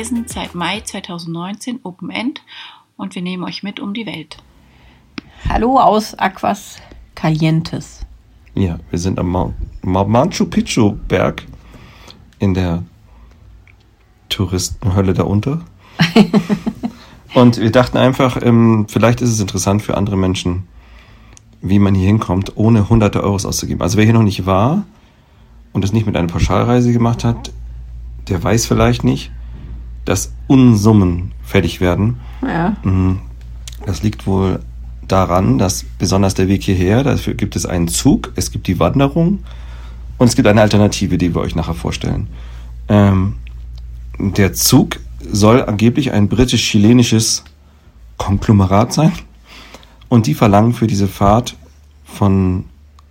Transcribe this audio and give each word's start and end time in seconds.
reisen 0.00 0.24
seit 0.26 0.54
Mai 0.54 0.80
2019 0.80 1.80
Open 1.82 2.08
End 2.08 2.42
und 2.96 3.14
wir 3.14 3.20
nehmen 3.20 3.44
euch 3.44 3.62
mit 3.62 3.80
um 3.80 3.92
die 3.92 4.06
Welt. 4.06 4.38
Hallo 5.46 5.78
aus 5.78 6.14
Aquas 6.14 6.76
Calientes. 7.14 8.06
Ja, 8.54 8.78
wir 8.88 8.98
sind 8.98 9.18
am 9.18 9.28
Mount, 9.28 9.54
Machu 9.82 10.46
Picchu 10.46 10.96
Berg 11.06 11.44
in 12.38 12.54
der 12.54 12.82
Touristenhölle 14.30 15.12
darunter. 15.12 15.60
und 17.34 17.58
wir 17.58 17.70
dachten 17.70 17.98
einfach, 17.98 18.40
ähm, 18.40 18.86
vielleicht 18.88 19.20
ist 19.20 19.30
es 19.30 19.40
interessant 19.40 19.82
für 19.82 19.98
andere 19.98 20.16
Menschen, 20.16 20.66
wie 21.60 21.78
man 21.78 21.94
hier 21.94 22.06
hinkommt, 22.06 22.56
ohne 22.56 22.88
hunderte 22.88 23.22
Euros 23.22 23.44
auszugeben. 23.44 23.82
Also 23.82 23.98
wer 23.98 24.06
hier 24.06 24.14
noch 24.14 24.22
nicht 24.22 24.46
war 24.46 24.86
und 25.74 25.84
es 25.84 25.92
nicht 25.92 26.06
mit 26.06 26.16
einer 26.16 26.28
Pauschalreise 26.28 26.90
gemacht 26.90 27.22
hat, 27.22 27.52
der 28.30 28.42
weiß 28.42 28.64
vielleicht 28.64 29.04
nicht, 29.04 29.30
dass 30.04 30.32
Unsummen 30.46 31.32
fertig 31.42 31.80
werden. 31.80 32.16
Ja. 32.42 32.76
Mhm. 32.82 33.20
Das 33.86 34.02
liegt 34.02 34.26
wohl 34.26 34.60
daran, 35.08 35.58
dass 35.58 35.84
besonders 35.98 36.34
der 36.34 36.48
Weg 36.48 36.62
hierher, 36.62 37.02
dafür 37.02 37.34
gibt 37.34 37.56
es 37.56 37.66
einen 37.66 37.88
Zug, 37.88 38.32
es 38.36 38.50
gibt 38.50 38.66
die 38.66 38.78
Wanderung 38.78 39.40
und 40.18 40.26
es 40.28 40.36
gibt 40.36 40.46
eine 40.46 40.60
Alternative, 40.60 41.18
die 41.18 41.34
wir 41.34 41.40
euch 41.40 41.54
nachher 41.56 41.74
vorstellen. 41.74 42.28
Ähm, 42.88 43.34
der 44.18 44.52
Zug 44.52 45.00
soll 45.32 45.62
angeblich 45.62 46.12
ein 46.12 46.28
britisch-chilenisches 46.28 47.44
Konglomerat 48.18 48.92
sein 48.92 49.12
und 50.08 50.26
die 50.26 50.34
verlangen 50.34 50.74
für 50.74 50.86
diese 50.86 51.08
Fahrt 51.08 51.56
von 52.04 52.64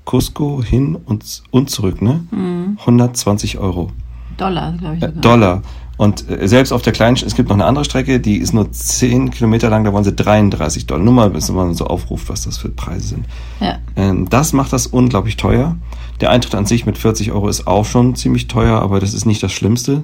Cusco 0.06 0.64
hin 0.64 0.96
und, 0.96 1.44
und 1.52 1.70
zurück, 1.70 2.02
ne? 2.02 2.26
Mhm. 2.32 2.78
120 2.80 3.58
Euro. 3.58 3.92
Dollar, 4.38 4.74
glaube 4.74 4.98
ich. 4.98 5.04
Äh. 5.04 5.12
Dollar. 5.14 5.62
Und 6.00 6.30
äh, 6.30 6.48
selbst 6.48 6.72
auf 6.72 6.82
der 6.82 6.94
kleinen, 6.94 7.18
es 7.18 7.36
gibt 7.36 7.50
noch 7.50 7.58
eine 7.58 7.66
andere 7.66 7.84
Strecke, 7.84 8.22
die 8.22 8.38
ist 8.38 8.54
nur 8.54 8.72
10 8.72 9.32
Kilometer 9.32 9.70
lang, 9.70 9.84
da 9.84 9.92
wollen 9.92 10.06
sie 10.06 10.16
33 10.16 10.88
Dollar. 10.88 11.04
Nur 11.04 11.14
mal, 11.14 11.30
bis 11.30 11.52
man 11.52 11.74
so 11.74 11.88
aufruft, 11.88 12.30
was 12.30 12.44
das 12.44 12.58
für 12.58 12.70
Preise 12.70 13.10
sind. 13.10 13.26
Ja. 13.60 13.80
Ähm, 13.98 14.30
das 14.30 14.54
macht 14.54 14.72
das 14.72 14.88
unglaublich 14.88 15.36
teuer. 15.36 15.76
Der 16.22 16.30
Eintritt 16.30 16.56
an 16.56 16.66
sich 16.66 16.86
mit 16.86 16.98
40 16.98 17.34
Euro 17.34 17.50
ist 17.50 17.68
auch 17.68 17.84
schon 17.84 18.16
ziemlich 18.16 18.48
teuer, 18.48 18.82
aber 18.82 19.02
das 19.02 19.14
ist 19.14 19.26
nicht 19.26 19.44
das 19.44 19.52
Schlimmste. 19.52 20.04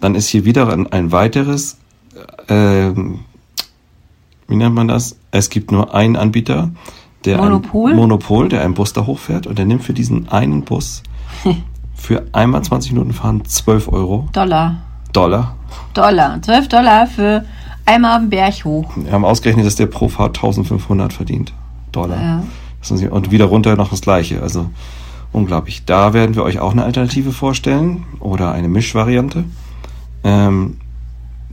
Dann 0.00 0.16
ist 0.16 0.26
hier 0.26 0.44
wieder 0.44 0.68
ein, 0.72 0.90
ein 0.90 1.12
weiteres, 1.12 1.78
äh, 2.48 2.88
ähm, 2.88 3.20
wie 4.48 4.56
nennt 4.56 4.74
man 4.74 4.88
das? 4.88 5.14
Es 5.30 5.50
gibt 5.50 5.70
nur 5.70 5.94
einen 5.94 6.16
Anbieter, 6.16 6.72
der 7.24 7.36
Monopol? 7.36 7.92
Ein, 7.92 7.96
Monopol, 7.96 8.48
der 8.48 8.64
einen 8.64 8.74
Bus 8.74 8.92
da 8.92 9.06
hochfährt 9.06 9.46
und 9.46 9.56
der 9.56 9.66
nimmt 9.66 9.84
für 9.84 9.94
diesen 9.94 10.28
einen 10.30 10.62
Bus 10.62 11.04
für 11.94 12.24
einmal 12.32 12.64
20 12.64 12.90
Minuten 12.90 13.12
fahren 13.12 13.44
12 13.44 13.86
Euro 13.86 14.28
Dollar. 14.32 14.78
Dollar. 15.12 15.56
Dollar. 15.94 16.40
12 16.40 16.68
Dollar 16.68 17.06
für 17.06 17.44
einmal 17.84 18.16
am 18.16 18.30
Berg 18.30 18.64
hoch. 18.64 18.90
Wir 18.96 19.12
haben 19.12 19.24
ausgerechnet, 19.24 19.66
dass 19.66 19.76
der 19.76 19.86
pro 19.86 20.08
Fahrt 20.08 20.36
1500 20.38 21.12
verdient. 21.12 21.52
Dollar. 21.92 22.20
Ja. 22.20 22.42
Und 23.10 23.30
wieder 23.30 23.44
runter 23.44 23.76
noch 23.76 23.90
das 23.90 24.00
gleiche. 24.00 24.42
Also 24.42 24.70
unglaublich. 25.32 25.84
Da 25.84 26.12
werden 26.12 26.34
wir 26.34 26.42
euch 26.42 26.58
auch 26.58 26.72
eine 26.72 26.84
Alternative 26.84 27.32
vorstellen 27.32 28.04
oder 28.20 28.52
eine 28.52 28.68
Mischvariante. 28.68 29.44
Ähm, 30.24 30.78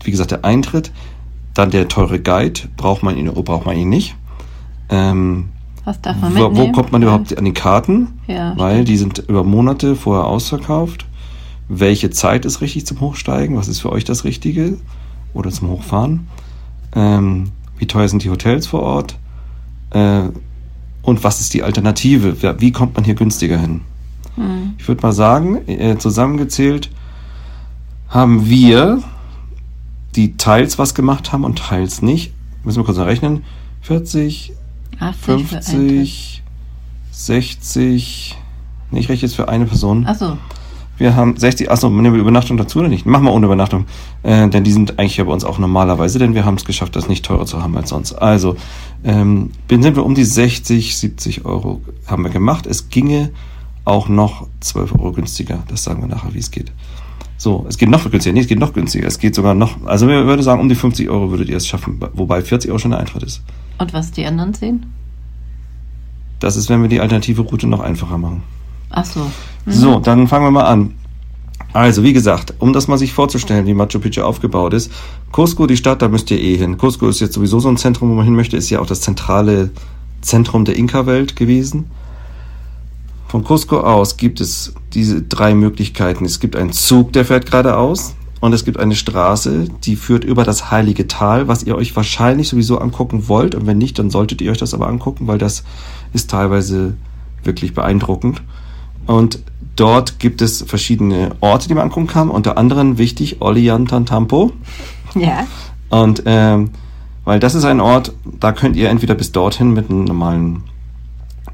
wie 0.03 0.11
gesagt, 0.11 0.31
der 0.31 0.45
Eintritt, 0.45 0.91
dann 1.53 1.71
der 1.71 1.87
teure 1.87 2.19
Guide, 2.19 2.61
braucht 2.77 3.03
man 3.03 3.17
ihn 3.17 3.29
oder 3.29 3.43
braucht 3.43 3.65
man 3.65 3.75
ihn 3.77 3.89
nicht. 3.89 4.15
Ähm, 4.89 5.49
Was 5.85 6.01
darf 6.01 6.17
man 6.21 6.35
wo, 6.35 6.47
mitnehmen? 6.49 6.67
wo 6.67 6.71
kommt 6.71 6.91
man 6.91 7.01
überhaupt 7.03 7.37
an 7.37 7.45
die 7.45 7.53
Karten? 7.53 8.19
Ja, 8.27 8.53
Weil 8.57 8.85
die 8.85 8.97
sind 8.97 9.19
über 9.27 9.43
Monate 9.43 9.95
vorher 9.95 10.25
ausverkauft. 10.25 11.05
Welche 11.69 12.09
Zeit 12.09 12.45
ist 12.45 12.61
richtig 12.61 12.87
zum 12.87 12.99
Hochsteigen? 12.99 13.55
Was 13.55 13.67
ist 13.67 13.79
für 13.79 13.91
euch 13.91 14.03
das 14.03 14.23
Richtige? 14.23 14.77
Oder 15.35 15.51
zum 15.51 15.69
Hochfahren? 15.69 16.27
Ähm, 16.95 17.51
wie 17.77 17.85
teuer 17.85 18.07
sind 18.07 18.23
die 18.23 18.31
Hotels 18.31 18.65
vor 18.65 18.81
Ort? 18.81 19.17
Äh, 19.91 20.23
und 21.03 21.23
was 21.23 21.41
ist 21.41 21.53
die 21.53 21.61
Alternative? 21.61 22.59
Wie 22.59 22.71
kommt 22.71 22.95
man 22.95 23.03
hier 23.03 23.13
günstiger 23.13 23.59
hin? 23.59 23.81
Hm. 24.35 24.73
Ich 24.79 24.87
würde 24.87 25.01
mal 25.03 25.11
sagen, 25.11 25.67
äh, 25.67 25.97
zusammengezählt 25.97 26.89
haben 28.09 28.49
wir, 28.49 29.03
die 30.15 30.37
teils 30.37 30.79
was 30.79 30.95
gemacht 30.95 31.31
haben 31.31 31.43
und 31.43 31.59
teils 31.59 32.01
nicht, 32.01 32.33
müssen 32.63 32.79
wir 32.79 32.85
kurz 32.85 32.97
rechnen, 32.97 33.43
40, 33.81 34.53
80 34.99 35.23
für 35.23 35.33
Eintritt. 35.33 35.63
50, 35.63 36.43
60, 37.11 38.37
nee, 38.89 38.99
ich 38.99 39.09
rechne 39.09 39.27
jetzt 39.27 39.35
für 39.35 39.47
eine 39.49 39.65
Person. 39.65 40.07
Achso. 40.07 40.37
Wir 40.99 41.15
haben 41.15 41.37
60, 41.37 41.71
achso, 41.71 41.89
nehmen 41.89 42.13
wir 42.13 42.19
Übernachtung 42.19 42.57
dazu 42.57 42.79
oder 42.79 42.89
nicht? 42.89 43.05
Machen 43.05 43.23
wir 43.23 43.31
ohne 43.31 43.45
Übernachtung. 43.45 43.85
Äh, 44.21 44.49
denn 44.49 44.65
die 44.65 44.71
sind 44.73 44.99
eigentlich 44.99 45.15
ja 45.15 45.23
bei 45.23 45.31
uns 45.31 45.45
auch 45.45 45.57
normalerweise, 45.57 46.19
denn 46.19 46.35
wir 46.35 46.43
haben 46.43 46.55
es 46.55 46.65
geschafft, 46.65 46.95
das 46.97 47.07
nicht 47.07 47.25
teurer 47.25 47.45
zu 47.45 47.63
haben 47.63 47.75
als 47.77 47.89
sonst. 47.89 48.13
Also, 48.13 48.57
ähm, 49.05 49.51
sind 49.69 49.95
wir 49.95 50.05
um 50.05 50.13
die 50.13 50.25
60, 50.25 50.97
70 50.97 51.45
Euro 51.45 51.81
haben 52.05 52.23
wir 52.23 52.29
gemacht. 52.29 52.67
Es 52.67 52.89
ginge 52.89 53.31
auch 53.85 54.09
noch 54.09 54.47
12 54.59 54.93
Euro 54.95 55.13
günstiger. 55.13 55.63
Das 55.69 55.85
sagen 55.85 56.01
wir 56.01 56.09
nachher, 56.09 56.33
wie 56.33 56.39
es 56.39 56.51
geht. 56.51 56.73
So, 57.37 57.65
es 57.69 57.77
geht 57.77 57.87
noch 57.87 58.03
günstiger. 58.11 58.33
Nee, 58.33 58.41
es 58.41 58.47
geht 58.47 58.59
noch 58.59 58.73
günstiger. 58.73 59.07
Es 59.07 59.19
geht 59.19 59.35
sogar 59.35 59.53
noch, 59.53 59.77
also 59.85 60.05
wir 60.09 60.25
würde 60.25 60.43
sagen, 60.43 60.59
um 60.59 60.67
die 60.67 60.75
50 60.75 61.09
Euro 61.09 61.31
würdet 61.31 61.47
ihr 61.47 61.55
es 61.55 61.65
schaffen. 61.65 62.01
Wobei 62.13 62.41
40 62.41 62.69
Euro 62.71 62.79
schon 62.79 62.91
der 62.91 62.99
Eintritt 62.99 63.23
ist. 63.23 63.41
Und 63.77 63.93
was 63.93 64.11
die 64.11 64.25
anderen 64.25 64.53
sehen? 64.53 64.87
Das 66.39 66.57
ist, 66.57 66.69
wenn 66.69 66.81
wir 66.81 66.89
die 66.89 66.99
alternative 66.99 67.41
Route 67.41 67.67
noch 67.67 67.79
einfacher 67.79 68.17
machen. 68.17 68.43
Achso. 68.89 69.31
So, 69.65 69.99
dann 69.99 70.27
fangen 70.27 70.45
wir 70.45 70.51
mal 70.51 70.65
an. 70.65 70.95
Also, 71.73 72.03
wie 72.03 72.13
gesagt, 72.13 72.55
um 72.59 72.73
das 72.73 72.87
mal 72.87 72.97
sich 72.97 73.13
vorzustellen, 73.13 73.67
wie 73.67 73.75
Machu 73.75 73.99
Picchu 73.99 74.21
aufgebaut 74.21 74.73
ist. 74.73 74.91
Cusco, 75.31 75.67
die 75.67 75.77
Stadt, 75.77 76.01
da 76.01 76.07
müsst 76.07 76.31
ihr 76.31 76.41
eh 76.41 76.57
hin. 76.57 76.77
Cusco 76.77 77.07
ist 77.07 77.19
jetzt 77.19 77.33
sowieso 77.33 77.59
so 77.59 77.69
ein 77.69 77.77
Zentrum, 77.77 78.09
wo 78.09 78.15
man 78.15 78.25
hin 78.25 78.35
möchte, 78.35 78.57
ist 78.57 78.69
ja 78.71 78.79
auch 78.79 78.87
das 78.87 79.01
zentrale 79.01 79.69
Zentrum 80.21 80.65
der 80.65 80.75
Inka-Welt 80.75 81.35
gewesen. 81.35 81.85
Von 83.27 83.43
Cusco 83.43 83.81
aus 83.81 84.17
gibt 84.17 84.41
es 84.41 84.73
diese 84.93 85.21
drei 85.21 85.53
Möglichkeiten. 85.53 86.25
Es 86.25 86.39
gibt 86.39 86.55
einen 86.55 86.71
Zug, 86.71 87.13
der 87.13 87.25
fährt 87.25 87.45
geradeaus. 87.45 88.15
Und 88.41 88.53
es 88.53 88.63
gibt 88.63 88.79
eine 88.79 88.95
Straße, 88.95 89.67
die 89.83 89.97
führt 89.97 90.23
über 90.23 90.45
das 90.45 90.71
Heilige 90.71 91.07
Tal, 91.07 91.47
was 91.47 91.63
ihr 91.63 91.75
euch 91.75 91.95
wahrscheinlich 91.95 92.47
sowieso 92.47 92.79
angucken 92.79 93.27
wollt. 93.27 93.53
Und 93.53 93.67
wenn 93.67 93.77
nicht, 93.77 93.99
dann 93.99 94.09
solltet 94.09 94.41
ihr 94.41 94.51
euch 94.51 94.57
das 94.57 94.73
aber 94.73 94.87
angucken, 94.87 95.27
weil 95.27 95.37
das 95.37 95.63
ist 96.13 96.31
teilweise 96.31 96.95
wirklich 97.43 97.73
beeindruckend. 97.73 98.41
Und 99.09 99.39
dort 99.75 100.19
gibt 100.19 100.39
es 100.39 100.61
verschiedene 100.61 101.31
Orte, 101.39 101.67
die 101.67 101.73
man 101.73 101.85
angucken 101.85 102.05
kann. 102.05 102.29
Unter 102.29 102.59
anderem 102.59 102.99
wichtig 102.99 103.41
Ollantaytambo. 103.41 104.51
Ja. 105.15 105.47
Und 105.89 106.21
ähm, 106.27 106.69
weil 107.25 107.39
das 107.39 107.55
ist 107.55 107.65
ein 107.65 107.79
Ort, 107.79 108.13
da 108.39 108.51
könnt 108.51 108.75
ihr 108.75 108.87
entweder 108.87 109.15
bis 109.15 109.31
dorthin 109.31 109.73
mit 109.73 109.89
einem 109.89 110.03
normalen 110.03 110.63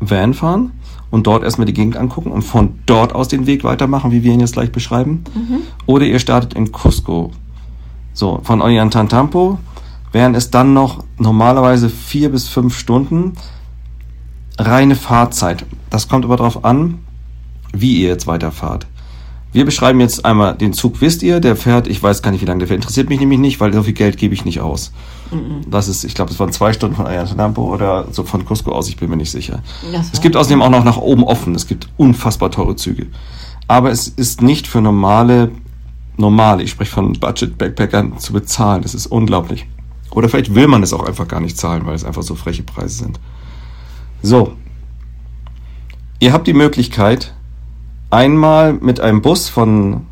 Van 0.02 0.34
fahren 0.34 0.74
und 1.12 1.28
dort 1.28 1.44
erstmal 1.44 1.66
die 1.66 1.72
Gegend 1.72 1.96
angucken 1.96 2.30
und 2.30 2.42
von 2.42 2.78
dort 2.86 3.16
aus 3.16 3.30
den 3.30 3.48
Weg 3.48 3.64
weitermachen, 3.64 4.12
wie 4.12 4.24
wir 4.24 4.34
ihn 4.34 4.42
jetzt 4.42 4.54
gleich 4.54 4.74
beschreiben. 4.74 5.24
Oder 5.86 6.04
ihr 6.04 6.20
startet 6.20 6.56
in 6.56 6.74
Cusco. 6.74 7.32
So, 8.12 8.42
von 8.44 8.62
Ollantaytambo 8.62 9.60
wären 10.12 10.36
es 10.36 10.52
dann 10.52 10.74
noch 10.74 11.06
normalerweise 11.18 11.88
vier 11.90 12.30
bis 12.32 12.50
fünf 12.50 12.78
Stunden 12.78 13.36
reine 14.60 14.96
Fahrzeit. 14.96 15.66
Das 15.90 16.10
kommt 16.10 16.26
aber 16.26 16.36
darauf 16.36 16.66
an, 16.66 17.00
wie 17.74 18.02
ihr 18.02 18.10
jetzt 18.10 18.28
weiterfahrt. 18.28 18.88
Wir 19.52 19.64
beschreiben 19.64 20.02
jetzt 20.02 20.26
einmal 20.26 20.56
den 20.56 20.74
Zug, 20.74 21.00
wisst 21.00 21.24
ihr, 21.24 21.40
der 21.40 21.56
fährt, 21.56 21.88
ich 21.88 22.04
weiß 22.04 22.22
gar 22.22 22.32
nicht, 22.32 22.42
wie 22.42 22.46
lange 22.46 22.60
der 22.60 22.68
fährt, 22.68 22.80
interessiert 22.80 23.08
mich 23.08 23.22
nämlich 23.22 23.40
nicht, 23.40 23.62
weil 23.62 23.72
so 23.72 23.84
viel 23.84 23.94
Geld 23.94 24.18
gebe 24.18 24.34
ich 24.34 24.44
nicht 24.44 24.60
aus. 24.60 24.92
Das 25.70 25.88
ist, 25.88 26.04
ich 26.04 26.14
glaube, 26.14 26.32
es 26.32 26.40
waren 26.40 26.52
zwei 26.52 26.74
Stunden 26.74 26.96
von 26.96 27.06
Ollantaytambo 27.06 27.74
oder 27.74 28.06
so 28.12 28.24
von 28.24 28.46
Cusco 28.46 28.72
aus, 28.74 28.90
ich 28.90 28.98
bin 28.98 29.10
mir 29.10 29.18
nicht 29.18 29.32
sicher. 29.32 29.64
Das 29.92 30.12
Es 30.12 30.22
gibt 30.22 30.36
außerdem 30.36 30.62
auch 30.62 30.70
noch 30.70 30.84
nach 30.84 30.98
oben 30.98 31.24
offen, 31.24 31.56
es 31.56 31.68
gibt 31.68 31.88
unfassbar 31.98 32.52
teure 32.52 32.76
Züge. 32.76 33.08
Aber 33.68 33.92
es 33.92 34.08
ist 34.08 34.42
nicht 34.42 34.68
für 34.68 34.82
normale, 34.82 35.52
normale, 36.18 36.64
ich 36.64 36.72
spreche 36.72 36.92
von 36.92 37.14
Budget-Backpackern 37.14 38.20
zu 38.20 38.34
bezahlen, 38.34 38.82
das 38.82 38.94
ist 38.94 39.08
unglaublich. 39.08 39.68
Oder 40.12 40.30
vielleicht 40.30 40.54
will 40.54 40.68
man 40.68 40.84
es 40.84 40.94
auch 40.94 41.06
einfach 41.06 41.28
gar 41.28 41.42
nicht 41.42 41.58
zahlen, 41.58 41.86
weil 41.86 41.96
es 41.96 42.04
einfach 42.04 42.24
so 42.24 42.36
freche 42.36 42.64
Preise 42.64 43.04
sind. 43.04 43.20
So. 44.22 44.54
Ihr 46.20 46.32
habt 46.32 46.48
die 46.48 46.54
Möglichkeit, 46.54 47.35
einmal 48.10 48.74
mit 48.74 49.00
einem 49.00 49.22
Bus 49.22 49.50
von 49.50 50.06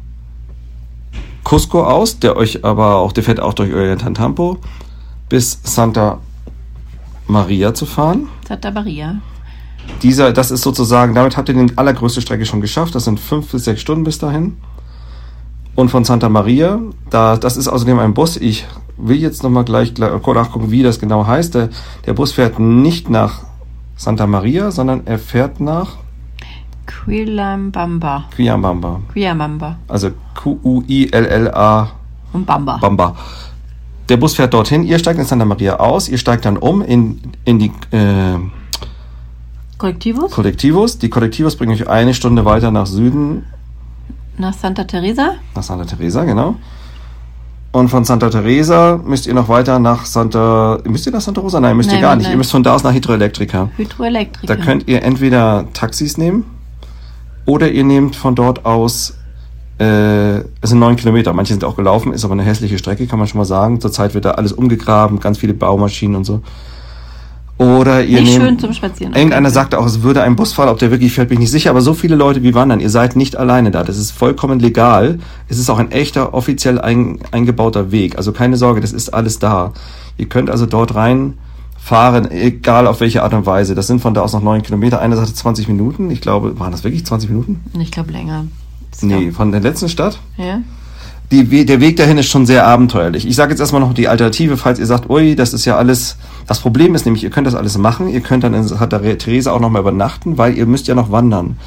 Cusco 1.44 1.84
aus, 1.84 2.20
der 2.20 2.38
euch 2.38 2.64
aber 2.64 2.96
auch, 2.96 3.12
der 3.12 3.24
fährt 3.24 3.40
auch 3.40 3.54
durch 3.54 3.74
Ollantaytambo, 3.74 4.58
bis 5.30 5.60
Santa 5.64 6.20
Maria 7.28 7.74
zu 7.74 7.86
fahren. 7.86 8.28
Santa 8.48 8.72
Maria. 8.72 9.18
Dieser, 10.02 10.32
das 10.32 10.52
ist 10.52 10.62
sozusagen, 10.62 11.14
damit 11.14 11.36
habt 11.36 11.50
ihr 11.50 11.56
die 11.56 11.78
allergrößte 11.78 12.22
Strecke 12.22 12.46
schon 12.46 12.62
geschafft. 12.62 12.96
Das 12.96 13.06
sind 13.06 13.20
fünf 13.20 13.52
bis 13.52 13.66
sechs 13.66 13.82
Stunden 13.82 14.04
bis 14.04 14.18
dahin. 14.18 14.58
Und 15.76 15.90
von 15.90 16.06
Santa 16.06 16.30
Maria, 16.30 16.80
da, 17.10 17.36
das 17.36 17.58
ist 17.58 17.68
außerdem 17.68 18.00
ein 18.00 18.14
Bus. 18.14 18.38
Ich 18.38 18.66
will 18.98 19.18
jetzt 19.18 19.44
nochmal 19.44 19.66
gleich, 19.66 19.94
gleich 19.94 20.12
nachgucken, 20.12 20.72
wie 20.72 20.84
das 20.84 21.00
genau 21.00 21.26
heißt. 21.26 21.56
Der, 21.56 21.70
der 22.06 22.14
Bus 22.14 22.32
fährt 22.32 22.60
nicht 22.60 23.10
nach 23.10 23.42
Santa 23.96 24.28
Maria, 24.28 24.72
sondern 24.72 25.06
er 25.06 25.20
fährt 25.20 25.60
nach 25.60 25.98
Quilambamba. 26.86 28.26
Quiambamba. 28.36 29.02
Quiambamba. 29.14 29.78
Also 29.88 30.12
Q-U-I-L-L-A 30.36 31.88
Und 32.34 32.46
Bamba. 32.46 32.78
Bamba. 32.78 33.16
Der 34.10 34.18
Bus 34.18 34.36
fährt 34.36 34.54
dorthin, 34.54 34.84
ihr 34.84 35.00
steigt 35.00 35.18
in 35.20 35.26
Santa 35.26 35.46
Maria 35.46 35.78
aus, 35.78 36.10
ihr 36.10 36.18
steigt 36.18 36.44
dann 36.46 36.58
um 36.58 36.82
in, 36.82 37.20
in 37.46 37.58
die 37.60 37.72
äh, 37.92 38.36
Kollektivus? 39.78 40.32
Kollektivos. 40.32 40.98
Die 41.00 41.10
Kollektivos 41.10 41.56
bringen 41.56 41.72
euch 41.74 41.88
eine 41.88 42.14
Stunde 42.14 42.44
weiter 42.46 42.70
nach 42.72 42.86
Süden, 42.86 43.46
Nach 44.38 44.54
Santa 44.54 44.84
Teresa? 44.84 45.36
nach 45.56 45.64
Santa 45.64 45.86
Teresa, 45.86 46.24
genau. 46.26 46.56
Und 47.72 47.90
von 47.90 48.04
Santa 48.04 48.30
Teresa 48.30 49.00
müsst 49.04 49.26
ihr 49.26 49.34
noch 49.34 49.50
weiter 49.50 49.80
nach 49.80 50.06
Santa. 50.06 50.78
Müsst 50.86 51.08
ihr 51.08 51.12
nach 51.12 51.22
Santa 51.22 51.42
Rosa? 51.42 51.60
Nein, 51.60 51.76
müsst 51.76 51.90
ihr 51.90 51.94
Nein, 51.96 52.02
gar 52.04 52.16
nicht. 52.16 52.26
nein. 52.26 52.34
Ihr 52.34 52.38
müsst 52.38 52.52
von 52.52 52.62
da 52.62 52.76
aus 52.76 52.84
nach 52.84 52.94
Hydroelektrika. 52.94 53.70
Hydroelektriker. 53.78 54.56
Da 54.56 54.62
könnt 54.64 54.88
ihr 54.88 55.02
entweder 55.02 55.66
Taxis 55.74 56.18
nehmen 56.20 56.46
oder 57.46 57.72
ihr 57.72 57.84
nehmt 57.84 58.16
von 58.16 58.36
dort 58.36 58.66
aus. 58.66 59.16
Äh, 59.80 60.38
es 60.62 60.70
sind 60.70 60.80
neun 60.80 60.96
Kilometer, 60.96 61.34
manche 61.34 61.54
sind 61.54 61.64
auch 61.64 61.76
gelaufen, 61.76 62.14
ist 62.14 62.24
aber 62.24 62.34
eine 62.34 62.44
hässliche 62.44 62.78
Strecke, 62.78 63.08
kann 63.08 63.20
man 63.20 63.28
schon 63.28 63.40
mal 63.40 63.46
sagen. 63.46 63.82
Zurzeit 63.82 64.14
wird 64.14 64.26
da 64.26 64.32
alles 64.32 64.52
umgegraben, 64.52 65.20
ganz 65.20 65.38
viele 65.40 65.54
Baumaschinen 65.54 66.16
und 66.16 66.24
so. 66.26 66.42
Oder 67.58 68.04
ihr 68.04 68.20
Nicht 68.20 68.32
nehmt. 68.32 68.44
schön 68.44 68.60
zum 68.60 68.74
Spazieren. 68.74 69.14
Irgendeiner 69.14 69.52
sagte 69.52 69.78
auch, 69.78 69.86
es 69.86 70.02
würde 70.02 70.24
ein 70.24 70.36
Bus 70.36 70.54
fahren, 70.54 70.70
ob 70.70 70.80
der 70.80 70.90
wirklich 70.90 71.14
fährt, 71.14 71.30
bin 71.30 71.36
ich 71.38 71.42
nicht 71.42 71.52
sicher, 71.52 71.70
aber 71.70 71.82
so 71.82 71.94
viele 71.94 72.16
Leute 72.16 72.42
wie 72.42 72.56
wandern, 72.56 72.80
ihr 72.80 72.90
seid 72.90 73.16
nicht 73.16 73.36
alleine 73.36 73.70
da. 73.70 73.84
Das 73.84 73.98
ist 73.98 74.12
vollkommen 74.12 74.60
legal. 74.60 75.20
Es 75.50 75.60
ist 75.60 75.70
auch 75.70 75.78
ein 75.78 75.92
echter, 75.92 76.34
offiziell 76.34 76.82
ein, 76.82 77.20
eingebauter 77.32 77.92
Weg. 77.92 78.18
Also 78.18 78.32
keine 78.32 78.58
Sorge, 78.58 78.82
das 78.82 78.92
ist 78.92 79.14
alles 79.14 79.38
da. 79.38 79.72
Ihr 80.18 80.28
könnt 80.28 80.50
also 80.50 80.66
dort 80.66 80.96
rein 80.96 81.36
fahren, 81.84 82.32
egal 82.32 82.88
auf 82.88 83.02
welche 83.02 83.24
Art 83.24 83.34
und 83.34 83.46
Weise. 83.46 83.76
Das 83.76 83.88
sind 83.88 84.00
von 84.00 84.14
da 84.14 84.22
aus 84.22 84.32
noch 84.32 84.42
neun 84.42 84.62
Kilometer. 84.62 85.02
Einer 85.02 85.18
sagte 85.18 85.34
20 85.34 85.68
Minuten. 85.68 86.12
Ich 86.12 86.22
glaube, 86.22 86.58
waren 86.58 86.72
das 86.72 86.86
wirklich 86.86 87.06
20 87.06 87.30
Minuten? 87.30 87.60
Ich 87.78 87.92
glaube 87.92 88.14
länger. 88.14 88.46
Das 88.90 89.02
Nee, 89.02 89.32
von 89.32 89.52
der 89.52 89.60
letzten 89.60 89.90
Stadt. 89.90 90.18
Ja? 90.38 90.62
Die, 91.30 91.66
der 91.66 91.82
Weg 91.82 91.98
dahin 91.98 92.18
ist 92.18 92.28
schon 92.28 92.46
sehr 92.46 92.66
abenteuerlich. 92.66 93.28
Ich 93.28 93.36
sage 93.36 93.52
jetzt 93.52 93.60
erstmal 93.60 93.82
noch 93.82 93.94
die 93.94 94.08
Alternative, 94.08 94.56
falls 94.56 94.80
ihr 94.80 94.86
sagt, 94.86 95.10
ui, 95.10 95.36
das 95.36 95.54
ist 95.54 95.66
ja 95.66 95.76
alles. 95.76 96.16
Das 96.48 96.62
Problem 96.62 96.96
ist 96.96 97.04
nämlich, 97.04 97.22
ihr 97.22 97.32
könnt 97.32 97.48
das 97.48 97.56
alles 97.56 97.78
machen. 97.78 98.08
Ihr 98.08 98.22
könnt 98.22 98.46
dann 98.46 98.54
in 98.54 98.64
Santa 98.64 99.00
Teresa 99.00 99.52
auch 99.52 99.60
nochmal 99.60 99.82
übernachten, 99.82 100.38
weil 100.38 100.58
ihr 100.58 100.66
müsst 100.66 100.88
ja 100.88 100.96
noch 100.96 101.12
wandern. 101.12 101.58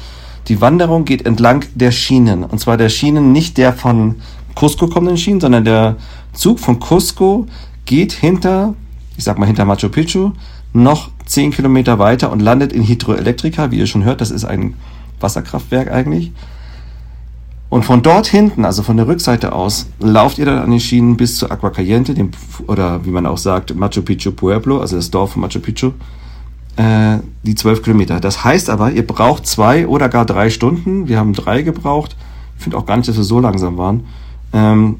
Die 0.47 0.61
Wanderung 0.61 1.05
geht 1.05 1.27
entlang 1.27 1.63
der 1.75 1.91
Schienen. 1.91 2.43
Und 2.43 2.59
zwar 2.59 2.77
der 2.77 2.89
Schienen, 2.89 3.33
nicht 3.33 3.59
der 3.59 3.73
von 3.73 4.15
Cusco 4.55 4.87
kommenden 4.87 5.17
Schienen, 5.17 5.41
sondern 5.41 5.63
der 5.63 5.97
Zug 6.33 6.59
von 6.59 6.79
Cusco 6.79 7.45
geht 7.85 8.13
hinter, 8.13 8.73
ich 9.17 9.23
sag 9.23 9.37
mal 9.37 9.47
hinter 9.47 9.65
Machu 9.65 9.89
Picchu, 9.89 10.31
noch 10.73 11.09
10 11.25 11.51
Kilometer 11.51 11.99
weiter 11.99 12.31
und 12.31 12.39
landet 12.39 12.71
in 12.71 12.87
Hydroelektrika, 12.87 13.71
wie 13.71 13.79
ihr 13.79 13.87
schon 13.87 14.03
hört. 14.03 14.21
Das 14.21 14.31
ist 14.31 14.45
ein 14.45 14.75
Wasserkraftwerk 15.19 15.91
eigentlich. 15.91 16.31
Und 17.69 17.83
von 17.83 18.01
dort 18.01 18.27
hinten, 18.27 18.63
also 18.63 18.81
von 18.81 18.95
der 18.95 19.07
Rückseite 19.07 19.51
aus, 19.51 19.87
lauft 19.99 20.37
ihr 20.37 20.45
dann 20.45 20.59
an 20.59 20.71
den 20.71 20.79
Schienen 20.79 21.17
bis 21.17 21.35
zu 21.35 21.51
Agua 21.51 21.69
Caliente, 21.69 22.13
dem, 22.13 22.31
oder 22.67 23.03
wie 23.05 23.09
man 23.09 23.25
auch 23.25 23.37
sagt, 23.37 23.75
Machu 23.75 24.01
Picchu 24.03 24.31
Pueblo, 24.31 24.79
also 24.79 24.95
das 24.95 25.11
Dorf 25.11 25.33
von 25.33 25.41
Machu 25.41 25.59
Picchu, 25.59 25.91
äh, 26.77 27.17
die 27.43 27.55
zwölf 27.55 27.83
Kilometer. 27.83 28.21
Das 28.21 28.43
heißt 28.45 28.69
aber, 28.69 28.91
ihr 28.91 29.05
braucht 29.05 29.47
zwei 29.47 29.85
oder 29.87 30.07
gar 30.07 30.25
drei 30.25 30.49
Stunden. 30.49 31.09
Wir 31.09 31.17
haben 31.17 31.33
drei 31.33 31.61
gebraucht. 31.63 32.15
Ich 32.57 32.63
finde 32.63 32.77
auch 32.77 32.85
gar 32.85 32.95
nicht, 32.95 33.09
dass 33.09 33.17
wir 33.17 33.23
so 33.23 33.39
langsam 33.39 33.77
waren. 33.77 34.05
Ähm, 34.53 34.99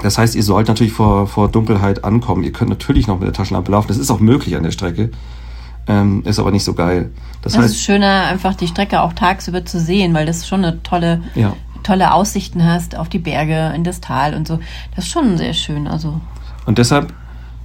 das 0.00 0.18
heißt, 0.18 0.34
ihr 0.34 0.42
sollt 0.42 0.68
natürlich 0.68 0.92
vor, 0.92 1.26
vor 1.26 1.48
Dunkelheit 1.48 2.04
ankommen. 2.04 2.42
Ihr 2.44 2.52
könnt 2.52 2.70
natürlich 2.70 3.06
noch 3.06 3.18
mit 3.18 3.26
der 3.26 3.34
Taschenlampe 3.34 3.70
laufen. 3.72 3.88
Das 3.88 3.98
ist 3.98 4.10
auch 4.10 4.20
möglich 4.20 4.56
an 4.56 4.62
der 4.62 4.70
Strecke. 4.70 5.10
Ähm, 5.86 6.22
ist 6.24 6.38
aber 6.38 6.52
nicht 6.52 6.64
so 6.64 6.74
geil. 6.74 7.10
Das 7.42 7.54
Es 7.54 7.58
heißt, 7.58 7.74
ist 7.74 7.82
schöner, 7.82 8.26
einfach 8.26 8.54
die 8.54 8.68
Strecke 8.68 9.00
auch 9.00 9.12
tagsüber 9.12 9.64
zu 9.64 9.80
sehen, 9.80 10.14
weil 10.14 10.26
das 10.26 10.46
schon 10.46 10.64
eine 10.64 10.82
tolle, 10.82 11.22
ja. 11.34 11.54
tolle 11.82 12.14
Aussichten 12.14 12.64
hast 12.64 12.96
auf 12.96 13.08
die 13.08 13.18
Berge, 13.18 13.72
in 13.74 13.82
das 13.84 14.00
Tal 14.00 14.34
und 14.34 14.46
so. 14.46 14.60
Das 14.94 15.06
ist 15.06 15.10
schon 15.10 15.36
sehr 15.38 15.52
schön. 15.54 15.88
Also 15.88 16.20
Und 16.66 16.78
deshalb 16.78 17.12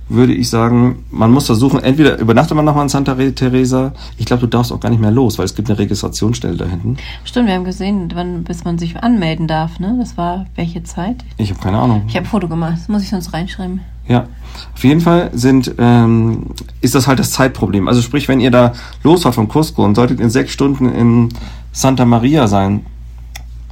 würde 0.10 0.34
ich 0.34 0.50
sagen, 0.50 1.04
man 1.12 1.32
muss 1.32 1.48
versuchen, 1.48 1.82
entweder 1.84 2.18
übernachtet 2.20 2.56
man 2.56 2.64
nochmal 2.66 2.84
in 2.84 2.90
Santa 2.90 3.14
Re- 3.14 3.34
Teresa. 3.34 3.92
Ich 4.18 4.26
glaube, 4.26 4.42
du 4.42 4.48
darfst 4.48 4.72
auch 4.72 4.80
gar 4.80 4.90
nicht 4.90 5.02
mehr 5.02 5.12
los, 5.12 5.38
weil 5.38 5.46
es 5.46 5.54
gibt 5.56 5.70
eine 5.70 5.78
Registrationsstelle 5.80 6.56
da 6.56 6.66
hinten. 6.66 6.98
stimmt, 7.26 7.48
wir 7.48 7.56
haben 7.56 7.66
gesehen, 7.66 8.10
wann 8.16 8.44
bis 8.44 8.64
man 8.64 8.78
sich 8.78 8.96
anmelden 8.98 9.48
darf. 9.48 9.80
Ne, 9.80 9.96
das 10.00 10.18
war 10.18 10.46
welche 10.56 10.84
Zeit? 10.84 11.18
Ich 11.38 11.50
habe 11.52 11.60
keine 11.62 11.78
Ahnung. 11.80 12.04
Ich 12.08 12.16
habe 12.16 12.26
ein 12.26 12.30
Foto 12.30 12.48
gemacht. 12.48 12.74
Das 12.78 12.88
muss 12.88 13.04
ich 13.04 13.10
sonst 13.10 13.34
reinschreiben. 13.34 13.82
Ja, 14.08 14.28
auf 14.74 14.84
jeden 14.86 15.02
Fall 15.02 15.30
sind, 15.34 15.74
ähm, 15.78 16.44
ist 16.80 16.96
das 16.96 17.08
halt 17.08 17.20
das 17.20 17.32
Zeitproblem. 17.32 17.90
Also 17.90 18.02
sprich, 18.02 18.30
wenn 18.30 18.40
ihr 18.40 18.52
da 18.52 18.72
losfahrt 19.04 19.36
von 19.36 19.50
Cusco 19.50 19.84
und 19.84 19.96
solltet 19.96 20.22
in 20.22 20.30
sechs 20.30 20.54
Stunden 20.54 20.88
in 20.94 21.30
Santa 21.74 22.06
Maria 22.06 22.48
sein, 22.48 22.86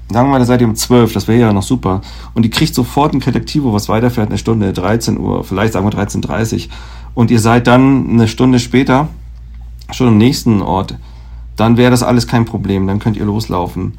sagen 0.10 0.28
wir 0.28 0.32
mal, 0.34 0.40
da 0.40 0.46
seid 0.46 0.62
ihr 0.62 0.68
um 0.68 0.76
zwölf, 0.76 1.14
das 1.14 1.28
wäre 1.28 1.40
ja 1.40 1.54
noch 1.54 1.64
super. 1.64 2.02
Und 2.34 2.44
ihr 2.44 2.52
kriegt 2.52 2.76
sofort 2.76 3.14
ein 3.14 3.22
Kollektivo, 3.22 3.74
was 3.74 3.90
weiterfährt, 3.90 4.30
eine 4.30 4.38
Stunde, 4.38 4.72
13 4.74 5.18
Uhr, 5.18 5.44
vielleicht 5.44 5.74
sagen 5.74 5.86
wir 5.86 5.98
13.30 5.98 6.70
Und 7.14 7.32
ihr 7.32 7.40
seid 7.40 7.68
dann 7.68 8.10
eine 8.10 8.28
Stunde 8.28 8.60
später 8.60 9.10
schon 9.92 10.08
am 10.08 10.18
nächsten 10.18 10.62
Ort, 10.62 10.96
dann 11.56 11.78
wäre 11.78 11.92
das 11.92 12.04
alles 12.04 12.28
kein 12.28 12.46
Problem, 12.46 12.88
dann 12.88 13.00
könnt 13.00 13.18
ihr 13.18 13.26
loslaufen. 13.26 13.94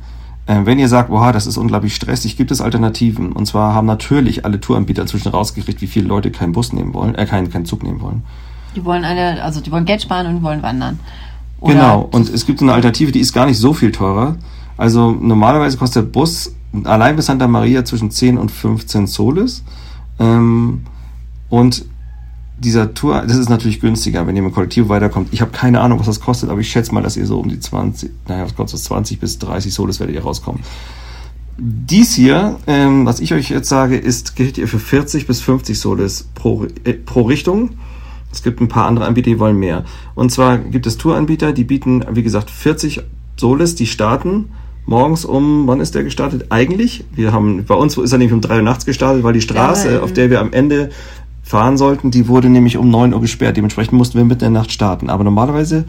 Äh, 0.46 0.60
wenn 0.64 0.78
ihr 0.78 0.88
sagt, 0.88 1.10
boah, 1.10 1.32
das 1.32 1.46
ist 1.46 1.56
unglaublich 1.56 1.94
stressig, 1.94 2.36
gibt 2.36 2.50
es 2.50 2.60
Alternativen. 2.60 3.32
Und 3.32 3.46
zwar 3.46 3.74
haben 3.74 3.86
natürlich 3.86 4.44
alle 4.44 4.60
Touranbieter 4.60 5.02
inzwischen 5.02 5.28
rausgekriegt, 5.28 5.80
wie 5.80 5.86
viele 5.86 6.06
Leute 6.06 6.30
keinen 6.30 6.52
Bus 6.52 6.72
nehmen 6.72 6.94
wollen, 6.94 7.14
äh, 7.14 7.26
keinen, 7.26 7.50
keinen 7.50 7.64
Zug 7.64 7.82
nehmen 7.82 8.00
wollen. 8.00 8.22
Die 8.76 8.84
wollen 8.84 9.04
alle, 9.04 9.42
also 9.42 9.60
die 9.60 9.72
wollen 9.72 9.86
Geld 9.86 10.02
sparen 10.02 10.26
und 10.26 10.42
wollen 10.42 10.62
wandern. 10.62 11.00
Oder 11.60 11.72
genau. 11.72 12.08
Und 12.12 12.28
es 12.28 12.46
gibt 12.46 12.60
eine 12.62 12.74
Alternative, 12.74 13.10
die 13.10 13.20
ist 13.20 13.32
gar 13.32 13.46
nicht 13.46 13.58
so 13.58 13.72
viel 13.72 13.90
teurer. 13.90 14.36
Also 14.76 15.10
normalerweise 15.10 15.76
kostet 15.76 16.04
der 16.04 16.10
Bus 16.10 16.54
allein 16.84 17.16
bis 17.16 17.26
Santa 17.26 17.48
Maria 17.48 17.84
zwischen 17.84 18.10
10 18.10 18.38
und 18.38 18.50
15 18.50 19.06
Soles. 19.06 19.64
Ähm, 20.18 20.82
und 21.48 21.86
dieser 22.58 22.94
Tour, 22.94 23.22
das 23.26 23.36
ist 23.36 23.50
natürlich 23.50 23.80
günstiger, 23.80 24.26
wenn 24.26 24.36
ihr 24.36 24.42
mit 24.42 24.54
Kollektiv 24.54 24.88
weiterkommt. 24.88 25.28
Ich 25.32 25.40
habe 25.40 25.50
keine 25.50 25.80
Ahnung, 25.80 25.98
was 25.98 26.06
das 26.06 26.20
kostet, 26.20 26.48
aber 26.48 26.60
ich 26.60 26.70
schätze 26.70 26.94
mal, 26.94 27.02
dass 27.02 27.16
ihr 27.16 27.26
so 27.26 27.38
um 27.38 27.48
die 27.48 27.60
20, 27.60 28.10
naja, 28.28 28.44
was 28.44 28.54
kostet 28.54 28.80
das, 28.80 28.84
20 28.84 29.20
bis 29.20 29.38
30 29.38 29.72
Soles 29.72 30.00
werdet 30.00 30.16
ihr 30.16 30.22
rauskommen. 30.22 30.62
Dies 31.58 32.14
hier, 32.14 32.56
ähm, 32.66 33.06
was 33.06 33.20
ich 33.20 33.32
euch 33.32 33.50
jetzt 33.50 33.68
sage, 33.68 33.96
ist, 33.96 34.36
gilt 34.36 34.58
ihr 34.58 34.68
für 34.68 34.78
40 34.78 35.26
bis 35.26 35.40
50 35.40 35.78
Soles 35.78 36.28
pro, 36.34 36.66
äh, 36.84 36.92
pro 36.92 37.22
Richtung. 37.22 37.70
Es 38.32 38.42
gibt 38.42 38.60
ein 38.60 38.68
paar 38.68 38.86
andere 38.86 39.06
Anbieter, 39.06 39.30
die 39.30 39.38
wollen 39.38 39.58
mehr. 39.58 39.84
Und 40.14 40.32
zwar 40.32 40.58
gibt 40.58 40.86
es 40.86 40.98
Touranbieter, 40.98 41.52
die 41.52 41.64
bieten, 41.64 42.04
wie 42.10 42.22
gesagt, 42.22 42.50
40 42.50 43.02
Soles, 43.38 43.74
die 43.74 43.86
starten 43.86 44.50
morgens 44.86 45.24
um, 45.24 45.66
wann 45.66 45.80
ist 45.80 45.94
der 45.94 46.04
gestartet? 46.04 46.46
Eigentlich, 46.50 47.04
wir 47.12 47.32
haben, 47.32 47.64
bei 47.64 47.74
uns 47.74 47.96
ist 47.96 48.12
er 48.12 48.18
nämlich 48.18 48.32
um 48.32 48.40
3 48.40 48.56
Uhr 48.56 48.62
nachts 48.62 48.86
gestartet, 48.86 49.22
weil 49.22 49.32
die 49.32 49.40
Straße, 49.40 49.94
Ja, 49.94 50.00
auf 50.00 50.12
der 50.12 50.30
wir 50.30 50.40
am 50.40 50.52
Ende 50.52 50.90
fahren 51.42 51.76
sollten, 51.76 52.10
die 52.10 52.28
wurde 52.28 52.48
nämlich 52.48 52.76
um 52.76 52.90
9 52.90 53.14
Uhr 53.14 53.20
gesperrt. 53.20 53.56
Dementsprechend 53.56 53.92
mussten 53.92 54.18
wir 54.18 54.24
mitten 54.24 54.44
in 54.44 54.52
der 54.52 54.62
Nacht 54.62 54.72
starten. 54.72 55.10
Aber 55.10 55.24
normalerweise 55.24 55.84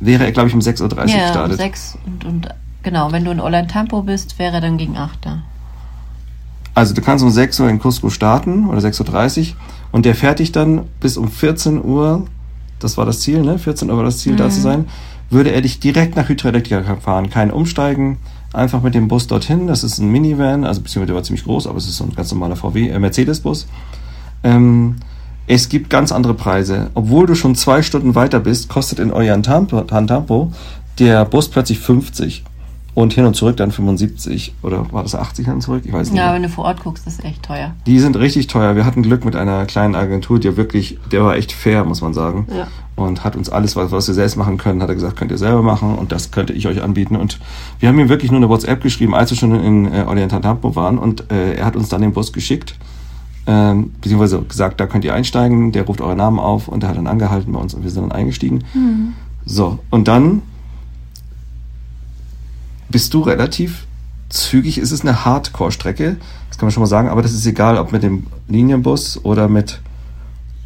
wäre 0.00 0.24
er, 0.24 0.32
glaube 0.32 0.48
ich, 0.48 0.54
um 0.54 0.60
6.30 0.60 0.82
Uhr 0.82 0.88
ja, 0.90 1.02
um 1.02 1.08
gestartet. 1.08 1.56
sechs 1.58 1.98
und, 2.06 2.24
und 2.24 2.48
genau, 2.82 3.12
wenn 3.12 3.24
du 3.24 3.30
in 3.30 3.40
Ollantaytambo 3.40 4.02
bist, 4.02 4.38
wäre 4.38 4.54
er 4.54 4.60
dann 4.60 4.76
gegen 4.78 4.96
acht 4.96 5.24
da. 5.24 5.42
Also 6.74 6.92
du 6.94 7.00
kannst 7.00 7.24
um 7.24 7.30
6 7.30 7.58
Uhr 7.60 7.70
in 7.70 7.78
Cusco 7.78 8.10
starten 8.10 8.68
oder 8.68 8.80
6.30 8.80 9.38
Uhr 9.40 9.56
und 9.92 10.04
der 10.04 10.14
fertig 10.14 10.52
dann 10.52 10.82
bis 11.00 11.16
um 11.16 11.28
14 11.28 11.82
Uhr, 11.82 12.26
das 12.78 12.98
war 12.98 13.06
das 13.06 13.20
Ziel, 13.20 13.40
ne? 13.42 13.58
14 13.58 13.90
Uhr 13.90 13.96
war 13.96 14.04
das 14.04 14.18
Ziel, 14.18 14.36
da 14.36 14.50
zu 14.50 14.60
sein, 14.60 14.84
würde 15.30 15.52
er 15.52 15.60
dich 15.60 15.80
direkt 15.80 16.16
nach 16.16 16.28
Hydroelektrika 16.28 16.96
fahren. 16.96 17.30
Kein 17.30 17.50
Umsteigen, 17.50 18.18
einfach 18.52 18.82
mit 18.82 18.94
dem 18.94 19.08
Bus 19.08 19.26
dorthin. 19.26 19.66
Das 19.66 19.84
ist 19.84 19.98
ein 19.98 20.10
Minivan, 20.10 20.64
also 20.64 20.80
beziehungsweise 20.80 21.06
der 21.06 21.16
war 21.16 21.22
ziemlich 21.22 21.44
groß, 21.44 21.66
aber 21.66 21.78
es 21.78 21.86
ist 21.86 21.96
so 21.96 22.04
ein 22.04 22.14
ganz 22.14 22.30
normaler 22.32 22.56
VW, 22.56 22.88
äh, 22.88 22.98
Mercedes-Bus. 22.98 23.66
Ähm, 24.44 24.96
es 25.46 25.68
gibt 25.68 25.90
ganz 25.90 26.12
andere 26.12 26.34
Preise. 26.34 26.90
Obwohl 26.94 27.26
du 27.26 27.34
schon 27.34 27.54
zwei 27.54 27.82
Stunden 27.82 28.14
weiter 28.14 28.40
bist, 28.40 28.68
kostet 28.68 28.98
in 28.98 29.12
Ollantaytambo 29.12 30.52
der 30.98 31.24
Bus 31.24 31.48
plötzlich 31.48 31.78
50 31.78 32.44
und 32.94 33.12
hin 33.12 33.26
und 33.26 33.34
zurück 33.34 33.58
dann 33.58 33.70
75 33.70 34.54
oder 34.62 34.90
war 34.90 35.02
das 35.02 35.14
80 35.14 35.44
hin 35.44 35.54
und 35.54 35.60
zurück? 35.60 35.82
Ich 35.84 35.92
weiß 35.92 36.10
nicht. 36.10 36.18
Ja, 36.18 36.32
wenn 36.32 36.42
du 36.42 36.48
vor 36.48 36.64
Ort 36.64 36.82
guckst, 36.82 37.06
ist 37.06 37.22
echt 37.24 37.42
teuer. 37.42 37.74
Die 37.86 38.00
sind 38.00 38.16
richtig 38.16 38.46
teuer. 38.46 38.74
Wir 38.74 38.86
hatten 38.86 39.02
Glück 39.02 39.24
mit 39.24 39.36
einer 39.36 39.66
kleinen 39.66 39.94
Agentur, 39.94 40.40
die 40.40 40.56
wirklich, 40.56 40.98
der 41.12 41.22
war 41.22 41.36
echt 41.36 41.52
fair, 41.52 41.84
muss 41.84 42.00
man 42.00 42.14
sagen. 42.14 42.46
Ja. 42.50 42.66
Und 42.96 43.24
hat 43.24 43.36
uns 43.36 43.50
alles, 43.50 43.76
was, 43.76 43.92
was 43.92 44.08
wir 44.08 44.14
selbst 44.14 44.36
machen 44.36 44.56
können, 44.56 44.82
hat 44.82 44.88
er 44.88 44.94
gesagt, 44.94 45.16
könnt 45.16 45.30
ihr 45.30 45.36
selber 45.36 45.60
machen 45.60 45.96
und 45.96 46.12
das 46.12 46.30
könnte 46.30 46.54
ich 46.54 46.66
euch 46.66 46.82
anbieten. 46.82 47.14
Und 47.16 47.38
wir 47.78 47.90
haben 47.90 47.98
ihm 47.98 48.08
wirklich 48.08 48.30
nur 48.30 48.40
eine 48.40 48.48
WhatsApp 48.48 48.82
geschrieben, 48.82 49.14
als 49.14 49.30
wir 49.30 49.36
schon 49.36 49.54
in 49.54 49.92
äh, 49.92 50.04
Orientantampo 50.06 50.74
waren 50.76 50.96
und 50.96 51.30
äh, 51.30 51.56
er 51.56 51.66
hat 51.66 51.76
uns 51.76 51.90
dann 51.90 52.00
den 52.00 52.14
Bus 52.14 52.32
geschickt, 52.32 52.74
ähm, 53.46 53.92
beziehungsweise 54.00 54.40
gesagt, 54.40 54.80
da 54.80 54.86
könnt 54.86 55.04
ihr 55.04 55.12
einsteigen, 55.12 55.72
der 55.72 55.84
ruft 55.84 56.00
euren 56.00 56.16
Namen 56.16 56.38
auf 56.38 56.68
und 56.68 56.82
der 56.82 56.88
hat 56.88 56.96
dann 56.96 57.06
angehalten 57.06 57.52
bei 57.52 57.58
uns 57.58 57.74
und 57.74 57.82
wir 57.82 57.90
sind 57.90 58.02
dann 58.02 58.12
eingestiegen. 58.12 58.64
So, 59.44 59.78
und 59.90 60.08
dann 60.08 60.40
bist 62.88 63.12
du 63.12 63.20
relativ 63.20 63.86
zügig. 64.28 64.78
Es 64.78 64.90
ist 64.90 65.02
eine 65.02 65.24
Hardcore-Strecke, 65.24 66.16
das 66.48 66.58
kann 66.58 66.66
man 66.66 66.72
schon 66.72 66.82
mal 66.82 66.86
sagen, 66.86 67.08
aber 67.08 67.22
das 67.22 67.32
ist 67.32 67.46
egal, 67.46 67.78
ob 67.78 67.92
mit 67.92 68.02
dem 68.02 68.26
Linienbus 68.48 69.24
oder 69.24 69.48
mit 69.48 69.80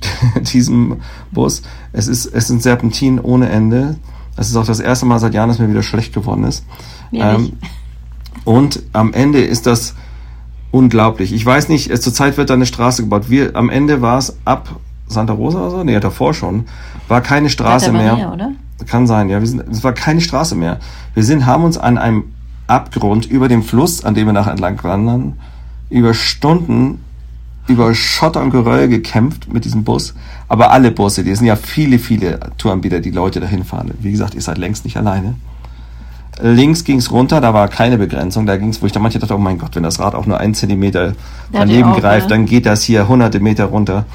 diesem 0.52 1.00
Bus. 1.30 1.62
Es 1.92 2.08
ist, 2.08 2.26
es 2.26 2.48
sind 2.48 2.62
Serpentinen 2.62 3.18
ohne 3.18 3.48
Ende. 3.48 3.96
Es 4.36 4.48
ist 4.48 4.56
auch 4.56 4.66
das 4.66 4.80
erste 4.80 5.06
Mal 5.06 5.18
seit 5.18 5.34
Jahren, 5.34 5.48
dass 5.48 5.58
mir 5.58 5.68
wieder 5.68 5.82
schlecht 5.82 6.14
geworden 6.14 6.44
ist. 6.44 6.64
Nicht. 7.10 7.52
und 8.44 8.82
am 8.92 9.12
Ende 9.12 9.40
ist 9.40 9.66
das 9.66 9.94
unglaublich. 10.70 11.32
Ich 11.32 11.44
weiß 11.44 11.68
nicht, 11.68 11.90
es, 11.90 12.00
zurzeit 12.00 12.36
wird 12.36 12.50
da 12.50 12.54
eine 12.54 12.66
Straße 12.66 13.02
gebaut. 13.02 13.28
Wir, 13.28 13.56
am 13.56 13.68
Ende 13.68 14.00
war 14.00 14.18
es 14.18 14.36
ab 14.44 14.80
Santa 15.08 15.32
Rosa 15.32 15.58
oder 15.58 15.70
so, 15.70 15.84
nee, 15.84 15.98
davor 15.98 16.34
schon, 16.34 16.66
war 17.08 17.20
keine 17.20 17.50
Straße 17.50 17.92
mehr. 17.92 18.12
Maria, 18.12 18.32
oder? 18.32 18.52
Kann 18.86 19.06
sein, 19.06 19.28
ja. 19.28 19.40
Wir 19.40 19.46
sind, 19.46 19.64
es 19.68 19.82
war 19.82 19.92
keine 19.92 20.20
Straße 20.20 20.54
mehr. 20.54 20.78
Wir 21.14 21.24
sind, 21.24 21.46
haben 21.46 21.64
uns 21.64 21.76
an 21.76 21.98
einem 21.98 22.24
Abgrund 22.66 23.26
über 23.26 23.48
dem 23.48 23.62
Fluss, 23.62 24.04
an 24.04 24.14
dem 24.14 24.26
wir 24.26 24.32
nachher 24.32 24.52
entlang 24.52 24.82
wandern, 24.84 25.34
über 25.90 26.14
Stunden 26.14 27.00
über 27.66 27.94
Schotter 27.94 28.42
und 28.42 28.50
Geröll 28.50 28.88
gekämpft 28.88 29.52
mit 29.52 29.64
diesem 29.64 29.84
Bus. 29.84 30.14
Aber 30.48 30.70
alle 30.72 30.90
Busse, 30.90 31.22
die 31.22 31.34
sind 31.34 31.46
ja 31.46 31.56
viele, 31.56 31.98
viele 31.98 32.40
Touranbieter, 32.58 33.00
die 33.00 33.10
Leute 33.10 33.40
dahin 33.40 33.64
fahren. 33.64 33.92
Wie 34.00 34.10
gesagt, 34.10 34.34
ihr 34.34 34.42
seid 34.42 34.58
längst 34.58 34.84
nicht 34.84 34.96
alleine. 34.96 35.34
Links 36.42 36.84
ging's 36.84 37.10
runter, 37.10 37.40
da 37.40 37.52
war 37.54 37.68
keine 37.68 37.98
Begrenzung. 37.98 38.46
Da 38.46 38.56
ging's, 38.56 38.80
wo 38.82 38.86
ich 38.86 38.92
da 38.92 39.00
manche 39.00 39.18
dachte, 39.18 39.34
oh 39.34 39.38
mein 39.38 39.58
Gott, 39.58 39.76
wenn 39.76 39.82
das 39.82 40.00
Rad 40.00 40.14
auch 40.14 40.26
nur 40.26 40.38
einen 40.38 40.54
Zentimeter 40.54 41.14
daneben 41.52 41.90
auch, 41.90 42.00
greift, 42.00 42.30
ja. 42.30 42.36
dann 42.36 42.46
geht 42.46 42.66
das 42.66 42.82
hier 42.82 43.08
hunderte 43.08 43.40
Meter 43.40 43.66
runter. 43.66 44.06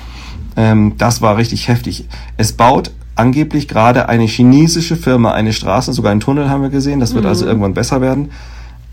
Ähm, 0.56 0.94
das 0.98 1.22
war 1.22 1.38
richtig 1.38 1.68
heftig. 1.68 2.08
Es 2.38 2.54
baut 2.54 2.92
angeblich 3.16 3.68
gerade 3.68 4.10
eine 4.10 4.26
chinesische 4.26 4.96
Firma 4.96 5.32
eine 5.32 5.54
Straße, 5.54 5.94
sogar 5.94 6.12
einen 6.12 6.20
Tunnel 6.20 6.50
haben 6.50 6.64
wir 6.64 6.70
gesehen. 6.70 7.00
Das 7.00 7.14
wird 7.14 7.26
also 7.26 7.46
irgendwann 7.46 7.74
besser 7.74 8.02
werden. 8.02 8.32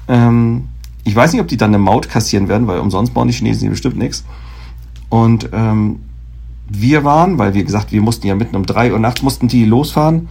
Ähm, 0.09 0.69
ich 1.05 1.15
weiß 1.17 1.33
nicht, 1.33 1.43
ob 1.43 1.49
die 1.49 1.57
dann 1.57 1.71
eine 1.71 1.79
Maut 1.79 2.09
kassieren 2.09 2.49
werden, 2.49 2.67
weil 2.67 2.79
umsonst 2.79 3.13
bauen 3.15 3.29
die 3.29 3.35
Chinesen 3.35 3.63
hier 3.63 3.71
bestimmt 3.71 3.97
nichts. 3.99 4.25
Und 5.09 5.49
ähm, 5.53 6.01
wir 6.69 7.05
waren, 7.05 7.39
weil 7.39 7.55
wie 7.55 7.65
gesagt, 7.65 7.93
wir 7.93 8.01
mussten 8.01 8.27
ja 8.27 8.35
mitten 8.35 8.57
um 8.57 8.65
drei 8.65 8.93
Uhr 8.93 8.99
nachts 8.99 9.23
mussten 9.23 9.49
die 9.49 9.65
losfahren. 9.65 10.29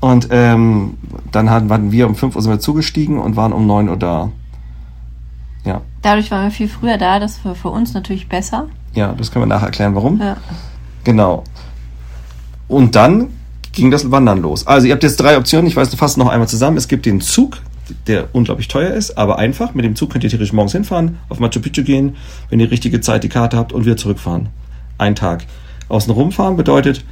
Und 0.00 0.28
ähm, 0.30 0.94
dann 1.30 1.48
hatten, 1.50 1.68
waren 1.68 1.92
wir 1.92 2.06
um 2.08 2.14
fünf 2.14 2.36
Uhr 2.36 2.42
sind 2.42 2.50
wir 2.50 2.60
zugestiegen 2.60 3.18
und 3.18 3.36
waren 3.36 3.52
um 3.52 3.66
neun 3.66 3.88
Uhr 3.88 3.96
da. 3.96 4.30
Ja, 5.64 5.80
Dadurch 6.02 6.30
waren 6.32 6.44
wir 6.44 6.50
viel 6.50 6.68
früher 6.68 6.98
da, 6.98 7.20
das 7.20 7.44
war 7.44 7.54
für 7.54 7.68
uns 7.68 7.94
natürlich 7.94 8.28
besser. 8.28 8.66
ja, 8.94 9.12
das 9.12 9.30
können 9.30 9.44
wir 9.44 9.46
nachher 9.46 9.66
erklären, 9.66 9.94
warum. 9.94 10.20
Ja. 10.20 10.36
Genau. 11.04 11.44
Und 12.66 12.96
dann 12.96 13.28
ging 13.72 13.90
das 13.90 14.10
Wandern 14.10 14.42
los. 14.42 14.66
Also 14.66 14.86
ihr 14.86 14.92
habt 14.92 15.02
jetzt 15.04 15.20
drei 15.20 15.36
Optionen, 15.38 15.66
ich 15.66 15.76
weiß 15.76 15.94
fassen 15.94 16.20
noch 16.20 16.28
einmal 16.28 16.48
zusammen. 16.48 16.76
Es 16.76 16.88
gibt 16.88 17.06
den 17.06 17.20
Zug, 17.20 17.58
der 18.06 18.28
unglaublich 18.32 18.68
teuer 18.68 18.90
ist, 18.90 19.18
aber 19.18 19.38
einfach. 19.38 19.74
Mit 19.74 19.84
dem 19.84 19.96
Zug 19.96 20.10
könnt 20.10 20.24
ihr 20.24 20.30
theoretisch 20.30 20.52
morgens 20.52 20.72
hinfahren, 20.72 21.18
auf 21.28 21.40
Machu 21.40 21.60
Picchu 21.60 21.82
gehen, 21.82 22.16
wenn 22.48 22.60
ihr 22.60 22.70
richtige 22.70 23.00
Zeit 23.00 23.24
die 23.24 23.28
Karte 23.28 23.56
habt 23.56 23.72
und 23.72 23.84
wieder 23.84 23.96
zurückfahren. 23.96 24.48
Ein 24.98 25.14
Tag. 25.14 25.44
Außen 25.88 26.12
rumfahren 26.12 26.56
bedeutet 26.56 27.04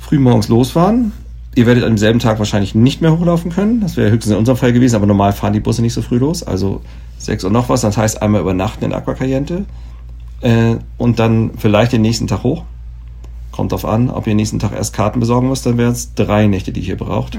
früh 0.00 0.18
morgens 0.18 0.48
losfahren. 0.48 1.12
Ihr 1.54 1.66
werdet 1.66 1.84
an 1.84 1.90
demselben 1.90 2.18
Tag 2.18 2.38
wahrscheinlich 2.38 2.74
nicht 2.74 3.02
mehr 3.02 3.12
hochlaufen 3.12 3.52
können. 3.52 3.80
Das 3.80 3.96
wäre 3.96 4.10
höchstens 4.10 4.32
in 4.32 4.38
unserem 4.38 4.56
Fall 4.56 4.72
gewesen, 4.72 4.96
aber 4.96 5.06
normal 5.06 5.32
fahren 5.32 5.52
die 5.52 5.60
Busse 5.60 5.82
nicht 5.82 5.92
so 5.92 6.02
früh 6.02 6.18
los. 6.18 6.42
Also 6.42 6.80
sechs 7.18 7.44
Uhr 7.44 7.50
noch 7.50 7.68
was. 7.68 7.82
Das 7.82 7.96
heißt 7.96 8.22
einmal 8.22 8.40
übernachten 8.40 8.84
in 8.84 8.92
Aqua 8.92 9.14
Caliente 9.14 9.64
äh, 10.40 10.76
und 10.98 11.18
dann 11.18 11.52
vielleicht 11.56 11.92
den 11.92 12.02
nächsten 12.02 12.26
Tag 12.26 12.42
hoch. 12.42 12.64
Kommt 13.50 13.72
drauf 13.72 13.84
an, 13.84 14.08
ob 14.08 14.26
ihr 14.26 14.34
nächsten 14.34 14.58
Tag 14.58 14.72
erst 14.72 14.94
Karten 14.94 15.20
besorgen 15.20 15.48
müsst, 15.48 15.66
dann 15.66 15.76
wären 15.76 15.92
es 15.92 16.14
drei 16.14 16.46
Nächte, 16.46 16.72
die 16.72 16.80
ihr 16.80 16.96
braucht. 16.96 17.38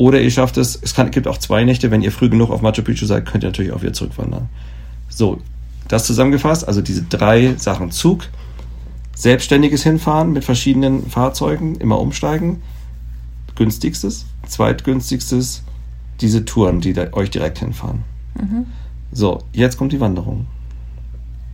Oder 0.00 0.22
ihr 0.22 0.30
schafft 0.30 0.56
es, 0.56 0.80
es 0.80 0.94
kann, 0.94 1.10
gibt 1.10 1.28
auch 1.28 1.36
zwei 1.36 1.62
Nächte, 1.62 1.90
wenn 1.90 2.00
ihr 2.00 2.10
früh 2.10 2.30
genug 2.30 2.50
auf 2.50 2.62
Machu 2.62 2.80
Picchu 2.80 3.04
seid, 3.04 3.26
könnt 3.26 3.44
ihr 3.44 3.48
natürlich 3.48 3.70
auch 3.70 3.82
wieder 3.82 3.92
zurückwandern. 3.92 4.48
So, 5.10 5.42
das 5.88 6.06
zusammengefasst, 6.06 6.66
also 6.66 6.80
diese 6.80 7.02
drei 7.02 7.52
Sachen. 7.58 7.90
Zug, 7.90 8.26
selbstständiges 9.14 9.82
Hinfahren 9.82 10.32
mit 10.32 10.42
verschiedenen 10.42 11.10
Fahrzeugen, 11.10 11.74
immer 11.74 12.00
umsteigen. 12.00 12.62
Günstigstes, 13.56 14.24
zweitgünstigstes, 14.46 15.64
diese 16.22 16.46
Touren, 16.46 16.80
die 16.80 16.96
euch 17.12 17.28
direkt 17.28 17.58
hinfahren. 17.58 18.02
So, 19.12 19.42
jetzt 19.52 19.76
kommt 19.76 19.92
die 19.92 20.00
Wanderung. 20.00 20.46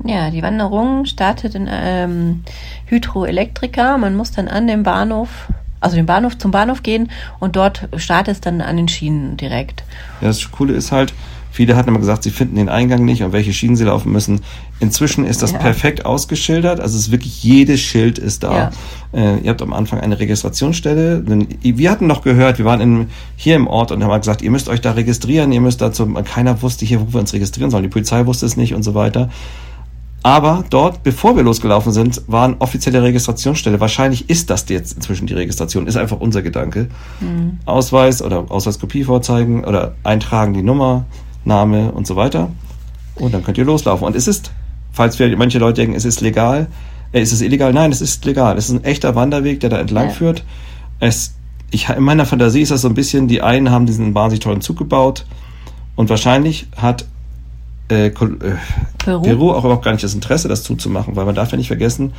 Ja, 0.05 0.31
die 0.31 0.43
Wanderung 0.43 1.05
startet 1.07 1.57
in 1.57 1.67
ähm, 1.69 2.45
Hydroelektrika. 2.85 3.99
Man 3.99 4.15
muss 4.15 4.31
dann 4.31 4.47
an 4.47 4.69
dem 4.69 4.85
Bahnhof, 4.85 5.49
also 5.87 5.97
den 5.97 6.07
Bahnhof 6.07 6.37
zum 6.37 6.51
Bahnhof 6.51 6.83
gehen 6.83 7.11
und 7.41 7.57
dort 7.57 7.89
startet 7.97 8.35
es 8.35 8.41
dann 8.41 8.61
an 8.61 8.77
den 8.77 8.89
Schienen 8.89 9.37
direkt. 9.37 9.85
Ja, 10.21 10.29
das 10.29 10.51
Coole 10.51 10.75
ist 10.75 10.93
halt, 10.93 11.15
viele 11.51 11.77
hatten 11.77 11.89
immer 11.89 11.99
gesagt, 11.99 12.23
sie 12.23 12.31
finden 12.31 12.57
den 12.57 12.69
Eingang 12.69 13.05
nicht 13.05 13.23
und 13.23 13.33
welche 13.33 13.53
Schienen 13.53 13.77
sie 13.77 13.85
laufen 13.85 14.13
müssen. 14.13 14.41
Inzwischen 14.81 15.25
ist 15.25 15.43
das 15.43 15.53
Ja. 15.53 15.59
perfekt 15.59 16.05
ausgeschildert. 16.05 16.81
Also 16.81 16.97
es 16.99 17.07
ist 17.07 17.11
wirklich 17.13 17.43
jedes 17.43 17.81
Schild 17.81 18.19
ist 18.19 18.43
da. 18.43 18.71
Äh, 19.15 19.39
ihr 19.39 19.51
habt 19.51 19.63
am 19.63 19.73
Anfang 19.73 20.01
eine 20.01 20.19
Registrationsstelle. 20.19 21.21
Denn 21.23 21.47
Wir 21.63 21.91
hatten 21.91 22.07
noch 22.07 22.23
gehört, 22.23 22.59
wir 22.59 22.67
waren 22.67 22.81
in, 22.83 23.07
hier 23.37 23.57
im 23.57 23.67
Ort 23.69 23.91
und 23.93 24.05
haben 24.05 24.21
gesagt, 24.21 24.43
ihr 24.43 24.51
müsst 24.51 24.69
euch 24.69 24.83
da 24.83 24.93
registrieren, 24.93 25.51
ihr 25.53 25.63
müsst 25.63 25.81
dazu, 25.81 26.07
keiner 26.07 26.61
wusste 26.61 26.85
hier, 26.85 27.01
wo 27.01 27.15
wir 27.15 27.21
uns 27.21 27.33
registrieren 27.33 27.71
sollen. 27.71 27.85
Die 27.85 27.89
Polizei 27.89 28.27
wusste 28.27 28.45
es 28.45 28.57
nicht 28.59 28.75
und 28.75 28.83
so 28.83 28.95
weiter. 28.95 29.31
Aber 30.27 30.65
dort, 30.71 31.05
bevor 31.05 31.37
wir 31.37 31.45
losgelaufen 31.45 31.93
sind, 31.93 32.21
war 32.27 32.47
eine 32.47 32.61
offizielle 32.61 33.01
Registrationsstelle. 33.01 33.79
Wahrscheinlich 33.79 34.29
ist 34.29 34.51
das 34.51 34.69
jetzt 34.69 34.95
inzwischen 34.95 35.29
die 35.29 35.35
Registration. 35.35 35.87
Ist 35.87 35.97
einfach 35.97 36.19
unser 36.19 36.43
Gedanke. 36.43 36.89
Ausweis 37.65 38.21
oder 38.23 38.45
Ausweiskopie 38.49 39.05
vorzeigen 39.05 39.65
oder 39.65 39.95
eintragen 40.03 40.53
die 40.53 40.63
Nummer, 40.65 41.05
Name 41.45 41.93
und 41.93 42.09
so 42.09 42.17
weiter. 42.17 42.51
Und 43.15 43.35
dann 43.35 43.45
könnt 43.45 43.57
ihr 43.57 43.65
loslaufen. 43.65 44.05
Und 44.05 44.17
es 44.17 44.27
ist, 44.27 44.51
falls 44.91 45.17
wir, 45.21 45.37
manche 45.37 45.61
Leute 45.61 45.83
denken, 45.83 45.95
es 45.95 46.05
ist 46.05 46.21
legal, 46.21 46.67
äh, 47.13 47.23
ist 47.23 47.33
es 47.33 47.41
illegal? 47.41 47.73
Nein, 47.73 47.93
es 47.93 48.01
ist 48.01 48.25
legal. 48.25 48.59
Es 48.59 48.69
ist 48.69 48.73
ein 48.75 48.83
echter 48.83 49.15
Wanderweg, 49.15 49.61
der 49.61 49.71
da 49.71 49.79
entlang 49.79 50.09
Ja. 50.09 50.13
führt. 50.13 50.43
Es, 50.99 51.37
ich, 51.71 51.89
in 51.89 52.03
meiner 52.03 52.27
Fantasie 52.27 52.63
ist 52.63 52.73
das 52.73 52.81
so 52.81 52.89
ein 52.89 52.95
bisschen, 52.95 53.29
die 53.29 53.43
einen 53.43 53.71
haben 53.71 53.87
diesen 53.87 54.13
wahnsinnig 54.13 54.43
tollen 54.43 54.61
Zug 54.61 54.77
gebaut 54.77 55.25
und 55.95 56.11
wahrscheinlich 56.11 56.67
hat 56.77 57.07
äh, 57.91 58.07
äh, 58.07 58.11
Peru? 58.11 59.23
Peru 59.23 59.53
auch 59.53 59.65
überhaupt 59.65 59.85
gar 59.85 59.93
nicht 59.93 60.05
das 60.05 60.15
Interesse, 60.15 60.49
das 60.49 60.63
zuzumachen, 60.63 61.17
weil 61.17 61.25
man 61.25 61.35
darf 61.35 61.51
ja 61.51 61.57
nicht 61.57 61.69
vergessen, 61.69 62.13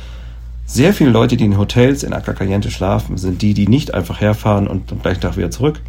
sehr 0.66 0.92
viele 0.92 1.10
Leute, 1.10 1.36
die 1.36 1.44
in 1.44 1.56
Hotels 1.58 2.02
in 2.02 2.12
Acacaliente 2.12 2.70
schlafen, 2.70 3.16
sind 3.16 3.40
die, 3.40 3.54
die 3.54 3.68
nicht 3.68 3.94
einfach 3.94 4.20
herfahren 4.20 4.68
und 4.68 4.92
am 4.92 5.00
gleichen 5.00 5.22
Tag 5.22 5.36
wieder 5.36 5.50
zurück. 5.50 5.80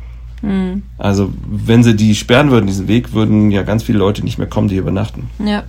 Hm. 0.41 0.83
Also, 0.98 1.33
wenn 1.45 1.83
sie 1.83 1.95
die 1.95 2.15
sperren 2.15 2.50
würden, 2.50 2.67
diesen 2.67 2.88
Weg, 2.88 3.13
würden 3.13 3.51
ja 3.51 3.63
ganz 3.63 3.83
viele 3.83 4.00
Leute 4.00 4.24
nicht 4.24 4.38
mehr 4.38 4.48
kommen, 4.48 4.69
die 4.69 4.75
hier 4.75 4.83
übernachten. 4.83 5.29
Ja. 5.45 5.63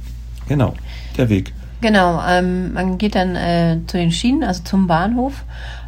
Genau, 0.48 0.74
der 1.16 1.28
Weg. 1.28 1.52
Genau, 1.80 2.22
ähm, 2.28 2.72
man 2.74 2.98
geht 2.98 3.14
dann 3.14 3.34
äh, 3.36 3.78
zu 3.86 3.96
den 3.96 4.12
Schienen, 4.12 4.44
also 4.44 4.62
zum 4.62 4.86
Bahnhof 4.86 5.44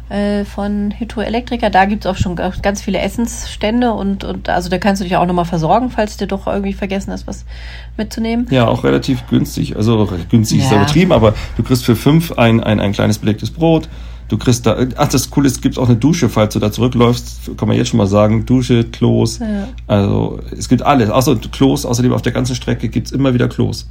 äh, 0.09 0.43
von 0.45 0.93
Hydroelektrika. 0.97 1.69
Da 1.69 1.85
gibt's 1.85 2.05
auch 2.05 2.15
schon 2.17 2.35
ga- 2.35 2.51
ganz 2.61 2.81
viele 2.81 2.99
Essensstände 2.99 3.93
und, 3.93 4.23
und 4.23 4.49
also 4.49 4.69
da 4.69 4.77
kannst 4.77 5.01
du 5.01 5.03
dich 5.05 5.15
auch 5.15 5.25
nochmal 5.25 5.45
versorgen, 5.45 5.89
falls 5.89 6.17
du 6.17 6.27
doch 6.27 6.47
irgendwie 6.47 6.73
vergessen 6.73 7.11
hast, 7.11 7.25
was 7.27 7.45
mitzunehmen. 7.97 8.47
Ja, 8.51 8.67
auch 8.67 8.83
relativ 8.83 9.25
günstig. 9.27 9.75
Also 9.75 10.07
günstig 10.29 10.59
ist 10.59 10.65
Ja. 10.65 10.71
ja 10.73 10.77
übertrieben, 10.83 11.11
aber 11.11 11.33
du 11.57 11.63
kriegst 11.63 11.85
für 11.85 11.95
fünf 11.95 12.33
ein, 12.33 12.61
ein, 12.63 12.79
ein 12.79 12.91
kleines 12.91 13.17
belegtes 13.19 13.51
Brot. 13.51 13.89
Du 14.29 14.37
kriegst 14.37 14.65
da, 14.65 14.77
ach, 14.97 15.09
das 15.09 15.29
Coole 15.29 15.47
ist, 15.47 15.57
es 15.57 15.61
gibt 15.61 15.77
auch 15.77 15.87
eine 15.87 15.97
Dusche, 15.97 16.29
falls 16.29 16.53
du 16.53 16.59
da 16.59 16.71
zurückläufst, 16.71 17.51
kann 17.57 17.67
man 17.67 17.77
jetzt 17.77 17.89
schon 17.89 17.97
mal 17.97 18.07
sagen. 18.07 18.45
Dusche, 18.45 18.85
Klos. 18.85 19.39
Ja. 19.39 19.67
Also 19.85 20.39
es 20.57 20.69
gibt 20.69 20.81
alles. 20.81 21.09
Außer 21.09 21.35
Klos, 21.51 21.85
außerdem 21.85 22.13
auf 22.13 22.21
der 22.21 22.31
ganzen 22.31 22.55
Strecke 22.55 22.87
gibt's 22.89 23.11
immer 23.11 23.33
wieder 23.33 23.47
Klos. 23.47 23.87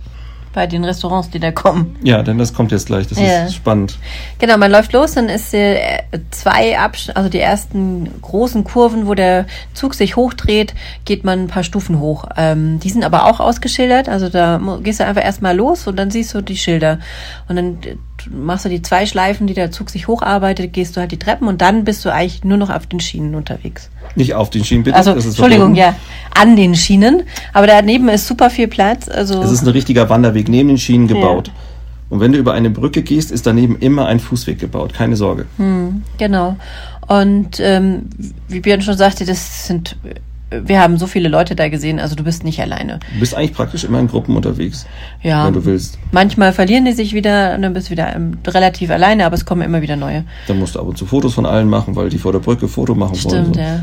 Bei 0.53 0.67
den 0.67 0.85
Restaurants, 0.85 1.31
die 1.31 1.39
da 1.41 1.51
kommen. 1.51 1.97
Ja, 2.03 2.23
denn 2.23 2.37
das 2.39 2.53
kommt 2.53 2.73
jetzt 2.73 2.87
gleich. 2.87 3.07
Das 3.07 3.19
Ja. 3.19 3.45
ist 3.45 3.55
spannend. 3.55 3.99
Genau, 4.39 4.59
man 4.59 4.71
läuft 4.71 4.93
los, 4.93 5.13
dann 5.13 5.29
ist 5.29 5.55
äh, 5.55 6.03
zwei 6.31 6.79
Absch 6.79 7.09
also 7.15 7.29
die 7.29 7.41
ersten 7.41 8.11
großen 8.21 8.65
Kurven, 8.65 9.07
wo 9.07 9.15
der 9.15 9.47
Zug 9.73 9.95
sich 9.95 10.17
hochdreht, 10.17 10.75
geht 11.05 11.25
man 11.25 11.45
ein 11.45 11.49
paar 11.49 11.65
Stufen 11.65 12.01
hoch. 12.01 12.27
Ähm, 12.37 12.81
die 12.81 12.91
sind 12.91 13.05
aber 13.05 13.27
auch 13.27 13.41
ausgeschildert, 13.41 14.09
also 14.09 14.29
da 14.29 14.61
gehst 14.83 15.01
du 15.01 15.07
einfach 15.07 15.25
erstmal 15.25 15.57
los 15.57 15.87
und 15.87 15.97
dann 15.97 16.11
siehst 16.11 16.35
du 16.35 16.43
die 16.43 16.57
Schilder. 16.57 16.99
Und 17.49 17.57
dann 17.57 17.79
äh, 17.85 17.97
machst 18.31 18.65
du 18.65 18.69
die 18.69 18.83
zwei 18.83 19.07
Schleifen, 19.07 19.47
die 19.47 19.55
der 19.55 19.71
Zug 19.71 19.91
sich 19.91 20.09
hocharbeitet, 20.09 20.73
gehst 20.73 20.97
du 20.97 21.01
halt 21.01 21.13
die 21.13 21.19
Treppen 21.19 21.49
und 21.49 21.61
dann 21.61 21.85
bist 21.85 22.05
du 22.05 22.13
eigentlich 22.13 22.45
nur 22.45 22.57
noch 22.59 22.71
auf 22.71 22.87
den 22.87 23.01
Schienen 23.01 23.35
unterwegs. 23.35 23.91
Nicht 24.15 24.35
auf 24.35 24.51
den 24.51 24.65
Schienen, 24.65 24.85
bitte. 24.85 24.97
Also, 24.97 25.13
Entschuldigung, 25.13 25.75
verboten. 25.75 25.77
ja, 25.77 25.95
an 26.39 26.57
den 26.57 26.75
Schienen. 26.75 27.23
Aber 27.53 27.67
daneben 27.67 28.09
ist 28.09 28.27
super 28.27 28.51
viel 28.51 28.69
Platz. 28.69 29.09
Also 29.09 29.43
Es 29.43 29.51
ist 29.51 29.63
ein 29.63 29.69
richtiger 29.69 30.09
Wanderweg 30.09 30.49
neben 30.49 30.69
den 30.69 30.79
Schienen 30.79 31.07
gebaut. 31.09 31.51
Und 32.11 32.21
wenn 32.21 32.33
du 32.33 32.39
über 32.39 32.53
eine 32.53 32.69
Brücke 32.69 33.03
gehst, 33.03 33.31
ist 33.31 33.47
daneben 33.47 33.79
immer 33.79 34.07
ein 34.07 34.21
Fußweg 34.21 34.59
gebaut. 34.59 34.93
Keine 34.93 35.17
Sorge. 35.17 35.47
Genau. 36.19 36.57
Und 37.09 37.59
ähm, 37.59 38.11
wie 38.49 38.61
Björn 38.61 38.83
schon 38.83 38.97
sagte, 38.99 39.25
das 39.25 39.67
sind, 39.67 39.97
wir 40.65 40.81
haben 40.81 40.99
so 40.99 41.07
viele 41.07 41.29
Leute 41.29 41.55
da 41.57 41.69
gesehen, 41.69 41.99
also 42.01 42.15
du 42.15 42.25
bist 42.25 42.45
nicht 42.45 42.61
alleine. 42.61 43.01
Du 43.15 43.21
bist 43.21 43.35
eigentlich 43.35 43.55
praktisch 43.55 43.85
immer 43.85 43.99
in 44.01 44.09
Gruppen 44.09 44.37
unterwegs, 44.37 44.87
Ja. 45.23 45.47
wenn 45.47 45.55
du 45.55 45.65
willst. 45.65 45.99
Manchmal 46.11 46.53
verlieren 46.53 46.85
die 46.85 46.93
sich 46.93 47.15
wieder 47.15 47.55
und 47.55 47.63
dann 47.63 47.73
bist 47.73 47.89
du 47.89 47.93
wieder 47.93 48.15
ähm, 48.15 48.39
relativ 48.47 48.91
alleine, 48.91 49.27
aber 49.27 49.35
es 49.35 49.45
kommen 49.45 49.63
immer 49.63 49.83
wieder 49.83 49.97
neue. 49.97 50.25
Dann 50.49 50.59
musst 50.59 50.75
du 50.75 50.81
ab 50.81 50.87
und 50.87 50.99
zu 50.99 51.07
Fotos 51.07 51.35
von 51.35 51.47
allen 51.47 51.69
machen, 51.69 51.97
weil 51.97 52.09
die 52.09 52.19
vor 52.19 52.33
der 52.33 52.41
Brücke 52.41 52.69
Foto 52.69 52.95
machen 52.95 53.13
wollen. 53.25 53.45
Stimmt, 53.45 53.55
So. 53.57 53.61
ja. 53.61 53.81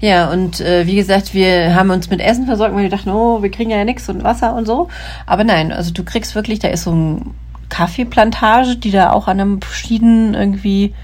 Ja, 0.00 0.30
und 0.30 0.60
äh, 0.60 0.86
wie 0.86 0.96
gesagt, 0.96 1.32
wir 1.32 1.74
haben 1.74 1.88
uns 1.90 2.10
mit 2.10 2.20
Essen 2.20 2.44
versorgt, 2.46 2.74
weil 2.74 2.82
wir 2.82 2.90
dachten, 2.90 3.10
oh, 3.10 3.42
wir 3.42 3.50
kriegen 3.50 3.70
ja 3.70 3.84
nichts 3.84 4.08
und 4.08 4.22
Wasser 4.22 4.54
und 4.54 4.66
so. 4.66 4.88
Aber 5.24 5.44
nein, 5.44 5.72
also 5.72 5.92
du 5.92 6.04
kriegst 6.04 6.34
wirklich, 6.34 6.58
da 6.58 6.68
ist 6.68 6.82
so 6.82 6.92
ein 6.92 7.30
Kaffeeplantage, 7.70 8.76
die 8.76 8.90
da 8.90 9.10
auch 9.12 9.28
an 9.28 9.40
einem 9.40 9.60
Schienen 9.62 10.34
irgendwie 10.34 10.94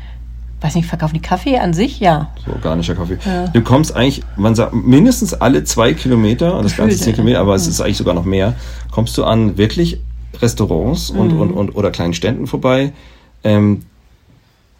weiß 0.60 0.74
nicht, 0.74 0.86
verkaufen 0.86 1.14
die 1.14 1.22
Kaffee 1.22 1.58
an 1.58 1.72
sich? 1.72 2.00
Ja. 2.00 2.30
So 2.44 2.52
organischer 2.52 2.94
Kaffee. 2.94 3.18
Ja. 3.24 3.48
Du 3.48 3.60
kommst 3.62 3.94
eigentlich, 3.96 4.22
man 4.36 4.54
sagt 4.54 4.74
mindestens 4.74 5.34
alle 5.34 5.64
zwei 5.64 5.94
Kilometer, 5.94 6.56
und 6.56 6.64
das 6.64 6.76
Ganze 6.76 6.98
zehn. 6.98 7.14
Kilometer, 7.14 7.40
aber 7.40 7.54
es 7.54 7.66
ist 7.66 7.80
eigentlich 7.80 7.96
sogar 7.96 8.14
noch 8.14 8.24
mehr, 8.24 8.54
kommst 8.90 9.16
du 9.18 9.24
an 9.24 9.56
wirklich 9.56 9.98
Restaurants 10.40 11.10
und, 11.10 11.34
Mhm. 11.34 11.40
und, 11.40 11.50
und 11.52 11.70
oder 11.76 11.90
kleinen 11.90 12.14
Ständen 12.14 12.46
vorbei, 12.46 12.92
ähm, 13.44 13.82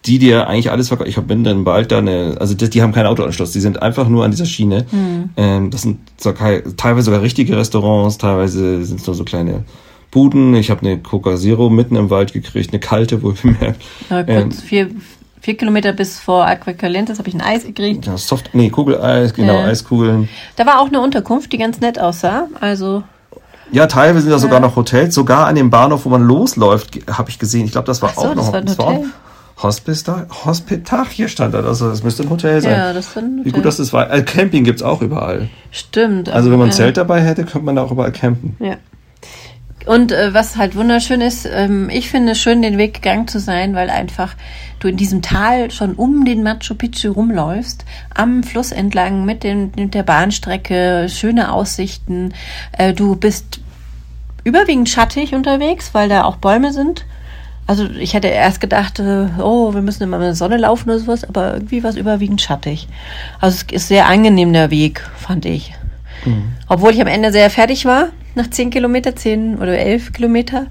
die 0.07 0.19
dir 0.19 0.49
eigentlich 0.49 0.71
alles 0.71 0.89
verkaufen. 0.89 1.11
Ich 1.11 1.17
bin 1.21 1.45
dann 1.45 1.65
bald 1.65 1.93
da 1.93 1.99
eine, 1.99 2.37
also 2.41 2.55
die, 2.55 2.71
die 2.71 2.81
haben 2.83 2.93
keinen 2.93 3.07
Autoanschluss, 3.07 3.53
die 3.53 3.61
sind 3.61 3.83
einfach 3.83 4.09
nur 4.09 4.25
an 4.25 4.31
dieser 4.31 4.47
Schiene. 4.47 4.87
Mhm. 4.91 5.31
Ähm, 5.37 5.71
das 5.71 5.83
sind 5.83 5.99
sogar, 6.17 6.63
teilweise 6.77 7.07
sogar 7.07 7.21
richtige 7.23 7.57
Restaurants, 7.57 8.17
teilweise 8.17 8.83
sind 8.85 9.01
es 9.01 9.07
nur 9.07 9.15
so 9.15 9.25
kleine 9.25 9.65
Buden. 10.11 10.55
Ich 10.55 10.71
habe 10.71 10.81
eine 10.81 10.99
Coca 10.99 11.37
Zero 11.37 11.69
mitten 11.69 11.97
im 11.97 12.09
Wald 12.11 12.33
gekriegt, 12.33 12.71
eine 12.73 12.81
kalte, 12.81 13.23
wohl 13.23 13.35
bemerkt. 13.35 13.83
Ja, 14.09 14.21
Ähm, 14.27 14.49
kurz 14.49 14.63
vier, 14.63 14.89
vier 15.41 15.57
Kilometer 15.57 15.93
bis 15.93 16.19
vor 16.21 16.47
Aquacalientes 16.47 17.19
habe 17.19 17.29
ich 17.29 17.35
ein 17.35 17.41
Eis 17.41 17.65
gekriegt. 17.65 18.07
ja, 18.07 18.17
Soft, 18.19 18.51
nee, 18.55 18.71
Kugeleis, 18.71 19.33
genau, 19.35 19.55
Ja. 19.61 19.65
Eiskugeln. 19.67 20.29
Da 20.57 20.67
war 20.67 20.81
auch 20.81 20.89
eine 20.89 21.01
Unterkunft, 21.01 21.53
die 21.53 21.59
ganz 21.59 21.81
nett 21.81 21.99
aussah. 21.99 22.47
Also, 22.61 23.03
Ja, 23.73 23.87
teilweise 23.87 24.23
sind 24.23 24.31
da 24.33 24.39
sogar 24.39 24.61
noch 24.61 24.77
Hotels. 24.77 25.15
Sogar 25.15 25.47
an 25.47 25.55
dem 25.55 25.71
Bahnhof, 25.71 26.05
wo 26.05 26.09
man 26.09 26.23
losläuft, 26.23 26.99
habe 27.17 27.31
ich 27.31 27.39
gesehen. 27.39 27.65
Ich 27.67 27.73
glaube, 27.73 27.87
das 27.87 28.03
war 28.03 28.11
so, 28.15 28.21
auch 28.23 28.35
das 28.35 28.37
noch 28.37 28.53
war 28.53 28.61
ein 28.61 28.69
auch 28.69 28.87
Hotel? 28.87 29.05
Hospital, 29.63 30.27
Hospital, 30.47 31.05
hier 31.11 31.29
stand 31.29 31.53
das. 31.55 31.67
Also 31.67 31.91
das 31.91 32.03
müsste 32.03 32.23
ein 32.23 32.31
Hotel 32.31 32.63
sein. 32.63 32.73
ja, 32.73 32.93
das 32.95 33.15
war 33.15 33.23
ein 33.23 33.37
Wie 33.37 33.41
Hotel. 33.41 33.53
gut, 33.53 33.65
dass 33.67 33.77
das 33.77 33.93
war. 33.93 34.11
Äh, 34.11 34.23
Camping 34.23 34.65
gibt's 34.65 34.83
auch 34.83 35.03
überall. 35.03 35.51
Stimmt. 35.71 36.31
Also 36.31 36.51
wenn 36.51 36.59
man 36.59 36.69
ein 36.69 36.73
Zelt 36.73 36.97
dabei 36.97 37.21
hätte, 37.21 37.45
könnte 37.45 37.67
man 37.67 37.77
da 37.77 37.83
auch 37.83 37.91
überall 37.93 38.11
campen. 38.11 38.57
Ja. 38.59 38.77
Und 39.87 40.13
äh, 40.13 40.35
was 40.35 40.57
halt 40.57 40.77
wunderschön 40.77 41.21
ist, 41.21 41.49
ähm, 41.51 41.89
ich 41.91 42.11
finde 42.11 42.33
es 42.33 42.41
schön, 42.41 42.63
den 42.63 42.79
Weg 42.79 42.95
gegangen 42.95 43.29
zu 43.29 43.41
sein, 43.41 43.75
weil 43.75 43.91
einfach 43.91 44.35
du 44.79 44.89
in 44.89 44.97
diesem 44.97 45.23
Tal 45.23 45.71
schon 45.71 45.95
um 45.95 46.25
den 46.25 46.43
Machu 46.43 46.75
Picchu 46.75 47.13
rumläufst, 47.13 47.85
am 48.15 48.43
Fluss 48.43 48.73
entlang 48.73 49.25
mit, 49.25 49.43
dem, 49.43 49.73
mit 49.77 49.95
der 49.95 50.03
Bahnstrecke, 50.03 51.07
schöne 51.09 51.53
Aussichten. 51.53 52.35
Äh, 52.73 52.93
du 52.93 53.17
bist 53.17 53.61
überwiegend 54.45 54.89
schattig 54.89 55.35
unterwegs, 55.35 55.91
weil 55.93 56.09
da 56.09 56.25
auch 56.25 56.37
Bäume 56.37 56.73
sind. 56.73 57.05
Also 57.67 57.85
ich 57.85 58.15
hätte 58.15 58.29
erst 58.29 58.61
gedacht, 58.61 58.99
äh, 58.99 59.29
oh, 59.39 59.75
wir 59.75 59.83
müssen 59.83 60.03
immer 60.03 60.17
in 60.17 60.23
der 60.23 60.35
Sonne 60.35 60.57
laufen 60.57 60.91
oder 60.91 60.99
sowas, 60.99 61.25
aber 61.25 61.55
irgendwie 61.55 61.83
war 61.83 61.91
es 61.91 61.97
überwiegend 61.97 62.43
schattig. 62.43 62.89
Also 63.41 63.57
es 63.57 63.73
ist 63.73 63.89
sehr 63.89 64.07
angenehm 64.07 64.53
der 64.53 64.71
Weg, 64.71 65.03
fand 65.17 65.47
ich. 65.47 65.73
Obwohl 66.69 66.93
ich 66.93 67.01
am 67.01 67.07
Ende 67.07 67.33
sehr 67.33 67.49
fertig 67.49 67.85
war, 67.85 68.09
nach 68.35 68.49
zehn 68.51 68.71
Kilometer, 68.71 69.17
zehn 69.17 69.57
oder 69.57 69.79
elf 69.79 70.13
Kilometer. 70.13 70.67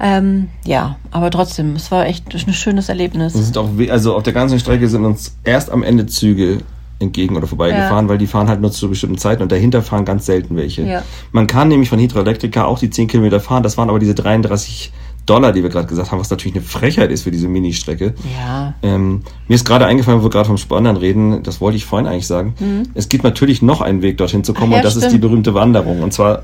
Ähm, 0.00 0.48
ja, 0.64 0.96
aber 1.10 1.30
trotzdem, 1.30 1.74
es 1.76 1.90
war 1.90 2.06
echt 2.06 2.34
ein 2.34 2.52
schönes 2.52 2.88
Erlebnis. 2.88 3.32
Sind 3.34 3.58
auch, 3.58 3.68
also 3.90 4.14
auf 4.16 4.22
der 4.22 4.32
ganzen 4.32 4.58
Strecke 4.58 4.88
sind 4.88 5.04
uns 5.04 5.36
erst 5.44 5.70
am 5.70 5.82
Ende 5.82 6.06
Züge 6.06 6.58
entgegen 6.98 7.36
oder 7.36 7.46
vorbeigefahren, 7.48 8.08
weil 8.08 8.18
die 8.18 8.28
fahren 8.28 8.48
halt 8.48 8.60
nur 8.60 8.70
zu 8.70 8.88
bestimmten 8.88 9.18
Zeiten 9.18 9.42
und 9.42 9.50
dahinter 9.50 9.82
fahren 9.82 10.04
ganz 10.04 10.24
selten 10.24 10.56
welche. 10.56 10.82
Ja. 10.82 11.02
Man 11.32 11.48
kann 11.48 11.68
nämlich 11.68 11.88
von 11.88 11.98
Hydroelektrika 11.98 12.64
auch 12.64 12.78
die 12.78 12.90
10 12.90 13.08
Kilometer 13.08 13.40
fahren, 13.40 13.64
das 13.64 13.76
waren 13.76 13.88
aber 13.88 13.98
diese 13.98 14.14
33 14.14 14.92
Dollar, 15.26 15.52
die 15.52 15.62
wir 15.62 15.70
gerade 15.70 15.86
gesagt 15.86 16.10
haben, 16.10 16.18
was 16.18 16.30
natürlich 16.30 16.56
eine 16.56 16.64
Frechheit 16.64 17.10
ist 17.12 17.22
für 17.22 17.30
diese 17.30 17.46
Ministrecke. 17.48 18.14
Ja, 18.38 18.74
Ähm, 18.82 19.22
mir 19.48 19.54
ist 19.54 19.64
gerade 19.64 19.86
eingefallen, 19.86 20.20
wo 20.20 20.24
wir 20.24 20.30
gerade 20.30 20.46
vom 20.48 20.58
Spannern 20.58 20.96
reden, 20.96 21.42
das 21.44 21.60
wollte 21.60 21.76
ich 21.76 21.84
vorhin 21.84 22.08
eigentlich 22.08 22.26
sagen. 22.26 22.54
Es 22.94 23.08
gibt 23.08 23.22
natürlich 23.24 23.62
noch 23.62 23.80
einen 23.82 24.02
Weg, 24.02 24.18
dorthin 24.18 24.42
zu 24.44 24.52
kommen, 24.52 24.70
Mhm. 24.70 24.74
Ach 24.74 24.76
ja, 24.78 24.80
und 24.80 24.84
das 24.84 24.96
ist 24.96 25.02
die 25.04 25.08
stimmt. 25.10 25.22
berühmte 25.22 25.54
Wanderung. 25.54 26.02
Und 26.02 26.12
zwar, 26.12 26.42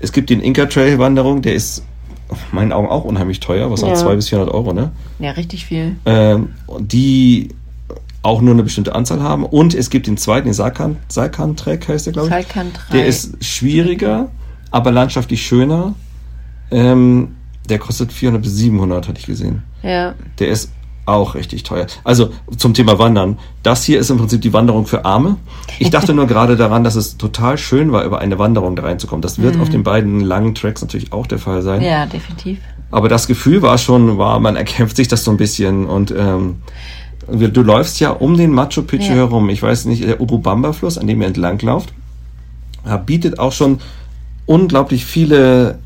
es 0.00 0.12
gibt 0.12 0.30
den 0.30 0.40
Inca 0.40 0.66
Trail 0.66 0.98
Wanderung, 0.98 1.42
der 1.42 1.54
ist 1.54 1.84
auf 2.28 2.38
meinen 2.52 2.72
Augen 2.72 2.88
auch 2.88 3.04
unheimlich 3.04 3.40
teuer, 3.40 3.70
was 3.70 3.80
Ja. 3.80 3.88
ja. 3.88 3.94
200 3.94 4.16
bis 4.16 4.28
400 4.28 4.54
Euro, 4.54 4.72
ne? 4.72 4.92
ja, 5.18 5.32
richtig 5.32 5.66
viel. 5.66 5.96
ähm, 6.06 6.50
die 6.78 7.48
auch 8.22 8.40
nur 8.42 8.52
eine 8.52 8.62
bestimmte 8.62 8.94
Anzahl 8.94 9.22
haben. 9.22 9.44
Und 9.46 9.74
es 9.74 9.88
gibt 9.88 10.06
den 10.06 10.16
zweiten, 10.18 10.46
den 10.46 10.52
Salkan, 10.54 10.98
Salkan 11.08 11.56
Track 11.56 11.88
heißt 11.88 12.06
der, 12.06 12.12
glaube 12.12 12.28
ich. 12.28 12.34
Salkan 12.34 12.70
3. 12.72 12.92
Der 12.98 13.06
ist 13.06 13.42
schwieriger, 13.42 14.28
aber 14.70 14.90
landschaftlich 14.92 15.44
schöner. 15.46 15.94
Ähm, 16.70 17.36
der 17.68 17.78
kostet 17.78 18.12
400 18.12 18.42
bis 18.42 18.56
700, 18.56 19.08
hatte 19.08 19.18
ich 19.20 19.26
gesehen. 19.26 19.62
Ja, 19.82 20.14
Der 20.38 20.48
ist 20.48 20.70
auch 21.12 21.34
richtig 21.34 21.62
teuer. 21.62 21.86
Also 22.04 22.30
zum 22.56 22.74
Thema 22.74 22.98
Wandern. 22.98 23.38
Das 23.62 23.84
hier 23.84 23.98
ist 23.98 24.10
im 24.10 24.18
Prinzip 24.18 24.40
die 24.42 24.52
Wanderung 24.52 24.86
für 24.86 25.04
Arme. 25.04 25.36
Ich 25.78 25.90
dachte 25.96 26.14
nur 26.14 26.26
gerade 26.26 26.56
daran, 26.56 26.84
dass 26.84 26.94
es 26.96 27.16
total 27.16 27.58
schön 27.58 27.92
war, 27.92 28.04
über 28.04 28.18
eine 28.18 28.38
Wanderung 28.38 28.76
da 28.76 28.82
reinzukommen. 28.82 29.22
Das 29.22 29.40
wird 29.40 29.60
auf 29.60 29.68
den 29.68 29.82
beiden 29.82 30.20
langen 30.20 30.54
Tracks 30.54 30.82
natürlich 30.82 31.12
auch 31.12 31.26
der 31.26 31.38
Fall 31.38 31.62
sein. 31.62 31.82
ja, 31.82 32.06
definitiv. 32.06 32.58
Aber 32.92 33.08
das 33.08 33.26
Gefühl 33.28 33.62
war 33.62 33.78
schon, 33.78 34.18
war, 34.18 34.40
man 34.40 34.56
erkämpft 34.56 34.96
sich 34.96 35.06
das 35.06 35.22
so 35.22 35.30
ein 35.30 35.36
bisschen 35.36 35.86
und 35.86 36.10
ähm, 36.16 36.56
du 37.28 37.62
läufst 37.62 38.00
ja 38.00 38.10
um 38.10 38.36
den 38.36 38.50
Machu 38.50 38.82
Picchu 38.82 39.10
Ja. 39.10 39.14
herum. 39.16 39.48
Ich 39.48 39.62
weiß 39.62 39.84
nicht, 39.84 40.02
der 40.02 40.20
Urubamba-Fluss, 40.20 40.98
an 40.98 41.06
dem 41.06 41.20
ihr 41.20 41.28
entlang 41.28 41.60
lauft, 41.60 41.92
ja, 42.84 42.96
bietet 42.96 43.38
auch 43.38 43.52
schon 43.52 43.78
unglaublich 44.46 45.04
viele 45.04 45.78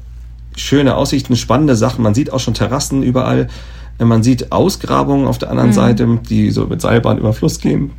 schöne 0.57 0.97
Aussichten, 0.97 1.37
spannende 1.37 1.77
Sachen. 1.77 2.03
Man 2.03 2.15
sieht 2.15 2.33
auch 2.33 2.41
schon 2.41 2.55
Terrassen 2.55 3.03
überall. 3.03 3.49
Man 3.99 4.23
sieht 4.23 4.51
Ausgrabungen 4.51 5.27
auf 5.27 5.39
der 5.39 5.51
anderen 5.51 5.73
Seite, 5.73 6.21
die 6.29 6.51
so 6.51 6.67
mit 6.67 6.81
Seilbahn 6.81 7.19
über 7.19 7.33
Fluss 7.33 7.61
gehen. 7.61 7.93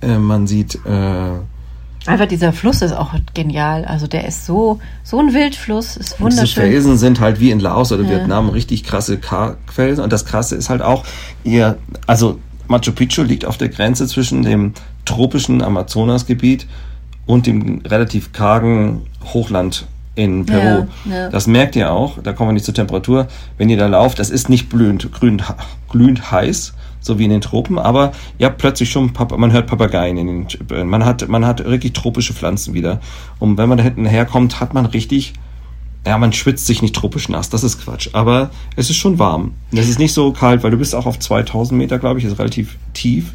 Äh, 0.00 0.18
man 0.18 0.46
sieht 0.46 0.74
äh, 0.84 1.30
Einfach 2.06 2.26
dieser 2.26 2.52
Fluss 2.52 2.82
ist 2.82 2.92
auch 2.92 3.14
genial. 3.32 3.86
Also 3.86 4.06
der 4.06 4.28
ist 4.28 4.44
so, 4.44 4.78
so 5.02 5.18
ein 5.18 5.32
Wildfluss, 5.32 5.96
ist 5.96 6.20
Und 6.20 6.32
diese 6.32 6.40
wunderschön. 6.42 6.62
Felsen 6.64 6.98
sind 6.98 7.18
halt 7.18 7.40
wie 7.40 7.50
in 7.50 7.60
Laos 7.60 7.92
oder 7.92 8.06
Vietnam 8.08 8.50
richtig 8.50 8.84
krasse 8.84 9.16
Kargfelsen. 9.16 10.04
Und 10.04 10.12
das 10.12 10.26
Krasse 10.26 10.54
ist 10.54 10.68
halt 10.68 10.82
auch, 10.82 11.04
ihr, 11.44 11.78
also 12.06 12.38
Machu 12.68 12.92
Picchu 12.92 13.22
liegt 13.22 13.46
auf 13.46 13.56
der 13.56 13.70
Grenze 13.70 14.06
zwischen 14.06 14.42
dem 14.42 14.74
tropischen 15.06 15.62
Amazonasgebiet 15.62 16.66
und 17.24 17.46
dem 17.46 17.80
relativ 17.86 18.32
kargen 18.32 19.02
Hochland 19.32 19.86
in 20.14 20.46
Peru. 20.46 20.86
Ja, 21.04 21.14
ja. 21.14 21.28
Das 21.28 21.46
merkt 21.46 21.76
ihr 21.76 21.92
auch, 21.92 22.18
da 22.22 22.32
kommen 22.32 22.50
wir 22.50 22.54
nicht 22.54 22.64
zur 22.64 22.74
Temperatur. 22.74 23.26
Wenn 23.58 23.68
ihr 23.68 23.76
da 23.76 23.86
lauft, 23.86 24.18
das 24.18 24.30
ist 24.30 24.48
nicht 24.48 24.70
glühend, 24.70 25.12
glühend, 25.12 25.42
glühend 25.90 26.30
heiß, 26.30 26.74
so 27.00 27.18
wie 27.18 27.24
in 27.24 27.30
den 27.30 27.40
Tropen, 27.40 27.78
aber 27.78 28.12
ihr 28.38 28.46
habt 28.46 28.58
plötzlich 28.58 28.90
schon, 28.90 29.12
man 29.36 29.52
hört 29.52 29.66
Papageien 29.66 30.16
in 30.16 30.46
den, 30.46 30.88
man 30.88 31.04
hat, 31.04 31.28
man 31.28 31.44
hat 31.44 31.64
wirklich 31.64 31.92
tropische 31.92 32.32
Pflanzen 32.32 32.74
wieder. 32.74 33.00
Und 33.38 33.58
wenn 33.58 33.68
man 33.68 33.78
da 33.78 33.84
hinten 33.84 34.06
herkommt, 34.06 34.60
hat 34.60 34.72
man 34.72 34.86
richtig, 34.86 35.34
ja, 36.06 36.16
man 36.16 36.32
schwitzt 36.32 36.66
sich 36.66 36.80
nicht 36.80 36.94
tropisch 36.94 37.28
nass, 37.28 37.50
das 37.50 37.64
ist 37.64 37.82
Quatsch. 37.82 38.10
Aber 38.12 38.50
es 38.76 38.90
ist 38.90 38.96
schon 38.96 39.18
warm. 39.18 39.52
Es 39.72 39.88
ist 39.88 39.98
nicht 39.98 40.14
so 40.14 40.32
kalt, 40.32 40.62
weil 40.62 40.70
du 40.70 40.78
bist 40.78 40.94
auch 40.94 41.06
auf 41.06 41.18
2000 41.18 41.76
Meter, 41.76 41.98
glaube 41.98 42.20
ich, 42.20 42.24
ist 42.24 42.38
relativ 42.38 42.78
tief 42.94 43.34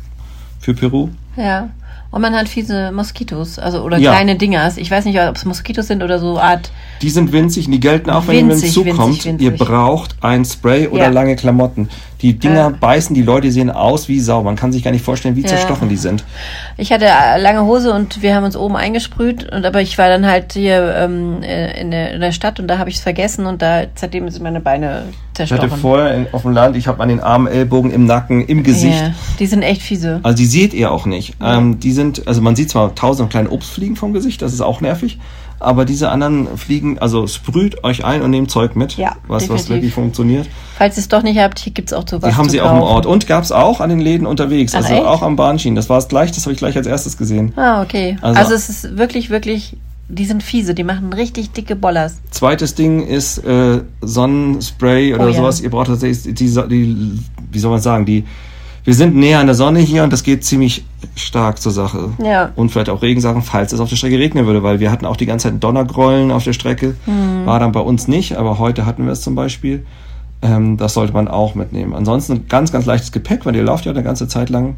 für 0.59 0.73
Peru. 0.73 1.09
Ja. 1.35 1.69
Und 2.11 2.21
man 2.21 2.33
hat 2.35 2.49
fiese 2.49 2.91
Moskitos, 2.91 3.59
also 3.59 3.83
oder 3.83 3.97
Ja. 3.99 4.11
kleine 4.13 4.35
Dingers. 4.35 4.77
Ich 4.77 4.89
weiß 4.89 5.05
nicht, 5.05 5.19
ob 5.19 5.35
es 5.35 5.45
Moskitos 5.45 5.87
sind 5.87 6.01
oder 6.01 6.17
so 6.17 6.39
Art. 6.39 6.71
Die 7.03 7.09
sind 7.11 7.31
winzig 7.31 7.67
und 7.67 7.71
die 7.73 7.79
gelten 7.79 8.09
auch, 8.09 8.25
wenn 8.27 8.35
ihr 8.35 8.41
dem 8.41 8.49
Winzig, 8.49 8.75
winzig. 8.75 9.39
Ihr 9.39 9.51
braucht 9.55 10.15
ein 10.21 10.43
Spray 10.43 10.87
oder 10.87 11.03
Ja. 11.03 11.09
lange 11.09 11.35
Klamotten. 11.35 11.87
Die 12.21 12.33
Dinger 12.37 12.55
Ja. 12.55 12.69
beißen, 12.69 13.13
die 13.15 13.21
Leute 13.21 13.49
sehen 13.51 13.69
aus 13.69 14.09
wie 14.09 14.19
Sau. 14.19 14.43
Man 14.43 14.55
kann 14.57 14.71
sich 14.73 14.83
gar 14.83 14.91
nicht 14.91 15.05
vorstellen, 15.05 15.35
wie 15.37 15.41
Ja. 15.41 15.47
zerstochen 15.47 15.87
die 15.87 15.95
sind. 15.95 16.25
Ich 16.77 16.91
hatte 16.91 17.05
äh, 17.05 17.39
lange 17.41 17.63
Hose 17.63 17.93
und 17.93 18.21
wir 18.21 18.35
haben 18.35 18.43
uns 18.43 18.57
oben 18.57 18.75
eingesprüht 18.75 19.49
und 19.51 19.65
aber 19.65 19.81
ich 19.81 19.97
war 19.97 20.09
dann 20.09 20.25
halt 20.25 20.53
hier 20.53 20.95
ähm, 20.97 21.41
äh, 21.43 21.79
in, 21.79 21.91
der, 21.91 22.11
in 22.13 22.19
der 22.21 22.31
Stadt 22.33 22.59
und 22.59 22.67
da 22.67 22.77
habe 22.77 22.89
ich 22.89 22.97
es 22.97 23.01
vergessen 23.01 23.45
und 23.45 23.61
da 23.61 23.83
seitdem 23.95 24.29
sind 24.29 24.43
meine 24.43 24.59
Beine 24.59 25.03
Ich 25.33 25.39
hatte 25.51 25.59
zerstochen. 25.61 25.79
vorher 25.79 26.13
in, 26.13 26.27
auf 26.33 26.41
dem 26.41 26.51
Land, 26.51 26.75
ich 26.75 26.87
habe 26.87 27.01
an 27.01 27.07
den 27.07 27.21
Armen, 27.21 27.47
Ellbogen, 27.47 27.91
im 27.91 28.05
Nacken, 28.05 28.45
im 28.45 28.63
Gesicht. 28.63 29.01
Ja, 29.01 29.11
die 29.39 29.45
sind 29.45 29.61
echt 29.63 29.81
fiese. 29.81 30.19
Also 30.23 30.35
die 30.37 30.45
seht 30.45 30.73
ihr 30.73 30.91
auch 30.91 31.05
nicht. 31.05 31.35
Ähm, 31.41 31.79
die 31.79 31.93
sind, 31.93 32.27
also 32.27 32.41
man 32.41 32.55
sieht 32.57 32.69
zwar 32.69 32.93
tausend 32.95 33.29
kleine 33.29 33.49
Obstfliegen 33.49 33.95
vom 33.95 34.11
Gesicht, 34.11 34.41
das 34.41 34.51
ist 34.51 34.59
auch 34.61 34.81
nervig, 34.81 35.19
aber 35.59 35.85
diese 35.85 36.09
anderen 36.09 36.57
Fliegen, 36.57 36.99
also 36.99 37.27
sprüht 37.27 37.83
euch 37.83 38.05
ein 38.05 38.21
und 38.21 38.31
nehmt 38.31 38.49
Zeug 38.51 38.75
mit, 38.75 38.97
Ja, 38.97 39.15
was, 39.27 39.49
was 39.49 39.69
wirklich 39.69 39.93
funktioniert. 39.93 40.47
Falls 40.77 40.95
ihr 40.97 41.01
es 41.01 41.07
doch 41.09 41.23
nicht 41.23 41.37
habt, 41.39 41.59
hier 41.59 41.73
gibt's 41.73 41.91
auch 41.93 42.07
sowas 42.07 42.29
Die 42.29 42.35
haben 42.37 42.49
sie 42.49 42.61
auch 42.61 42.71
im 42.71 42.79
kaufen. 42.79 42.93
Ort 42.95 43.05
und 43.05 43.27
gab's 43.27 43.51
auch 43.51 43.81
an 43.81 43.89
den 43.89 43.99
Läden 43.99 44.25
unterwegs, 44.25 44.73
Ach, 44.73 44.77
also 44.79 44.93
echt? 44.93 45.03
auch 45.05 45.21
am 45.21 45.35
Bahnschienen. 45.35 45.75
Das 45.75 45.89
war 45.89 45.97
es 45.97 46.07
gleich, 46.07 46.31
das 46.31 46.43
habe 46.45 46.53
ich 46.53 46.59
gleich 46.59 46.77
als 46.77 46.87
erstes 46.87 47.17
gesehen. 47.17 47.53
Ah, 47.57 47.81
okay. 47.81 48.17
Also- 48.21 48.39
Also, 48.39 48.53
es 48.53 48.69
ist 48.69 48.97
wirklich, 48.97 49.29
wirklich, 49.29 49.75
die 50.07 50.25
sind 50.25 50.41
fiese, 50.41 50.73
die 50.73 50.83
machen 50.83 51.11
richtig 51.13 51.51
dicke 51.51 51.75
Bollers. 51.75 52.19
Zweites 52.31 52.73
Ding 52.75 53.05
ist 53.05 53.39
äh, 53.39 53.81
Sonnenspray 54.01 55.13
oder 55.13 55.25
Oh 55.25 55.27
ja. 55.29 55.33
sowas. 55.35 55.61
Ihr 55.61 55.69
braucht 55.69 55.87
tatsächlich 55.87 56.33
die, 56.35 56.45
die, 56.69 57.19
wie 57.51 57.59
soll 57.59 57.71
man 57.71 57.81
sagen, 57.81 58.05
die. 58.05 58.23
Wir 58.83 58.93
sind 58.93 59.15
näher 59.15 59.39
an 59.39 59.45
der 59.45 59.55
Sonne 59.55 59.79
hier 59.79 60.03
und 60.03 60.13
das 60.13 60.23
geht 60.23 60.43
ziemlich 60.43 60.85
stark 61.15 61.61
zur 61.61 61.71
Sache. 61.71 62.09
Ja. 62.23 62.51
Und 62.55 62.69
vielleicht 62.69 62.89
auch 62.89 63.01
Regensachen, 63.01 63.41
falls 63.41 63.73
es 63.73 63.79
auf 63.79 63.89
der 63.89 63.95
Strecke 63.95 64.17
regnen 64.17 64.45
würde, 64.45 64.63
weil 64.63 64.79
wir 64.79 64.91
hatten 64.91 65.05
auch 65.05 65.17
die 65.17 65.25
ganze 65.25 65.49
Zeit 65.49 65.63
Donnergrollen 65.63 66.31
auf 66.31 66.43
der 66.43 66.53
Strecke. 66.53 66.95
Mhm. 67.05 67.45
War 67.45 67.59
dann 67.59 67.71
bei 67.71 67.81
uns 67.81 68.07
nicht, 68.07 68.37
aber 68.37 68.59
heute 68.59 68.85
hatten 68.85 69.05
wir 69.05 69.11
es 69.11 69.21
zum 69.21 69.35
Beispiel. 69.35 69.85
Ähm, 70.41 70.77
das 70.77 70.93
sollte 70.93 71.13
man 71.13 71.27
auch 71.27 71.55
mitnehmen. 71.55 71.93
Ansonsten 71.93 72.47
ganz, 72.47 72.71
ganz 72.71 72.85
leichtes 72.85 73.11
Gepäck, 73.11 73.45
weil 73.45 73.55
ihr 73.55 73.63
lauft 73.63 73.85
ja 73.85 73.91
eine 73.91 74.03
ganze 74.03 74.27
Zeit 74.27 74.49
lang. 74.49 74.77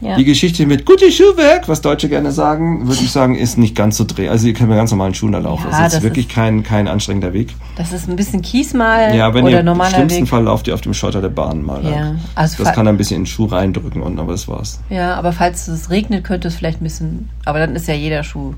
Ja. 0.00 0.16
Die 0.16 0.24
Geschichte 0.24 0.64
mit 0.66 0.86
gute 0.86 1.12
Schuhwerk, 1.12 1.68
was 1.68 1.82
Deutsche 1.82 2.08
gerne 2.08 2.32
sagen, 2.32 2.86
würde 2.88 3.02
ich 3.02 3.10
sagen, 3.10 3.34
ist 3.34 3.58
nicht 3.58 3.76
ganz 3.76 3.98
so 3.98 4.04
dreh. 4.04 4.28
Also 4.30 4.46
ihr 4.46 4.54
könnt 4.54 4.70
mit 4.70 4.78
ganz 4.78 4.90
normalen 4.90 5.12
Schuhen 5.14 5.32
da 5.32 5.38
laufen. 5.38 5.66
Ja, 5.70 5.76
das 5.78 5.88
ist 5.88 5.96
das 5.96 6.02
wirklich 6.02 6.26
ist- 6.28 6.34
kein, 6.34 6.62
kein 6.62 6.88
anstrengender 6.88 7.32
Weg. 7.34 7.54
Das 7.76 7.92
ist 7.92 8.08
ein 8.08 8.16
bisschen 8.16 8.40
Kies 8.40 8.72
mal 8.72 9.14
Ja, 9.14 9.34
wenn 9.34 9.44
oder 9.44 9.52
ihr 9.54 9.60
im 9.60 9.66
normaler 9.66 9.90
schlimmsten 9.90 10.22
Weg. 10.22 10.28
Fall 10.28 10.44
lauft 10.44 10.68
ihr 10.68 10.74
auf 10.74 10.80
dem 10.80 10.94
Schotter 10.94 11.20
der 11.20 11.28
Bahn 11.28 11.62
mal. 11.62 11.84
Ja, 11.84 12.14
also 12.34 12.62
Das 12.64 12.72
kann 12.74 12.88
ein 12.88 12.96
bisschen 12.96 13.16
in 13.18 13.22
den 13.22 13.26
Schuh 13.26 13.44
reindrücken 13.46 14.00
und 14.02 14.18
aber 14.18 14.32
das 14.32 14.48
war's. 14.48 14.80
Ja, 14.88 15.16
aber 15.16 15.32
falls 15.32 15.68
es 15.68 15.90
regnet, 15.90 16.24
könnte 16.24 16.48
es 16.48 16.54
vielleicht 16.54 16.80
ein 16.80 16.84
bisschen. 16.84 17.28
Aber 17.44 17.58
dann 17.58 17.76
ist 17.76 17.86
ja 17.86 17.94
jeder 17.94 18.22
Schuh. 18.24 18.54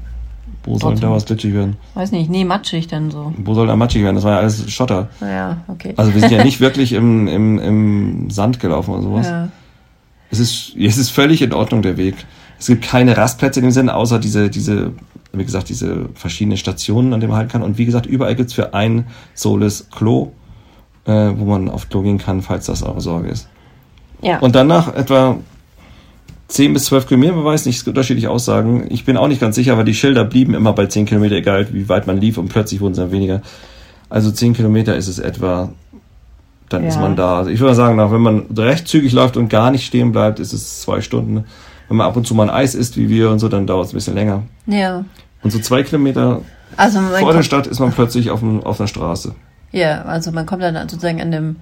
Wo 0.64 0.78
soll 0.78 0.94
da 0.94 1.10
was 1.10 1.24
glitschig 1.24 1.54
werden? 1.54 1.76
Weiß 1.94 2.12
nicht, 2.12 2.30
nee, 2.30 2.44
matschig 2.44 2.86
dann 2.86 3.10
so. 3.10 3.32
Wo 3.38 3.54
soll 3.54 3.66
da 3.66 3.74
matschig 3.74 4.04
werden? 4.04 4.14
Das 4.14 4.22
war 4.22 4.34
ja 4.34 4.38
alles 4.38 4.70
Schotter. 4.70 5.08
Naja, 5.20 5.56
okay. 5.66 5.92
Also 5.96 6.14
wir 6.14 6.20
sind 6.20 6.30
ja 6.30 6.44
nicht 6.44 6.60
wirklich 6.60 6.92
im, 6.92 7.26
im, 7.26 7.58
im 7.58 8.30
Sand 8.30 8.60
gelaufen 8.60 8.92
oder 8.94 9.02
sowas. 9.02 9.26
ja. 9.26 9.48
Es 10.32 10.40
ist, 10.40 10.74
es 10.76 10.96
ist 10.96 11.10
völlig 11.10 11.42
in 11.42 11.52
Ordnung, 11.52 11.82
der 11.82 11.98
Weg. 11.98 12.16
Es 12.58 12.66
gibt 12.66 12.82
keine 12.82 13.16
Rastplätze 13.16 13.60
in 13.60 13.66
dem 13.66 13.72
Sinne, 13.72 13.94
außer 13.94 14.18
diese, 14.18 14.48
diese, 14.48 14.92
wie 15.32 15.44
gesagt, 15.44 15.68
diese 15.68 16.08
verschiedenen 16.14 16.56
Stationen, 16.56 17.12
an 17.12 17.20
denen 17.20 17.30
man 17.30 17.38
halten 17.38 17.52
kann. 17.52 17.62
Und 17.62 17.76
wie 17.76 17.84
gesagt, 17.84 18.06
überall 18.06 18.34
gibt's 18.34 18.54
für 18.54 18.72
ein 18.72 19.06
Soles 19.34 19.88
Klo, 19.90 20.32
äh, 21.04 21.12
wo 21.36 21.44
man 21.44 21.68
auf 21.68 21.90
Klo 21.90 22.00
gehen 22.00 22.16
kann, 22.16 22.40
falls 22.40 22.64
das 22.64 22.82
eure 22.82 23.02
Sorge 23.02 23.28
ist. 23.28 23.46
ja. 24.22 24.38
Und 24.38 24.54
dann 24.54 24.68
nach 24.68 24.94
etwa 24.94 25.36
10 26.48 26.72
bis 26.72 26.86
12 26.86 27.08
Kilometer, 27.08 27.34
man 27.34 27.44
weiß 27.44 27.66
nicht, 27.66 27.76
es 27.76 27.84
gibt 27.84 27.96
unterschiedliche 27.96 28.30
Aussagen. 28.30 28.86
Ich 28.88 29.04
bin 29.04 29.18
auch 29.18 29.28
nicht 29.28 29.40
ganz 29.40 29.54
sicher, 29.54 29.74
aber 29.74 29.84
die 29.84 29.94
Schilder 29.94 30.24
blieben 30.24 30.54
immer 30.54 30.72
bei 30.72 30.86
10 30.86 31.04
Kilometer, 31.04 31.34
egal 31.36 31.66
wie 31.72 31.90
weit 31.90 32.06
man 32.06 32.18
lief 32.18 32.38
und 32.38 32.48
plötzlich 32.48 32.80
wurden 32.80 32.92
es 32.92 32.98
dann 32.98 33.12
weniger. 33.12 33.42
Also 34.08 34.30
10 34.30 34.54
Kilometer 34.54 34.96
ist 34.96 35.08
es 35.08 35.18
etwa, 35.18 35.72
dann 36.72 36.82
Ja. 36.82 36.88
ist 36.88 37.00
man 37.00 37.16
da. 37.16 37.38
Also 37.38 37.50
ich 37.50 37.60
würde 37.60 37.74
sagen, 37.74 37.96
nach, 37.96 38.10
wenn 38.12 38.20
man 38.20 38.46
recht 38.56 38.88
zügig 38.88 39.12
läuft 39.12 39.36
und 39.36 39.48
gar 39.48 39.70
nicht 39.70 39.84
stehen 39.86 40.12
bleibt, 40.12 40.40
ist 40.40 40.52
es 40.52 40.80
zwei 40.82 41.00
Stunden. 41.00 41.44
Wenn 41.88 41.96
man 41.96 42.06
ab 42.06 42.16
und 42.16 42.26
zu 42.26 42.34
mal 42.34 42.44
ein 42.44 42.50
Eis 42.54 42.74
isst, 42.74 42.96
wie 42.96 43.08
wir 43.08 43.30
und 43.30 43.38
so, 43.38 43.48
dann 43.48 43.66
dauert 43.66 43.86
es 43.86 43.92
ein 43.92 43.96
bisschen 43.96 44.14
länger. 44.14 44.42
ja. 44.66 45.04
Und 45.42 45.50
so 45.50 45.58
zwei 45.58 45.82
Kilometer 45.82 46.40
Also 46.76 47.00
vor 47.00 47.32
der 47.32 47.42
Stadt 47.42 47.66
ist 47.66 47.80
man 47.80 47.90
plötzlich 47.92 48.30
auf, 48.30 48.38
dem, 48.40 48.62
auf 48.62 48.78
einer 48.80 48.86
Straße. 48.86 49.34
ja, 49.72 50.02
also 50.02 50.30
man 50.30 50.46
kommt 50.46 50.62
dann 50.62 50.76
sozusagen 50.88 51.20
an 51.20 51.32
dem 51.32 51.56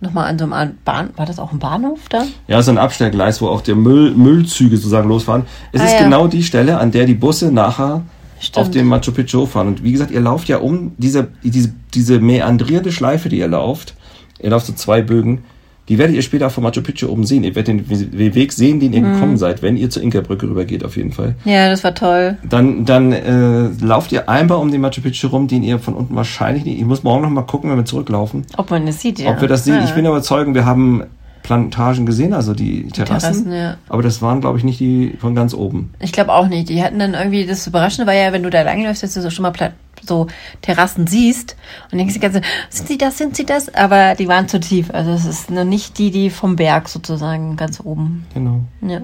nochmal 0.00 0.26
an 0.28 0.38
so 0.38 0.44
einem 0.44 0.74
Bahn. 0.84 1.08
War 1.16 1.24
das 1.24 1.38
auch 1.38 1.50
ein 1.52 1.58
Bahnhof 1.58 2.00
da? 2.10 2.24
Ja, 2.48 2.60
so 2.60 2.70
ein 2.70 2.76
Abstellgleis, 2.76 3.40
wo 3.40 3.48
auch 3.48 3.62
der 3.62 3.76
Müll, 3.76 4.10
Müllzüge 4.10 4.76
sozusagen 4.76 5.08
losfahren. 5.08 5.44
Es 5.72 5.80
Ah, 5.80 5.84
ist 5.86 5.92
ja. 5.94 6.02
genau 6.04 6.26
die 6.26 6.42
Stelle, 6.42 6.78
an 6.78 6.90
der 6.90 7.06
die 7.06 7.14
Busse 7.14 7.50
nachher 7.50 8.02
Stimmt. 8.40 8.58
auf 8.66 8.70
dem 8.70 8.88
Machu 8.88 9.12
Picchu 9.12 9.46
fahren. 9.46 9.68
Und 9.68 9.82
wie 9.82 9.92
gesagt, 9.92 10.10
ihr 10.10 10.20
lauft 10.20 10.46
ja 10.48 10.58
um 10.58 10.92
diese, 10.98 11.28
diese, 11.42 11.72
diese 11.94 12.20
meandrierende 12.20 12.92
Schleife, 12.92 13.30
die 13.30 13.38
ihr 13.38 13.48
lauft. 13.48 13.94
Ihr 14.42 14.50
lauft 14.50 14.66
so 14.66 14.72
zwei 14.72 15.02
Bögen. 15.02 15.44
Die 15.90 15.98
werdet 15.98 16.16
ihr 16.16 16.22
später 16.22 16.48
vom 16.48 16.64
Machu 16.64 16.80
Picchu 16.80 17.08
oben 17.08 17.24
sehen. 17.26 17.44
Ihr 17.44 17.54
werdet 17.54 17.68
den 17.68 18.34
Weg 18.34 18.54
sehen, 18.54 18.80
den 18.80 18.94
ihr 18.94 19.02
Mhm. 19.02 19.12
gekommen 19.14 19.36
seid, 19.36 19.60
wenn 19.62 19.76
ihr 19.76 19.90
zur 19.90 20.02
Inka-Brücke 20.02 20.48
rübergeht, 20.48 20.82
auf 20.82 20.96
jeden 20.96 21.12
Fall. 21.12 21.34
Ja, 21.44 21.68
das 21.68 21.84
war 21.84 21.94
toll. 21.94 22.38
Dann, 22.48 22.86
dann 22.86 23.12
äh, 23.12 23.68
lauft 23.84 24.10
ihr 24.12 24.26
einmal 24.30 24.56
um 24.58 24.70
den 24.70 24.80
Machu 24.80 25.02
Picchu 25.02 25.26
rum, 25.28 25.46
den 25.46 25.62
ihr 25.62 25.78
von 25.78 25.92
unten 25.92 26.16
wahrscheinlich 26.16 26.64
nicht. 26.64 26.78
Ich 26.78 26.86
muss 26.86 27.02
morgen 27.02 27.20
noch 27.22 27.28
mal 27.30 27.42
gucken, 27.42 27.68
wenn 27.70 27.76
wir 27.76 27.84
zurücklaufen, 27.84 28.46
Ob 28.56 28.70
man 28.70 28.86
das 28.86 29.02
sieht, 29.02 29.18
ja. 29.18 29.30
ob 29.32 29.42
wir 29.42 29.48
das 29.48 29.64
sehen. 29.64 29.74
Ja. 29.74 29.84
Ich 29.84 29.90
bin 29.92 30.06
überzeugt, 30.06 30.54
wir 30.54 30.64
haben 30.64 31.02
Plantagen 31.44 32.06
gesehen, 32.06 32.32
also 32.32 32.54
die 32.54 32.88
Terrassen. 32.88 33.44
Terrassen, 33.44 33.52
ja. 33.52 33.76
Aber 33.88 34.02
das 34.02 34.20
waren, 34.22 34.40
glaube 34.40 34.58
ich, 34.58 34.64
nicht 34.64 34.80
die 34.80 35.14
von 35.20 35.34
ganz 35.34 35.54
oben. 35.54 35.92
Ich 36.00 36.10
glaube 36.10 36.32
auch 36.32 36.48
nicht. 36.48 36.70
Die 36.70 36.82
hatten 36.82 36.98
dann 36.98 37.14
irgendwie, 37.14 37.46
das 37.46 37.66
Überraschende 37.66 38.06
war 38.08 38.14
ja, 38.14 38.32
wenn 38.32 38.42
du 38.42 38.50
da 38.50 38.62
langläufst, 38.62 39.02
dass 39.02 39.12
du 39.14 39.20
so 39.20 39.28
schon 39.30 39.42
mal 39.42 39.50
Pla- 39.52 39.74
so 40.02 40.26
Terrassen 40.62 41.06
siehst 41.06 41.54
und 41.92 41.98
denkst 41.98 42.14
die 42.14 42.20
ganze 42.20 42.40
sind 42.70 42.88
sie 42.88 42.98
das, 42.98 43.18
sind 43.18 43.36
sie 43.36 43.44
das? 43.44 43.72
Aber 43.74 44.14
die 44.14 44.26
waren 44.26 44.48
zu 44.48 44.58
tief. 44.58 44.90
Also 44.92 45.12
es 45.12 45.26
ist 45.26 45.50
noch 45.50 45.64
nicht 45.64 45.98
die, 45.98 46.10
die 46.10 46.30
vom 46.30 46.56
Berg 46.56 46.88
sozusagen 46.88 47.56
ganz 47.56 47.78
oben. 47.78 48.26
Genau. 48.32 48.60
Ja. 48.80 49.02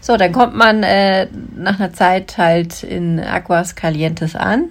So, 0.00 0.16
dann 0.16 0.32
kommt 0.32 0.56
man 0.56 0.82
äh, 0.82 1.28
nach 1.54 1.78
einer 1.78 1.92
Zeit 1.92 2.38
halt 2.38 2.82
in 2.82 3.20
Aguas 3.20 3.74
Calientes 3.74 4.34
an. 4.36 4.70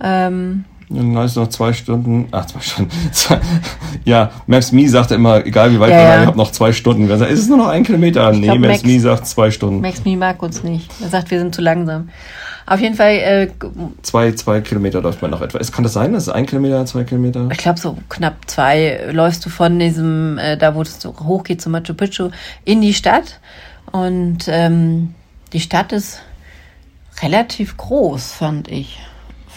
Ähm, 0.00 0.64
Und 0.90 1.14
dann 1.14 1.24
ist 1.24 1.36
noch 1.36 1.48
zwei 1.48 1.72
Stunden, 1.72 2.26
ach, 2.32 2.46
zwei 2.46 2.60
Stunden. 2.60 2.90
Zwei, 3.12 3.38
ja, 4.04 4.30
Maps 4.48 4.72
Me 4.72 4.88
sagt 4.88 5.12
immer, 5.12 5.46
egal 5.46 5.70
wie 5.72 5.78
weit 5.78 5.90
Ja, 5.90 5.96
wir 5.96 6.02
ja. 6.02 6.08
waren, 6.10 6.20
ich 6.22 6.26
habe 6.26 6.36
noch 6.36 6.50
zwei 6.50 6.72
Stunden. 6.72 7.08
Wir 7.08 7.16
sagen, 7.16 7.32
ist 7.32 7.38
es 7.40 7.48
nur 7.48 7.58
noch 7.58 7.68
ein 7.68 7.84
Kilometer? 7.84 8.32
nee, 8.32 8.46
glaub, 8.46 8.58
Maps 8.58 8.82
Max- 8.82 8.84
Me 8.84 8.98
sagt 9.00 9.26
zwei 9.28 9.50
Stunden. 9.52 9.80
Max 9.82 10.04
Me 10.04 10.16
mag 10.16 10.42
uns 10.42 10.64
nicht. 10.64 10.90
Er 11.00 11.08
sagt, 11.08 11.30
wir 11.30 11.38
sind 11.38 11.54
zu 11.54 11.62
langsam. 11.62 12.08
Auf 12.66 12.80
jeden 12.80 12.94
Fall, 12.96 13.12
äh, 13.14 13.48
Zwei, 14.02 14.32
zwei 14.32 14.60
Kilometer 14.60 15.00
läuft 15.00 15.22
man 15.22 15.30
noch 15.30 15.40
etwa. 15.42 15.58
Kann 15.58 15.82
das 15.84 15.92
sein, 15.92 16.12
dass 16.12 16.24
es 16.24 16.28
ein 16.28 16.46
Kilometer, 16.46 16.84
zwei 16.86 17.04
Kilometer? 17.04 17.48
ich 17.50 17.58
glaube, 17.58 17.78
so 17.80 17.96
knapp 18.08 18.36
zwei 18.48 19.08
läufst 19.12 19.44
du 19.46 19.48
von 19.50 19.78
diesem, 19.78 20.38
äh, 20.38 20.56
da 20.56 20.74
wo 20.74 20.82
es 20.82 21.00
so 21.00 21.14
hochgeht 21.24 21.60
zu 21.62 21.70
Machu 21.70 21.94
Picchu, 21.94 22.30
in 22.64 22.80
die 22.80 22.94
Stadt. 22.94 23.40
Und 23.92 24.38
ähm, 24.48 25.14
die 25.52 25.60
Stadt 25.60 25.92
ist 25.92 26.20
relativ 27.22 27.76
groß, 27.76 28.32
fand 28.32 28.68
ich, 28.68 28.98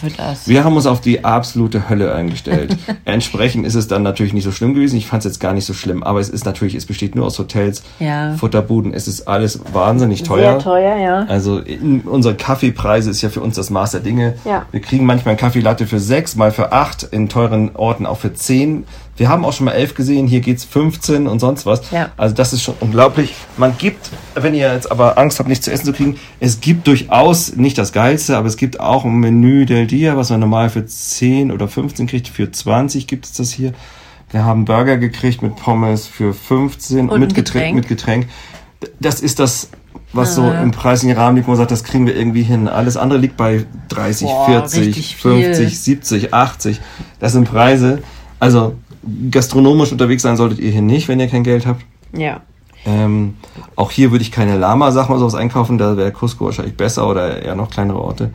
für 0.00 0.10
das. 0.10 0.48
Wir 0.48 0.64
haben 0.64 0.76
uns 0.76 0.86
auf 0.86 1.00
die 1.00 1.24
absolute 1.24 1.88
Hölle 1.88 2.14
eingestellt. 2.14 2.76
Entsprechend 3.04 3.66
ist 3.66 3.74
es 3.74 3.88
dann 3.88 4.02
natürlich 4.02 4.32
nicht 4.32 4.44
so 4.44 4.52
schlimm 4.52 4.74
gewesen. 4.74 4.96
Ich 4.96 5.06
fand 5.06 5.20
es 5.24 5.32
jetzt 5.32 5.40
gar 5.40 5.52
nicht 5.52 5.64
so 5.64 5.74
schlimm, 5.74 6.02
aber 6.02 6.20
es 6.20 6.28
ist 6.28 6.44
natürlich, 6.44 6.74
es 6.74 6.86
besteht 6.86 7.14
nur 7.14 7.26
aus 7.26 7.38
Hotels, 7.38 7.82
Ja. 8.00 8.34
Futterbuden. 8.34 8.92
Es 8.92 9.08
ist 9.08 9.28
alles 9.28 9.60
wahnsinnig 9.72 10.22
teuer. 10.22 10.52
Sehr 10.52 10.58
teuer, 10.58 10.96
ja. 10.96 11.26
Also 11.28 11.62
unsere 12.04 12.34
Kaffeepreise 12.34 13.10
ist 13.10 13.22
ja 13.22 13.28
für 13.28 13.40
uns 13.40 13.56
das 13.56 13.70
Maß 13.70 13.92
der 13.92 14.00
Dinge. 14.00 14.34
Ja. 14.44 14.66
Wir 14.70 14.80
kriegen 14.80 15.06
manchmal 15.06 15.32
einen 15.32 15.38
Kaffeelatte 15.38 15.86
für 15.86 16.00
sechs, 16.00 16.36
mal 16.36 16.50
für 16.50 16.72
acht, 16.72 17.02
in 17.04 17.28
teuren 17.28 17.74
Orten 17.74 18.06
auch 18.06 18.18
für 18.18 18.34
zehn. 18.34 18.84
Wir 19.16 19.28
haben 19.28 19.44
auch 19.44 19.52
schon 19.52 19.66
mal 19.66 19.72
elf 19.72 19.94
gesehen, 19.94 20.26
hier 20.26 20.40
geht's 20.40 20.64
15 20.64 21.28
und 21.28 21.38
sonst 21.38 21.66
was. 21.66 21.90
Ja. 21.92 22.10
Also 22.16 22.34
das 22.34 22.52
ist 22.52 22.62
schon 22.62 22.74
unglaublich. 22.80 23.34
Man 23.56 23.76
gibt, 23.78 24.10
wenn 24.34 24.54
ihr 24.54 24.72
jetzt 24.74 24.90
aber 24.90 25.18
Angst 25.18 25.38
habt, 25.38 25.48
nichts 25.48 25.64
zu 25.64 25.70
essen 25.72 25.84
zu 25.86 25.92
kriegen, 25.92 26.16
es 26.40 26.60
gibt 26.60 26.86
durchaus 26.88 27.54
nicht 27.54 27.78
das 27.78 27.92
Geilste, 27.92 28.36
aber 28.36 28.48
es 28.48 28.56
gibt 28.56 28.80
auch 28.80 29.04
ein 29.04 29.14
Menü 29.20 29.66
del 29.66 29.86
Dia, 29.86 30.16
was 30.16 30.30
man 30.30 30.40
normal 30.40 30.68
für 30.68 30.84
10 30.84 31.52
oder 31.52 31.68
15 31.68 32.08
kriegt. 32.08 32.26
Für 32.26 32.50
20 32.50 33.06
gibt 33.06 33.26
es 33.26 33.32
das 33.34 33.52
hier. 33.52 33.72
Wir 34.30 34.44
haben 34.44 34.64
Burger 34.64 34.96
gekriegt 34.96 35.42
mit 35.42 35.54
Pommes 35.54 36.08
für 36.08 36.34
15 36.34 37.08
Und 37.08 37.20
mit 37.20 37.34
Getränk. 37.36 37.44
Getränk. 37.44 37.74
Mit 37.76 37.88
Getränk. 37.88 38.26
Das 38.98 39.20
ist 39.20 39.38
das, 39.38 39.68
was 40.12 40.34
so 40.34 40.42
Ah. 40.42 40.60
im 40.60 40.72
preislichen 40.72 41.16
Rahmen 41.16 41.36
liegt, 41.36 41.46
wo 41.46 41.52
man 41.52 41.58
sagt, 41.58 41.70
das 41.70 41.84
kriegen 41.84 42.06
wir 42.06 42.16
irgendwie 42.16 42.42
hin. 42.42 42.66
Alles 42.66 42.96
andere 42.96 43.20
liegt 43.20 43.36
bei 43.36 43.64
30, 43.90 44.26
Boah, 44.26 44.46
40, 44.46 44.80
richtig 44.88 45.16
viel. 45.16 45.44
50, 45.54 45.78
70, 45.80 46.34
80. 46.34 46.80
Das 47.20 47.32
sind 47.32 47.48
Preise. 47.48 48.02
Also 48.40 48.74
gastronomisch 49.30 49.92
unterwegs 49.92 50.22
sein 50.22 50.36
solltet 50.36 50.58
ihr 50.58 50.70
hier 50.70 50.82
nicht, 50.82 51.08
wenn 51.08 51.20
ihr 51.20 51.28
kein 51.28 51.44
Geld 51.44 51.66
habt. 51.66 51.84
Ja. 52.12 52.40
Ähm, 52.86 53.34
auch 53.76 53.90
hier 53.90 54.10
würde 54.10 54.22
ich 54.22 54.30
keine 54.30 54.56
Lama-Sachen 54.58 55.12
oder 55.12 55.20
sowas 55.20 55.34
einkaufen, 55.34 55.78
da 55.78 55.96
wäre 55.96 56.12
Cusco 56.12 56.44
wahrscheinlich 56.44 56.76
besser 56.76 57.08
oder 57.08 57.42
eher 57.42 57.54
noch 57.54 57.70
kleinere 57.70 58.00
Orte. 58.00 58.30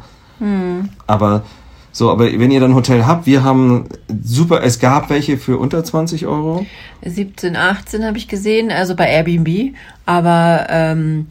Aber 1.08 1.43
so, 1.91 2.12
aber 2.12 2.25
wenn 2.25 2.51
ihr 2.51 2.60
dann 2.60 2.71
ein 2.71 2.75
Hotel 2.75 3.05
habt, 3.05 3.25
wir 3.25 3.43
haben 3.43 3.86
super, 4.23 4.63
es 4.63 4.79
gab 4.79 5.10
welche 5.10 5.38
für 5.38 5.58
unter 5.58 5.84
20 5.84 6.27
Euro. 6.27 6.65
17, 7.03 7.55
18 7.55 8.05
habe 8.05 8.17
ich 8.17 8.27
gesehen, 8.27 8.71
also 8.71 8.95
bei 8.95 9.10
Airbnb. 9.10 9.75
Aber 10.05 10.67
ähm, 10.69 11.27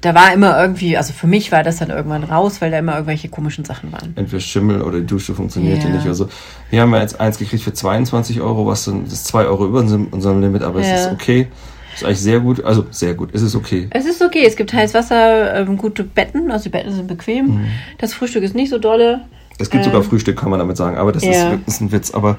da 0.00 0.14
war 0.14 0.32
immer 0.32 0.60
irgendwie, 0.60 0.96
also 0.96 1.12
für 1.12 1.26
mich 1.26 1.50
war 1.50 1.62
das 1.64 1.78
dann 1.78 1.90
irgendwann 1.90 2.22
raus, 2.24 2.60
weil 2.60 2.70
da 2.70 2.78
immer 2.78 2.92
irgendwelche 2.94 3.28
komischen 3.28 3.64
Sachen 3.64 3.90
waren. 3.92 4.12
Entweder 4.14 4.40
Schimmel 4.40 4.82
oder 4.82 5.00
die 5.00 5.06
Dusche 5.06 5.34
funktionierte 5.34 5.88
Ja. 5.88 5.94
nicht 5.94 6.04
oder 6.04 6.14
so. 6.14 6.28
Hier 6.70 6.82
haben 6.82 6.90
wir 6.90 7.00
jetzt 7.00 7.20
eins 7.20 7.38
gekriegt 7.38 7.62
für 7.64 7.72
22 7.72 8.40
Euro, 8.40 8.66
was 8.66 8.84
dann, 8.84 9.04
das 9.04 9.14
ist 9.14 9.26
2 9.26 9.46
Euro 9.46 9.66
über 9.66 9.80
unserem, 9.80 10.40
Limit, 10.40 10.62
aber 10.62 10.80
Ja. 10.82 10.94
es 10.94 11.00
ist 11.06 11.12
okay. 11.12 11.48
Ist 11.94 12.04
eigentlich 12.04 12.20
sehr 12.20 12.38
gut, 12.38 12.64
also 12.64 12.86
sehr 12.92 13.14
gut, 13.14 13.30
es 13.32 13.42
ist 13.42 13.56
okay. 13.56 13.88
Es 13.90 14.06
ist 14.06 14.22
okay, 14.22 14.44
es 14.46 14.54
gibt 14.54 14.72
heißes 14.72 14.94
Wasser, 14.94 15.56
ähm, 15.56 15.76
gute 15.76 16.04
Betten, 16.04 16.48
also 16.52 16.64
die 16.64 16.68
Betten 16.68 16.92
sind 16.92 17.08
bequem. 17.08 17.46
Mhm. 17.46 17.64
Das 17.98 18.14
Frühstück 18.14 18.44
ist 18.44 18.54
nicht 18.54 18.70
so 18.70 18.78
dolle. 18.78 19.22
Es 19.58 19.68
gibt 19.68 19.84
Ähm, 19.84 19.90
sogar 19.90 20.04
Frühstück, 20.04 20.38
kann 20.38 20.50
man 20.50 20.60
damit 20.60 20.76
sagen, 20.76 20.96
aber 20.96 21.10
das 21.10 21.24
ist, 21.24 21.34
ja. 21.34 21.50
wirklich- 21.50 21.66
ist 21.66 21.80
ein 21.80 21.90
Witz, 21.90 22.12
aber 22.12 22.36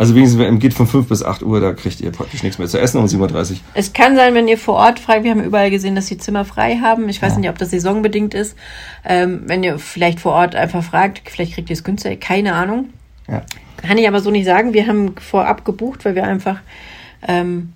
also 0.00 0.14
wenigstens, 0.14 0.40
wenn- 0.40 0.58
geht 0.58 0.74
von 0.74 0.86
5 0.86 1.08
bis 1.08 1.22
8 1.22 1.42
Uhr, 1.42 1.60
da 1.60 1.72
kriegt 1.72 2.00
ihr 2.00 2.10
praktisch 2.10 2.42
nichts 2.42 2.58
mehr 2.58 2.68
zu 2.68 2.80
essen 2.80 2.98
um 2.98 3.06
7.30 3.06 3.52
Uhr. 3.52 3.56
Es 3.74 3.92
kann 3.92 4.16
sein, 4.16 4.34
wenn 4.34 4.48
ihr 4.48 4.58
vor 4.58 4.74
Ort 4.74 4.98
fragt, 4.98 5.24
wir 5.24 5.30
haben 5.30 5.44
überall 5.44 5.70
gesehen, 5.70 5.94
dass 5.94 6.06
die 6.06 6.18
Zimmer 6.18 6.44
frei 6.44 6.78
haben. 6.78 7.08
Ich 7.08 7.20
weiß 7.20 7.36
nicht, 7.36 7.48
ob 7.50 7.58
das 7.58 7.70
saisonbedingt 7.70 8.34
ist. 8.34 8.56
Ähm, 9.04 9.42
wenn 9.46 9.62
ihr 9.62 9.78
vielleicht 9.78 10.18
vor 10.18 10.32
Ort 10.32 10.54
einfach 10.54 10.82
fragt, 10.82 11.22
vielleicht 11.26 11.54
kriegt 11.54 11.70
ihr 11.70 11.74
es 11.74 11.84
günstig, 11.84 12.20
keine 12.20 12.54
Ahnung. 12.54 12.90
Ja. 13.28 13.42
Kann 13.76 13.98
ich 13.98 14.08
aber 14.08 14.20
so 14.20 14.30
nicht 14.30 14.46
sagen. 14.46 14.72
Wir 14.72 14.86
haben 14.86 15.14
vorab 15.16 15.64
gebucht, 15.64 16.04
weil 16.04 16.14
wir 16.14 16.24
einfach 16.24 16.60
ähm, 17.26 17.72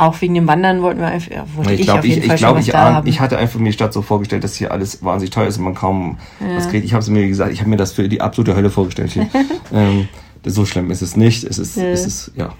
auch 0.00 0.18
wegen 0.22 0.34
dem 0.34 0.48
Wandern 0.48 0.80
wollten 0.80 1.00
wir 1.00 1.08
einfach, 1.08 1.30
ja, 1.30 1.44
wollte 1.54 1.74
ich, 1.74 1.82
glaube, 1.82 2.06
ich, 2.06 2.16
ich, 2.16 2.36
glaub, 2.36 2.58
ich, 2.58 2.68
ich 3.04 3.20
hatte 3.20 3.36
einfach 3.36 3.60
mir 3.60 3.68
die 3.68 3.74
Stadt 3.74 3.92
so 3.92 4.00
vorgestellt, 4.00 4.42
dass 4.44 4.56
hier 4.56 4.72
alles 4.72 5.04
wahnsinnig 5.04 5.30
teuer 5.30 5.46
ist 5.46 5.58
und 5.58 5.64
man 5.64 5.74
kaum 5.74 6.16
was 6.56 6.70
kriegt. 6.70 6.86
Ich 6.86 6.94
habe 6.94 7.02
es 7.02 7.10
mir 7.10 7.28
gesagt, 7.28 7.52
ich 7.52 7.60
habe 7.60 7.68
mir 7.68 7.76
das 7.76 7.92
für 7.92 8.08
die 8.08 8.22
absolute 8.22 8.56
Hölle 8.56 8.70
vorgestellt 8.70 9.12
hier. 9.12 9.28
ähm, 9.74 10.08
so 10.44 10.64
schlimm 10.64 10.90
ist 10.90 11.02
es 11.02 11.16
nicht. 11.16 11.44
Es 11.44 11.58
ist, 11.58 11.76
es 11.76 12.06
ist 12.06 12.32
ja. 12.36 12.54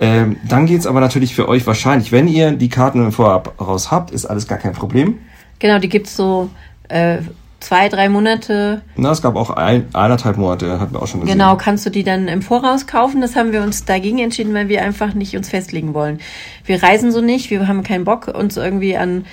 Ähm, 0.00 0.36
dann 0.48 0.66
geht's 0.66 0.86
aber 0.86 1.00
natürlich 1.00 1.34
für 1.34 1.48
euch 1.48 1.66
wahrscheinlich, 1.66 2.12
wenn 2.12 2.28
ihr 2.28 2.52
die 2.52 2.68
Karten 2.68 3.02
im 3.02 3.12
Vorab 3.12 3.60
raus 3.60 3.90
habt, 3.90 4.10
ist 4.10 4.26
alles 4.26 4.46
gar 4.46 4.58
kein 4.58 4.72
Problem. 4.72 5.18
Genau, 5.58 5.78
die 5.78 5.88
gibt's 5.88 6.14
so 6.16 6.50
äh, 6.88 7.18
zwei, 7.60 7.88
drei 7.88 8.08
Monate. 8.08 8.82
Na, 8.96 9.10
es 9.10 9.22
gab 9.22 9.36
auch 9.36 9.50
ein, 9.50 9.86
eineinhalb 9.92 10.36
Monate, 10.36 10.78
hatten 10.78 10.94
wir 10.94 11.02
auch 11.02 11.08
schon 11.08 11.20
gesehen. 11.20 11.36
Genau, 11.36 11.56
kannst 11.56 11.84
du 11.86 11.90
die 11.90 12.04
dann 12.04 12.28
im 12.28 12.42
Voraus 12.42 12.86
kaufen. 12.86 13.20
Das 13.20 13.36
haben 13.36 13.52
wir 13.52 13.62
uns 13.62 13.84
dagegen 13.84 14.18
entschieden, 14.18 14.54
weil 14.54 14.68
wir 14.68 14.82
einfach 14.82 15.14
nicht 15.14 15.36
uns 15.36 15.48
festlegen 15.48 15.94
wollen. 15.94 16.20
Wir 16.64 16.82
reisen 16.82 17.10
so 17.10 17.20
nicht, 17.20 17.50
wir 17.50 17.66
haben 17.66 17.82
keinen 17.82 18.04
Bock, 18.04 18.28
uns 18.28 18.56
irgendwie 18.56 18.96
an 18.96 19.24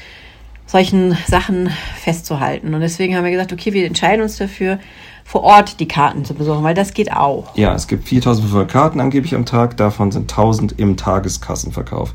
solchen 0.65 1.15
Sachen 1.27 1.69
festzuhalten. 2.01 2.73
Und 2.73 2.81
deswegen 2.81 3.15
haben 3.15 3.23
wir 3.23 3.31
gesagt, 3.31 3.53
okay, 3.53 3.73
wir 3.73 3.85
entscheiden 3.85 4.23
uns 4.23 4.37
dafür, 4.37 4.79
vor 5.27 5.43
Ort 5.43 5.79
die 5.79 5.87
Karten 5.87 6.23
zu 6.23 6.35
besuchen, 6.35 6.63
weil 6.63 6.75
das 6.75 6.93
geht 6.93 7.11
auch. 7.11 7.55
Ja, 7.55 7.73
es 7.73 7.87
gibt 7.87 8.07
4500 8.07 8.69
Karten 8.71 8.99
angeblich 9.01 9.33
am 9.35 9.45
Tag, 9.45 9.75
davon 9.75 10.11
sind 10.11 10.31
1000 10.31 10.79
im 10.79 10.95
Tageskassenverkauf. 10.95 12.13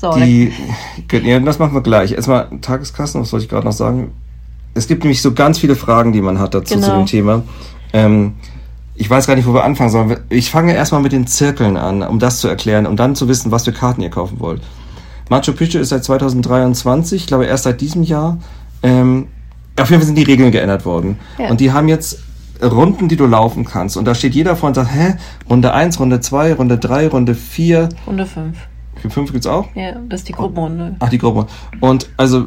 So, 0.00 0.12
Die, 0.12 0.52
ja, 1.12 1.40
das 1.40 1.58
machen 1.58 1.74
wir 1.74 1.80
gleich. 1.82 2.12
Erstmal 2.12 2.48
Tageskassen, 2.62 3.20
was 3.20 3.30
soll 3.30 3.40
ich 3.40 3.48
gerade 3.48 3.66
noch 3.66 3.72
sagen? 3.72 4.12
Es 4.74 4.86
gibt 4.86 5.02
nämlich 5.02 5.20
so 5.20 5.32
ganz 5.32 5.58
viele 5.58 5.74
Fragen, 5.74 6.12
die 6.12 6.20
man 6.22 6.38
hat 6.38 6.54
dazu 6.54 6.74
zu 6.74 6.80
Genau. 6.80 6.98
dem 6.98 7.06
Thema. 7.06 7.42
Ähm, 7.92 8.34
ich 8.94 9.10
weiß 9.10 9.26
gar 9.26 9.34
nicht, 9.34 9.46
wo 9.46 9.52
wir 9.52 9.64
anfangen 9.64 9.90
sollen. 9.90 10.16
Ich 10.28 10.50
fange 10.50 10.74
erstmal 10.74 11.02
mit 11.02 11.12
den 11.12 11.26
Zirkeln 11.26 11.76
an, 11.76 12.02
um 12.02 12.18
das 12.18 12.38
zu 12.38 12.46
erklären, 12.48 12.86
um 12.86 12.96
dann 12.96 13.16
zu 13.16 13.26
wissen, 13.28 13.50
was 13.50 13.64
für 13.64 13.72
Karten 13.72 14.00
ihr 14.00 14.10
kaufen 14.10 14.38
wollt. 14.38 14.62
Machu 15.28 15.52
Picchu 15.52 15.78
ist 15.78 15.88
seit 15.88 16.04
2023, 16.04 17.22
ich 17.22 17.26
glaube 17.26 17.46
erst 17.46 17.64
seit 17.64 17.80
diesem 17.80 18.04
Jahr. 18.04 18.38
Ähm, 18.82 19.26
auf 19.78 19.88
jeden 19.90 20.00
Fall 20.00 20.06
sind 20.06 20.16
die 20.18 20.22
Regeln 20.24 20.50
geändert 20.50 20.84
worden. 20.84 21.18
Ja. 21.38 21.48
Und 21.50 21.60
die 21.60 21.72
haben 21.72 21.88
jetzt 21.88 22.20
Runden, 22.62 23.08
die 23.08 23.16
du 23.16 23.26
laufen 23.26 23.64
kannst. 23.64 23.96
Und 23.96 24.06
da 24.06 24.14
steht 24.14 24.34
jeder 24.34 24.56
vor 24.56 24.68
und 24.68 24.74
sagt, 24.74 24.90
hä, 24.94 25.14
Runde 25.50 25.72
1, 25.74 26.00
Runde 26.00 26.20
2, 26.20 26.54
Runde 26.54 26.78
3, 26.78 27.08
Runde 27.08 27.34
4, 27.34 27.88
Runde 28.06 28.26
fünf. 28.26 28.56
5 29.08 29.30
gibt's 29.32 29.46
auch? 29.46 29.66
Ja, 29.74 29.92
das 30.08 30.20
ist 30.20 30.28
die 30.28 30.32
Gruppenrunde. 30.32 30.96
Ach, 31.00 31.08
die 31.10 31.18
Gruppe. 31.18 31.46
Und 31.80 32.08
also 32.16 32.46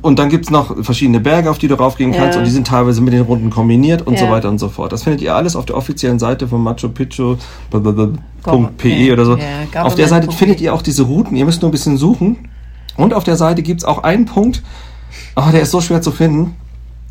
und 0.00 0.18
dann 0.20 0.28
gibt's 0.28 0.48
noch 0.50 0.84
verschiedene 0.84 1.18
Berge, 1.18 1.50
auf 1.50 1.58
die 1.58 1.66
du 1.66 1.74
raufgehen 1.74 2.12
kannst 2.12 2.34
Ja. 2.34 2.38
und 2.38 2.44
die 2.44 2.52
sind 2.52 2.66
teilweise 2.68 3.00
mit 3.00 3.12
den 3.14 3.22
Runden 3.22 3.50
kombiniert 3.50 4.06
und 4.06 4.16
so 4.16 4.26
Ja. 4.26 4.30
weiter 4.30 4.48
und 4.48 4.58
so 4.58 4.68
fort. 4.68 4.92
Das 4.92 5.02
findet 5.02 5.22
ihr 5.22 5.34
alles 5.34 5.56
auf 5.56 5.64
der 5.66 5.76
offiziellen 5.76 6.18
Seite 6.20 6.46
von 6.46 6.62
Machu 6.62 6.88
Picchu 6.90 7.36
blablabla.pe 7.70 8.88
Ja, 8.88 9.12
oder 9.14 9.24
so. 9.24 9.32
auf 9.32 9.94
der 9.96 10.06
Seite 10.08 10.26
government.de. 10.26 10.32
findet 10.36 10.60
ihr 10.60 10.72
auch 10.74 10.82
diese 10.82 11.02
Routen. 11.02 11.36
Ihr 11.36 11.44
müsst 11.44 11.62
nur 11.62 11.68
ein 11.70 11.72
bisschen 11.72 11.96
suchen. 11.96 12.36
Und 12.96 13.14
auf 13.14 13.24
der 13.24 13.36
Seite 13.36 13.62
gibt's 13.62 13.84
auch 13.84 14.02
einen 14.02 14.24
Punkt, 14.26 14.62
oh, 15.36 15.50
der 15.52 15.62
ist 15.62 15.70
so 15.70 15.80
schwer 15.80 16.02
zu 16.02 16.12
finden. 16.12 16.56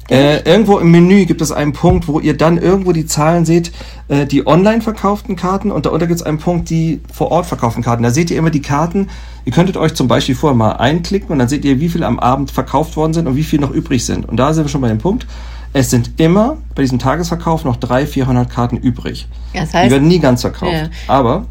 Äh, 0.10 0.40
irgendwo 0.50 0.80
im 0.80 0.90
Menü 0.90 1.26
gibt 1.26 1.42
es 1.42 1.52
einen 1.52 1.74
Punkt, 1.74 2.08
wo 2.08 2.22
ihr 2.22 2.38
dann 2.38 2.58
irgendwo 2.58 2.94
die 2.94 3.06
Zahlen 3.06 3.44
seht, 3.44 3.74
äh, 4.08 4.26
die 4.26 4.48
online 4.48 4.82
verkauften 4.82 5.36
Karten 5.36 5.70
und 5.70 5.86
darunter 5.86 6.08
gibt 6.08 6.22
es 6.22 6.26
einen 6.26 6.38
Punkt, 6.38 6.70
die 6.70 7.02
vor 7.12 7.30
Ort 7.30 7.46
verkauften 7.46 7.84
Karten. 7.84 8.04
Da 8.04 8.10
seht 8.10 8.32
ihr 8.32 8.38
immer 8.38 8.50
die 8.50 8.62
Karten. 8.62 9.10
Ihr 9.44 9.52
könntet 9.52 9.76
euch 9.76 9.96
zum 9.96 10.08
Beispiel 10.08 10.36
vorher 10.36 10.56
mal 10.56 10.74
einklicken 10.74 11.30
und 11.30 11.40
dann 11.40 11.50
seht 11.50 11.66
ihr, 11.66 11.82
wie 11.82 11.90
viel 11.90 12.06
am 12.06 12.20
Abend 12.20 12.52
verkauft 12.52 12.96
worden 12.96 13.14
sind 13.14 13.28
und 13.28 13.36
wie 13.36 13.44
viel 13.44 13.60
noch 13.60 13.72
übrig 13.72 14.06
sind. 14.06 14.28
Und 14.28 14.38
da 14.38 14.54
sind 14.54 14.64
wir 14.64 14.70
schon 14.70 14.82
bei 14.82 14.88
dem 14.88 15.00
Punkt. 15.00 15.28
Es 15.74 15.90
sind 15.90 16.12
immer 16.22 16.58
bei 16.74 16.84
diesem 16.84 17.00
Tagesverkauf 17.00 17.66
noch 17.66 17.76
300, 17.76 18.10
400 18.10 18.50
Karten 18.50 18.78
übrig. 18.78 19.28
Das 19.54 19.72
Die 19.72 19.78
heißt, 19.78 19.92
werden 19.92 20.08
nie 20.08 20.20
ganz 20.20 20.42
verkauft. 20.42 20.72
Ja. 20.72 20.90
Aber 21.08 21.46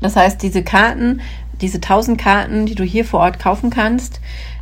das 0.00 0.16
heißt, 0.16 0.42
diese 0.42 0.62
Karten, 0.62 1.20
diese 1.60 1.76
1000 1.76 2.18
Karten, 2.18 2.64
die 2.64 2.74
du 2.74 2.84
hier 2.84 3.04
vor 3.04 3.20
Ort 3.20 3.38
kaufen 3.38 3.68
kannst, 3.68 4.20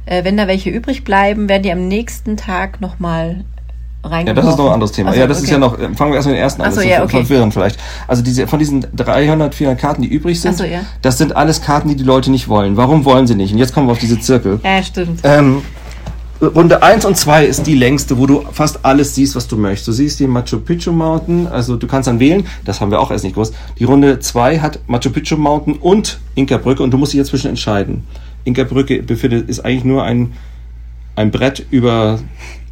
äh, 0.08 0.24
wenn 0.24 0.36
da 0.36 0.48
welche 0.48 0.70
übrig 0.70 1.04
bleiben, 1.04 1.48
werden 1.48 1.62
die 1.62 1.72
am 1.72 1.86
nächsten 1.86 2.36
Tag 2.36 2.80
nochmal 2.80 3.44
Ja, 4.02 4.32
das 4.32 4.46
ist 4.46 4.56
noch 4.56 4.66
ein 4.66 4.72
anderes 4.72 4.92
Thema. 4.92 5.10
Ach 5.10 5.14
so, 5.14 5.20
ja, 5.20 5.26
das 5.26 5.38
ist 5.38 5.44
okay. 5.44 5.52
ja 5.52 5.58
noch, 5.58 5.78
äh, 5.78 5.94
fangen 5.94 6.12
wir 6.12 6.16
erst 6.16 6.28
mit 6.28 6.36
den 6.36 6.42
ersten 6.42 6.62
an. 6.62 6.68
Ach 6.68 6.72
so, 6.72 6.76
das 6.76 6.84
ist 6.84 6.90
ja, 6.90 7.02
okay. 7.02 7.24
verwirrend 7.24 7.52
vielleicht. 7.52 7.78
Also 8.06 8.22
diese, 8.22 8.46
von 8.46 8.58
diesen 8.58 8.86
300, 8.94 9.54
400 9.54 9.80
Karten, 9.80 10.02
die 10.02 10.08
übrig 10.08 10.40
sind, 10.40 10.56
so, 10.56 10.64
ja. 10.64 10.80
das 11.02 11.18
sind 11.18 11.36
alles 11.36 11.60
Karten, 11.60 11.88
die 11.88 11.96
die 11.96 12.04
Leute 12.04 12.30
nicht 12.30 12.48
wollen. 12.48 12.76
Warum 12.76 13.04
wollen 13.04 13.26
sie 13.26 13.34
nicht? 13.34 13.52
Und 13.52 13.58
jetzt 13.58 13.74
kommen 13.74 13.86
wir 13.86 13.92
auf 13.92 13.98
diese 13.98 14.18
Zirkel. 14.18 14.60
Ja, 14.64 14.82
stimmt. 14.82 15.20
Ähm, 15.24 15.62
Runde 16.40 16.84
1 16.84 17.04
und 17.04 17.16
2 17.16 17.46
ist 17.46 17.66
die 17.66 17.74
längste, 17.74 18.16
wo 18.16 18.26
du 18.26 18.44
fast 18.52 18.84
alles 18.84 19.14
siehst, 19.16 19.34
was 19.34 19.48
du 19.48 19.56
möchtest. 19.56 19.88
Du 19.88 19.92
siehst 19.92 20.20
die 20.20 20.28
Machu 20.28 20.60
Picchu 20.60 20.92
Mountain, 20.92 21.48
also 21.48 21.76
du 21.76 21.88
kannst 21.88 22.06
dann 22.06 22.20
wählen, 22.20 22.46
das 22.64 22.80
haben 22.80 22.92
wir 22.92 23.00
auch 23.00 23.10
erst 23.10 23.24
nicht 23.24 23.34
gewusst. 23.34 23.54
Die 23.80 23.84
Runde 23.84 24.20
2 24.20 24.60
hat 24.60 24.78
Machu 24.86 25.10
Picchu 25.10 25.36
Mountain 25.36 25.74
und 25.74 26.20
Inka 26.36 26.56
Brücke 26.58 26.84
und 26.84 26.92
du 26.92 26.96
musst 26.96 27.12
dich 27.12 27.18
jetzt 27.18 27.30
zwischen 27.30 27.48
entscheiden. 27.48 28.04
Inkerbrücke 28.44 29.02
befindet, 29.02 29.48
ist 29.48 29.60
eigentlich 29.60 29.84
nur 29.84 30.04
ein, 30.04 30.32
ein 31.16 31.30
Brett 31.30 31.64
über 31.70 32.18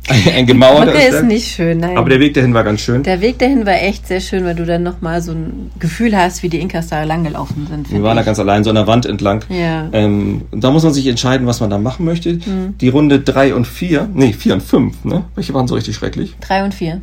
ein 0.37 0.47
gemauerter 0.47 0.93
Brücke 0.93 1.05
ist 1.05 1.25
nicht 1.25 1.49
schön, 1.49 1.79
nein. 1.79 1.97
Aber 1.97 2.09
der 2.09 2.21
Weg 2.21 2.35
dahin 2.35 2.55
war 2.55 2.63
ganz 2.63 2.81
schön. 2.81 3.03
Der 3.03 3.21
Weg 3.21 3.39
dahin 3.39 3.67
war 3.67 3.75
echt 3.75 4.07
sehr 4.07 4.21
schön, 4.21 4.45
weil 4.45 4.55
du 4.55 4.65
dann 4.65 4.83
nochmal 4.85 5.21
so 5.21 5.33
ein 5.33 5.71
Gefühl 5.81 6.17
hast, 6.17 6.43
wie 6.43 6.49
die 6.49 6.61
Inkas 6.61 6.89
da 6.89 7.03
langgelaufen 7.03 7.67
sind. 7.67 7.91
Wir 7.91 8.03
waren 8.03 8.17
ich. 8.17 8.23
da 8.23 8.27
ganz 8.27 8.39
allein 8.39 8.63
so 8.63 8.71
an 8.71 8.77
der 8.77 8.87
Wand 8.87 9.05
entlang. 9.07 9.45
Ja. 9.49 9.89
Ähm, 9.93 10.43
da 10.53 10.71
muss 10.71 10.85
man 10.85 10.93
sich 10.93 11.07
entscheiden, 11.09 11.47
was 11.47 11.61
man 11.61 11.71
da 11.71 11.79
machen 11.79 12.05
möchte. 12.05 12.35
Mhm. 12.35 12.79
Die 12.81 12.89
Runde 12.89 13.21
3 13.21 13.55
und 13.55 13.67
4, 13.67 14.09
nee, 14.15 14.33
4 14.33 14.55
und 14.55 14.63
5, 14.63 15.05
ne? 15.05 15.25
Welche 15.35 15.55
waren 15.55 15.67
so 15.67 15.75
richtig 15.75 15.97
schrecklich? 15.97 16.37
3 16.41 16.65
und 16.65 16.75
4. 16.75 17.01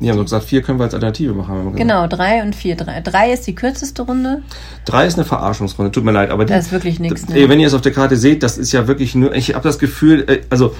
Die 0.00 0.10
haben 0.10 0.16
doch 0.16 0.24
gesagt, 0.24 0.44
vier 0.44 0.62
können 0.62 0.78
wir 0.78 0.84
als 0.84 0.94
Alternative 0.94 1.32
machen. 1.34 1.76
Genau, 1.76 2.06
drei 2.06 2.42
und 2.42 2.54
vier. 2.54 2.76
Drei. 2.76 3.00
drei 3.00 3.32
ist 3.32 3.46
die 3.46 3.54
kürzeste 3.54 4.02
Runde. 4.02 4.42
Drei 4.84 5.06
ist 5.06 5.14
eine 5.14 5.24
Verarschungsrunde, 5.24 5.92
tut 5.92 6.04
mir 6.04 6.12
leid, 6.12 6.30
aber 6.30 6.44
die, 6.44 6.52
ist 6.52 6.72
wirklich 6.72 6.98
nichts. 6.98 7.28
Ne? 7.28 7.48
Wenn 7.48 7.60
ihr 7.60 7.68
es 7.68 7.74
auf 7.74 7.80
der 7.80 7.92
Karte 7.92 8.16
seht, 8.16 8.42
das 8.42 8.58
ist 8.58 8.72
ja 8.72 8.88
wirklich 8.88 9.14
nur. 9.14 9.34
Ich 9.34 9.54
habe 9.54 9.62
das 9.62 9.78
Gefühl, 9.78 10.24
äh, 10.28 10.40
also 10.50 10.74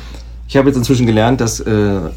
ich 0.49 0.57
habe 0.57 0.69
jetzt 0.69 0.77
inzwischen 0.77 1.07
gelernt, 1.07 1.41
dass 1.41 1.61
äh, 1.61 1.71
mhm. 1.71 2.11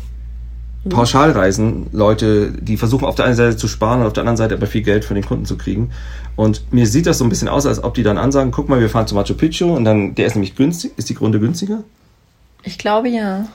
Pauschalreisen 0.89 1.87
Leute, 1.91 2.51
die 2.51 2.77
versuchen 2.77 3.05
auf 3.05 3.15
der 3.15 3.25
einen 3.25 3.35
Seite 3.35 3.57
zu 3.57 3.67
sparen 3.67 4.01
und 4.01 4.07
auf 4.07 4.13
der 4.13 4.21
anderen 4.21 4.37
Seite 4.37 4.55
aber 4.55 4.65
viel 4.65 4.81
Geld 4.81 5.05
von 5.05 5.15
den 5.15 5.25
Kunden 5.25 5.45
zu 5.45 5.55
kriegen. 5.55 5.91
Und 6.35 6.73
mir 6.73 6.87
sieht 6.87 7.05
das 7.05 7.19
so 7.19 7.25
ein 7.25 7.29
bisschen 7.29 7.47
aus, 7.47 7.65
als 7.65 7.83
ob 7.83 7.93
die 7.93 8.03
dann 8.03 8.17
ansagen, 8.17 8.51
guck 8.51 8.69
mal, 8.69 8.79
wir 8.79 8.89
fahren 8.89 9.07
zu 9.07 9.15
Machu 9.15 9.35
Picchu 9.35 9.75
und 9.75 9.85
dann, 9.85 10.15
der 10.15 10.25
ist 10.25 10.35
nämlich 10.35 10.55
günstig, 10.55 10.91
ist 10.97 11.09
die 11.09 11.15
Runde 11.15 11.39
günstiger? 11.39 11.83
Ich 12.63 12.77
glaube 12.77 13.07
ja. 13.09 13.47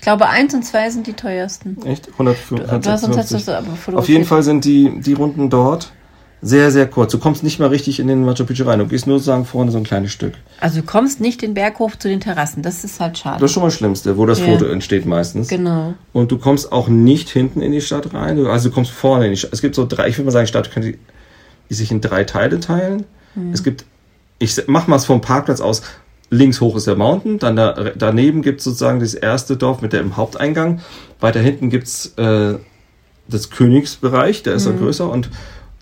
Ich 0.00 0.04
glaube, 0.04 0.30
eins 0.30 0.54
und 0.54 0.64
zwei 0.64 0.88
sind 0.88 1.06
die 1.06 1.12
teuersten. 1.12 1.76
Echt? 1.84 2.08
100, 2.12 2.34
Du, 2.48 2.56
sonst 2.56 2.70
hast 2.88 3.02
du 3.04 3.06
156. 3.36 3.36
es 3.42 3.48
aber 3.50 3.66
fotografiert. 3.66 3.96
Auf 3.98 4.08
jeden 4.08 4.24
Fall 4.24 4.42
sind 4.42 4.64
die, 4.64 4.98
die 4.98 5.12
Runden 5.12 5.50
dort 5.50 5.92
sehr, 6.40 6.70
sehr 6.70 6.86
kurz. 6.86 7.12
Du 7.12 7.18
kommst 7.18 7.42
nicht 7.42 7.60
mal 7.60 7.68
richtig 7.68 8.00
in 8.00 8.06
den 8.06 8.24
Machu 8.24 8.46
Picchu 8.46 8.64
rein. 8.64 8.78
Du 8.78 8.86
gehst 8.86 9.06
nur 9.06 9.18
sozusagen 9.18 9.44
vorne 9.44 9.70
so 9.72 9.76
ein 9.76 9.84
kleines 9.84 10.10
Stück. 10.10 10.32
Also 10.58 10.80
du 10.80 10.86
kommst 10.86 11.20
nicht 11.20 11.42
den 11.42 11.52
Berg 11.52 11.78
hoch 11.80 11.94
zu 11.96 12.08
den 12.08 12.18
Terrassen. 12.20 12.62
Das 12.62 12.82
ist 12.82 12.98
halt 12.98 13.18
schade. 13.18 13.40
Das 13.40 13.50
ist 13.50 13.52
schon 13.52 13.60
mal 13.62 13.66
das 13.66 13.74
Schlimmste, 13.76 14.16
wo 14.16 14.24
das 14.24 14.40
Ja. 14.40 14.46
Foto 14.46 14.64
entsteht 14.64 15.04
meistens. 15.04 15.48
Genau. 15.48 15.92
Und 16.14 16.32
du 16.32 16.38
kommst 16.38 16.72
auch 16.72 16.88
nicht 16.88 17.28
hinten 17.28 17.60
in 17.60 17.72
die 17.72 17.82
Stadt 17.82 18.14
rein. 18.14 18.36
Du, 18.36 18.48
also 18.48 18.70
du 18.70 18.74
kommst 18.74 18.92
vorne 18.92 19.26
in 19.26 19.32
die 19.32 19.36
Stadt. 19.36 19.52
Es 19.52 19.60
gibt 19.60 19.74
so 19.74 19.84
drei, 19.86 20.08
ich 20.08 20.16
würde 20.16 20.24
mal 20.24 20.32
sagen, 20.32 20.46
Stadt 20.46 20.70
könnte 20.70 20.94
die 21.68 21.74
sich 21.74 21.90
in 21.90 22.00
drei 22.00 22.24
Teile 22.24 22.58
teilen. 22.58 23.04
Es 23.52 23.62
gibt, 23.62 23.84
ich 24.38 24.62
mach 24.66 24.86
mal 24.86 24.96
es 24.96 25.04
vom 25.04 25.20
Parkplatz 25.20 25.60
aus. 25.60 25.82
Links 26.30 26.60
hoch 26.60 26.76
ist 26.76 26.86
der 26.86 26.96
Mountain, 26.96 27.38
dann 27.38 27.56
da, 27.56 27.72
daneben 27.96 28.42
gibt 28.42 28.60
es 28.60 28.64
sozusagen 28.64 29.00
das 29.00 29.14
erste 29.14 29.56
Dorf 29.56 29.82
mit 29.82 29.92
dem 29.92 30.16
Haupteingang. 30.16 30.80
Weiter 31.18 31.40
hinten 31.40 31.70
gibt's 31.70 32.14
äh, 32.16 32.54
das 33.28 33.50
Königsbereich, 33.50 34.42
der 34.42 34.54
ist 34.54 34.66
dann 34.66 34.78
größer 34.78 35.10
und 35.10 35.30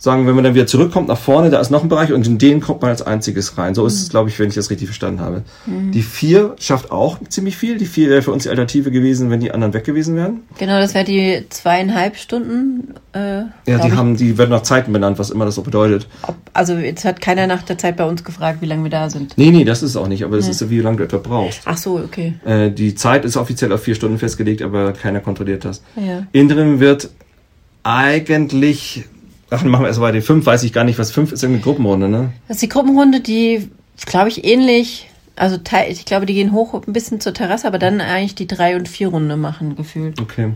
sagen, 0.00 0.28
wenn 0.28 0.36
man 0.36 0.44
dann 0.44 0.54
wieder 0.54 0.68
zurückkommt 0.68 1.08
nach 1.08 1.18
vorne, 1.18 1.50
da 1.50 1.58
ist 1.60 1.70
noch 1.70 1.82
ein 1.82 1.88
Bereich 1.88 2.12
und 2.12 2.24
in 2.24 2.38
den 2.38 2.60
kommt 2.60 2.82
man 2.82 2.90
als 2.92 3.02
einziges 3.02 3.58
rein. 3.58 3.74
So 3.74 3.84
ist 3.84 4.00
es, 4.00 4.08
glaube 4.10 4.28
ich, 4.30 4.38
wenn 4.38 4.48
ich 4.48 4.54
das 4.54 4.70
richtig 4.70 4.86
verstanden 4.86 5.20
habe. 5.20 5.42
Die 5.66 6.02
vier 6.02 6.54
schafft 6.60 6.92
auch 6.92 7.18
ziemlich 7.28 7.56
viel. 7.56 7.78
Die 7.78 7.86
vier 7.86 8.08
wäre 8.08 8.22
für 8.22 8.30
uns 8.30 8.44
die 8.44 8.48
Alternative 8.48 8.92
gewesen, 8.92 9.28
wenn 9.28 9.40
die 9.40 9.50
anderen 9.50 9.74
weg 9.74 9.82
gewesen 9.82 10.14
wären. 10.14 10.42
Genau, 10.56 10.78
das 10.78 10.94
wäre 10.94 11.04
die 11.04 11.46
zweieinhalb 11.48 12.16
Stunden. 12.16 12.94
Äh, 13.12 13.18
Ja, 13.66 13.78
die 13.82 13.88
ich. 13.88 13.94
haben, 13.94 14.16
die 14.16 14.38
werden 14.38 14.50
nach 14.50 14.62
Zeiten 14.62 14.92
benannt, 14.92 15.18
was 15.18 15.30
immer 15.30 15.44
das 15.46 15.56
so 15.56 15.62
bedeutet. 15.62 16.06
Ob, 16.22 16.36
also 16.52 16.74
jetzt 16.74 17.04
hat 17.04 17.20
keiner 17.20 17.48
nach 17.48 17.62
der 17.62 17.76
Zeit 17.76 17.96
bei 17.96 18.04
uns 18.04 18.22
gefragt, 18.22 18.58
wie 18.62 18.66
lange 18.66 18.84
wir 18.84 18.90
da 18.90 19.10
sind. 19.10 19.36
Nee, 19.36 19.50
nee, 19.50 19.64
das 19.64 19.82
ist 19.82 19.90
es 19.90 19.96
auch 19.96 20.06
nicht, 20.06 20.22
aber 20.22 20.36
es 20.36 20.46
ist 20.46 20.60
ja, 20.60 20.70
wie 20.70 20.78
lange 20.78 20.98
du 20.98 21.04
etwa 21.04 21.16
brauchst. 21.16 21.62
Ach 21.64 21.76
so, 21.76 21.96
okay. 21.96 22.34
Äh, 22.44 22.70
die 22.70 22.94
Zeit 22.94 23.24
ist 23.24 23.36
offiziell 23.36 23.72
auf 23.72 23.82
vier 23.82 23.96
Stunden 23.96 24.18
festgelegt, 24.18 24.62
aber 24.62 24.92
keiner 24.92 25.18
kontrolliert 25.18 25.64
das. 25.64 25.82
Ja. 25.96 26.22
Interim 26.30 26.78
wird 26.78 27.10
eigentlich, 27.82 29.04
ach, 29.50 29.64
machen 29.64 29.82
wir 29.82 29.88
erst 29.88 30.00
mal 30.00 30.12
die 30.12 30.20
fünf, 30.20 30.46
weiß 30.46 30.62
ich 30.62 30.72
gar 30.72 30.84
nicht, 30.84 30.98
was 30.98 31.10
fünf 31.10 31.32
ist, 31.32 31.42
irgendeine 31.42 31.64
Gruppenrunde, 31.64 32.08
ne? 32.08 32.32
Das 32.48 32.56
ist 32.56 32.62
die 32.62 32.68
Gruppenrunde, 32.68 33.20
die, 33.20 33.70
glaube 34.06 34.28
ich, 34.28 34.44
ähnlich. 34.44 35.08
Also 35.36 35.56
ich 35.88 36.04
glaube, 36.04 36.26
die 36.26 36.34
gehen 36.34 36.52
hoch 36.52 36.74
ein 36.74 36.92
bisschen 36.92 37.20
zur 37.20 37.32
Terrasse, 37.32 37.66
aber 37.66 37.78
dann 37.78 38.00
eigentlich 38.00 38.34
die 38.34 38.48
drei 38.48 38.76
und 38.76 38.88
vier 38.88 39.08
Runde 39.08 39.36
machen 39.36 39.76
gefühlt. 39.76 40.20
Okay. 40.20 40.52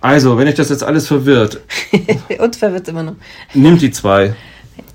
Also, 0.00 0.36
wenn 0.36 0.46
euch 0.48 0.54
das 0.54 0.68
jetzt 0.68 0.84
alles 0.84 1.06
verwirrt, 1.06 1.60
uns 2.38 2.56
verwirrt 2.58 2.88
immer 2.88 3.02
noch. 3.02 3.14
nimmt 3.54 3.80
die 3.80 3.90
zwei. 3.90 4.34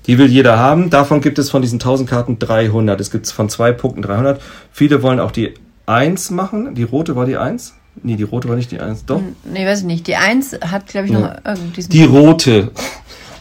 Die 0.06 0.18
will 0.18 0.28
jeder 0.28 0.58
haben. 0.58 0.90
Davon 0.90 1.20
gibt 1.20 1.38
es 1.38 1.50
von 1.50 1.62
diesen 1.62 1.76
1000 1.76 2.08
Karten 2.08 2.38
300. 2.38 3.00
Es 3.00 3.10
gibt 3.10 3.26
von 3.28 3.48
zwei 3.48 3.72
Punkten 3.72 4.02
300. 4.02 4.40
Viele 4.72 5.02
wollen 5.02 5.20
auch 5.20 5.30
die 5.30 5.54
1 5.86 6.30
machen. 6.30 6.74
Die 6.74 6.82
rote 6.82 7.16
war 7.16 7.26
die 7.26 7.36
1? 7.36 7.74
Nee, 8.02 8.16
die 8.16 8.22
rote 8.22 8.48
war 8.48 8.56
nicht 8.56 8.70
die 8.70 8.80
1. 8.80 9.04
Doch. 9.06 9.20
Nee, 9.44 9.66
weiß 9.66 9.80
ich 9.80 9.84
nicht. 9.84 10.06
Die 10.06 10.16
eins 10.16 10.56
hat, 10.60 10.86
glaube 10.86 11.06
ich, 11.08 11.12
noch 11.12 11.20
Ja. 11.22 11.38
irgendwie. 11.44 11.82
Die 11.82 12.04
rote. 12.04 12.70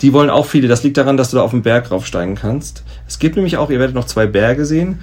Die 0.02 0.12
wollen 0.14 0.30
auch 0.30 0.46
viele. 0.46 0.68
Das 0.68 0.84
liegt 0.84 0.98
daran, 0.98 1.18
dass 1.18 1.32
du 1.32 1.38
da 1.38 1.44
auf 1.44 1.52
den 1.52 1.62
Berg 1.62 1.92
raufsteigen 1.92 2.36
kannst. 2.36 2.84
Es 3.08 3.20
gibt 3.20 3.36
nämlich 3.36 3.58
auch, 3.58 3.70
ihr 3.70 3.80
werdet 3.80 3.96
noch 3.96 4.06
zwei 4.06 4.28
Berge 4.28 4.66
sehen. 4.66 5.00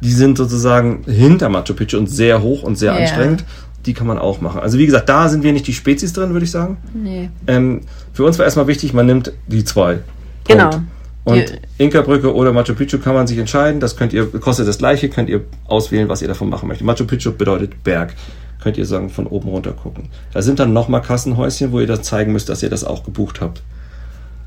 Die 0.00 0.12
sind 0.12 0.36
sozusagen 0.38 1.04
hinter 1.06 1.48
Machu 1.48 1.74
Picchu 1.74 1.96
und 1.98 2.08
sehr 2.08 2.42
hoch 2.42 2.62
und 2.62 2.76
sehr 2.76 2.92
Ja. 2.92 2.98
anstrengend. 2.98 3.44
Die 3.86 3.94
kann 3.94 4.06
man 4.06 4.18
auch 4.18 4.40
machen. 4.40 4.60
Also 4.60 4.78
wie 4.78 4.86
gesagt, 4.86 5.08
da 5.08 5.28
sind 5.28 5.42
wir 5.42 5.52
nicht 5.52 5.66
die 5.66 5.72
Spezies 5.72 6.12
drin, 6.12 6.32
würde 6.32 6.44
ich 6.44 6.50
sagen. 6.50 6.76
nee. 6.92 7.30
Ähm, 7.46 7.82
für 8.12 8.24
uns 8.24 8.38
war 8.38 8.44
erstmal 8.44 8.66
wichtig, 8.66 8.92
man 8.92 9.06
nimmt 9.06 9.32
die 9.46 9.64
zwei. 9.64 9.98
Genau. 10.46 10.70
Und 11.24 11.60
Inka-Brücke 11.78 12.34
oder 12.34 12.52
Machu 12.52 12.74
Picchu 12.74 12.98
kann 12.98 13.14
man 13.14 13.26
sich 13.26 13.38
entscheiden. 13.38 13.80
Das 13.80 13.96
könnt 13.96 14.12
ihr, 14.12 14.26
kostet 14.26 14.66
das 14.66 14.78
gleiche, 14.78 15.08
könnt 15.08 15.28
ihr 15.28 15.42
auswählen, 15.66 16.08
was 16.08 16.22
ihr 16.22 16.28
davon 16.28 16.48
machen 16.48 16.68
möchtet. 16.68 16.86
Machu 16.86 17.04
Picchu 17.04 17.32
bedeutet 17.32 17.82
Berg. 17.84 18.14
Könnt 18.62 18.76
ihr 18.76 18.86
sagen, 18.86 19.10
von 19.10 19.26
oben 19.26 19.48
runter 19.48 19.72
gucken. 19.72 20.08
Da 20.32 20.42
sind 20.42 20.58
dann 20.58 20.72
nochmal 20.72 21.02
Kassenhäuschen, 21.02 21.72
wo 21.72 21.80
ihr 21.80 21.86
das 21.86 22.02
zeigen 22.02 22.32
müsst, 22.32 22.48
dass 22.48 22.62
ihr 22.62 22.70
das 22.70 22.84
auch 22.84 23.04
gebucht 23.04 23.40
habt. 23.40 23.62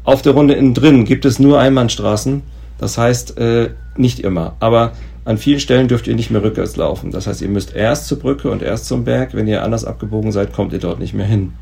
Auf 0.04 0.22
der 0.22 0.34
Runde 0.34 0.56
innen 0.56 0.74
drin 0.74 1.06
gibt 1.06 1.26
es 1.26 1.40
nur 1.40 1.60
Einbahnstraßen. 1.60 2.42
Das 2.80 2.98
heißt, 2.98 3.38
äh, 3.38 3.70
nicht 3.96 4.20
immer. 4.20 4.56
Aber 4.60 4.94
an 5.24 5.38
vielen 5.38 5.60
Stellen 5.60 5.88
dürft 5.88 6.08
ihr 6.08 6.16
nicht 6.16 6.32
mehr 6.32 6.42
rückwärts 6.42 6.76
laufen. 6.76 7.12
Das 7.12 7.28
heißt, 7.28 7.42
ihr 7.42 7.50
müsst 7.50 7.76
erst 7.76 8.08
zur 8.08 8.18
Brücke 8.18 8.50
und 8.50 8.64
erst 8.64 8.88
zum 8.88 9.04
Berg. 9.04 9.36
Wenn 9.36 9.48
ihr 9.48 9.64
anders 9.64 9.86
abgebogen 9.86 10.32
seid, 10.32 10.52
kommt 10.52 10.74
ihr 10.74 10.80
dort 10.80 11.00
nicht 11.00 11.14
mehr 11.14 11.28
hin. 11.28 11.54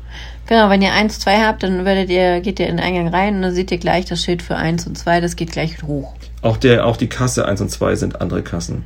Genau, 0.46 0.70
wenn 0.70 0.80
ihr 0.80 0.92
1, 0.92 1.18
2 1.18 1.40
habt, 1.40 1.62
dann 1.62 1.84
werdet 1.84 2.08
ihr, 2.08 2.40
geht 2.40 2.58
ihr 2.58 2.68
in 2.68 2.78
den 2.78 2.84
Eingang 2.84 3.08
rein 3.08 3.36
und 3.36 3.42
dann 3.42 3.54
seht 3.54 3.70
ihr 3.70 3.76
gleich 3.76 4.06
das 4.06 4.22
Schild 4.22 4.40
für 4.40 4.56
1 4.56 4.86
und 4.86 4.96
2, 4.96 5.20
das 5.20 5.36
geht 5.36 5.52
gleich 5.52 5.82
hoch. 5.82 6.14
Auch, 6.40 6.56
der, 6.56 6.86
auch 6.86 6.96
die 6.96 7.08
Kasse 7.08 7.46
1 7.46 7.60
und 7.60 7.70
2 7.70 7.96
sind 7.96 8.20
andere 8.22 8.42
Kassen. 8.42 8.84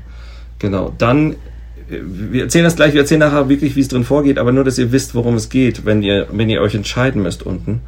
Genau. 0.58 0.92
Dann, 0.98 1.36
wir 1.88 2.42
erzählen 2.42 2.64
das 2.64 2.76
gleich, 2.76 2.94
wir 2.94 3.00
erzählen 3.00 3.20
nachher 3.20 3.48
wirklich, 3.48 3.76
wie 3.76 3.80
es 3.80 3.88
drin 3.88 4.04
vorgeht, 4.04 4.38
aber 4.38 4.52
nur, 4.52 4.64
dass 4.64 4.78
ihr 4.78 4.92
wisst, 4.92 5.14
worum 5.14 5.34
es 5.34 5.48
geht, 5.48 5.84
wenn 5.84 6.02
ihr, 6.02 6.26
wenn 6.30 6.48
ihr 6.48 6.60
euch 6.60 6.74
entscheiden 6.74 7.22
müsst 7.22 7.42
unten. 7.42 7.80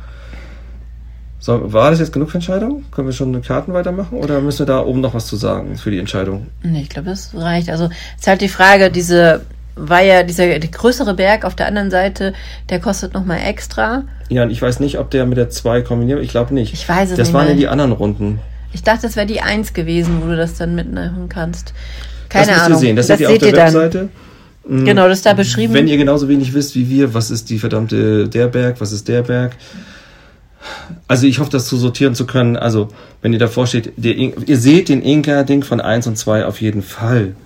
So, 1.39 1.73
war 1.73 1.91
das 1.91 2.01
jetzt 2.01 2.13
genug 2.13 2.31
für 2.31 2.39
Entscheidung? 2.39 2.85
Können 2.91 3.07
wir 3.07 3.13
schon 3.13 3.29
eine 3.29 3.41
Karten 3.41 3.73
weitermachen 3.73 4.19
oder 4.19 4.41
müssen 4.41 4.61
wir 4.61 4.67
da 4.67 4.81
oben 4.81 5.01
noch 5.01 5.15
was 5.15 5.27
zu 5.27 5.37
sagen 5.37 5.77
für 5.77 5.91
die 5.91 5.99
Entscheidung? 5.99 6.49
Nee, 6.63 6.83
ich 6.83 6.89
glaube, 6.89 7.11
das 7.11 7.31
reicht. 7.35 7.71
Also, 7.71 7.85
es 7.85 8.23
ist 8.23 8.27
halt 8.27 8.41
die 8.41 8.49
Frage, 8.49 8.91
diese, 8.91 9.43
war 9.77 10.03
ja 10.03 10.23
dieser 10.23 10.59
der 10.59 10.71
größere 10.71 11.15
Berg 11.15 11.45
auf 11.45 11.55
der 11.55 11.67
anderen 11.67 11.91
Seite, 11.91 12.33
der 12.71 12.81
kostet 12.81 13.15
nochmal 13.15 13.41
extra. 13.47 14.05
Ja, 14.29 14.43
und 14.43 14.51
ich 14.51 14.61
weiß 14.61 14.81
nicht, 14.81 14.99
ob 14.99 15.11
der 15.11 15.27
mit 15.27 15.39
der 15.39 15.51
2 15.51 15.83
kombiniert. 15.83 16.21
Ich 16.23 16.31
glaube 16.31 16.53
nicht. 16.53 16.73
Ich 16.73 16.89
weiß 16.89 17.11
es 17.11 17.17
das 17.17 17.29
nicht 17.29 17.35
waren 17.35 17.49
ja 17.49 17.55
die 17.55 17.69
anderen 17.69 17.93
Runden. 17.93 18.41
Ich 18.73 18.83
dachte, 18.83 19.03
das 19.03 19.17
wäre 19.17 19.27
die 19.27 19.41
1 19.41 19.73
gewesen, 19.73 20.23
wo 20.23 20.27
du 20.27 20.37
das 20.37 20.55
dann 20.55 20.75
mitnehmen 20.75 21.29
kannst. 21.29 21.75
Keine 22.37 22.47
das 22.47 22.57
müsst 22.57 22.67
Ahnung. 22.67 22.79
ihr 22.79 22.81
sehen. 22.81 22.97
Das, 22.97 23.07
seht 23.07 23.21
ihr 23.21 23.31
auf 23.31 23.39
der 23.39 23.53
dann. 23.53 23.75
Webseite. 23.75 24.09
Mhm. 24.69 24.85
Genau, 24.85 25.09
das 25.09 25.19
ist 25.19 25.27
da 25.27 25.33
beschrieben. 25.33 25.75
Wenn 25.75 25.89
ihr 25.89 25.97
genauso 25.97 26.29
wenig 26.29 26.53
wisst 26.55 26.75
wie 26.75 26.89
wir, 26.89 27.15
was 27.15 27.31
ist 27.31 27.51
die 27.51 27.59
verdammte 27.59 28.29
der 28.29 28.49
Berg, 28.49 28.81
was 28.81 28.93
ist 28.93 29.07
der 29.09 29.23
Berg. 29.23 29.57
Also 31.07 31.27
ich 31.27 31.39
hoffe, 31.39 31.51
das 31.51 31.67
zu 31.67 31.77
sortieren 31.77 32.15
zu 32.17 32.27
können. 32.27 32.57
Also, 32.57 32.89
wenn 33.23 33.33
ihr 33.33 33.39
davor 33.39 33.67
steht, 33.69 33.93
der, 33.97 34.15
ihr 34.17 34.59
seht 34.59 34.89
den 34.89 35.03
Inka-Ding 35.03 35.63
von 35.63 35.81
1 35.81 36.09
und 36.09 36.19
2 36.19 36.45
auf 36.45 36.61
jeden 36.61 36.83
Fall. 36.83 37.37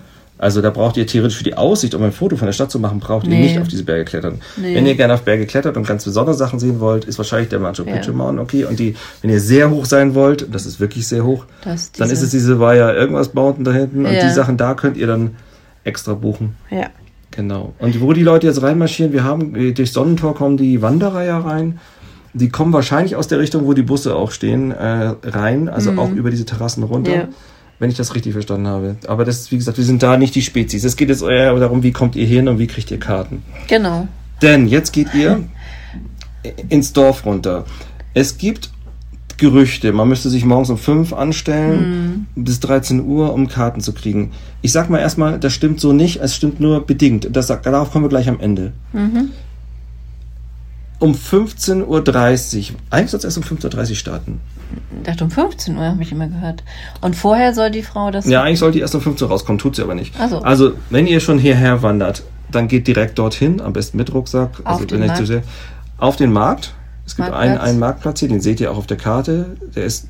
Also 0.41 0.59
da 0.61 0.71
braucht 0.71 0.97
ihr 0.97 1.05
theoretisch 1.05 1.37
für 1.37 1.43
die 1.43 1.55
Aussicht, 1.55 1.93
um 1.95 2.01
ein 2.03 2.11
Foto 2.11 2.35
von 2.35 2.47
der 2.47 2.53
Stadt 2.53 2.71
zu 2.71 2.79
machen, 2.79 2.99
braucht 2.99 3.25
ihr 3.27 3.29
Nee. 3.29 3.43
nicht 3.43 3.59
auf 3.59 3.67
diese 3.67 3.83
Berge 3.83 4.05
klettern. 4.05 4.41
Nee. 4.57 4.73
Wenn 4.75 4.87
ihr 4.87 4.95
gerne 4.95 5.13
auf 5.13 5.21
Berge 5.21 5.45
klettert 5.45 5.77
und 5.77 5.85
ganz 5.87 6.03
besondere 6.03 6.35
Sachen 6.35 6.59
sehen 6.59 6.79
wollt, 6.79 7.05
ist 7.05 7.17
wahrscheinlich 7.19 7.49
der 7.49 7.59
Machu 7.59 7.83
Ja. 7.83 7.93
Picchu 7.95 8.11
Mountain 8.11 8.39
okay. 8.39 8.65
Und 8.65 8.79
die, 8.79 8.95
wenn 9.21 9.29
ihr 9.29 9.39
sehr 9.39 9.69
hoch 9.69 9.85
sein 9.85 10.15
wollt, 10.15 10.47
das 10.53 10.65
ist 10.65 10.79
wirklich 10.79 11.07
sehr 11.07 11.23
hoch, 11.23 11.45
Das 11.63 11.91
dann 11.91 12.09
ist 12.09 12.23
es 12.23 12.31
diese 12.31 12.59
Vaya 12.59 12.91
irgendwas 12.91 13.33
Mountain 13.35 13.63
da 13.65 13.71
hinten 13.71 14.05
und 14.05 14.13
Ja. 14.13 14.23
die 14.27 14.33
Sachen 14.33 14.57
da 14.57 14.73
könnt 14.73 14.97
ihr 14.97 15.05
dann 15.07 15.35
extra 15.83 16.15
buchen. 16.15 16.55
Ja. 16.71 16.87
Genau. 17.29 17.73
Und 17.79 18.01
wo 18.01 18.11
die 18.11 18.23
Leute 18.23 18.47
jetzt 18.47 18.61
reinmarschieren, 18.61 19.13
wir 19.13 19.23
haben, 19.23 19.55
äh, 19.55 19.71
durch 19.71 19.91
Sonnentor 19.93 20.35
kommen 20.35 20.57
die 20.57 20.81
Wanderer 20.81 21.23
ja 21.23 21.39
rein. 21.39 21.79
Die 22.33 22.49
kommen 22.49 22.73
wahrscheinlich 22.73 23.15
aus 23.15 23.27
der 23.27 23.39
Richtung, 23.39 23.65
wo 23.67 23.73
die 23.73 23.81
Busse 23.83 24.15
auch 24.15 24.31
stehen, 24.31 24.71
äh, 24.71 25.13
rein, 25.23 25.69
also 25.69 25.91
auch 25.97 26.11
über 26.11 26.29
diese 26.31 26.45
Terrassen 26.45 26.81
runter. 26.83 27.11
Ja. 27.15 27.27
Wenn 27.81 27.89
ich 27.89 27.97
das 27.97 28.13
richtig 28.13 28.33
verstanden 28.33 28.67
habe. 28.67 28.95
Aber 29.07 29.25
das, 29.25 29.51
wie 29.51 29.57
gesagt, 29.57 29.79
wir 29.79 29.83
sind 29.83 30.03
da 30.03 30.15
nicht 30.15 30.35
die 30.35 30.43
Spezies. 30.43 30.83
Es 30.83 30.95
geht 30.95 31.09
jetzt 31.09 31.23
eher 31.23 31.55
darum, 31.55 31.81
wie 31.81 31.91
kommt 31.91 32.15
ihr 32.15 32.27
hin 32.27 32.47
und 32.47 32.59
wie 32.59 32.67
kriegt 32.67 32.91
ihr 32.91 32.99
Karten. 32.99 33.41
Genau. 33.67 34.07
Denn 34.43 34.67
jetzt 34.67 34.91
geht 34.93 35.15
ihr 35.15 35.45
ins 36.69 36.93
Dorf 36.93 37.25
runter. 37.25 37.65
Es 38.13 38.37
gibt 38.37 38.69
Gerüchte, 39.37 39.93
man 39.93 40.07
müsste 40.09 40.29
sich 40.29 40.45
morgens 40.45 40.69
um 40.69 40.77
5 40.77 41.11
anstellen 41.13 42.27
bis 42.35 42.59
13 42.59 43.03
Uhr, 43.03 43.33
um 43.33 43.47
Karten 43.47 43.81
zu 43.81 43.93
kriegen. 43.93 44.29
Ich 44.61 44.71
sag 44.71 44.91
mal 44.91 44.99
erstmal, 44.99 45.39
das 45.39 45.51
stimmt 45.51 45.79
so 45.79 45.91
nicht, 45.91 46.21
es 46.21 46.35
stimmt 46.35 46.59
nur 46.59 46.85
bedingt. 46.85 47.35
Das, 47.35 47.47
darauf 47.47 47.91
kommen 47.91 48.05
wir 48.05 48.09
gleich 48.09 48.29
am 48.29 48.39
Ende. 48.39 48.73
Um 51.01 51.13
15.30 51.13 51.83
Uhr, 51.87 52.77
eigentlich 52.91 53.09
soll 53.09 53.17
es 53.17 53.23
erst 53.23 53.37
um 53.37 53.43
15.30 53.43 53.89
Uhr 53.89 53.95
starten. 53.95 54.39
Ich 54.99 55.03
dachte, 55.07 55.23
um 55.23 55.31
15 55.31 55.75
Uhr 55.75 55.83
habe 55.83 56.03
ich 56.03 56.11
immer 56.11 56.27
gehört. 56.27 56.63
Und 57.01 57.15
vorher 57.15 57.55
soll 57.55 57.71
die 57.71 57.81
Frau 57.81 58.11
das. 58.11 58.27
Ja, 58.27 58.43
eigentlich 58.43 58.59
sollte 58.59 58.77
die 58.77 58.81
erst 58.81 58.93
um 58.93 59.01
15 59.01 59.25
Uhr 59.25 59.31
rauskommen, 59.31 59.57
tut 59.57 59.75
sie 59.75 59.81
aber 59.81 59.95
nicht. 59.95 60.13
So. 60.29 60.43
Also, 60.43 60.73
wenn 60.91 61.07
ihr 61.07 61.19
schon 61.19 61.39
hierher 61.39 61.81
wandert, 61.81 62.21
dann 62.51 62.67
geht 62.67 62.85
direkt 62.85 63.17
dorthin, 63.17 63.61
am 63.61 63.73
besten 63.73 63.97
mit 63.97 64.13
Rucksack. 64.13 64.59
Auf 64.59 64.65
also, 64.65 64.85
den 64.85 64.99
nicht 64.99 65.15
zu 65.15 65.23
Markt. 65.23 65.27
sehr. 65.27 65.43
Auf 65.97 66.17
den 66.17 66.31
Markt. 66.31 66.75
Es 67.07 67.15
gibt 67.15 67.29
einen, 67.29 67.33
Marktplatz. 67.33 67.69
einen 67.69 67.79
Marktplatz 67.79 68.19
hier, 68.19 68.29
den 68.29 68.41
seht 68.41 68.59
ihr 68.59 68.71
auch 68.71 68.77
auf 68.77 68.85
der 68.85 68.97
Karte. 68.97 69.57
Der 69.75 69.85
ist 69.85 70.07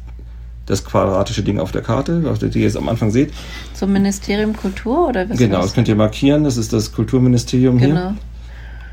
das 0.66 0.84
quadratische 0.84 1.42
Ding 1.42 1.58
auf 1.58 1.72
der 1.72 1.84
Karte, 1.84 2.22
die 2.42 2.60
ihr 2.60 2.66
jetzt 2.66 2.78
am 2.78 2.90
Anfang 2.90 3.12
seht. 3.12 3.32
Zum 3.74 3.94
Ministerium 3.94 4.58
Kultur 4.58 5.08
oder 5.08 5.30
was? 5.30 5.38
Genau, 5.38 5.62
das 5.62 5.74
könnt 5.74 5.88
ihr 5.88 5.96
markieren. 5.96 6.44
Das 6.44 6.58
ist 6.58 6.74
das 6.74 6.92
Kulturministerium 6.92 7.80
das? 7.80 7.86
hier. 7.88 8.16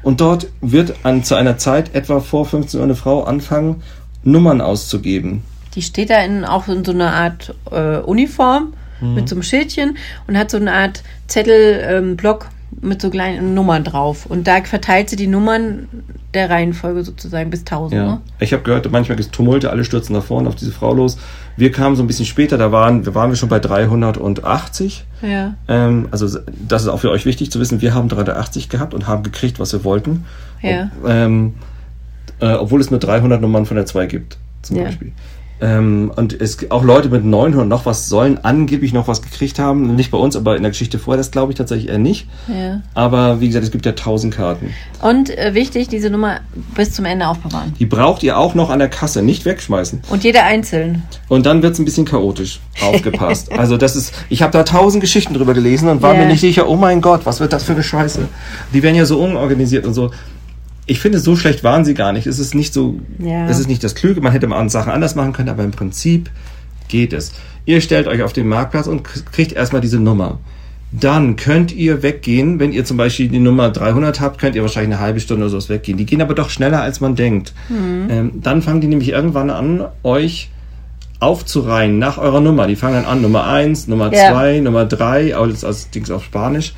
Und 0.02 0.20
dort 0.20 0.48
wird 0.60 0.94
an, 1.02 1.24
zu 1.24 1.34
einer 1.34 1.58
Zeit 1.58 1.94
etwa 1.94 2.20
vor 2.20 2.46
15 2.46 2.78
Uhr 2.78 2.84
eine 2.84 2.94
Frau 2.94 3.24
anfangen, 3.24 3.82
Nummern 4.22 4.60
auszugeben. 4.60 5.42
Die 5.74 5.82
steht 5.82 6.10
da 6.10 6.22
in, 6.22 6.44
auch 6.44 6.68
in 6.68 6.84
so 6.84 6.92
einer 6.92 7.12
Art 7.12 7.54
äh, 7.70 7.98
Uniform 7.98 8.72
Mhm. 9.00 9.14
mit 9.14 9.28
so 9.28 9.36
einem 9.36 9.42
Schildchen 9.42 9.96
und 10.26 10.36
hat 10.36 10.50
so 10.50 10.56
eine 10.56 10.72
Art 10.72 11.02
Zettel, 11.26 11.80
ähm, 11.82 12.16
mit 12.80 13.00
so 13.00 13.10
kleinen 13.10 13.54
Nummern 13.54 13.82
drauf. 13.84 14.26
Und 14.26 14.46
da 14.46 14.62
verteilt 14.62 15.08
sie 15.08 15.16
die 15.16 15.26
Nummern 15.26 15.88
der 16.34 16.50
Reihenfolge 16.50 17.02
sozusagen 17.02 17.50
bis 17.50 17.60
1000. 17.60 17.92
Ja. 17.94 18.06
Ne? 18.06 18.20
Ich 18.40 18.52
habe 18.52 18.62
gehört, 18.62 18.90
manchmal 18.90 19.16
gibt 19.16 19.28
es 19.28 19.30
Tumulte, 19.30 19.70
alle 19.70 19.84
stürzen 19.84 20.14
nach 20.14 20.22
vorne 20.22 20.48
auf 20.48 20.54
diese 20.54 20.72
Frau 20.72 20.92
los. 20.92 21.18
Wir 21.58 21.72
kamen 21.72 21.96
so 21.96 22.02
ein 22.04 22.06
bisschen 22.06 22.24
später, 22.24 22.56
da 22.56 22.70
waren, 22.70 23.04
waren 23.14 23.30
wir 23.30 23.36
schon 23.36 23.48
bei 23.48 23.58
380. 23.58 25.04
Ja. 25.22 25.54
Ähm, 25.66 26.08
also 26.12 26.38
das 26.68 26.82
ist 26.82 26.88
auch 26.88 27.00
für 27.00 27.10
euch 27.10 27.26
wichtig 27.26 27.50
zu 27.50 27.58
wissen, 27.58 27.80
wir 27.80 27.94
haben 27.94 28.08
380 28.08 28.68
gehabt 28.68 28.94
und 28.94 29.06
haben 29.08 29.22
gekriegt, 29.24 29.58
was 29.58 29.72
wir 29.72 29.82
wollten. 29.84 30.24
Ja. 30.62 30.90
Ob, 31.02 31.08
ähm, 31.10 31.54
äh, 32.40 32.52
obwohl 32.52 32.80
es 32.80 32.90
nur 32.90 33.00
300 33.00 33.40
Nummern 33.40 33.66
von 33.66 33.76
der 33.76 33.86
2 33.86 34.06
gibt, 34.06 34.38
zum 34.62 34.76
Ja. 34.76 34.84
Beispiel. 34.84 35.12
Ähm, 35.60 36.12
und 36.14 36.40
es 36.40 36.56
gibt 36.56 36.70
auch 36.70 36.84
Leute 36.84 37.08
mit 37.08 37.24
900 37.24 37.66
noch 37.66 37.84
was 37.84 38.08
sollen 38.08 38.38
angeblich 38.44 38.92
noch 38.92 39.08
was 39.08 39.22
gekriegt 39.22 39.58
haben. 39.58 39.96
Nicht 39.96 40.10
bei 40.12 40.18
uns, 40.18 40.36
aber 40.36 40.56
in 40.56 40.62
der 40.62 40.70
Geschichte 40.70 40.98
vorher, 41.00 41.18
das 41.18 41.30
glaube 41.32 41.50
ich 41.52 41.58
tatsächlich 41.58 41.88
eher 41.90 41.98
nicht. 41.98 42.28
ja. 42.46 42.80
Aber 42.94 43.40
wie 43.40 43.48
gesagt, 43.48 43.64
es 43.64 43.70
gibt 43.72 43.84
ja 43.84 43.90
1000 43.92 44.34
Karten. 44.34 44.72
Und 45.02 45.36
äh, 45.36 45.54
wichtig, 45.54 45.88
diese 45.88 46.10
Nummer 46.10 46.40
bis 46.76 46.92
zum 46.92 47.04
Ende 47.04 47.26
aufbewahren. 47.26 47.74
Die 47.78 47.86
braucht 47.86 48.22
ihr 48.22 48.38
auch 48.38 48.54
noch 48.54 48.70
an 48.70 48.78
der 48.78 48.88
Kasse, 48.88 49.22
nicht 49.22 49.44
wegschmeißen. 49.44 50.02
Und 50.10 50.22
jeder 50.24 50.44
einzeln. 50.44 51.02
Und 51.28 51.44
dann 51.46 51.62
wird's 51.62 51.78
ein 51.78 51.84
bisschen 51.84 52.04
chaotisch. 52.04 52.60
Aufgepasst. 52.80 53.50
also 53.58 53.76
das 53.76 53.96
ist, 53.96 54.14
ich 54.28 54.42
habe 54.42 54.52
da 54.52 54.62
tausend 54.62 55.00
Geschichten 55.00 55.34
drüber 55.34 55.54
gelesen 55.54 55.88
und 55.88 56.02
war 56.02 56.14
Ja. 56.14 56.20
mir 56.20 56.26
nicht 56.26 56.40
sicher, 56.40 56.68
oh 56.68 56.76
mein 56.76 57.00
Gott, 57.00 57.22
was 57.24 57.40
wird 57.40 57.52
das 57.52 57.64
für 57.64 57.72
eine 57.72 57.82
Scheiße. 57.82 58.28
Die 58.72 58.82
werden 58.82 58.94
ja 58.96 59.04
so 59.04 59.18
unorganisiert 59.20 59.86
und 59.86 59.94
so. 59.94 60.10
Ich 60.88 60.98
finde, 61.00 61.18
so 61.20 61.36
schlecht 61.36 61.62
waren 61.62 61.84
sie 61.84 61.94
gar 61.94 62.12
nicht. 62.12 62.26
Es 62.26 62.38
ist 62.40 62.54
nicht 62.54 62.72
so, 62.74 62.98
Ja. 63.18 63.46
es 63.48 63.58
ist 63.60 63.68
nicht 63.68 63.84
das 63.84 63.94
Klüge, 63.94 64.20
man 64.20 64.32
hätte 64.32 64.46
mal 64.48 64.68
Sachen 64.70 64.90
anders 64.90 65.14
machen 65.14 65.32
können, 65.32 65.48
aber 65.50 65.62
im 65.62 65.70
Prinzip 65.70 66.30
geht 66.88 67.12
es. 67.12 67.32
Ihr 67.66 67.80
stellt 67.80 68.06
euch 68.08 68.22
auf 68.22 68.32
den 68.32 68.48
Marktplatz 68.48 68.86
und 68.86 69.04
kriegt 69.04 69.52
erstmal 69.52 69.82
diese 69.82 70.00
Nummer. 70.00 70.38
Dann 70.90 71.36
könnt 71.36 71.70
ihr 71.72 72.02
weggehen, 72.02 72.58
wenn 72.58 72.72
ihr 72.72 72.86
zum 72.86 72.96
Beispiel 72.96 73.28
die 73.28 73.38
Nummer 73.38 73.68
300 73.68 74.20
habt, 74.22 74.40
könnt 74.40 74.56
ihr 74.56 74.62
wahrscheinlich 74.62 74.94
eine 74.94 75.00
halbe 75.04 75.20
Stunde 75.20 75.42
oder 75.44 75.50
sowas 75.50 75.68
weggehen. 75.68 75.98
Die 75.98 76.06
gehen 76.06 76.22
aber 76.22 76.34
doch 76.34 76.48
schneller, 76.48 76.80
als 76.80 77.00
man 77.02 77.14
denkt. 77.14 77.52
Ähm, 77.70 78.32
dann 78.42 78.62
fangen 78.62 78.80
die 78.80 78.86
nämlich 78.86 79.10
irgendwann 79.10 79.50
an, 79.50 79.84
euch 80.02 80.48
aufzureihen 81.20 81.98
nach 81.98 82.16
eurer 82.16 82.40
Nummer. 82.40 82.66
Die 82.66 82.76
fangen 82.76 82.94
dann 82.94 83.04
an, 83.04 83.20
Nummer 83.20 83.46
1, 83.46 83.88
Nummer 83.88 84.12
Ja. 84.14 84.32
2, 84.32 84.60
Nummer 84.60 84.86
3, 84.86 85.36
alles 85.36 85.64
als 85.64 85.90
Dings 85.90 86.10
auf 86.10 86.24
Spanisch. 86.24 86.72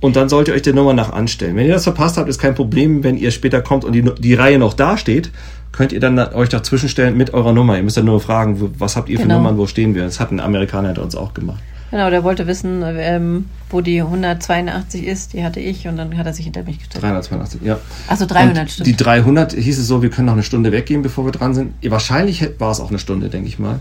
Und 0.00 0.16
dann 0.16 0.28
sollt 0.28 0.48
ihr 0.48 0.54
euch 0.54 0.62
der 0.62 0.74
Nummer 0.74 0.92
nach 0.92 1.12
anstellen. 1.12 1.56
Wenn 1.56 1.66
ihr 1.66 1.72
das 1.72 1.84
verpasst 1.84 2.16
habt, 2.18 2.28
ist 2.28 2.38
kein 2.38 2.54
Problem. 2.54 3.02
Wenn 3.02 3.16
ihr 3.16 3.30
später 3.30 3.62
kommt 3.62 3.84
und 3.84 3.92
die, 3.92 4.02
die 4.02 4.34
Reihe 4.34 4.58
noch 4.58 4.74
da 4.74 4.98
steht, 4.98 5.30
könnt 5.72 5.92
ihr 5.92 6.00
dann 6.00 6.18
euch 6.18 6.48
dazwischen 6.50 6.88
stellen 6.88 7.16
mit 7.16 7.32
eurer 7.34 7.52
Nummer. 7.52 7.76
Ihr 7.76 7.82
müsst 7.82 7.96
dann 7.96 8.04
nur 8.04 8.20
fragen, 8.20 8.74
was 8.78 8.96
habt 8.96 9.08
ihr 9.08 9.16
für 9.18 9.22
Genau. 9.22 9.36
Nummern, 9.36 9.56
wo 9.56 9.66
stehen 9.66 9.94
wir? 9.94 10.04
Das 10.04 10.20
hat 10.20 10.30
ein 10.32 10.40
Amerikaner 10.40 10.88
hinter 10.88 11.02
uns 11.02 11.16
auch 11.16 11.32
gemacht. 11.34 11.60
Genau, 11.90 12.10
der 12.10 12.24
wollte 12.24 12.46
wissen, 12.46 12.82
ähm, 12.84 13.46
wo 13.70 13.80
die 13.80 14.02
182 14.02 15.04
ist. 15.06 15.32
Die 15.32 15.44
hatte 15.44 15.60
ich 15.60 15.86
und 15.86 15.96
dann 15.96 16.16
hat 16.18 16.26
er 16.26 16.32
sich 16.32 16.44
hinter 16.44 16.62
mich 16.64 16.78
gestellt. 16.78 17.02
382, 17.02 17.62
ja. 17.62 17.78
Achso, 18.08 18.26
300 18.26 18.58
Und 18.62 18.70
stimmt. 18.70 18.86
Die 18.88 18.96
300 18.96 19.52
hieß 19.52 19.78
es 19.78 19.86
so, 19.86 20.02
wir 20.02 20.10
können 20.10 20.26
noch 20.26 20.32
eine 20.34 20.42
Stunde 20.42 20.72
weggehen, 20.72 21.02
bevor 21.02 21.24
wir 21.24 21.32
dran 21.32 21.54
sind. 21.54 21.74
Wahrscheinlich 21.88 22.46
war 22.58 22.70
es 22.72 22.80
auch 22.80 22.90
eine 22.90 22.98
Stunde, 22.98 23.28
denke 23.28 23.48
ich 23.48 23.58
mal. 23.58 23.78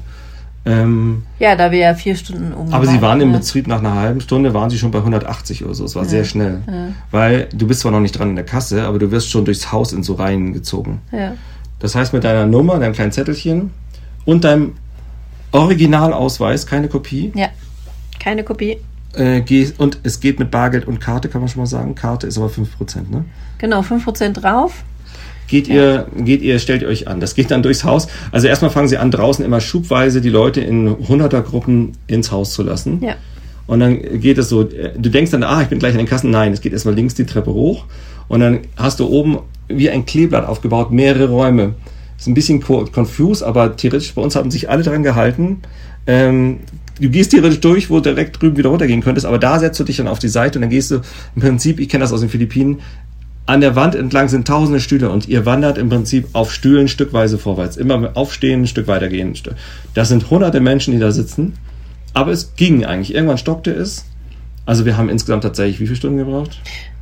Ähm, 0.66 1.24
Ja, 1.40 1.56
da 1.56 1.72
wir 1.72 1.80
ja 1.80 1.94
vier 1.94 2.16
Stunden 2.16 2.52
um. 2.54 2.74
Aber 2.74 2.88
sie 2.88 3.02
waren 3.02 3.22
im 3.22 3.32
ja. 3.32 3.38
Betrieb 3.38 3.68
nach 3.68 3.80
einer 3.80 3.96
halben 3.96 4.20
Stunde, 4.22 4.54
waren 4.54 4.70
sie 4.70 4.80
schon 4.80 4.92
bei 4.92 4.98
180 5.00 5.64
oder 5.64 5.76
so. 5.76 5.86
Es 5.86 5.96
war 5.96 6.06
sehr 6.06 6.26
schnell. 6.26 6.62
Weil 7.12 7.48
du 7.54 7.68
bist 7.68 7.82
zwar 7.82 7.92
noch 7.92 8.00
nicht 8.00 8.18
dran 8.18 8.30
in 8.32 8.36
der 8.36 8.46
Kasse, 8.46 8.84
aber 8.84 8.98
du 8.98 9.12
wirst 9.12 9.30
schon 9.30 9.46
durchs 9.46 9.72
Haus 9.72 9.94
in 9.94 10.02
so 10.04 10.14
Reihen 10.16 10.54
gezogen. 10.54 11.02
Ja. 11.12 11.34
Das 11.80 11.94
heißt, 11.94 12.14
mit 12.14 12.24
deiner 12.24 12.46
Nummer, 12.48 12.80
deinem 12.80 12.94
kleinen 12.94 13.12
Zettelchen 13.12 13.72
und 14.26 14.44
deinem 14.44 14.74
Originalausweis, 15.52 16.66
keine 16.66 16.88
Kopie, 16.88 17.32
ja, 17.36 17.50
keine 18.20 18.44
Kopie. 18.44 18.78
äh, 19.16 19.44
und 19.78 20.00
es 20.04 20.20
geht 20.20 20.40
mit 20.40 20.52
Bargeld 20.52 20.88
und 20.88 21.00
Karte, 21.00 21.30
kann 21.30 21.42
man 21.42 21.48
schon 21.50 21.62
mal 21.62 21.68
sagen. 21.68 21.96
Karte 21.96 22.28
ist 22.28 22.38
aber 22.38 22.48
5%, 22.48 23.10
ne? 23.12 23.26
Genau, 23.60 23.82
5% 23.82 24.34
drauf. 24.34 24.84
Geht 25.48 25.68
ihr, 25.68 26.08
geht 26.18 26.42
ihr, 26.42 26.60
stellt 26.60 26.82
ihr 26.82 26.88
euch 26.88 27.08
an. 27.08 27.20
Das 27.20 27.36
geht 27.36 27.52
dann 27.52 27.62
durchs 27.62 27.84
Haus. 27.84 28.08
Also 28.32 28.48
erstmal 28.48 28.72
fangen 28.72 28.88
sie 28.88 28.98
an, 28.98 29.12
draußen 29.12 29.46
immer 29.46 29.62
schubweise 29.62 30.22
die 30.22 30.30
Leute 30.30 30.62
in 30.62 30.90
100er 30.90 31.42
Gruppen 31.42 31.92
ins 32.08 32.32
Haus 32.32 32.54
zu 32.54 32.64
lassen. 32.64 33.04
Ja. 33.04 33.16
Und 33.68 33.80
dann 33.80 34.20
geht 34.20 34.38
es 34.38 34.50
so, 34.50 34.64
du 34.64 35.10
denkst 35.10 35.32
dann, 35.32 35.44
ah, 35.44 35.62
ich 35.62 35.70
bin 35.70 35.80
gleich 35.80 35.94
an 35.94 35.98
den 35.98 36.08
Kassen. 36.08 36.30
Nein, 36.30 36.54
es 36.54 36.62
geht 36.62 36.74
erstmal 36.74 36.96
links 36.96 37.16
die 37.16 37.26
Treppe 37.26 37.54
hoch 37.54 37.86
und 38.28 38.40
dann 38.40 38.60
hast 38.76 39.00
du 39.00 39.08
oben 39.08 39.40
wie 39.68 39.90
ein 39.90 40.06
Kleeblatt 40.06 40.48
aufgebaut, 40.48 40.92
mehrere 40.92 41.30
Räume. 41.30 41.76
Ist 42.18 42.28
ein 42.28 42.34
bisschen 42.34 42.62
confused, 42.62 43.44
aber 43.44 43.76
theoretisch 43.76 44.14
bei 44.14 44.22
uns 44.22 44.36
haben 44.36 44.52
sich 44.52 44.70
alle 44.70 44.84
dran 44.84 45.04
gehalten. 45.04 45.62
Ähm, 46.08 46.60
du 47.00 47.10
gehst 47.10 47.32
theoretisch 47.32 47.60
durch, 47.60 47.90
wo 47.90 47.96
du 47.96 48.14
direkt 48.14 48.42
drüben 48.42 48.58
wieder 48.58 48.70
runtergehen 48.70 49.02
könntest, 49.02 49.26
aber 49.26 49.40
da 49.40 49.60
setzt 49.60 49.80
du 49.80 49.84
dich 49.84 49.98
dann 49.98 50.08
auf 50.08 50.20
die 50.20 50.30
Seite 50.30 50.60
und 50.60 50.62
dann 50.62 50.70
gehst 50.70 50.92
du 50.92 51.02
im 51.36 51.42
Prinzip, 51.42 51.80
ich 51.80 51.90
kenne 51.90 52.04
das 52.04 52.14
aus 52.14 52.22
den 52.22 52.30
Philippinen, 52.30 52.80
an 53.48 53.62
der 53.62 53.76
Wand 53.76 53.96
entlang 53.96 54.28
sind 54.28 54.48
tausende 54.48 54.80
Stühle 54.80 55.10
und 55.10 55.28
ihr 55.28 55.46
wandert 55.46 55.78
im 55.78 55.90
Prinzip 55.90 56.30
auf 56.34 56.52
Stühlen 56.52 56.88
stückweise 56.88 57.38
vorwärts. 57.38 57.78
Immer 57.78 58.12
aufstehen, 58.16 58.64
ein 58.64 58.68
Stück 58.68 58.88
weitergehen. 58.88 59.34
Das 59.94 60.10
sind 60.10 60.30
hunderte 60.32 60.60
Menschen, 60.60 60.94
die 60.94 61.00
da 61.00 61.12
sitzen. 61.12 61.54
Aber 62.14 62.32
es 62.32 62.56
ging 62.56 62.86
eigentlich. 62.86 63.14
Irgendwann 63.14 63.38
stockte 63.38 63.72
es. 63.72 64.06
Also 64.66 64.86
wir 64.86 64.98
haben 64.98 65.10
insgesamt 65.10 65.44
tatsächlich 65.44 65.80
wie 65.80 65.86
viele 65.86 65.98
Stunden 65.98 66.18
gebraucht? 66.18 66.60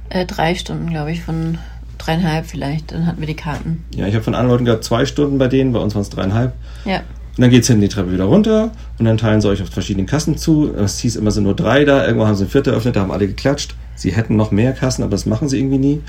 Äh, 0.10 0.26
drei 0.26 0.56
Stunden, 0.56 0.90
glaube 0.90 1.12
ich, 1.12 1.22
von 1.22 1.58
dreieinhalb 1.98 2.46
vielleicht. 2.46 2.92
Dann 2.92 3.08
hatten 3.08 3.22
wir 3.22 3.28
die 3.28 3.36
Karten. 3.36 3.86
Ja, 3.96 4.08
ich 4.08 4.14
habe 4.14 4.24
von 4.24 4.36
anderen 4.36 4.52
Leuten 4.52 4.66
gehört, 4.66 4.84
zwei 4.84 5.06
Stunden 5.06 5.38
bei 5.38 5.48
denen, 5.48 5.72
bei 5.72 5.80
uns 5.80 5.96
waren 5.96 6.02
es 6.02 6.10
dreieinhalb. 6.10 6.54
Ja. 6.84 6.98
Und 6.98 7.42
dann 7.42 7.50
geht's 7.50 7.68
hinten 7.68 7.82
die 7.82 7.88
Treppe 7.88 8.12
wieder 8.12 8.26
runter 8.26 8.72
und 9.00 9.06
dann 9.06 9.18
teilen 9.18 9.42
sie 9.42 9.48
euch 9.48 9.62
auf 9.62 9.70
verschiedenen 9.70 10.06
Kassen 10.06 10.38
zu. 10.38 10.72
Es 10.76 11.00
hieß 11.00 11.16
immer, 11.16 11.32
sind 11.32 11.46
nur 11.46 11.56
drei 11.56 11.84
da. 11.86 12.06
Irgendwann 12.06 12.28
haben 12.28 12.36
sie 12.36 12.44
eine 12.44 12.52
vierte 12.52 12.72
eröffnet, 12.72 12.96
da 12.96 13.02
haben 13.02 13.12
alle 13.12 13.28
geklatscht. 13.28 13.76
Sie 13.96 14.12
hätten 14.12 14.36
noch 14.36 14.52
mehr 14.52 14.74
Kassen, 14.74 15.04
aber 15.04 15.12
das 15.12 15.26
machen 15.26 15.50
sie 15.50 15.58
irgendwie 15.58 15.78
nie. 15.78 16.02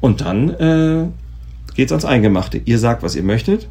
Und 0.00 0.20
dann 0.20 0.50
äh, 0.50 1.06
geht's 1.74 1.92
ans 1.92 2.04
Eingemachte. 2.04 2.60
Ihr 2.64 2.78
sagt, 2.78 3.02
was 3.02 3.16
ihr 3.16 3.22
möchtet. 3.22 3.68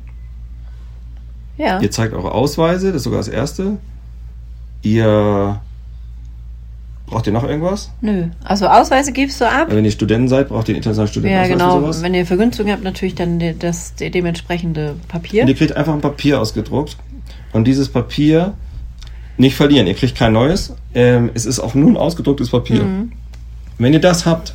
Ja. 1.58 1.80
Ihr 1.80 1.90
zeigt 1.92 2.14
eure 2.14 2.32
Ausweise, 2.34 2.88
das 2.88 2.98
ist 2.98 3.04
sogar 3.04 3.20
das 3.20 3.28
Erste. 3.30 3.78
Ihr 4.82 5.60
Braucht 7.08 7.26
ihr 7.26 7.32
noch 7.32 7.46
irgendwas? 7.46 7.90
Nö. 8.02 8.26
Also 8.44 8.68
Ausweise 8.68 9.14
gibst 9.14 9.40
du 9.40 9.50
ab. 9.50 9.68
Wenn 9.70 9.86
ihr 9.86 9.92
Studenten 9.92 10.28
seid, 10.28 10.50
braucht 10.50 10.68
ihr 10.68 10.74
einen 10.74 10.80
internationalen 10.80 11.10
Studentenausweis 11.10 11.50
Ja, 11.50 11.56
genau. 11.56 11.80
sowas? 11.80 12.02
Wenn 12.04 12.14
ihr 12.14 12.26
Vergünstigung 12.26 12.70
habt, 12.74 12.84
natürlich 12.84 13.16
dann 13.16 13.42
das 13.60 13.96
de- 13.96 14.10
dementsprechende 14.10 14.96
Papier. 15.08 15.44
Und 15.44 15.48
ihr 15.48 15.56
kriegt 15.56 15.76
einfach 15.78 15.94
ein 15.94 16.02
Papier 16.02 16.42
ausgedruckt. 16.42 16.98
Und 17.54 17.66
dieses 17.66 17.88
Papier 17.88 18.56
nicht 19.38 19.56
verlieren. 19.56 19.88
Ihr 19.88 19.94
kriegt 19.94 20.16
kein 20.18 20.34
neues. 20.34 20.74
Ähm, 20.94 21.30
es 21.34 21.46
ist 21.46 21.62
auch 21.62 21.76
nur 21.76 21.90
ein 21.90 21.96
ausgedrucktes 21.96 22.50
Papier. 22.50 22.84
Mhm. 22.84 23.14
Wenn 23.78 23.94
ihr 23.94 24.02
das 24.02 24.26
habt, 24.26 24.54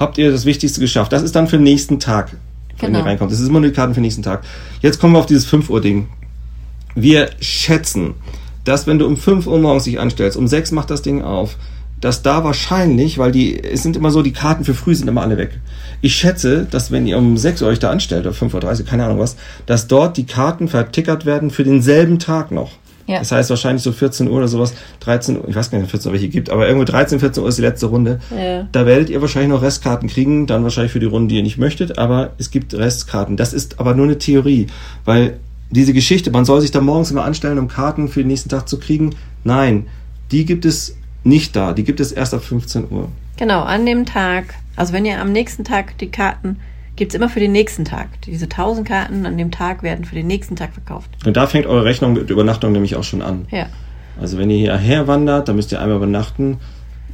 habt 0.00 0.18
ihr 0.18 0.32
das 0.32 0.44
Wichtigste 0.46 0.80
geschafft. 0.80 1.12
Das 1.12 1.22
ist 1.22 1.36
dann 1.36 1.46
für 1.46 1.58
den 1.58 1.64
nächsten 1.64 2.00
Tag, 2.00 2.32
wenn 2.78 2.88
Genau. 2.88 3.00
ihr 3.00 3.04
reinkommt. 3.06 3.30
Das 3.30 3.38
ist 3.38 3.48
immer 3.48 3.60
nur 3.60 3.68
die 3.68 3.74
Karten 3.76 3.92
für 3.94 4.00
den 4.00 4.04
nächsten 4.04 4.22
Tag. 4.22 4.42
Jetzt 4.80 4.98
kommen 4.98 5.12
wir 5.12 5.18
auf 5.20 5.26
dieses 5.26 5.44
5 5.44 5.70
Uhr 5.70 5.80
Ding. 5.80 6.08
Wir 6.96 7.30
schätzen, 7.40 8.14
dass 8.64 8.86
wenn 8.86 8.98
du 8.98 9.06
um 9.06 9.16
5 9.16 9.46
Uhr 9.46 9.58
morgens 9.58 9.84
dich 9.84 10.00
anstellst, 10.00 10.36
um 10.36 10.48
6 10.48 10.72
macht 10.72 10.90
das 10.90 11.02
Ding 11.02 11.22
auf, 11.22 11.56
dass 12.00 12.22
da 12.22 12.42
wahrscheinlich, 12.44 13.18
weil 13.18 13.30
die, 13.30 13.62
es 13.62 13.82
sind 13.82 13.94
immer 13.94 14.10
so, 14.10 14.22
die 14.22 14.32
Karten 14.32 14.64
für 14.64 14.72
früh 14.72 14.94
sind 14.94 15.06
immer 15.06 15.20
alle 15.20 15.36
weg. 15.36 15.60
Ich 16.00 16.14
schätze, 16.16 16.66
dass 16.70 16.90
wenn 16.90 17.06
ihr 17.06 17.18
um 17.18 17.36
6 17.36 17.60
Uhr 17.60 17.68
euch 17.68 17.78
da 17.78 17.90
anstellt, 17.90 18.26
oder 18.26 18.34
5.30 18.34 18.80
Uhr, 18.80 18.86
keine 18.86 19.04
Ahnung 19.04 19.18
was, 19.18 19.36
dass 19.66 19.86
dort 19.86 20.16
die 20.16 20.24
Karten 20.24 20.66
vertickert 20.68 21.26
werden 21.26 21.50
für 21.50 21.62
denselben 21.62 22.18
Tag 22.18 22.52
noch. 22.52 22.72
Ja. 23.10 23.18
Das 23.18 23.32
heißt 23.32 23.50
wahrscheinlich 23.50 23.82
so 23.82 23.90
14 23.90 24.28
Uhr 24.28 24.36
oder 24.36 24.46
sowas, 24.46 24.72
13 25.00 25.38
Uhr, 25.38 25.48
ich 25.48 25.56
weiß 25.56 25.70
gar 25.70 25.78
nicht, 25.78 25.84
ob 25.84 25.94
es 25.94 26.02
14 26.02 26.08
Uhr 26.10 26.12
welche 26.14 26.28
gibt, 26.28 26.48
aber 26.48 26.68
irgendwo 26.68 26.84
13, 26.84 27.18
14 27.18 27.42
Uhr 27.42 27.48
ist 27.48 27.58
die 27.58 27.62
letzte 27.62 27.86
Runde. 27.86 28.20
Ja. 28.30 28.68
Da 28.70 28.86
werdet 28.86 29.10
ihr 29.10 29.20
wahrscheinlich 29.20 29.50
noch 29.50 29.62
Restkarten 29.62 30.08
kriegen, 30.08 30.46
dann 30.46 30.62
wahrscheinlich 30.62 30.92
für 30.92 31.00
die 31.00 31.06
Runde, 31.06 31.28
die 31.28 31.36
ihr 31.36 31.42
nicht 31.42 31.58
möchtet, 31.58 31.98
aber 31.98 32.30
es 32.38 32.52
gibt 32.52 32.72
Restkarten. 32.72 33.36
Das 33.36 33.52
ist 33.52 33.80
aber 33.80 33.94
nur 33.94 34.06
eine 34.06 34.18
Theorie, 34.18 34.68
weil 35.04 35.38
diese 35.70 35.92
Geschichte, 35.92 36.30
man 36.30 36.44
soll 36.44 36.60
sich 36.60 36.70
da 36.70 36.80
morgens 36.80 37.10
immer 37.10 37.24
anstellen, 37.24 37.58
um 37.58 37.66
Karten 37.66 38.08
für 38.08 38.20
den 38.20 38.28
nächsten 38.28 38.48
Tag 38.48 38.68
zu 38.68 38.78
kriegen. 38.78 39.16
Nein, 39.42 39.86
die 40.30 40.44
gibt 40.44 40.64
es 40.64 40.96
nicht 41.24 41.56
da. 41.56 41.72
Die 41.72 41.84
gibt 41.84 41.98
es 41.98 42.12
erst 42.12 42.32
ab 42.32 42.44
15 42.44 42.90
Uhr. 42.90 43.08
Genau, 43.36 43.62
an 43.62 43.86
dem 43.86 44.06
Tag. 44.06 44.54
Also 44.76 44.92
wenn 44.92 45.04
ihr 45.04 45.20
am 45.20 45.32
nächsten 45.32 45.64
Tag 45.64 45.98
die 45.98 46.10
Karten 46.10 46.58
gibt's 47.00 47.14
immer 47.14 47.30
für 47.30 47.40
den 47.40 47.52
nächsten 47.52 47.86
Tag. 47.86 48.20
Diese 48.26 48.44
1000 48.44 48.86
Karten 48.86 49.24
an 49.24 49.38
dem 49.38 49.50
Tag 49.50 49.82
werden 49.82 50.04
für 50.04 50.14
den 50.14 50.26
nächsten 50.26 50.54
Tag 50.54 50.74
verkauft. 50.74 51.08
Und 51.24 51.34
da 51.34 51.46
fängt 51.46 51.64
eure 51.64 51.86
Rechnung 51.86 52.12
mit 52.12 52.28
Übernachtung 52.28 52.72
nämlich 52.72 52.94
auch 52.94 53.04
schon 53.04 53.22
an. 53.22 53.46
Ja. 53.50 53.68
Also 54.20 54.36
wenn 54.36 54.50
ihr 54.50 54.76
hierher 54.76 55.06
wandert, 55.06 55.48
dann 55.48 55.56
müsst 55.56 55.72
ihr 55.72 55.80
einmal 55.80 55.96
übernachten. 55.96 56.58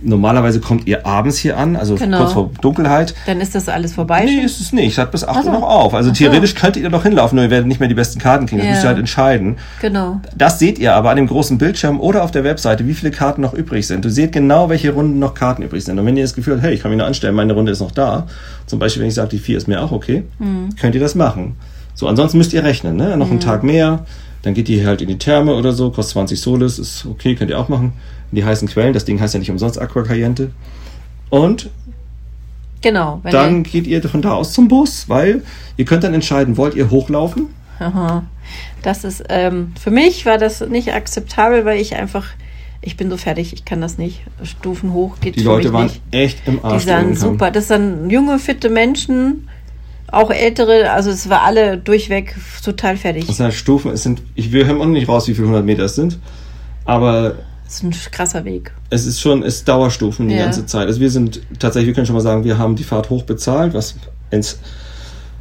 Normalerweise 0.02 0.60
kommt 0.60 0.86
ihr 0.86 1.06
abends 1.06 1.38
hier 1.38 1.56
an, 1.56 1.74
also 1.76 1.94
Genau. 1.96 2.18
kurz 2.18 2.32
vor 2.32 2.50
Dunkelheit. 2.60 3.14
Dann 3.26 3.40
ist 3.40 3.54
das 3.54 3.68
alles 3.68 3.94
vorbei. 3.94 4.24
Nee, 4.24 4.34
schon. 4.36 4.44
ist 4.44 4.60
es 4.60 4.72
nicht. 4.72 4.92
Es 4.92 4.98
hat 4.98 5.10
bis 5.10 5.24
8 5.24 5.38
Ach 5.38 5.42
so. 5.42 5.48
Uhr 5.50 5.54
noch 5.60 5.62
auf. 5.68 5.94
Also 5.94 6.10
Ach 6.10 6.14
so. 6.14 6.18
theoretisch 6.24 6.54
könntet 6.54 6.82
ihr 6.82 6.90
noch 6.90 7.02
hinlaufen, 7.02 7.36
nur 7.36 7.44
ihr 7.44 7.50
werdet 7.50 7.66
nicht 7.66 7.80
mehr 7.80 7.88
die 7.88 7.94
besten 7.94 8.18
Karten 8.18 8.46
kriegen. 8.46 8.58
Das 8.60 8.66
Ja. 8.66 8.72
müsst 8.72 8.84
ihr 8.84 8.88
halt 8.88 8.98
entscheiden. 8.98 9.56
Genau. 9.80 10.20
Das 10.36 10.58
seht 10.58 10.78
ihr 10.78 10.94
aber 10.94 11.10
an 11.10 11.16
dem 11.16 11.26
großen 11.26 11.58
Bildschirm 11.58 11.98
oder 12.00 12.22
auf 12.24 12.30
der 12.30 12.44
Webseite, 12.44 12.86
wie 12.86 12.94
viele 12.94 13.10
Karten 13.10 13.40
noch 13.40 13.54
übrig 13.54 13.86
sind. 13.86 14.04
Du 14.04 14.10
seht 14.10 14.32
genau, 14.32 14.68
welche 14.68 14.92
Runden 14.92 15.18
noch 15.18 15.34
Karten 15.34 15.62
übrig 15.62 15.84
sind. 15.84 15.98
Und 15.98 16.06
wenn 16.06 16.16
ihr 16.16 16.24
das 16.24 16.34
Gefühl 16.34 16.54
habt, 16.54 16.62
hey, 16.64 16.74
ich 16.74 16.82
kann 16.82 16.90
mich 16.90 16.98
noch 16.98 17.06
anstellen, 17.06 17.34
meine 17.34 17.52
Runde 17.54 17.72
ist 17.72 17.80
noch 17.80 17.90
da, 17.92 18.26
zum 18.66 18.78
Beispiel, 18.78 19.02
wenn 19.02 19.08
ich 19.08 19.14
sage, 19.14 19.28
die 19.30 19.38
4 19.38 19.56
ist 19.56 19.66
mir 19.68 19.82
auch 19.82 19.92
okay, 19.92 20.24
könnt 20.80 20.94
ihr 20.94 21.00
das 21.00 21.14
machen. 21.14 21.56
So, 21.94 22.06
ansonsten 22.08 22.36
müsst 22.38 22.52
ihr 22.52 22.62
rechnen, 22.62 22.96
ne? 22.96 23.16
Noch 23.16 23.30
einen 23.30 23.40
Tag 23.40 23.62
mehr, 23.62 24.00
dann 24.42 24.54
geht 24.54 24.68
ihr 24.68 24.86
halt 24.86 25.02
in 25.02 25.08
die 25.08 25.18
Therme 25.18 25.54
oder 25.54 25.72
so, 25.72 25.90
kostet 25.90 26.12
20 26.14 26.40
Soles, 26.40 26.78
ist 26.78 27.06
okay, 27.06 27.34
könnt 27.34 27.50
ihr 27.50 27.58
auch 27.58 27.68
machen. 27.68 27.92
In 28.32 28.36
die 28.36 28.44
heißen 28.44 28.68
Quellen, 28.68 28.92
das 28.92 29.04
Ding 29.04 29.20
heißt 29.20 29.34
ja 29.34 29.40
nicht 29.40 29.50
umsonst 29.50 29.80
Aqua 29.80 30.02
Caliente. 30.02 30.50
Und 31.30 31.70
Genau. 32.82 33.20
Dann 33.24 33.62
geht 33.62 33.86
ihr 33.86 34.02
von 34.02 34.22
da 34.22 34.32
aus 34.34 34.52
zum 34.52 34.68
Bus, 34.68 35.08
weil 35.08 35.42
ihr 35.76 35.84
könnt 35.84 36.04
dann 36.04 36.14
entscheiden, 36.14 36.56
wollt 36.56 36.74
ihr 36.74 36.90
hochlaufen? 36.90 37.48
ihr, 37.80 37.86
aha. 37.86 38.22
Das 38.82 39.02
ist, 39.02 39.24
ähm, 39.28 39.72
für 39.80 39.90
mich 39.90 40.24
war 40.26 40.38
das 40.38 40.60
nicht 40.60 40.92
akzeptabel, 40.92 41.64
weil 41.64 41.80
ich 41.80 41.96
einfach, 41.96 42.26
ich 42.82 42.96
bin 42.96 43.10
so 43.10 43.16
fertig, 43.16 43.52
ich 43.54 43.64
kann 43.64 43.80
das 43.80 43.98
nicht. 43.98 44.20
Stufen 44.44 44.92
hoch 44.92 45.16
geht 45.20 45.34
Die 45.36 45.40
für 45.40 45.46
Leute 45.46 45.68
mich 45.68 45.72
waren 45.72 45.84
nicht. 45.86 46.00
echt 46.12 46.46
im 46.46 46.58
Die 46.58 46.64
Arsch. 46.64 46.84
sahen 46.84 47.06
irgendwann. 47.08 47.32
super. 47.32 47.50
Das 47.50 47.68
sind 47.68 48.10
junge, 48.10 48.38
fitte 48.38 48.68
Menschen, 48.70 49.48
auch 50.12 50.30
ältere, 50.30 50.90
also 50.92 51.10
es 51.10 51.28
war 51.28 51.42
alle 51.42 51.78
durchweg 51.78 52.34
total 52.64 52.96
fertig. 52.96 53.26
Das 53.26 53.36
sind 53.36 53.44
halt 53.44 53.54
Stufen, 53.54 53.90
es 53.90 54.02
sind, 54.02 54.22
ich, 54.34 54.52
wir 54.52 54.66
hören 54.66 54.80
auch 54.80 54.86
nicht 54.86 55.08
raus, 55.08 55.26
wie 55.28 55.34
viele 55.34 55.48
hundert 55.48 55.64
Meter 55.64 55.84
es 55.84 55.94
sind, 55.94 56.18
aber 56.84 57.34
Das 57.64 57.74
ist 57.74 57.82
ein 57.82 57.90
krasser 58.12 58.44
Weg. 58.44 58.72
es 58.90 59.06
ist 59.06 59.20
schon, 59.20 59.42
es 59.42 59.56
ist 59.56 59.68
Dauerstufen 59.68 60.28
die 60.28 60.34
Ja. 60.36 60.44
ganze 60.44 60.64
Zeit. 60.66 60.86
Also 60.86 61.00
wir 61.00 61.10
sind 61.10 61.40
tatsächlich, 61.58 61.88
wir 61.88 61.94
können 61.94 62.06
schon 62.06 62.14
mal 62.16 62.20
sagen, 62.22 62.44
wir 62.44 62.58
haben 62.58 62.76
die 62.76 62.84
Fahrt 62.84 63.10
hoch 63.10 63.24
bezahlt, 63.24 63.74
was 63.74 63.96
ins, 64.30 64.58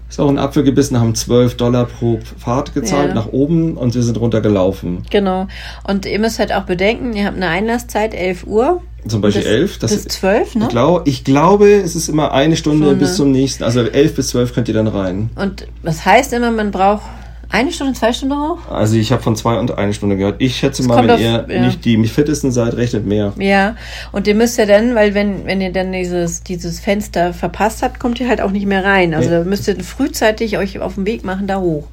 ist 0.10 0.20
auch 0.20 0.30
ein 0.30 0.38
Apfel 0.40 0.64
gebissen, 0.64 1.00
haben 1.00 1.16
12 1.16 1.58
Dollar 1.58 1.86
pro 1.86 2.20
Fahrt 2.38 2.74
gezahlt 2.74 3.10
Ja. 3.10 3.16
nach 3.16 3.28
oben 3.32 3.76
und 3.76 3.96
wir 3.96 4.04
sind 4.04 4.20
runtergelaufen. 4.20 5.04
Genau. 5.10 5.48
Und 5.88 6.06
ihr 6.06 6.20
müsst 6.20 6.40
halt 6.40 6.54
auch 6.54 6.64
bedenken, 6.64 7.14
ihr 7.14 7.26
habt 7.26 7.36
eine 7.38 7.48
Einlasszeit 7.48 8.14
11 8.14 8.46
Uhr. 8.46 8.82
Zum 9.08 9.22
Beispiel 9.22 9.44
bis, 9.44 9.52
11. 9.52 9.80
Das 9.80 9.92
bis 9.94 10.06
12, 10.08 10.56
ne? 10.56 10.64
ich, 10.66 10.70
glaube, 10.70 11.10
ich 11.10 11.24
glaube, 11.24 11.72
es 11.74 11.96
ist 11.96 12.08
immer 12.10 12.32
eine 12.32 12.56
Stunde, 12.56 12.86
Stunde. 12.88 13.00
bis 13.00 13.16
zum 13.16 13.32
nächsten. 13.32 13.64
Also 13.64 13.82
11 13.82 14.16
bis 14.16 14.28
12 14.30 14.54
könnt 14.54 14.68
ihr 14.68 14.74
dann 14.74 14.88
rein. 14.88 15.30
Und 15.36 15.68
das 15.84 16.06
heißt 16.06 16.34
immer, 16.34 16.50
man 16.52 16.72
braucht 16.72 17.04
eine 17.50 17.72
Stunde, 17.72 17.94
zwei 17.94 18.12
Stunden 18.14 18.36
hoch? 18.36 18.58
Also 18.70 18.96
ich 18.98 19.12
habe 19.12 19.22
von 19.22 19.36
zwei 19.36 19.58
und 19.60 19.78
eine 19.78 19.94
Stunde 19.94 20.18
gehört. 20.18 20.36
Ich 20.40 20.56
schätze 20.58 20.82
Es 20.82 20.88
mal, 20.88 21.04
wenn 21.04 21.12
auf- 21.12 21.20
ihr 21.20 21.46
ja. 21.50 21.66
nicht 21.66 21.84
die 21.86 22.04
fittesten 22.08 22.52
seid, 22.52 22.76
rechnet 22.76 23.06
mehr. 23.06 23.34
Ja, 23.38 23.76
und 24.12 24.28
ihr 24.28 24.36
müsst 24.36 24.58
ja 24.58 24.66
dann, 24.66 24.96
weil 24.96 25.14
wenn, 25.14 25.46
wenn 25.46 25.62
ihr 25.62 25.72
dann 25.72 25.92
dieses, 25.92 26.44
dieses 26.44 26.80
Fenster 26.80 27.34
verpasst 27.34 27.82
habt, 27.84 28.00
kommt 28.00 28.20
ihr 28.20 28.28
halt 28.28 28.42
auch 28.42 28.52
nicht 28.52 28.66
mehr 28.66 28.84
rein. 28.84 29.14
Also 29.14 29.30
Nee. 29.30 29.36
da 29.38 29.44
müsst 29.44 29.68
ihr 29.68 29.76
frühzeitig 29.84 30.58
euch 30.58 30.80
auf 30.80 30.96
den 30.96 31.06
Weg 31.06 31.24
machen, 31.24 31.48
da 31.48 31.60
hoch. 31.60 31.88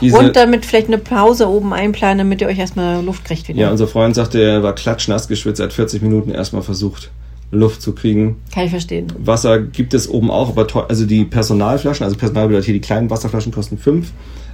Diese- 0.00 0.16
und 0.18 0.36
damit 0.36 0.64
vielleicht 0.66 0.88
eine 0.88 0.98
Pause 0.98 1.48
oben 1.48 1.72
einplanen, 1.72 2.18
damit 2.18 2.40
ihr 2.40 2.46
euch 2.48 2.58
erstmal 2.58 3.04
Luft 3.04 3.24
kriegt 3.24 3.48
wieder. 3.48 3.60
Ja, 3.60 3.70
unser 3.70 3.86
Freund 3.86 4.14
sagte, 4.14 4.42
er 4.42 4.62
war 4.62 4.74
klatschnass 4.74 5.28
geschwitzt, 5.28 5.60
er 5.60 5.64
hat 5.66 5.72
40 5.72 6.02
Minuten 6.02 6.30
erstmal 6.30 6.62
versucht, 6.62 7.10
Luft 7.52 7.80
zu 7.82 7.92
kriegen. 7.92 8.36
Kann 8.52 8.64
ich 8.64 8.70
verstehen. 8.70 9.06
Wasser 9.18 9.60
gibt 9.60 9.94
es 9.94 10.08
oben 10.08 10.30
auch, 10.30 10.48
aber 10.48 10.66
teuer, 10.66 10.86
also 10.88 11.06
die 11.06 11.24
Personalflaschen, 11.24 12.04
also 12.04 12.16
Personal 12.16 12.46
bedeutet 12.48 12.64
hier 12.66 12.74
die 12.74 12.80
kleinen 12.80 13.08
Wasserflaschen 13.10 13.52
kosten 13.52 13.78
fünf. 13.78 14.10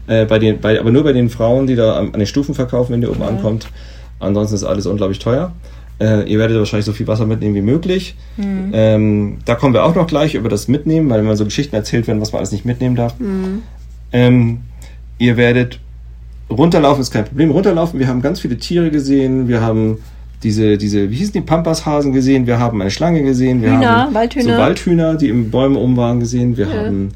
Äh, 0.07 0.25
bei 0.27 0.39
den, 0.39 0.61
bei, 0.61 0.79
aber 0.81 0.91
nur 0.91 1.05
bei 1.05 1.13
den 1.13 1.31
Frauen, 1.31 1.67
die 1.67 1.77
da 1.77 1.95
an, 1.97 2.07
an 2.07 2.19
den 2.21 2.27
Stufen 2.27 2.55
verkaufen, 2.55 2.93
wenn 2.93 3.03
ihr 3.03 3.11
oben 3.11 3.23
ankommt. 3.23 3.69
Ansonsten 4.19 4.57
ist 4.57 4.65
alles 4.65 4.87
unglaublich 4.87 5.19
teuer. 5.21 5.53
Äh, 6.01 6.29
ihr 6.31 6.39
werdet 6.39 6.59
wahrscheinlich 6.59 6.87
so 6.87 6.93
viel 6.93 7.07
Wasser 7.07 7.27
mitnehmen 7.27 7.55
wie 7.55 7.61
möglich. 7.63 8.17
Ähm, 8.39 9.39
da 9.45 9.55
kommen 9.55 9.75
wir 9.75 9.85
auch 9.85 9.95
noch 9.95 10.07
gleich 10.07 10.35
über 10.35 10.49
das 10.49 10.67
Mitnehmen, 10.67 11.09
weil 11.11 11.25
wenn 11.27 11.37
so 11.37 11.45
Geschichten 11.45 11.77
erzählt 11.77 12.07
werden, 12.09 12.21
was 12.21 12.33
man 12.33 12.39
alles 12.41 12.51
nicht 12.53 12.65
mitnehmen 12.65 12.97
darf. 12.97 13.15
Ähm, 14.13 14.61
ihr 15.19 15.37
werdet 15.37 15.79
runterlaufen, 16.51 17.01
ist 17.03 17.11
kein 17.13 17.25
Problem. 17.25 17.51
Runterlaufen, 17.51 17.99
wir 18.01 18.09
haben 18.09 18.23
ganz 18.23 18.41
viele 18.41 18.59
Tiere 18.59 18.91
gesehen, 18.91 19.49
wir 19.49 19.61
haben 19.61 19.99
diese, 20.43 20.77
diese, 20.77 21.11
wie 21.11 21.15
hießen 21.17 21.33
die 21.35 21.41
Pampashasen 21.41 22.13
gesehen, 22.13 22.47
wir 22.47 22.59
haben 22.59 22.81
eine 22.81 22.91
Schlange 22.91 23.23
gesehen, 23.23 23.63
wir 23.63 23.71
Hühner, 23.73 24.03
haben 24.03 24.15
Waldhühner. 24.15 24.57
so 24.57 24.61
Waldhühner, 24.61 25.15
die 25.15 25.29
im 25.29 25.51
Bäumen 25.51 25.77
oben 25.77 25.97
waren, 25.97 26.19
gesehen, 26.21 26.57
wir 26.57 26.67
Ja. 26.67 26.73
haben 26.87 27.11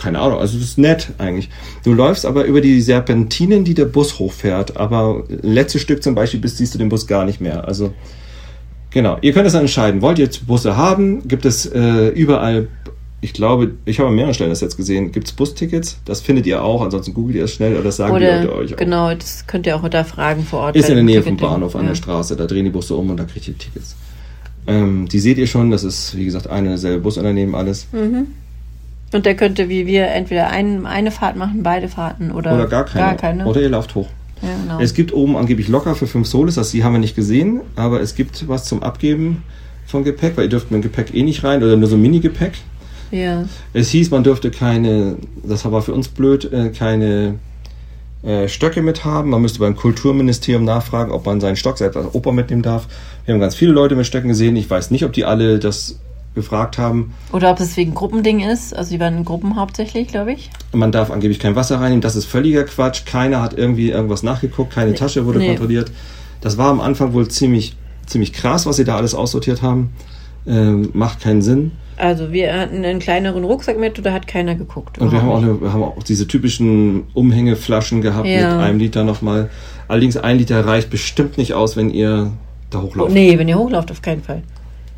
keine 0.00 0.20
Ahnung, 0.20 0.38
also 0.38 0.58
das 0.58 0.68
ist 0.68 0.78
nett 0.78 1.08
eigentlich. 1.18 1.48
Du 1.84 1.92
läufst 1.92 2.24
aber 2.26 2.44
über 2.44 2.60
die 2.60 2.80
Serpentinen, 2.80 3.64
die 3.64 3.74
der 3.74 3.86
Bus 3.86 4.18
hochfährt, 4.18 4.76
aber 4.76 5.24
letztes 5.28 5.82
Stück 5.82 6.02
zum 6.02 6.14
Beispiel, 6.14 6.40
bis 6.40 6.58
siehst 6.58 6.74
du 6.74 6.78
den 6.78 6.88
Bus 6.88 7.06
gar 7.06 7.24
nicht 7.24 7.40
mehr. 7.40 7.66
Also 7.66 7.92
Genau, 8.92 9.18
ihr 9.20 9.32
könnt 9.32 9.46
es 9.46 9.52
dann 9.52 9.62
entscheiden. 9.62 10.02
Wollt 10.02 10.18
ihr 10.18 10.24
jetzt 10.24 10.48
Busse 10.48 10.76
haben? 10.76 11.28
Gibt 11.28 11.44
es 11.44 11.64
äh, 11.64 12.08
überall 12.08 12.66
ich 13.22 13.34
glaube, 13.34 13.72
ich 13.84 13.98
habe 13.98 14.08
an 14.08 14.14
mehreren 14.14 14.32
Stellen 14.32 14.50
das 14.50 14.62
jetzt 14.62 14.76
gesehen. 14.76 15.12
Gibt 15.12 15.26
es 15.26 15.32
Bustickets? 15.32 15.98
Das 16.06 16.22
findet 16.22 16.46
ihr 16.46 16.62
auch, 16.64 16.80
ansonsten 16.80 17.12
googelt 17.12 17.36
ihr 17.36 17.44
es 17.44 17.52
schnell 17.52 17.74
oder 17.74 17.84
das 17.84 17.96
sagen 17.96 18.14
Oder, 18.14 18.40
die 18.40 18.46
Leute 18.46 18.56
euch 18.56 18.72
auch. 18.74 18.78
genau, 18.78 19.14
das 19.14 19.46
könnt 19.46 19.66
ihr 19.66 19.76
auch 19.76 19.86
da 19.88 20.04
fragen 20.04 20.42
vor 20.42 20.60
Ort. 20.60 20.76
Ist 20.76 20.88
in 20.88 20.94
der 20.94 21.04
Nähe 21.04 21.22
vom. 21.22 21.36
Bahnhof 21.36 21.76
an 21.76 21.82
ja. 21.82 21.88
der 21.88 21.96
Straße. 21.96 22.34
Da 22.36 22.46
drehen 22.46 22.64
die 22.64 22.70
Busse 22.70 22.94
um 22.94 23.10
und 23.10 23.18
da 23.18 23.24
kriegt 23.24 23.46
ihr 23.46 23.58
Tickets. 23.58 23.94
Ähm, 24.66 25.06
die 25.06 25.20
seht 25.20 25.36
ihr 25.36 25.46
schon, 25.46 25.70
das 25.70 25.84
ist, 25.84 26.16
wie 26.16 26.24
gesagt, 26.24 26.46
eine 26.48 26.68
und 26.68 26.74
dasselbe 26.74 27.00
Busunternehmen, 27.00 27.54
alles. 27.54 27.86
Und 29.12 29.26
der 29.26 29.34
könnte 29.34 29.68
wie 29.68 29.86
wir 29.86 30.06
entweder 30.08 30.50
ein, 30.50 30.86
eine 30.86 31.10
Fahrt 31.10 31.36
machen, 31.36 31.62
beide 31.62 31.88
Fahrten 31.88 32.30
oder, 32.30 32.54
Oder 32.54 32.66
gar 32.66 32.84
keine. 32.84 33.04
Gar 33.06 33.16
keine. 33.16 33.46
Oder 33.46 33.60
ihr 33.60 33.68
lauft 33.68 33.94
hoch. 33.94 34.08
ja, 34.42 34.48
genau. 34.62 34.80
Es 34.80 34.94
gibt 34.94 35.12
oben 35.12 35.36
angeblich 35.36 35.68
locker 35.68 35.94
für 35.94 36.06
5 36.06 36.26
Soles, 36.26 36.54
das 36.54 36.70
die 36.70 36.84
haben 36.84 36.92
wir 36.92 37.00
nicht 37.00 37.16
gesehen, 37.16 37.60
aber 37.76 38.00
es 38.00 38.14
gibt 38.14 38.48
was 38.48 38.64
zum 38.64 38.82
Abgeben 38.82 39.42
von 39.86 40.04
Gepäck, 40.04 40.36
weil 40.36 40.44
ihr 40.44 40.50
dürft 40.50 40.70
mit 40.70 40.82
dem 40.82 40.82
Gepäck 40.82 41.12
eh 41.14 41.22
nicht 41.22 41.42
rein 41.42 41.62
oder 41.62 41.76
nur 41.76 41.88
so 41.88 41.96
Mini-Gepäck. 41.96 42.52
ja. 43.10 43.44
Es 43.72 43.90
hieß, 43.90 44.10
man 44.10 44.22
dürfte 44.22 44.52
keine, 44.52 45.16
das 45.42 45.70
war 45.70 45.82
für 45.82 45.92
uns 45.92 46.08
blöd, 46.08 46.50
äh, 46.52 46.68
keine 46.68 47.34
äh, 48.22 48.48
Stöcke 48.48 48.82
mit 48.82 49.04
haben. 49.04 49.30
Man 49.30 49.42
müsste 49.42 49.58
beim 49.58 49.74
Kulturministerium 49.74 50.64
nachfragen, 50.64 51.10
ob 51.10 51.26
man 51.26 51.40
seinen 51.40 51.56
Stock 51.56 51.78
selbst 51.78 51.96
als 51.96 52.14
Oper 52.14 52.32
mitnehmen 52.32 52.62
darf. 52.62 52.86
Wir 53.24 53.34
haben 53.34 53.40
ganz 53.40 53.56
viele 53.56 53.72
Leute 53.72 53.96
mit 53.96 54.06
Stöcken 54.06 54.28
gesehen. 54.28 54.54
Ich 54.56 54.70
weiß 54.70 54.90
nicht, 54.92 55.04
ob 55.04 55.12
die 55.12 55.24
alle 55.24 55.58
das 55.58 55.98
gefragt 56.34 56.78
haben. 56.78 57.12
Oder 57.32 57.50
ob 57.50 57.60
es 57.60 57.76
wegen 57.76 57.94
Gruppending 57.94 58.40
ist. 58.40 58.74
Also 58.74 58.92
die 58.92 59.00
waren 59.00 59.16
in 59.18 59.24
Gruppen 59.24 59.56
hauptsächlich, 59.56 60.08
glaube 60.08 60.32
ich. 60.32 60.50
Man 60.72 60.92
darf 60.92 61.10
angeblich 61.10 61.38
kein 61.38 61.56
Wasser 61.56 61.80
reinnehmen. 61.80 62.00
Das 62.00 62.16
ist 62.16 62.26
völliger 62.26 62.64
Quatsch. 62.64 63.04
Keiner 63.04 63.42
hat 63.42 63.54
irgendwie 63.54 63.90
irgendwas 63.90 64.22
nachgeguckt. 64.22 64.72
Keine 64.72 64.94
Tasche 64.94 65.26
wurde 65.26 65.40
nee. 65.40 65.48
kontrolliert. 65.48 65.90
Das 66.40 66.56
war 66.56 66.68
am 66.68 66.80
Anfang 66.80 67.12
wohl 67.12 67.28
ziemlich, 67.28 67.76
ziemlich 68.06 68.32
krass, 68.32 68.66
was 68.66 68.76
sie 68.76 68.84
da 68.84 68.96
alles 68.96 69.14
aussortiert 69.14 69.62
haben. 69.62 69.92
Ähm, 70.46 70.90
macht 70.94 71.20
keinen 71.20 71.42
Sinn. 71.42 71.72
Also 71.96 72.32
wir 72.32 72.58
hatten 72.58 72.82
einen 72.82 72.98
kleineren 72.98 73.44
Rucksack 73.44 73.78
mit 73.78 73.98
und 73.98 74.06
da 74.06 74.12
hat 74.12 74.26
keiner 74.26 74.54
geguckt. 74.54 74.98
Und 74.98 75.12
wir 75.12 75.20
haben, 75.20 75.28
auch 75.28 75.42
eine, 75.42 75.60
wir 75.60 75.72
haben 75.72 75.82
auch 75.82 76.02
diese 76.02 76.26
typischen 76.26 77.04
Umhängeflaschen 77.12 78.00
gehabt 78.00 78.26
Ja. 78.26 78.54
mit 78.54 78.64
einem 78.64 78.78
Liter 78.78 79.04
nochmal. 79.04 79.50
Allerdings 79.86 80.16
ein 80.16 80.38
Liter 80.38 80.64
reicht 80.64 80.88
bestimmt 80.88 81.36
nicht 81.36 81.52
aus, 81.52 81.76
wenn 81.76 81.90
ihr 81.90 82.32
da 82.70 82.80
hochlauft. 82.80 83.10
Oh, 83.10 83.12
nee, 83.12 83.36
wenn 83.38 83.48
ihr 83.48 83.58
hochlauft, 83.58 83.90
auf 83.90 84.00
keinen 84.00 84.22
Fall. 84.22 84.42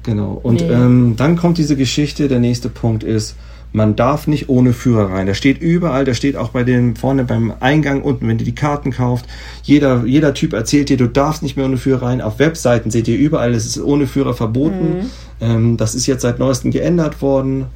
Genau. 0.02 0.38
Und 0.42 0.60
Nee. 0.60 0.72
ähm, 0.72 1.14
dann 1.16 1.36
kommt 1.36 1.58
diese 1.58 1.76
Geschichte, 1.76 2.28
der 2.28 2.40
nächste 2.40 2.68
Punkt 2.68 3.04
ist, 3.04 3.36
man 3.74 3.96
darf 3.96 4.26
nicht 4.26 4.50
ohne 4.50 4.74
Führer 4.74 5.10
rein. 5.10 5.24
Der 5.26 5.32
steht 5.34 5.62
überall, 5.62 6.04
der 6.04 6.12
steht 6.12 6.36
auch 6.36 6.50
bei 6.50 6.62
den 6.62 6.94
vorne 6.94 7.24
beim 7.24 7.54
Eingang 7.60 8.02
unten, 8.02 8.28
wenn 8.28 8.38
ihr 8.38 8.44
die 8.44 8.54
Karten 8.54 8.90
kauft. 8.90 9.24
Jeder, 9.62 10.04
jeder 10.04 10.34
Typ 10.34 10.52
erzählt 10.52 10.90
dir, 10.90 10.98
du 10.98 11.08
darfst 11.08 11.42
nicht 11.42 11.56
mehr 11.56 11.64
ohne 11.64 11.78
Führer 11.78 12.02
rein. 12.02 12.20
Auf 12.20 12.38
Webseiten 12.38 12.90
seht 12.90 13.08
ihr 13.08 13.16
überall, 13.16 13.54
es 13.54 13.64
ist 13.64 13.80
ohne 13.82 14.06
Führer 14.06 14.34
verboten. 14.34 15.10
Ähm, 15.40 15.78
das 15.78 15.94
ist 15.94 16.06
jetzt 16.06 16.20
seit 16.22 16.38
neuestem 16.38 16.70
geändert 16.70 17.22
worden. 17.22 17.66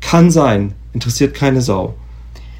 Kann 0.00 0.30
sein, 0.30 0.74
interessiert 0.92 1.34
keine 1.34 1.60
Sau. 1.62 1.94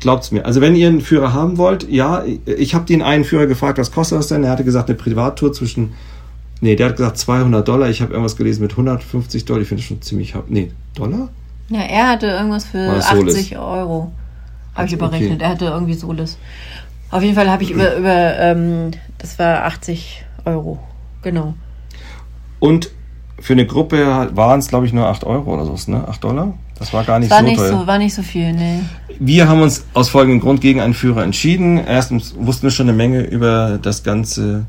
Glaubt's 0.01 0.31
mir. 0.33 0.47
Also 0.47 0.61
wenn 0.61 0.75
ihr 0.75 0.89
einen 0.89 1.03
Führer 1.03 1.33
haben 1.33 1.59
wollt, 1.59 1.89
ja, 1.91 2.25
ich 2.47 2.75
habe 2.75 2.87
den 2.87 3.03
einen 3.03 3.25
Führer 3.25 3.47
gefragt, 3.47 3.79
was 3.79 3.93
kostet 3.93 4.19
das 4.19 4.29
denn? 4.29 4.45
Er 4.45 4.51
hatte 4.51 4.65
gesagt, 4.65 4.89
eine 4.89 4.97
Privattour 4.99 5.53
zwischen, 5.53 5.93
nee, 6.61 6.77
der 6.77 6.89
hat 6.89 6.97
gesagt 6.97 7.19
200 7.19 7.67
Dollar. 7.67 7.89
Ich 7.89 8.03
habe 8.03 8.13
irgendwas 8.13 8.37
gelesen 8.37 8.63
mit 8.63 8.73
150 8.73 9.45
Dollar. 9.45 9.63
Ich 9.63 9.69
finde 9.69 9.83
das 9.83 9.89
schon 9.89 10.03
ziemlich, 10.03 10.35
hart. 10.35 10.51
nee, 10.51 10.71
Dollar? 10.95 11.29
Ja, 11.69 11.81
er 11.81 12.09
hatte 12.09 12.27
irgendwas 12.27 12.65
für 12.67 12.87
War 12.87 12.97
das 12.97 13.11
Solis? 13.11 13.35
80 13.35 13.59
Euro. 13.59 14.13
Habe 14.75 14.87
ich 14.87 14.93
überrechnet. 14.93 15.33
okay. 15.33 15.43
Er 15.43 15.49
hatte 15.51 15.65
irgendwie 15.67 15.95
Solis. 15.95 16.39
Auf 17.11 17.23
jeden 17.23 17.35
Fall 17.35 17.51
habe 17.51 17.63
ich 17.63 17.71
über, 17.71 17.97
über 17.97 18.39
ähm, 18.39 18.93
das 19.19 19.39
war 19.39 19.65
80 19.65 20.25
Euro. 20.45 20.79
Genau. 21.23 21.55
Und 22.61 22.91
für 23.39 23.55
eine 23.55 23.67
Gruppe 23.67 24.31
waren 24.35 24.61
es, 24.61 24.69
glaube 24.69 24.87
ich, 24.87 24.93
nur 24.93 25.07
8 25.07 25.25
Euro 25.25 25.55
oder 25.55 25.65
so, 25.65 25.91
ne? 25.91 26.07
8 26.07 26.23
Dollar? 26.23 26.55
Das 26.79 26.93
war 26.93 27.05
gar 27.05 27.19
nicht 27.19 27.31
War 27.31 27.41
so 27.41 27.45
nicht 27.45 27.61
so, 27.61 27.87
war 27.87 27.99
nicht 27.99 28.15
so 28.15 28.23
viel, 28.23 28.53
nee. 28.53 28.81
Wir 29.19 29.49
haben 29.49 29.61
uns 29.61 29.85
aus 29.93 30.09
folgendem 30.09 30.41
Grund 30.41 30.61
gegen 30.63 30.81
einen 30.81 30.95
Führer 30.95 31.23
entschieden. 31.23 31.79
Erstens 31.79 32.35
wussten 32.39 32.63
wir 32.65 32.71
schon 32.71 32.89
eine 32.89 32.97
Menge 32.97 33.21
über 33.21 33.79
das 33.81 34.03
ganze 34.03 34.65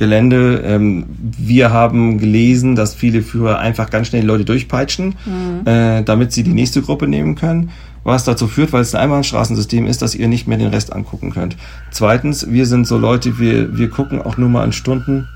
Gelände. 0.00 0.62
Ähm, 0.64 1.04
wir 1.20 1.70
haben 1.70 2.18
gelesen, 2.18 2.74
dass 2.74 2.94
viele 2.94 3.20
Führer 3.22 3.58
einfach 3.58 3.90
ganz 3.90 4.08
schnell 4.08 4.22
die 4.22 4.26
Leute 4.26 4.46
durchpeitschen, 4.46 5.14
äh, 5.66 6.02
damit 6.02 6.32
sie 6.32 6.42
die 6.42 6.54
nächste 6.54 6.80
Gruppe 6.80 7.06
nehmen 7.06 7.34
können. 7.36 7.70
Was 8.02 8.24
dazu 8.24 8.48
führt, 8.48 8.72
weil 8.72 8.80
es 8.80 8.94
ein 8.94 9.02
Einbahnstraßensystem 9.02 9.86
ist, 9.86 10.00
dass 10.00 10.14
ihr 10.14 10.26
nicht 10.26 10.48
mehr 10.48 10.56
den 10.56 10.68
Rest 10.68 10.90
angucken 10.90 11.32
könnt. 11.32 11.56
Zweitens, 11.90 12.50
wir 12.50 12.64
sind 12.64 12.86
so 12.86 12.96
Leute, 12.96 13.38
wir, 13.38 13.76
wir 13.76 13.90
gucken 13.90 14.22
auch 14.22 14.38
nur 14.38 14.48
mal 14.48 14.64
an 14.64 14.72
Stunden, 14.72 15.28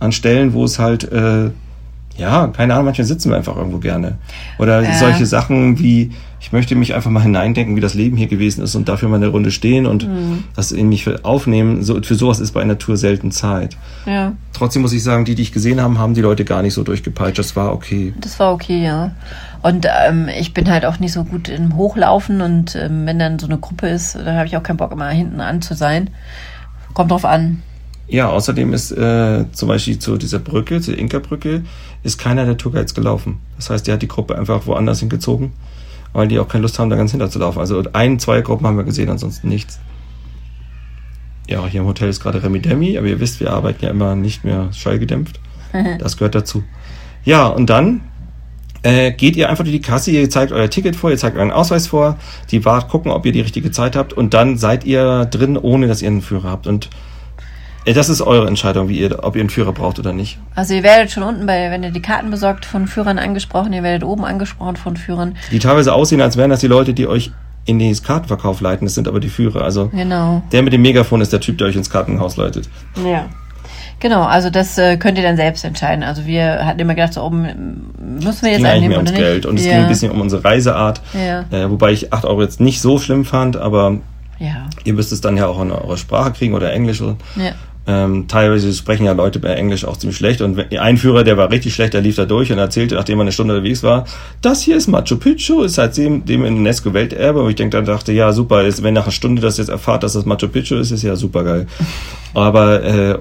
an 0.00 0.10
Stellen, 0.10 0.54
wo 0.54 0.64
es 0.64 0.80
halt, 0.80 1.04
äh, 1.12 1.50
ja, 2.16 2.46
keine 2.48 2.74
Ahnung, 2.74 2.86
manchmal 2.86 3.06
sitzen 3.06 3.30
wir 3.30 3.36
einfach 3.36 3.56
irgendwo 3.56 3.78
gerne. 3.78 4.18
Oder 4.58 4.82
Ja. 4.82 4.94
solche 4.94 5.26
Sachen 5.26 5.78
wie, 5.78 6.12
ich 6.40 6.52
möchte 6.52 6.74
mich 6.76 6.94
einfach 6.94 7.10
mal 7.10 7.22
hineindenken, 7.22 7.74
wie 7.74 7.80
das 7.80 7.94
Leben 7.94 8.16
hier 8.16 8.28
gewesen 8.28 8.62
ist 8.62 8.74
und 8.74 8.88
dafür 8.88 9.08
mal 9.08 9.16
eine 9.16 9.28
Runde 9.28 9.50
stehen 9.50 9.86
und 9.86 10.06
das 10.54 10.72
in 10.72 10.88
mich 10.88 11.08
aufnehmen. 11.24 11.82
So, 11.82 12.00
für 12.02 12.14
sowas 12.14 12.38
ist 12.40 12.52
bei 12.52 12.60
einer 12.62 12.78
Tour 12.78 12.96
selten 12.96 13.30
Zeit. 13.32 13.76
Ja, 14.06 14.32
Trotzdem 14.52 14.82
muss 14.82 14.92
ich 14.92 15.02
sagen, 15.02 15.24
die, 15.24 15.34
die 15.34 15.42
ich 15.42 15.50
gesehen 15.52 15.80
haben, 15.80 15.98
haben 15.98 16.14
die 16.14 16.20
Leute 16.20 16.44
gar 16.44 16.62
nicht 16.62 16.74
so 16.74 16.84
durchgepeitscht. 16.84 17.38
Das 17.40 17.56
war 17.56 17.72
okay. 17.72 18.14
das 18.20 18.38
war 18.38 18.52
okay, 18.52 18.84
ja. 18.84 19.10
Und 19.62 19.86
ähm, 20.06 20.28
ich 20.38 20.54
bin 20.54 20.70
halt 20.70 20.84
auch 20.86 21.00
nicht 21.00 21.12
so 21.12 21.24
gut 21.24 21.48
im 21.48 21.74
Hochlaufen 21.74 22.42
und 22.42 22.76
ähm, 22.76 23.06
wenn 23.06 23.18
dann 23.18 23.38
so 23.38 23.46
eine 23.46 23.58
Gruppe 23.58 23.88
ist, 23.88 24.14
da 24.14 24.34
habe 24.34 24.46
ich 24.46 24.56
auch 24.56 24.62
keinen 24.62 24.76
Bock, 24.76 24.92
immer 24.92 25.08
hinten 25.08 25.40
an 25.40 25.62
zu 25.62 25.74
sein. 25.74 26.10
Kommt 26.92 27.10
drauf 27.10 27.24
an. 27.24 27.62
Ja, 28.06 28.28
außerdem 28.28 28.72
ist 28.72 28.92
äh, 28.92 29.46
zum 29.52 29.68
Beispiel 29.68 29.98
zu 29.98 30.16
dieser 30.18 30.38
Brücke, 30.38 30.80
zur 30.80 30.96
Inka-Brücke, 30.96 31.62
ist 32.02 32.18
keiner 32.18 32.44
der 32.44 32.56
Tourguides 32.56 32.94
gelaufen. 32.94 33.38
Das 33.56 33.70
heißt, 33.70 33.86
der 33.86 33.94
hat 33.94 34.02
die 34.02 34.08
Gruppe 34.08 34.36
einfach 34.36 34.66
woanders 34.66 35.00
hingezogen, 35.00 35.52
weil 36.12 36.28
die 36.28 36.38
auch 36.38 36.48
keine 36.48 36.62
Lust 36.62 36.78
haben, 36.78 36.90
da 36.90 36.96
ganz 36.96 37.12
hinter 37.12 37.30
zu 37.30 37.38
laufen. 37.38 37.60
Also 37.60 37.82
ein, 37.92 38.18
zwei 38.18 38.42
Gruppen 38.42 38.66
haben 38.66 38.76
wir 38.76 38.84
gesehen, 38.84 39.08
ansonsten 39.08 39.48
nichts. 39.48 39.78
Ja, 41.48 41.66
hier 41.66 41.80
im 41.80 41.86
Hotel 41.86 42.08
ist 42.08 42.20
gerade 42.20 42.42
Remi 42.42 42.60
Demi, 42.60 42.96
aber 42.96 43.06
ihr 43.06 43.20
wisst, 43.20 43.40
wir 43.40 43.52
arbeiten 43.52 43.84
ja 43.84 43.90
immer 43.90 44.14
nicht 44.14 44.44
mehr 44.44 44.72
schallgedämpft. 44.72 45.40
Das 45.98 46.16
gehört 46.16 46.36
dazu. 46.36 46.62
Ja, 47.24 47.48
und 47.48 47.68
dann 47.68 48.02
äh, 48.84 49.10
geht 49.10 49.34
ihr 49.34 49.48
einfach 49.50 49.64
durch 49.64 49.74
die 49.74 49.82
Kasse, 49.82 50.12
ihr 50.12 50.30
zeigt 50.30 50.52
euer 50.52 50.70
Ticket 50.70 50.94
vor, 50.94 51.10
ihr 51.10 51.16
zeigt 51.16 51.36
euren 51.36 51.50
Ausweis 51.50 51.88
vor, 51.88 52.16
die 52.52 52.64
Wart 52.64 52.88
gucken, 52.88 53.10
ob 53.10 53.26
ihr 53.26 53.32
die 53.32 53.40
richtige 53.40 53.72
Zeit 53.72 53.96
habt 53.96 54.12
und 54.12 54.34
dann 54.34 54.56
seid 54.56 54.84
ihr 54.84 55.24
drin, 55.24 55.56
ohne 55.56 55.88
dass 55.88 56.00
ihr 56.00 56.08
einen 56.08 56.22
Führer 56.22 56.50
habt. 56.50 56.68
Und 56.68 56.90
das 57.92 58.08
ist 58.08 58.22
eure 58.22 58.46
Entscheidung, 58.48 58.88
wie 58.88 58.98
ihr, 59.00 59.22
ob 59.24 59.36
ihr 59.36 59.40
einen 59.40 59.50
Führer 59.50 59.72
braucht 59.72 59.98
oder 59.98 60.12
nicht. 60.12 60.38
Also 60.54 60.72
ihr 60.74 60.82
werdet 60.82 61.10
schon 61.10 61.22
unten 61.22 61.44
bei, 61.46 61.70
wenn 61.70 61.82
ihr 61.82 61.90
die 61.90 62.00
Karten 62.00 62.30
besorgt, 62.30 62.64
von 62.64 62.86
Führern 62.86 63.18
angesprochen, 63.18 63.72
ihr 63.74 63.82
werdet 63.82 64.04
oben 64.04 64.24
angesprochen 64.24 64.76
von 64.76 64.96
Führern. 64.96 65.36
Die 65.50 65.58
teilweise 65.58 65.92
aussehen, 65.92 66.20
als 66.22 66.36
wären 66.36 66.50
das 66.50 66.60
die 66.60 66.66
Leute, 66.66 66.94
die 66.94 67.06
euch 67.06 67.30
in 67.66 67.78
den 67.78 67.94
Kartenverkauf 68.02 68.60
leiten, 68.60 68.86
das 68.86 68.94
sind 68.94 69.08
aber 69.08 69.20
die 69.20 69.28
Führer. 69.28 69.62
Also 69.62 69.88
Genau. 69.88 70.42
der 70.52 70.62
mit 70.62 70.72
dem 70.72 70.82
Megafon 70.82 71.20
ist 71.20 71.32
der 71.32 71.40
Typ, 71.40 71.58
der 71.58 71.66
euch 71.66 71.76
ins 71.76 71.90
Kartenhaus 71.90 72.36
leitet. 72.36 72.68
Ja. 73.06 73.26
Genau, 74.00 74.22
also 74.24 74.50
das 74.50 74.76
äh, 74.76 74.96
könnt 74.98 75.16
ihr 75.16 75.24
dann 75.24 75.36
selbst 75.36 75.64
entscheiden. 75.64 76.02
Also 76.04 76.26
wir 76.26 76.66
hatten 76.66 76.78
immer 76.80 76.94
gedacht, 76.94 77.14
so 77.14 77.22
oben 77.22 77.44
ähm, 77.46 78.16
müssen 78.22 78.42
wir 78.42 78.50
jetzt 78.50 78.58
ging 78.58 78.66
eigentlich 78.66 78.66
einnehmen 78.66 78.88
mehr 78.88 78.88
oder 78.90 78.96
ums 78.98 79.10
nicht. 79.12 79.20
Geld 79.20 79.46
und 79.46 79.58
es 79.58 79.64
ja. 79.64 79.72
ging 79.72 79.82
ein 79.82 79.88
bisschen 79.88 80.10
um 80.12 80.20
unsere 80.20 80.44
Reiseart. 80.44 81.00
Ja. 81.14 81.44
Äh, 81.50 81.70
wobei 81.70 81.92
ich 81.92 82.12
8 82.12 82.24
Euro 82.26 82.42
jetzt 82.42 82.60
nicht 82.60 82.80
so 82.82 82.98
schlimm 82.98 83.24
fand, 83.24 83.56
aber 83.56 83.98
Ja. 84.38 84.66
ihr 84.84 84.92
müsst 84.92 85.12
es 85.12 85.20
dann 85.22 85.36
ja 85.38 85.46
auch 85.46 85.62
in 85.62 85.70
eurer 85.70 85.96
Sprache 85.96 86.32
kriegen 86.32 86.52
oder 86.54 86.72
Englisch. 86.72 87.00
Oder, 87.00 87.16
Ja. 87.36 87.52
Ähm, 87.86 88.28
teilweise 88.28 88.72
sprechen 88.72 89.04
ja 89.04 89.12
Leute 89.12 89.38
bei 89.40 89.50
Englisch 89.50 89.84
auch 89.84 89.98
ziemlich 89.98 90.16
schlecht 90.16 90.40
und 90.40 90.58
ein 90.78 90.96
Führer, 90.96 91.22
der 91.22 91.36
war 91.36 91.50
richtig 91.50 91.74
schlecht, 91.74 91.92
der 91.92 92.00
lief 92.00 92.16
da 92.16 92.24
durch 92.24 92.50
und 92.50 92.56
erzählte, 92.58 92.94
nachdem 92.94 93.18
er 93.18 93.22
eine 93.22 93.32
Stunde 93.32 93.54
unterwegs 93.54 93.82
war, 93.82 94.06
das 94.40 94.62
hier 94.62 94.76
ist 94.76 94.88
Machu 94.88 95.16
Picchu, 95.16 95.62
ist 95.62 95.74
seitdem 95.74 96.24
dem 96.24 96.42
UNESCO-Welterbe. 96.44 97.42
Und 97.42 97.50
ich 97.50 97.56
denke, 97.56 97.76
dann 97.76 97.84
dachte, 97.84 98.12
ja 98.12 98.32
super, 98.32 98.64
ist, 98.64 98.82
wenn 98.82 98.94
nach 98.94 99.02
einer 99.02 99.12
Stunde 99.12 99.42
das 99.42 99.58
jetzt 99.58 99.68
erfahrt, 99.68 100.02
dass 100.02 100.14
das 100.14 100.24
Machu 100.24 100.48
Picchu 100.48 100.76
ist, 100.76 100.92
ist 100.92 101.02
ja 101.02 101.14
super 101.16 101.44
geil. 101.44 101.66
Aber 102.34 102.82
äh, 102.82 103.18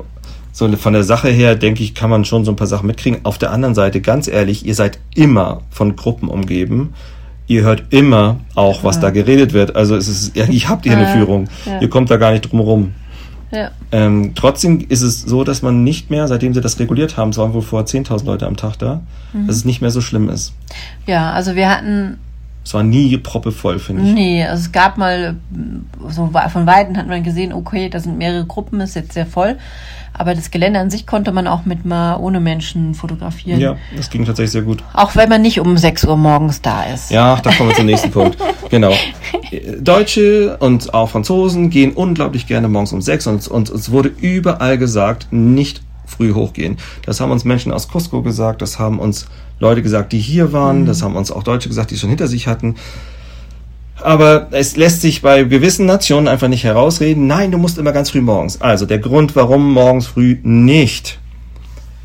so 0.53 0.72
von 0.78 0.93
der 0.93 1.03
Sache 1.03 1.30
her, 1.30 1.55
denke 1.55 1.84
ich, 1.84 1.93
kann 1.93 2.09
man 2.09 2.24
schon 2.26 2.45
so 2.45 2.51
ein 2.51 2.55
paar 2.55 2.68
Sachen 2.68 2.88
mitkriegen. 2.88 3.20
Auf 3.24 3.38
der 3.38 3.51
anderen 3.51 3.76
Seite, 3.76 3.99
ganz 4.01 4.28
ehrlich, 4.28 4.66
ihr 4.66 4.76
seid 4.76 4.99
immer 5.16 5.61
von 5.72 5.95
Gruppen 5.95 6.30
umgeben. 6.30 6.93
Ihr 7.47 7.64
hört 7.64 7.84
immer 7.89 8.39
auch, 8.55 8.84
was 8.86 9.01
da 9.01 9.09
geredet 9.09 9.51
wird. 9.51 9.76
Also 9.76 9.95
es 9.97 10.07
ist, 10.07 10.36
ja, 10.38 10.45
ich 10.47 10.70
habt 10.70 10.86
ihr 10.86 10.93
eine 10.93 11.01
Ja, 11.03 11.07
Führung. 11.09 11.49
ja. 11.66 11.82
Ihr 11.82 11.89
kommt 11.89 12.09
da 12.09 12.16
gar 12.18 12.32
nicht 12.32 12.49
drum 12.49 12.61
rum. 12.61 12.93
Ja. 13.54 13.70
Ähm, 13.91 14.32
trotzdem 14.36 14.84
ist 14.89 15.01
es 15.04 15.22
so, 15.22 15.43
dass 15.43 15.62
man 15.62 15.84
nicht 15.84 16.10
mehr, 16.10 16.28
seitdem 16.28 16.54
sie 16.54 16.62
das 16.62 16.80
reguliert 16.80 17.18
haben, 17.18 17.30
es 17.30 17.38
waren 17.38 17.54
wohl 17.54 17.62
vor 17.62 17.82
10.000 17.86 18.26
Leute 18.26 18.47
am 18.47 18.58
Tag 18.58 18.78
da, 18.80 19.01
Mhm. 19.34 19.47
dass 19.47 19.56
es 19.58 19.66
nicht 19.66 19.80
mehr 19.82 19.91
so 19.91 20.01
schlimm 20.01 20.28
ist. 20.30 20.54
ja, 21.06 21.32
also 21.32 21.56
wir 21.56 21.70
hatten 21.70 22.18
Es 22.66 22.74
war 22.74 22.84
nie 22.84 23.18
proppevoll, 23.18 23.78
finde 23.80 24.03
ich. 24.03 24.14
Nee, 24.14 24.45
also 24.45 24.61
es 24.61 24.72
gab 24.72 24.97
mal, 24.97 25.36
so 26.07 26.32
von 26.49 26.66
Weitem 26.66 26.95
hat 26.95 27.07
man 27.07 27.24
gesehen, 27.24 27.51
okay, 27.51 27.89
da 27.89 27.99
sind 27.99 28.18
mehrere 28.18 28.45
Gruppen, 28.45 28.80
ist 28.80 28.95
jetzt 28.95 29.14
sehr 29.14 29.26
voll. 29.26 29.57
Aber 30.16 30.36
das 30.36 30.51
Gelände 30.51 30.80
an 30.80 30.91
sich 30.91 31.07
konnte 31.07 31.32
man 31.32 31.47
auch 31.47 31.66
mit 31.66 31.86
mal 31.86 32.18
ohne 32.18 32.39
Menschen 32.39 32.93
fotografieren. 32.93 33.59
Ja, 33.59 33.78
das 33.95 34.11
ging 34.11 34.26
tatsächlich 34.26 34.51
sehr 34.51 34.61
gut. 34.61 34.84
Auch 34.93 35.16
wenn 35.16 35.28
man 35.28 35.41
nicht 35.41 35.59
um 35.59 35.76
6 35.76 36.05
Uhr 36.05 36.18
morgens 36.18 36.61
da 36.61 36.84
ist. 36.84 37.09
Ja, 37.09 37.39
da 37.41 37.51
kommen 37.51 37.70
wir 37.70 37.76
zum 37.76 37.88
nächsten 37.88 38.11
Punkt. 38.11 38.38
Genau. 38.70 38.91
Deutsche 39.80 40.57
und 40.57 40.95
auch 40.95 41.09
Franzosen 41.09 41.70
gehen 41.70 41.91
unglaublich 41.91 42.47
gerne 42.47 42.68
morgens 42.68 42.91
um 42.91 43.03
sechs 43.03 43.28
und, 43.28 43.47
und 43.47 43.70
es 43.70 43.91
wurde 43.91 44.09
überall 44.20 44.80
gesagt, 44.80 45.28
nicht 45.30 45.84
früh 46.07 46.34
hochgehen. 46.34 46.78
Das 47.05 47.20
haben 47.20 47.32
uns 47.32 47.45
Menschen 47.45 47.72
aus 47.72 47.88
Cusco 47.88 48.24
gesagt, 48.24 48.64
das 48.64 48.80
haben 48.80 48.97
uns 48.97 49.28
Leute 49.64 49.82
gesagt, 49.82 50.11
die 50.11 50.20
hier 50.20 50.53
waren, 50.53 50.82
mhm. 50.82 50.86
das 50.86 51.01
haben 51.01 51.16
uns 51.16 51.32
auch 51.32 51.43
Deutsche 51.43 51.70
gesagt, 51.70 51.89
die 51.89 51.95
es 51.95 52.01
schon 52.01 52.09
hinter 52.09 52.28
sich 52.28 52.47
hatten. 52.47 52.76
Aber 54.01 54.47
es 54.51 54.76
lässt 54.76 55.01
sich 55.01 55.22
bei 55.22 55.43
gewissen 55.43 55.86
Nationen 55.86 56.28
einfach 56.28 56.49
nicht 56.49 56.64
herausreden. 56.64 57.26
Nein, 57.26 57.51
du 57.51 57.57
musst 57.57 57.78
immer 57.78 57.93
ganz 57.93 58.09
früh 58.09 58.22
morgens. 58.22 58.61
Also 58.61 58.86
der 58.86 58.99
Grund, 58.99 59.36
warum 59.36 59.74
morgens 59.74 60.07
früh 60.07 60.38
nicht. 60.43 61.20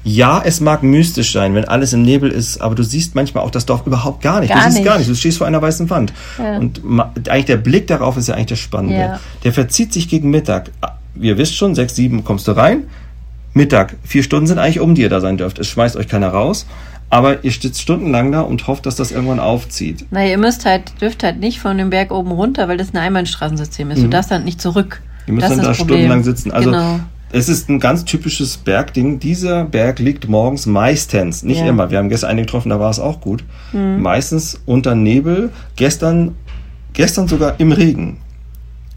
Ja, 0.05 0.41
es 0.45 0.61
mag 0.61 0.83
mystisch 0.85 1.33
sein, 1.33 1.55
wenn 1.55 1.65
alles 1.65 1.93
im 1.93 2.03
Nebel 2.03 2.31
ist, 2.31 2.61
aber 2.61 2.77
du 2.77 2.85
siehst 2.85 3.15
manchmal 3.15 3.45
auch 3.45 3.51
das 3.51 3.67
Dorf 3.67 3.85
überhaupt 3.85 4.23
gar 4.23 4.41
nicht. 4.41 4.51
Gar 4.51 4.59
du 4.59 4.65
siehst 4.65 4.77
nicht. 4.77 4.87
gar 4.87 4.99
nicht. 4.99 5.11
Du 5.11 5.15
stehst 5.15 5.39
vor 5.39 5.47
einer 5.47 5.61
weißen 5.61 5.91
Wand. 5.91 6.13
Ja. 6.39 6.57
Und 6.57 6.81
eigentlich 7.29 7.47
der 7.47 7.57
Blick 7.57 7.89
darauf 7.89 8.17
ist 8.17 8.29
ja 8.29 8.35
eigentlich 8.35 8.47
das 8.47 8.61
Spannende. 8.61 8.97
Ja. 8.97 9.21
Der 9.43 9.53
verzieht 9.53 9.93
sich 9.93 10.09
gegen 10.09 10.31
Mittag. 10.31 10.71
Ihr 11.21 11.37
wisst 11.37 11.57
schon, 11.57 11.75
sechs, 11.75 11.97
sieben 11.97 12.23
kommst 12.23 12.47
du 12.47 12.53
rein. 12.53 12.85
Mittag, 13.55 13.97
vier 14.05 14.23
Stunden 14.23 14.47
sind 14.47 14.59
eigentlich 14.59 14.79
um, 14.79 14.95
die 14.95 15.03
ihr 15.03 15.11
da 15.11 15.21
sein 15.21 15.37
dürft. 15.37 15.59
Es 15.59 15.67
schmeißt 15.67 15.97
euch 15.97 16.07
keiner 16.07 16.29
raus. 16.29 16.67
Aber 17.11 17.43
ihr 17.43 17.51
sitzt 17.51 17.81
stundenlang 17.81 18.33
da 18.33 18.43
und 18.43 18.67
hofft, 18.67 18.85
dass 18.85 18.97
das 18.97 19.13
irgendwann 19.13 19.41
aufzieht. 19.41 20.05
Naja, 20.11 20.33
ihr 20.33 20.39
müsst 20.39 20.67
halt, 20.67 21.01
dürft 21.01 21.23
halt 21.23 21.41
nicht 21.41 21.59
von 21.59 21.79
dem 21.79 21.91
Berg 21.91 22.11
oben 22.11 22.31
runter, 22.33 22.69
weil 22.69 22.77
das 22.77 22.93
ein 22.93 22.99
Einbahnstraßensystem 22.99 23.91
ist. 23.91 23.99
Mhm. 23.99 24.05
Du 24.05 24.09
darfst 24.11 24.31
dann 24.31 24.45
nicht 24.45 24.61
zurück. 24.61 25.01
Ihr 25.27 25.35
müsst 25.35 25.49
das 25.49 25.57
dann 25.57 25.65
da 25.65 25.75
stundenlang 25.75 26.23
sitzen. 26.23 26.53
Also 26.53 26.71
genau. 26.71 27.01
es 27.33 27.49
ist 27.49 27.71
ein 27.71 27.81
ganz 27.81 28.05
typisches 28.05 28.59
Bergding. 28.59 29.21
Dieser 29.21 29.65
Berg 29.65 30.01
liegt 30.01 30.29
morgens 30.29 30.67
meistens, 30.67 31.43
nicht 31.43 31.61
ja. 31.61 31.67
immer. 31.67 31.91
Wir 31.91 31.99
haben 31.99 32.11
gestern 32.11 32.31
einen 32.31 32.41
getroffen, 32.41 32.69
da 32.69 32.79
war 32.79 32.91
es 32.91 33.01
auch 33.01 33.21
gut. 33.21 33.43
Mhm. 33.73 34.03
Meistens 34.03 34.61
unter 34.67 34.95
Nebel. 34.95 35.51
Gestern, 35.77 36.35
gestern 36.93 37.27
sogar 37.27 37.59
im 37.59 37.73
Regen. 37.73 38.19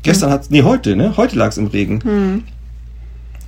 Gestern 0.04 0.30
mhm. 0.30 0.34
hat, 0.34 0.46
nee, 0.50 0.64
heute, 0.64 0.98
ne? 0.98 1.16
Heute 1.16 1.38
lag 1.38 1.50
es 1.50 1.58
im 1.58 1.68
Regen. 1.68 2.02
Mhm. 2.04 2.44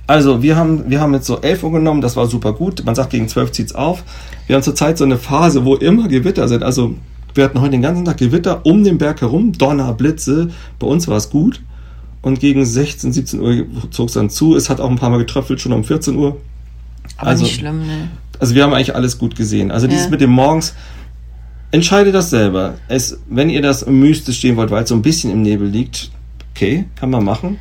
Also, 0.06 0.42
wir 0.42 0.56
haben, 0.56 0.90
wir 0.90 1.00
haben 1.00 1.14
jetzt 1.14 1.26
so 1.26 1.40
11 1.40 1.62
Uhr 1.62 1.72
genommen, 1.72 2.02
das 2.02 2.16
war 2.16 2.26
super 2.26 2.52
gut. 2.52 2.84
Man 2.84 2.94
sagt, 2.94 3.10
gegen 3.10 3.26
12 3.26 3.52
zieht's 3.52 3.74
auf. 3.74 4.04
Wir 4.46 4.56
haben 4.56 4.62
zurzeit 4.62 4.98
so 4.98 5.04
eine 5.04 5.18
Phase, 5.18 5.64
wo 5.64 5.74
immer 5.76 6.08
Gewitter 6.08 6.48
sind. 6.48 6.62
Also, 6.62 6.94
wir 7.34 7.44
hatten 7.44 7.60
heute 7.60 7.72
den 7.72 7.82
ganzen 7.82 8.04
Tag 8.04 8.18
Gewitter 8.18 8.64
um 8.64 8.84
den 8.84 8.98
Berg 8.98 9.20
herum, 9.20 9.52
Donner, 9.52 9.92
Blitze. 9.92 10.50
Bei 10.78 10.86
uns 10.86 11.08
war 11.08 11.16
es 11.16 11.30
gut. 11.30 11.62
Und 12.22 12.40
gegen 12.40 12.64
16, 12.64 13.12
17 13.12 13.40
Uhr 13.40 13.66
zog 13.90 14.08
es 14.08 14.14
dann 14.14 14.30
zu. 14.30 14.56
Es 14.56 14.70
hat 14.70 14.80
auch 14.80 14.90
ein 14.90 14.96
paar 14.96 15.10
Mal 15.10 15.18
getröpfelt, 15.18 15.60
schon 15.60 15.72
um 15.72 15.84
14 15.84 16.16
Uhr. 16.16 16.40
Aber 17.16 17.30
also, 17.30 17.44
nicht 17.44 17.56
schlimm, 17.56 17.86
ne? 17.86 18.08
Also, 18.38 18.54
wir 18.54 18.62
haben 18.62 18.72
eigentlich 18.72 18.94
alles 18.94 19.18
gut 19.18 19.36
gesehen. 19.36 19.70
Also, 19.70 19.86
dieses 19.86 20.04
ja. 20.04 20.10
mit 20.10 20.20
dem 20.20 20.30
Morgens, 20.30 20.74
entscheide 21.70 22.12
das 22.12 22.30
selber. 22.30 22.74
Es, 22.88 23.18
wenn 23.28 23.50
ihr 23.50 23.62
das 23.62 23.86
mystisch 23.86 24.38
stehen 24.38 24.56
wollt, 24.56 24.70
weil 24.70 24.84
es 24.84 24.88
so 24.88 24.94
ein 24.94 25.02
bisschen 25.02 25.30
im 25.32 25.42
Nebel 25.42 25.68
liegt, 25.68 26.10
okay, 26.52 26.86
kann 26.96 27.10
man 27.10 27.24
machen. 27.24 27.58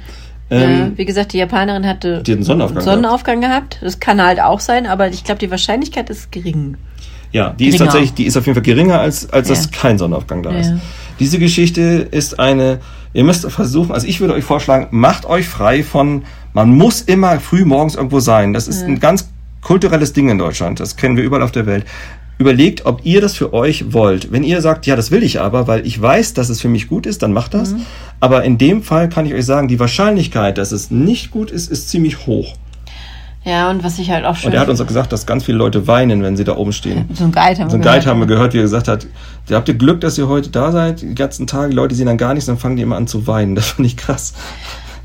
Ähm, 0.53 0.79
ja, 0.79 0.91
wie 0.97 1.05
gesagt, 1.05 1.33
die 1.33 1.37
Japanerin 1.37 1.87
hatte 1.87 2.21
die 2.23 2.33
einen 2.33 2.43
Sonnenaufgang, 2.43 2.83
Sonnenaufgang 2.83 3.41
gehabt. 3.41 3.71
gehabt. 3.71 3.85
Das 3.85 3.99
kann 3.99 4.21
halt 4.21 4.39
auch 4.39 4.59
sein, 4.59 4.85
aber 4.85 5.09
ich 5.09 5.23
glaube, 5.23 5.39
die 5.39 5.49
Wahrscheinlichkeit 5.49 6.09
ist 6.09 6.31
gering. 6.31 6.77
Ja, 7.31 7.49
die 7.49 7.65
geringer. 7.65 7.73
ist 7.73 7.79
tatsächlich, 7.79 8.13
die 8.13 8.25
ist 8.25 8.37
auf 8.37 8.45
jeden 8.45 8.55
Fall 8.55 8.63
geringer, 8.63 8.99
als, 8.99 9.29
als 9.31 9.49
ja. 9.49 9.55
dass 9.55 9.71
kein 9.71 9.97
Sonnenaufgang 9.97 10.43
da 10.43 10.51
ja. 10.51 10.59
ist. 10.59 10.73
Diese 11.19 11.39
Geschichte 11.39 11.81
ist 12.11 12.39
eine, 12.39 12.79
ihr 13.13 13.23
müsst 13.23 13.49
versuchen, 13.49 13.91
also 13.91 14.05
ich 14.07 14.19
würde 14.19 14.35
euch 14.35 14.43
vorschlagen, 14.43 14.87
macht 14.91 15.25
euch 15.25 15.47
frei 15.47 15.83
von, 15.83 16.23
man 16.53 16.69
muss 16.69 17.01
immer 17.01 17.39
früh 17.39 17.65
morgens 17.65 17.95
irgendwo 17.95 18.19
sein. 18.19 18.53
Das 18.53 18.67
ist 18.67 18.81
ja. 18.81 18.87
ein 18.87 18.99
ganz 18.99 19.29
kulturelles 19.61 20.13
Ding 20.13 20.29
in 20.29 20.37
Deutschland. 20.37 20.79
Das 20.79 20.95
kennen 20.95 21.17
wir 21.17 21.23
überall 21.23 21.41
auf 21.41 21.51
der 21.51 21.65
Welt 21.65 21.85
überlegt, 22.43 22.85
ob 22.85 23.05
ihr 23.05 23.21
das 23.21 23.35
für 23.35 23.53
euch 23.53 23.93
wollt. 23.93 24.31
Wenn 24.31 24.43
ihr 24.43 24.61
sagt, 24.61 24.85
ja, 24.85 24.95
das 24.95 25.09
will 25.11 25.23
ich 25.23 25.39
aber, 25.39 25.67
weil 25.67 25.87
ich 25.87 25.99
weiß, 26.01 26.33
dass 26.33 26.49
es 26.49 26.61
für 26.61 26.69
mich 26.69 26.87
gut 26.87 27.05
ist, 27.05 27.23
dann 27.23 27.33
macht 27.33 27.53
das. 27.53 27.71
Mhm. 27.71 27.85
Aber 28.19 28.43
in 28.43 28.57
dem 28.57 28.83
Fall 28.83 29.09
kann 29.09 29.25
ich 29.25 29.33
euch 29.33 29.45
sagen, 29.45 29.67
die 29.67 29.79
Wahrscheinlichkeit, 29.79 30.57
dass 30.57 30.71
es 30.71 30.91
nicht 30.91 31.31
gut 31.31 31.51
ist, 31.51 31.71
ist 31.71 31.89
ziemlich 31.89 32.27
hoch. 32.27 32.55
Ja, 33.45 33.69
und 33.69 33.83
was 33.83 33.99
ich 33.99 34.09
halt 34.09 34.23
auch 34.23 34.35
schon. 34.35 34.49
Und 34.49 34.55
er 34.55 34.61
hat 34.61 34.69
uns 34.69 34.79
auch 34.79 34.87
gesagt, 34.87 35.11
dass 35.11 35.25
ganz 35.25 35.43
viele 35.43 35.57
Leute 35.57 35.85
weinen, 35.85 36.23
wenn 36.23 36.37
sie 36.37 36.45
da 36.45 36.55
oben 36.55 36.71
stehen. 36.71 37.09
So 37.13 37.25
ein 37.25 37.31
Guide 37.31 37.59
haben 37.59 37.69
so 37.69 37.77
wir 37.77 37.79
gehört. 37.79 37.83
So 37.83 37.89
ein 37.89 37.99
Guide 37.99 38.05
haben 38.05 38.19
wir 38.19 38.27
gehört, 38.27 38.53
wie 38.53 38.59
er 38.59 38.63
gesagt 38.63 38.87
hat, 38.87 39.05
ihr 39.49 39.55
habt 39.55 39.67
ihr 39.67 39.73
Glück, 39.75 39.99
dass 40.01 40.17
ihr 40.17 40.27
heute 40.27 40.49
da 40.49 40.71
seid, 40.71 41.01
die 41.01 41.15
ganzen 41.15 41.45
Tage, 41.47 41.69
die 41.71 41.75
Leute 41.75 41.95
sehen 41.95 42.05
dann 42.05 42.17
gar 42.17 42.33
nichts, 42.33 42.45
dann 42.45 42.57
fangen 42.57 42.77
die 42.77 42.83
immer 42.83 42.95
an 42.95 43.07
zu 43.07 43.27
weinen. 43.27 43.55
Das 43.55 43.67
fand 43.67 43.85
ich 43.85 43.97
krass. 43.97 44.33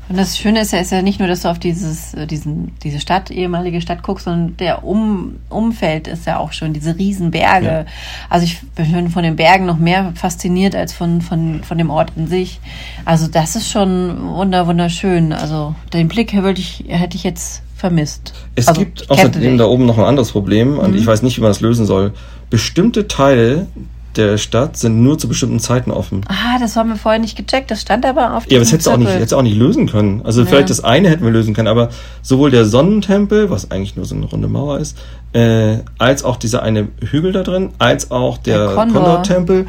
Und 0.09 0.17
das 0.17 0.39
Schöne 0.39 0.61
ist 0.61 0.73
ja, 0.73 0.79
ist 0.79 0.91
ja 0.91 1.03
nicht 1.03 1.19
nur, 1.19 1.27
dass 1.27 1.43
du 1.43 1.49
auf 1.49 1.59
dieses, 1.59 2.15
äh, 2.15 2.25
diesen, 2.25 2.71
diese 2.83 2.99
Stadt, 2.99 3.29
ehemalige 3.29 3.79
Stadt 3.79 4.01
guckst, 4.01 4.25
sondern 4.25 4.57
der 4.57 4.83
um, 4.83 5.35
Umfeld 5.49 6.07
ist 6.07 6.25
ja 6.25 6.39
auch 6.39 6.51
schon, 6.51 6.73
diese 6.73 6.97
Riesenberge. 6.97 7.67
Ja. 7.67 7.85
Also 8.27 8.45
ich 8.45 8.59
bin 8.75 9.09
von 9.11 9.21
den 9.21 9.35
Bergen 9.35 9.67
noch 9.67 9.77
mehr 9.77 10.11
fasziniert 10.15 10.75
als 10.75 10.93
von, 10.93 11.21
von, 11.21 11.63
von 11.63 11.77
dem 11.77 11.91
Ort 11.91 12.13
in 12.15 12.25
sich. 12.25 12.59
Also 13.05 13.27
das 13.27 13.55
ist 13.55 13.69
schon 13.69 14.29
wunder, 14.29 14.65
wunderschön. 14.65 15.31
Also 15.31 15.75
den 15.93 16.07
Blick 16.07 16.33
hätte 16.33 16.59
ich, 16.59 16.85
hätte 16.87 17.15
ich 17.15 17.23
jetzt 17.23 17.61
vermisst. 17.75 18.33
Es 18.55 18.67
also, 18.67 18.81
gibt 18.81 19.09
außerdem 19.11 19.59
da 19.59 19.65
oben 19.65 19.85
noch 19.85 19.99
ein 19.99 20.03
anderes 20.03 20.31
Problem 20.31 20.79
und 20.79 20.91
mhm. 20.91 20.97
ich 20.97 21.05
weiß 21.05 21.21
nicht, 21.21 21.37
wie 21.37 21.41
man 21.41 21.51
das 21.51 21.61
lösen 21.61 21.85
soll. 21.85 22.13
Bestimmte 22.49 23.07
Teile 23.07 23.67
der 24.15 24.37
Stadt 24.37 24.77
sind 24.77 25.01
nur 25.03 25.17
zu 25.17 25.27
bestimmten 25.27 25.59
Zeiten 25.59 25.91
offen. 25.91 26.21
Ah, 26.27 26.57
das 26.59 26.75
haben 26.75 26.89
wir 26.89 26.95
vorher 26.95 27.19
nicht 27.19 27.37
gecheckt. 27.37 27.69
Das 27.69 27.81
stand 27.81 28.05
aber 28.05 28.35
auf 28.35 28.45
dem 28.45 28.51
Ja, 28.51 28.57
aber 28.57 28.63
das 28.63 28.71
hättest 28.71 28.87
du 28.87 28.91
auch 28.91 28.97
nicht, 28.97 29.09
hättest 29.11 29.33
auch 29.33 29.41
nicht 29.41 29.57
lösen 29.57 29.87
können. 29.87 30.21
Also 30.23 30.41
ja. 30.41 30.47
vielleicht 30.47 30.69
das 30.69 30.83
eine 30.83 31.09
hätten 31.09 31.23
wir 31.23 31.31
lösen 31.31 31.53
können, 31.53 31.67
aber 31.67 31.89
sowohl 32.21 32.51
der 32.51 32.65
Sonnentempel, 32.65 33.49
was 33.49 33.71
eigentlich 33.71 33.95
nur 33.95 34.05
so 34.05 34.15
eine 34.15 34.25
runde 34.25 34.47
Mauer 34.47 34.79
ist, 34.79 34.97
äh, 35.33 35.77
als 35.97 36.23
auch 36.23 36.37
dieser 36.37 36.63
eine 36.63 36.87
Hügel 37.01 37.31
da 37.31 37.43
drin, 37.43 37.69
als 37.77 38.11
auch 38.11 38.37
der, 38.37 38.67
der 38.67 38.75
Kondor-Tempel. 38.75 39.67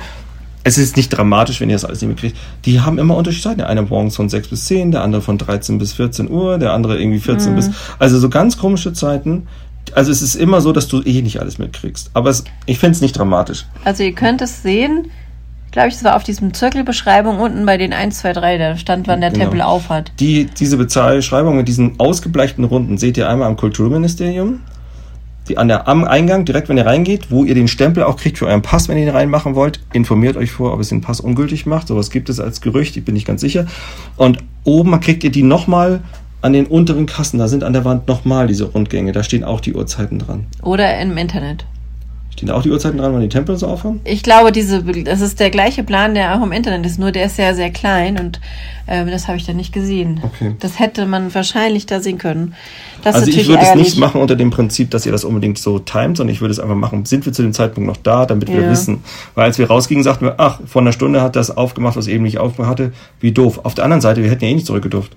Es 0.62 0.76
ist 0.76 0.96
nicht 0.96 1.08
dramatisch, 1.08 1.60
wenn 1.60 1.70
ihr 1.70 1.76
das 1.76 1.86
alles 1.86 2.02
nicht 2.02 2.10
mitkriegt. 2.10 2.36
Die 2.66 2.80
haben 2.80 2.98
immer 2.98 3.16
unterschiedliche 3.16 3.48
Zeiten. 3.48 3.58
Der 3.58 3.68
eine 3.68 3.82
morgens 3.82 4.16
von 4.16 4.28
6 4.28 4.48
bis 4.48 4.66
10, 4.66 4.90
der 4.90 5.02
andere 5.02 5.22
von 5.22 5.38
13 5.38 5.78
bis 5.78 5.94
14 5.94 6.30
Uhr, 6.30 6.58
der 6.58 6.72
andere 6.72 7.00
irgendwie 7.00 7.20
14 7.20 7.52
mhm. 7.52 7.56
bis... 7.56 7.70
Also 7.98 8.18
so 8.18 8.28
ganz 8.28 8.58
komische 8.58 8.92
Zeiten 8.92 9.46
also 9.96 10.10
es 10.10 10.22
ist 10.22 10.34
immer 10.34 10.60
so, 10.60 10.72
dass 10.72 10.88
du 10.88 11.02
eh 11.02 11.22
nicht 11.22 11.40
alles 11.40 11.58
mitkriegst. 11.58 12.10
Aber 12.14 12.30
es, 12.30 12.44
ich 12.66 12.78
finde 12.78 12.96
es 12.96 13.00
nicht 13.00 13.16
dramatisch. 13.16 13.66
Also 13.84 14.02
ihr 14.02 14.14
könnt 14.14 14.42
es 14.42 14.62
sehen, 14.62 15.10
glaube 15.70 15.88
ich, 15.88 15.94
es 15.94 16.04
war 16.04 16.16
auf 16.16 16.24
diesem 16.24 16.52
Zirkelbeschreibung 16.52 17.38
unten 17.38 17.64
bei 17.64 17.76
den 17.76 17.92
1, 17.92 18.18
2, 18.18 18.32
3, 18.32 18.58
da 18.58 18.76
stand, 18.76 19.06
wann 19.08 19.20
der 19.20 19.30
genau. 19.30 19.44
Tempel 19.44 19.62
aufhat. 19.62 20.12
Die, 20.18 20.46
diese 20.46 20.76
Beschreibung 20.76 21.56
mit 21.56 21.68
diesen 21.68 21.98
ausgebleichten 21.98 22.64
Runden 22.64 22.98
seht 22.98 23.16
ihr 23.16 23.28
einmal 23.28 23.48
am 23.48 23.56
Kulturministerium. 23.56 24.60
Die 25.48 25.58
an 25.58 25.68
der, 25.68 25.88
am 25.88 26.04
Eingang, 26.04 26.44
direkt 26.44 26.68
wenn 26.68 26.76
ihr 26.76 26.86
reingeht, 26.86 27.30
wo 27.30 27.44
ihr 27.44 27.54
den 27.54 27.66
Stempel 27.66 28.04
auch 28.04 28.16
kriegt 28.16 28.38
für 28.38 28.46
euren 28.46 28.62
Pass, 28.62 28.88
wenn 28.88 28.96
ihr 28.98 29.04
ihn 29.04 29.10
reinmachen 29.10 29.54
wollt. 29.54 29.80
Informiert 29.92 30.36
euch 30.36 30.52
vor, 30.52 30.72
ob 30.72 30.80
es 30.80 30.90
den 30.90 31.00
Pass 31.00 31.20
ungültig 31.20 31.66
macht. 31.66 31.88
Sowas 31.88 32.10
gibt 32.10 32.28
es 32.28 32.38
als 32.38 32.60
Gerücht, 32.60 32.96
ich 32.96 33.04
bin 33.04 33.14
nicht 33.14 33.26
ganz 33.26 33.40
sicher. 33.40 33.66
Und 34.16 34.38
oben 34.64 34.98
kriegt 35.00 35.24
ihr 35.24 35.30
die 35.30 35.42
nochmal 35.42 36.02
an 36.42 36.52
den 36.52 36.66
unteren 36.66 37.06
Kassen, 37.06 37.38
da 37.38 37.48
sind 37.48 37.64
an 37.64 37.72
der 37.72 37.84
Wand 37.84 38.08
nochmal 38.08 38.46
diese 38.46 38.64
Rundgänge, 38.64 39.12
da 39.12 39.22
stehen 39.22 39.44
auch 39.44 39.60
die 39.60 39.74
Uhrzeiten 39.74 40.18
dran. 40.18 40.46
Oder 40.62 40.98
im 41.00 41.16
Internet. 41.16 41.64
Stehen 42.30 42.46
da 42.46 42.54
auch 42.54 42.62
die 42.62 42.70
Uhrzeiten 42.70 42.96
dran, 42.96 43.12
wann 43.12 43.20
die 43.20 43.28
Tempel 43.28 43.56
so 43.58 43.66
aufhören? 43.66 44.00
Ich 44.04 44.22
glaube, 44.22 44.52
diese, 44.52 44.82
das 44.82 45.20
ist 45.20 45.40
der 45.40 45.50
gleiche 45.50 45.82
Plan, 45.82 46.14
der 46.14 46.34
auch 46.34 46.42
im 46.42 46.52
Internet 46.52 46.86
ist, 46.86 46.98
nur 46.98 47.12
der 47.12 47.26
ist 47.26 47.36
sehr, 47.36 47.54
sehr 47.54 47.70
klein 47.70 48.18
und 48.18 48.40
äh, 48.86 49.04
das 49.04 49.28
habe 49.28 49.36
ich 49.36 49.44
dann 49.44 49.56
nicht 49.56 49.74
gesehen. 49.74 50.20
Okay. 50.22 50.54
Das 50.60 50.78
hätte 50.78 51.06
man 51.06 51.34
wahrscheinlich 51.34 51.86
da 51.86 52.00
sehen 52.00 52.18
können. 52.18 52.54
Das 53.02 53.16
also 53.16 53.30
ich 53.30 53.48
würde 53.48 53.62
es 53.62 53.74
nicht 53.74 53.98
machen 53.98 54.20
unter 54.20 54.36
dem 54.36 54.50
Prinzip, 54.50 54.90
dass 54.90 55.04
ihr 55.04 55.12
das 55.12 55.24
unbedingt 55.24 55.58
so 55.58 55.80
timet, 55.80 56.16
sondern 56.16 56.32
ich 56.32 56.40
würde 56.40 56.52
es 56.52 56.60
einfach 56.60 56.76
machen, 56.76 57.04
sind 57.04 57.26
wir 57.26 57.32
zu 57.32 57.42
dem 57.42 57.52
Zeitpunkt 57.52 57.88
noch 57.88 57.96
da, 57.96 58.24
damit 58.26 58.48
ja. 58.48 58.56
wir 58.56 58.70
wissen. 58.70 59.02
Weil 59.34 59.44
als 59.44 59.58
wir 59.58 59.66
rausgingen, 59.66 60.04
sagten 60.04 60.26
wir, 60.26 60.34
ach, 60.38 60.60
vor 60.64 60.82
einer 60.82 60.92
Stunde 60.92 61.20
hat 61.20 61.36
das 61.36 61.54
aufgemacht, 61.54 61.96
was 61.96 62.06
eben 62.06 62.22
nicht 62.22 62.38
aufgemacht 62.38 62.70
hatte. 62.70 62.92
Wie 63.18 63.32
doof. 63.32 63.60
Auf 63.64 63.74
der 63.74 63.84
anderen 63.84 64.00
Seite, 64.00 64.22
wir 64.22 64.30
hätten 64.30 64.44
ja 64.44 64.50
eh 64.50 64.54
nicht 64.54 64.66
zurückgedurft. 64.66 65.16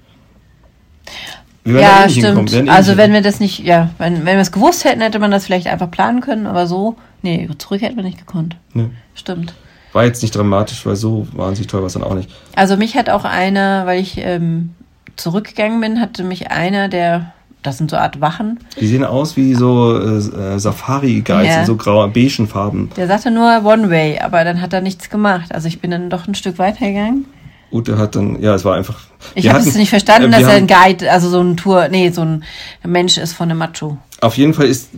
Ja, 1.65 2.09
stimmt. 2.09 2.69
Also 2.69 2.97
wenn 2.97 3.13
wir 3.13 3.21
das 3.21 3.39
nicht, 3.39 3.59
ja, 3.59 3.89
wenn, 3.97 4.25
wenn 4.25 4.35
wir 4.35 4.41
es 4.41 4.51
gewusst 4.51 4.83
hätten, 4.83 5.01
hätte 5.01 5.19
man 5.19 5.31
das 5.31 5.45
vielleicht 5.45 5.67
einfach 5.67 5.89
planen 5.89 6.21
können, 6.21 6.45
aber 6.45 6.67
so, 6.67 6.97
nee, 7.21 7.49
zurück 7.57 7.81
hätten 7.81 7.95
wir 7.95 8.03
nicht 8.03 8.17
gekonnt. 8.17 8.57
Nee. 8.73 8.89
Stimmt. 9.15 9.53
War 9.93 10.05
jetzt 10.05 10.23
nicht 10.23 10.35
dramatisch, 10.35 10.85
weil 10.85 10.95
so 10.95 11.27
wahnsinnig 11.33 11.67
toll 11.67 11.81
war 11.81 11.87
es 11.87 11.93
dann 11.93 12.03
auch 12.03 12.15
nicht. 12.15 12.29
Also 12.55 12.75
mich 12.77 12.95
hat 12.95 13.09
auch 13.09 13.25
einer, 13.25 13.85
weil 13.85 14.01
ich 14.01 14.17
ähm, 14.17 14.71
zurückgegangen 15.15 15.79
bin, 15.79 16.01
hatte 16.01 16.23
mich 16.23 16.51
einer, 16.51 16.89
der, 16.89 17.31
das 17.61 17.77
sind 17.77 17.91
so 17.91 17.97
Art 17.97 18.19
Wachen. 18.19 18.59
Die 18.79 18.87
sehen 18.87 19.05
aus 19.05 19.37
wie 19.37 19.53
so 19.53 19.97
äh, 19.97 20.59
Safari-Guides 20.59 21.47
ja. 21.47 21.59
in 21.61 21.65
so 21.65 21.75
grauer, 21.75 22.09
beigen 22.09 22.47
Farben. 22.47 22.89
Der 22.97 23.07
sagte 23.07 23.31
nur 23.31 23.63
One 23.63 23.89
Way, 23.89 24.19
aber 24.19 24.43
dann 24.43 24.61
hat 24.61 24.73
er 24.73 24.81
nichts 24.81 25.09
gemacht. 25.09 25.53
Also 25.53 25.67
ich 25.67 25.79
bin 25.79 25.91
dann 25.91 26.09
doch 26.09 26.27
ein 26.27 26.35
Stück 26.35 26.57
weitergegangen. 26.57 27.25
Ute 27.73 27.97
hat 27.97 28.15
dann, 28.15 28.41
ja, 28.41 28.53
es 28.53 28.63
war 28.63 28.75
einfach. 28.75 28.99
Ich 29.35 29.49
habe 29.49 29.59
es 29.59 29.75
nicht 29.75 29.89
verstanden, 29.89 30.31
äh, 30.31 30.39
dass 30.39 30.49
er 30.49 30.55
ein 30.55 30.67
Guide, 30.67 31.11
also 31.11 31.29
so 31.29 31.41
ein 31.41 31.57
Tour, 31.57 31.87
nee, 31.89 32.11
so 32.11 32.21
ein 32.21 32.43
Mensch 32.85 33.17
ist 33.17 33.33
von 33.33 33.49
einem 33.49 33.57
Macho. 33.57 33.97
Auf 34.21 34.37
jeden 34.37 34.53
Fall 34.53 34.67
ist, 34.67 34.89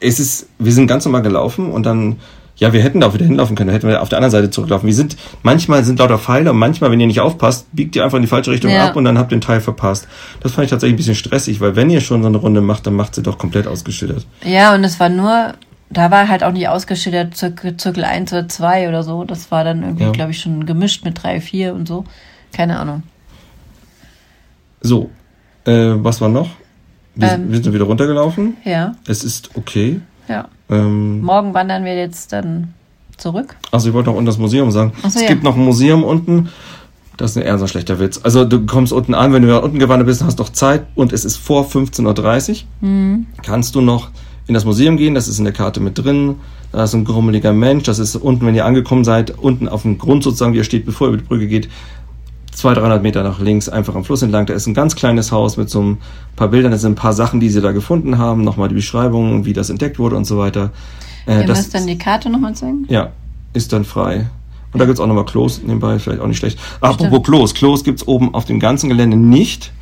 es 0.00 0.20
ist, 0.20 0.46
wir 0.58 0.72
sind 0.72 0.86
ganz 0.86 1.04
normal 1.04 1.22
gelaufen 1.22 1.70
und 1.70 1.84
dann, 1.84 2.16
ja, 2.56 2.72
wir 2.72 2.82
hätten 2.82 3.00
da 3.00 3.08
auch 3.08 3.14
wieder 3.14 3.24
hinlaufen 3.24 3.56
können, 3.56 3.70
hätten 3.70 3.88
wir 3.88 4.00
auf 4.00 4.08
der 4.08 4.18
anderen 4.18 4.30
Seite 4.30 4.50
zurücklaufen. 4.50 4.86
Wir 4.86 4.94
sind, 4.94 5.16
manchmal 5.42 5.84
sind 5.84 5.98
lauter 5.98 6.18
Pfeile 6.18 6.50
und 6.52 6.58
manchmal, 6.58 6.90
wenn 6.90 7.00
ihr 7.00 7.06
nicht 7.06 7.20
aufpasst, 7.20 7.66
biegt 7.72 7.96
ihr 7.96 8.04
einfach 8.04 8.16
in 8.16 8.22
die 8.22 8.28
falsche 8.28 8.50
Richtung 8.50 8.70
ja. 8.70 8.88
ab 8.88 8.96
und 8.96 9.04
dann 9.04 9.18
habt 9.18 9.32
ihr 9.32 9.38
den 9.38 9.42
Teil 9.42 9.60
verpasst. 9.60 10.06
Das 10.40 10.52
fand 10.52 10.66
ich 10.66 10.70
tatsächlich 10.70 10.94
ein 10.94 10.98
bisschen 10.98 11.14
stressig, 11.14 11.60
weil 11.60 11.76
wenn 11.76 11.90
ihr 11.90 12.00
schon 12.00 12.22
so 12.22 12.28
eine 12.28 12.38
Runde 12.38 12.60
macht, 12.60 12.86
dann 12.86 12.94
macht 12.94 13.14
sie 13.14 13.22
doch 13.22 13.36
komplett 13.36 13.66
ausgeschüttet. 13.66 14.26
Ja, 14.44 14.74
und 14.74 14.84
es 14.84 15.00
war 15.00 15.08
nur, 15.08 15.54
da 15.92 16.10
war 16.10 16.28
halt 16.28 16.42
auch 16.44 16.52
nicht 16.52 16.68
ausgeschildert 16.68 17.36
Zirkel, 17.36 17.76
Zirkel 17.76 18.04
1 18.04 18.32
oder 18.32 18.48
2 18.48 18.88
oder 18.88 19.02
so. 19.02 19.24
Das 19.24 19.50
war 19.50 19.64
dann 19.64 19.82
irgendwie, 19.82 20.04
ja. 20.04 20.10
glaube 20.10 20.30
ich, 20.32 20.40
schon 20.40 20.66
gemischt 20.66 21.04
mit 21.04 21.22
3, 21.22 21.40
4 21.40 21.74
und 21.74 21.86
so. 21.88 22.04
Keine 22.52 22.78
Ahnung. 22.78 23.02
So, 24.80 25.10
äh, 25.64 25.92
was 25.96 26.20
war 26.20 26.28
noch? 26.28 26.50
Wir, 27.14 27.32
Ähm. 27.32 27.52
wir 27.52 27.62
sind 27.62 27.72
wieder 27.72 27.84
runtergelaufen. 27.84 28.56
Ja, 28.64 28.94
Es 29.06 29.22
ist 29.24 29.50
okay. 29.54 30.00
ja. 30.28 30.48
Ähm, 30.70 31.20
Morgen 31.20 31.52
wandern 31.54 31.84
wir 31.84 31.94
jetzt 31.96 32.32
dann 32.32 32.72
zurück. 33.18 33.56
also 33.70 33.88
ich 33.88 33.94
wollte 33.94 34.08
noch 34.08 34.16
unten 34.16 34.26
das 34.26 34.38
Museum 34.38 34.70
sagen. 34.70 34.92
So, 35.02 35.08
es 35.08 35.20
ja. 35.22 35.28
gibt 35.28 35.42
noch 35.42 35.54
ein 35.56 35.64
Museum 35.64 36.02
unten. 36.02 36.48
Das 37.18 37.36
ist 37.36 37.42
eher 37.42 37.58
so 37.58 37.66
ein 37.66 37.68
schlechter 37.68 38.00
Witz. 38.00 38.18
Also 38.22 38.44
du 38.46 38.64
kommst 38.64 38.92
unten 38.92 39.14
an, 39.14 39.32
wenn 39.32 39.42
du 39.42 39.60
unten 39.60 39.78
gewandert 39.78 40.06
bist, 40.06 40.24
hast 40.24 40.38
noch 40.38 40.48
Zeit 40.48 40.86
und 40.94 41.12
es 41.12 41.24
ist 41.26 41.36
vor 41.36 41.66
15.30 41.66 42.50
Uhr. 42.80 42.88
Mhm. 42.88 43.26
Kannst 43.44 43.74
du 43.74 43.82
noch 43.82 44.10
in 44.46 44.54
das 44.54 44.64
Museum 44.64 44.96
gehen, 44.96 45.14
das 45.14 45.28
ist 45.28 45.38
in 45.38 45.44
der 45.44 45.52
Karte 45.52 45.80
mit 45.80 45.98
drin. 45.98 46.36
Da 46.72 46.84
ist 46.84 46.94
ein 46.94 47.04
grummeliger 47.04 47.52
Mensch, 47.52 47.84
das 47.84 47.98
ist 47.98 48.16
unten, 48.16 48.46
wenn 48.46 48.54
ihr 48.54 48.64
angekommen 48.64 49.04
seid, 49.04 49.30
unten 49.38 49.68
auf 49.68 49.82
dem 49.82 49.98
Grund 49.98 50.22
sozusagen, 50.24 50.52
wie 50.54 50.58
ihr 50.58 50.64
steht, 50.64 50.86
bevor 50.86 51.08
ihr 51.08 51.14
über 51.14 51.18
die 51.22 51.28
Brücke 51.28 51.46
geht, 51.46 51.68
200, 52.52 52.82
300 52.82 53.02
Meter 53.02 53.22
nach 53.22 53.40
links, 53.40 53.68
einfach 53.68 53.94
am 53.94 54.04
Fluss 54.04 54.22
entlang. 54.22 54.46
Da 54.46 54.54
ist 54.54 54.66
ein 54.66 54.74
ganz 54.74 54.94
kleines 54.94 55.32
Haus 55.32 55.56
mit 55.56 55.70
so 55.70 55.82
ein 55.82 55.98
paar 56.36 56.48
Bildern, 56.48 56.72
da 56.72 56.78
sind 56.78 56.92
ein 56.92 56.96
paar 56.96 57.12
Sachen, 57.12 57.40
die 57.40 57.48
sie 57.48 57.60
da 57.60 57.72
gefunden 57.72 58.18
haben, 58.18 58.42
nochmal 58.44 58.68
die 58.68 58.74
Beschreibung, 58.74 59.44
wie 59.44 59.52
das 59.52 59.70
entdeckt 59.70 59.98
wurde 59.98 60.16
und 60.16 60.24
so 60.26 60.38
weiter. 60.38 60.70
Äh, 61.26 61.40
Ihr 61.42 61.46
das 61.46 61.58
müsst 61.58 61.74
dann 61.74 61.86
die 61.86 61.98
Karte 61.98 62.28
nochmal 62.30 62.54
zeigen. 62.54 62.86
ja, 62.88 63.10
ist 63.52 63.72
dann 63.72 63.84
frei. 63.84 64.26
Und 64.72 64.80
da 64.80 64.86
gibt's 64.86 65.00
auch 65.00 65.06
nochmal 65.06 65.26
Klos 65.26 65.60
nebenbei, 65.62 65.98
vielleicht 65.98 66.20
auch 66.20 66.26
nicht 66.26 66.38
schlecht. 66.38 66.58
Apropos. 66.80 67.22
Klos, 67.22 67.54
Klos 67.54 67.84
gibt's 67.84 68.06
oben 68.08 68.34
auf 68.34 68.46
dem 68.46 68.58
ganzen 68.58 68.88
Gelände 68.88 69.16
nicht, 69.18 69.72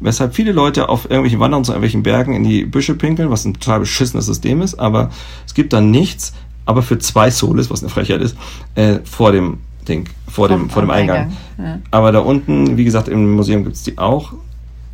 weshalb 0.00 0.34
viele 0.34 0.52
Leute 0.52 0.88
auf 0.88 1.04
irgendwelchen 1.04 1.40
Wanderungen 1.40 1.64
zu 1.64 1.72
irgendwelchen 1.72 2.02
Bergen 2.02 2.34
in 2.34 2.44
die 2.44 2.64
Büsche 2.64 2.94
pinkeln, 2.94 3.30
was 3.30 3.44
ein 3.44 3.54
total 3.54 3.80
beschissenes 3.80 4.26
System 4.26 4.62
ist, 4.62 4.78
aber 4.78 5.10
es 5.46 5.54
gibt 5.54 5.72
dann 5.72 5.90
nichts, 5.90 6.32
aber 6.66 6.82
für 6.82 6.98
zwei 6.98 7.30
Soles, 7.30 7.70
was 7.70 7.82
eine 7.82 7.88
Frechheit 7.88 8.20
ist, 8.20 8.36
äh, 8.74 9.00
vor 9.04 9.32
dem 9.32 9.58
Ding, 9.88 10.08
vor 10.28 10.48
dem, 10.48 10.68
vor 10.68 10.82
dem 10.82 10.90
Eingang. 10.90 11.32
Eingang, 11.56 11.72
ja. 11.74 11.78
Aber 11.90 12.12
da 12.12 12.20
unten, 12.20 12.76
wie 12.76 12.84
gesagt, 12.84 13.08
im 13.08 13.34
Museum 13.34 13.64
gibt's 13.64 13.82
die 13.82 13.98
auch. 13.98 14.34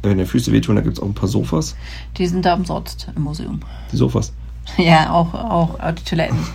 Wenn 0.02 0.18
die 0.18 0.26
Füße 0.26 0.52
wehtun, 0.52 0.76
da 0.76 0.82
gibt's 0.82 1.00
auch 1.00 1.06
ein 1.06 1.14
paar 1.14 1.28
Sofas. 1.28 1.74
Die 2.18 2.26
sind 2.26 2.44
da 2.44 2.54
umsonst 2.54 3.08
im 3.16 3.22
Museum. 3.22 3.60
Die 3.92 3.96
Sofas. 3.96 4.32
Ja, 4.78 5.10
auch, 5.10 5.34
auch, 5.34 5.78
die 5.92 6.04
Toiletten. 6.04 6.38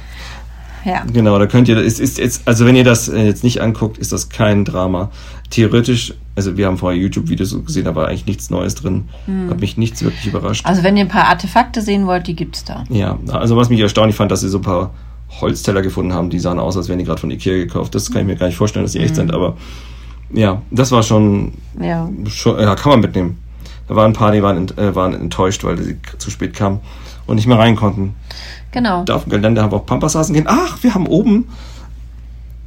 Ja. 0.86 1.04
Genau, 1.12 1.38
da 1.38 1.46
könnt 1.46 1.68
ihr, 1.68 1.76
es 1.76 2.00
ist 2.00 2.18
jetzt, 2.18 2.48
also 2.48 2.66
wenn 2.66 2.74
ihr 2.74 2.86
das 2.86 3.10
äh, 3.10 3.26
jetzt 3.26 3.44
nicht 3.44 3.62
anguckt, 3.62 3.98
ist 3.98 4.14
das 4.14 4.30
kein 4.30 4.64
Drama. 4.64 5.12
Theoretisch, 5.50 6.14
also 6.36 6.58
wir 6.58 6.68
haben 6.68 6.78
vorher 6.78 7.00
YouTube-Videos 7.00 7.66
gesehen, 7.66 7.86
da 7.86 7.96
war 7.96 8.08
eigentlich 8.08 8.28
nichts 8.28 8.50
Neues 8.52 8.76
drin. 8.76 9.10
Hat 9.50 9.60
mich 9.60 9.78
nichts 9.78 10.04
wirklich 10.04 10.28
überrascht. 10.28 10.66
Also 10.66 10.84
wenn 10.84 10.96
ihr 10.96 11.06
ein 11.06 11.10
paar 11.10 11.26
Artefakte 11.28 11.82
sehen 11.82 12.06
wollt, 12.06 12.28
die 12.28 12.36
gibt's 12.36 12.64
da. 12.64 12.84
Ja, 12.90 13.18
also 13.30 13.58
was 13.58 13.70
mich 13.70 13.80
erstaunlich 13.80 14.16
fand, 14.16 14.32
dass 14.32 14.42
sie 14.42 14.50
so 14.50 14.60
ein 14.60 14.64
paar 14.64 14.92
Holzteller 15.42 15.82
gefunden 15.82 16.14
haben, 16.14 16.30
die 16.30 16.40
sahen 16.40 16.60
aus, 16.60 16.78
als 16.78 16.88
wären 16.88 17.00
die 17.00 17.06
gerade 17.06 17.20
von 17.22 17.32
Ikea 17.32 17.56
gekauft. 17.58 17.96
Das 17.96 18.12
kann 18.12 18.22
ich 18.22 18.28
mir 18.28 18.36
gar 18.36 18.48
nicht 18.48 18.58
vorstellen, 18.58 18.86
dass 18.86 18.92
die 18.94 19.00
echt 19.00 19.16
sind, 19.16 19.34
aber 19.34 19.58
ja, 20.32 20.62
das 20.70 20.92
war 20.92 21.02
schon, 21.02 21.54
Ja. 21.82 22.08
schon 22.28 22.60
ja, 22.60 22.76
kann 22.76 22.92
man 22.92 23.00
mitnehmen. 23.00 23.38
Da 23.88 23.96
waren 23.96 24.12
ein 24.12 24.14
paar, 24.14 24.32
die 24.32 24.44
waren, 24.44 24.68
äh, 24.78 24.94
waren 24.94 25.14
enttäuscht, 25.16 25.64
weil 25.64 25.80
sie 25.80 25.98
zu 26.20 26.30
spät 26.30 26.54
kamen 26.54 26.80
und 27.26 27.36
nicht 27.38 27.48
mehr 27.48 27.58
rein 27.58 27.76
konnten. 27.76 28.14
Genau. 28.72 29.04
Da 29.04 29.16
auf 29.16 29.24
dem 29.24 29.32
Gelände 29.32 29.64
haben 29.64 29.72
wir 29.72 29.78
auch 29.78 29.86
Pampashasen 29.88 30.36
gehen. 30.36 30.46
Ach, 30.48 30.78
wir 30.84 30.94
haben 30.94 31.08
oben 31.08 31.48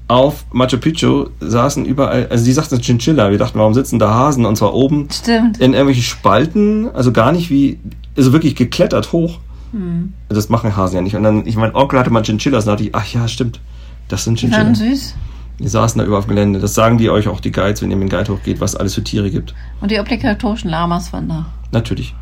auf 0.08 0.44
Machu 0.52 0.78
Picchu 0.78 1.26
saßen 1.40 1.84
überall, 1.86 2.26
also 2.28 2.44
die 2.44 2.52
sagten 2.52 2.80
Chinchilla. 2.80 3.30
Wir 3.30 3.38
dachten, 3.38 3.58
warum 3.58 3.74
sitzen 3.74 3.98
da 3.98 4.12
Hasen? 4.12 4.44
Und 4.44 4.56
zwar 4.56 4.74
oben 4.74 5.08
Stimmt. 5.10 5.58
in 5.58 5.72
irgendwelchen 5.72 6.02
Spalten, 6.02 6.88
also 6.92 7.12
gar 7.12 7.32
nicht 7.32 7.50
wie, 7.50 7.78
also 8.16 8.32
wirklich 8.32 8.54
geklettert 8.56 9.12
hoch. 9.12 9.38
Hm. 9.72 10.12
Das 10.28 10.48
machen 10.48 10.76
Hasen 10.76 10.96
ja 10.96 11.02
nicht. 11.02 11.16
Und 11.16 11.22
dann, 11.22 11.46
ich 11.46 11.56
mein 11.56 11.74
Onkel 11.74 11.98
hatte 11.98 12.10
mal 12.10 12.22
Chinchillas, 12.22 12.64
und 12.64 12.68
da 12.68 12.72
dachte 12.72 12.84
ich, 12.84 12.94
ach 12.94 13.06
ja, 13.12 13.26
stimmt. 13.28 13.60
Das 14.08 14.24
sind 14.24 14.40
Die 14.42 14.50
waren 14.52 14.74
Chinchilla. 14.74 14.94
süß. 14.94 15.14
Die 15.60 15.68
saßen 15.68 15.98
da 15.98 16.04
über 16.04 16.18
auf 16.18 16.26
dem 16.26 16.30
Gelände. 16.34 16.58
Das 16.58 16.74
sagen 16.74 16.98
die 16.98 17.08
euch 17.08 17.28
auch, 17.28 17.40
die 17.40 17.52
Guides, 17.52 17.82
wenn 17.82 17.90
ihr 17.90 17.96
mit 17.96 18.10
dem 18.10 18.18
Guide 18.18 18.32
hochgeht, 18.32 18.60
was 18.60 18.74
alles 18.74 18.94
für 18.94 19.04
Tiere 19.04 19.30
gibt. 19.30 19.54
Und 19.80 19.90
die 19.90 19.98
obligatorischen 20.00 20.70
Lamas 20.70 21.12
waren 21.12 21.28
da. 21.28 21.46
Natürlich. 21.70 22.14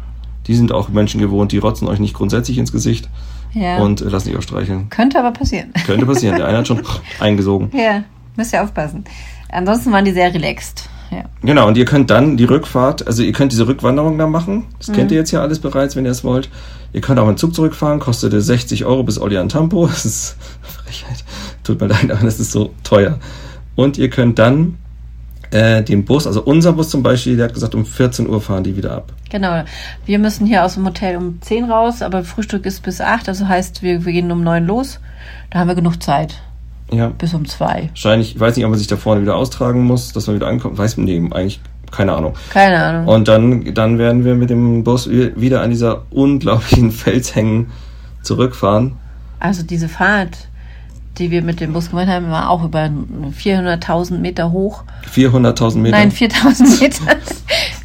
Die 0.46 0.54
sind 0.54 0.72
auch 0.72 0.88
Menschen 0.90 1.20
gewohnt, 1.20 1.52
die 1.52 1.58
rotzen 1.58 1.88
euch 1.88 1.98
nicht 2.00 2.14
grundsätzlich 2.14 2.58
ins 2.58 2.72
Gesicht 2.72 3.08
Ja. 3.52 3.78
und 3.78 4.00
äh, 4.00 4.04
lassen 4.04 4.26
sich 4.26 4.36
auch 4.36 4.42
streicheln. 4.42 4.88
Könnte 4.90 5.18
aber 5.18 5.32
passieren. 5.32 5.72
Könnte 5.86 6.06
passieren. 6.06 6.36
Der 6.36 6.46
eine 6.46 6.58
hat 6.58 6.68
schon 6.68 6.82
eingesogen. 7.20 7.70
Ja, 7.76 8.04
müsst 8.36 8.52
ihr 8.52 8.62
aufpassen. 8.62 9.04
Ansonsten 9.50 9.92
waren 9.92 10.04
die 10.04 10.12
sehr 10.12 10.32
relaxed. 10.32 10.88
Ja. 11.10 11.24
Genau, 11.42 11.66
und 11.66 11.76
ihr 11.76 11.84
könnt 11.84 12.08
dann 12.10 12.36
die 12.36 12.44
Rückfahrt, 12.44 13.04
also 13.06 13.24
ihr 13.24 13.32
könnt 13.32 13.50
diese 13.50 13.66
Rückwanderung 13.66 14.16
da 14.16 14.28
machen. 14.28 14.66
Das 14.78 14.92
kennt 14.92 15.10
ihr 15.10 15.18
jetzt 15.18 15.32
ja 15.32 15.40
alles 15.40 15.58
bereits, 15.58 15.96
wenn 15.96 16.04
ihr 16.04 16.12
es 16.12 16.22
wollt. 16.22 16.50
Ihr 16.92 17.00
könnt 17.00 17.18
auch 17.18 17.26
mit 17.26 17.36
dem 17.36 17.38
Zug 17.38 17.54
zurückfahren, 17.54 17.98
kostet 17.98 18.32
60 18.40 18.84
Euro 18.84 19.02
bis 19.02 19.18
Tampo. 19.48 19.86
Das 19.88 20.04
ist 20.04 20.36
Frechheit. 20.62 21.24
Tut 21.64 21.80
mir 21.80 21.88
leid, 21.88 22.10
aber 22.10 22.24
das 22.24 22.38
ist 22.38 22.52
so 22.52 22.72
teuer. 22.84 23.18
Und 23.74 23.98
ihr 23.98 24.08
könnt 24.08 24.38
dann 24.38 24.78
äh, 25.50 25.82
den 25.82 26.04
Bus, 26.04 26.26
also 26.26 26.42
unser 26.42 26.72
Bus 26.72 26.90
zum 26.90 27.02
Beispiel, 27.02 27.36
der 27.36 27.46
hat 27.46 27.54
gesagt, 27.54 27.74
um 27.74 27.84
14 27.84 28.28
Uhr 28.28 28.40
fahren 28.40 28.64
die 28.64 28.76
wieder 28.76 28.92
ab. 28.92 29.12
Genau. 29.30 29.64
Wir 30.06 30.18
müssen 30.18 30.46
hier 30.46 30.64
aus 30.64 30.74
dem 30.74 30.86
Hotel 30.86 31.16
um 31.16 31.40
10 31.40 31.70
raus, 31.70 32.02
aber 32.02 32.24
Frühstück 32.24 32.66
ist 32.66 32.82
bis 32.82 33.00
8, 33.00 33.28
also 33.28 33.48
heißt, 33.48 33.82
wir, 33.82 34.04
wir 34.04 34.12
gehen 34.12 34.30
um 34.30 34.42
9 34.42 34.66
los. 34.66 35.00
Da 35.50 35.60
haben 35.60 35.68
wir 35.68 35.74
genug 35.74 36.02
Zeit. 36.02 36.40
Ja. 36.92 37.08
Bis 37.08 37.34
um 37.34 37.46
2. 37.46 37.90
Wahrscheinlich, 37.90 38.34
ich 38.34 38.40
weiß 38.40 38.56
nicht, 38.56 38.64
ob 38.64 38.70
man 38.70 38.78
sich 38.78 38.88
da 38.88 38.96
vorne 38.96 39.22
wieder 39.22 39.36
austragen 39.36 39.84
muss, 39.84 40.12
dass 40.12 40.26
man 40.26 40.36
wieder 40.36 40.48
ankommt. 40.48 40.78
Weiß 40.78 40.96
man 40.96 41.06
nee, 41.06 41.18
eigentlich 41.32 41.60
keine 41.90 42.12
Ahnung. 42.12 42.34
Keine 42.50 42.82
Ahnung. 42.82 43.08
Und 43.08 43.28
dann, 43.28 43.74
dann 43.74 43.98
werden 43.98 44.24
wir 44.24 44.34
mit 44.34 44.50
dem 44.50 44.84
Bus 44.84 45.08
wieder 45.08 45.60
an 45.62 45.70
dieser 45.70 46.02
unglaublichen 46.10 46.92
Felshängen 46.92 47.70
zurückfahren. 48.22 48.96
Also 49.40 49.62
diese 49.62 49.88
Fahrt, 49.88 50.48
die 51.20 51.30
wir 51.30 51.42
mit 51.42 51.60
dem 51.60 51.72
Bus 51.72 51.90
gemacht 51.90 52.08
haben, 52.08 52.30
war 52.30 52.50
auch 52.50 52.64
über 52.64 52.90
400.000 53.40 54.18
Meter 54.18 54.50
hoch. 54.50 54.82
400.000 55.14 55.78
Meter. 55.78 55.96
Nein, 55.98 56.10
4.000 56.10 56.80
Meter. 56.80 57.04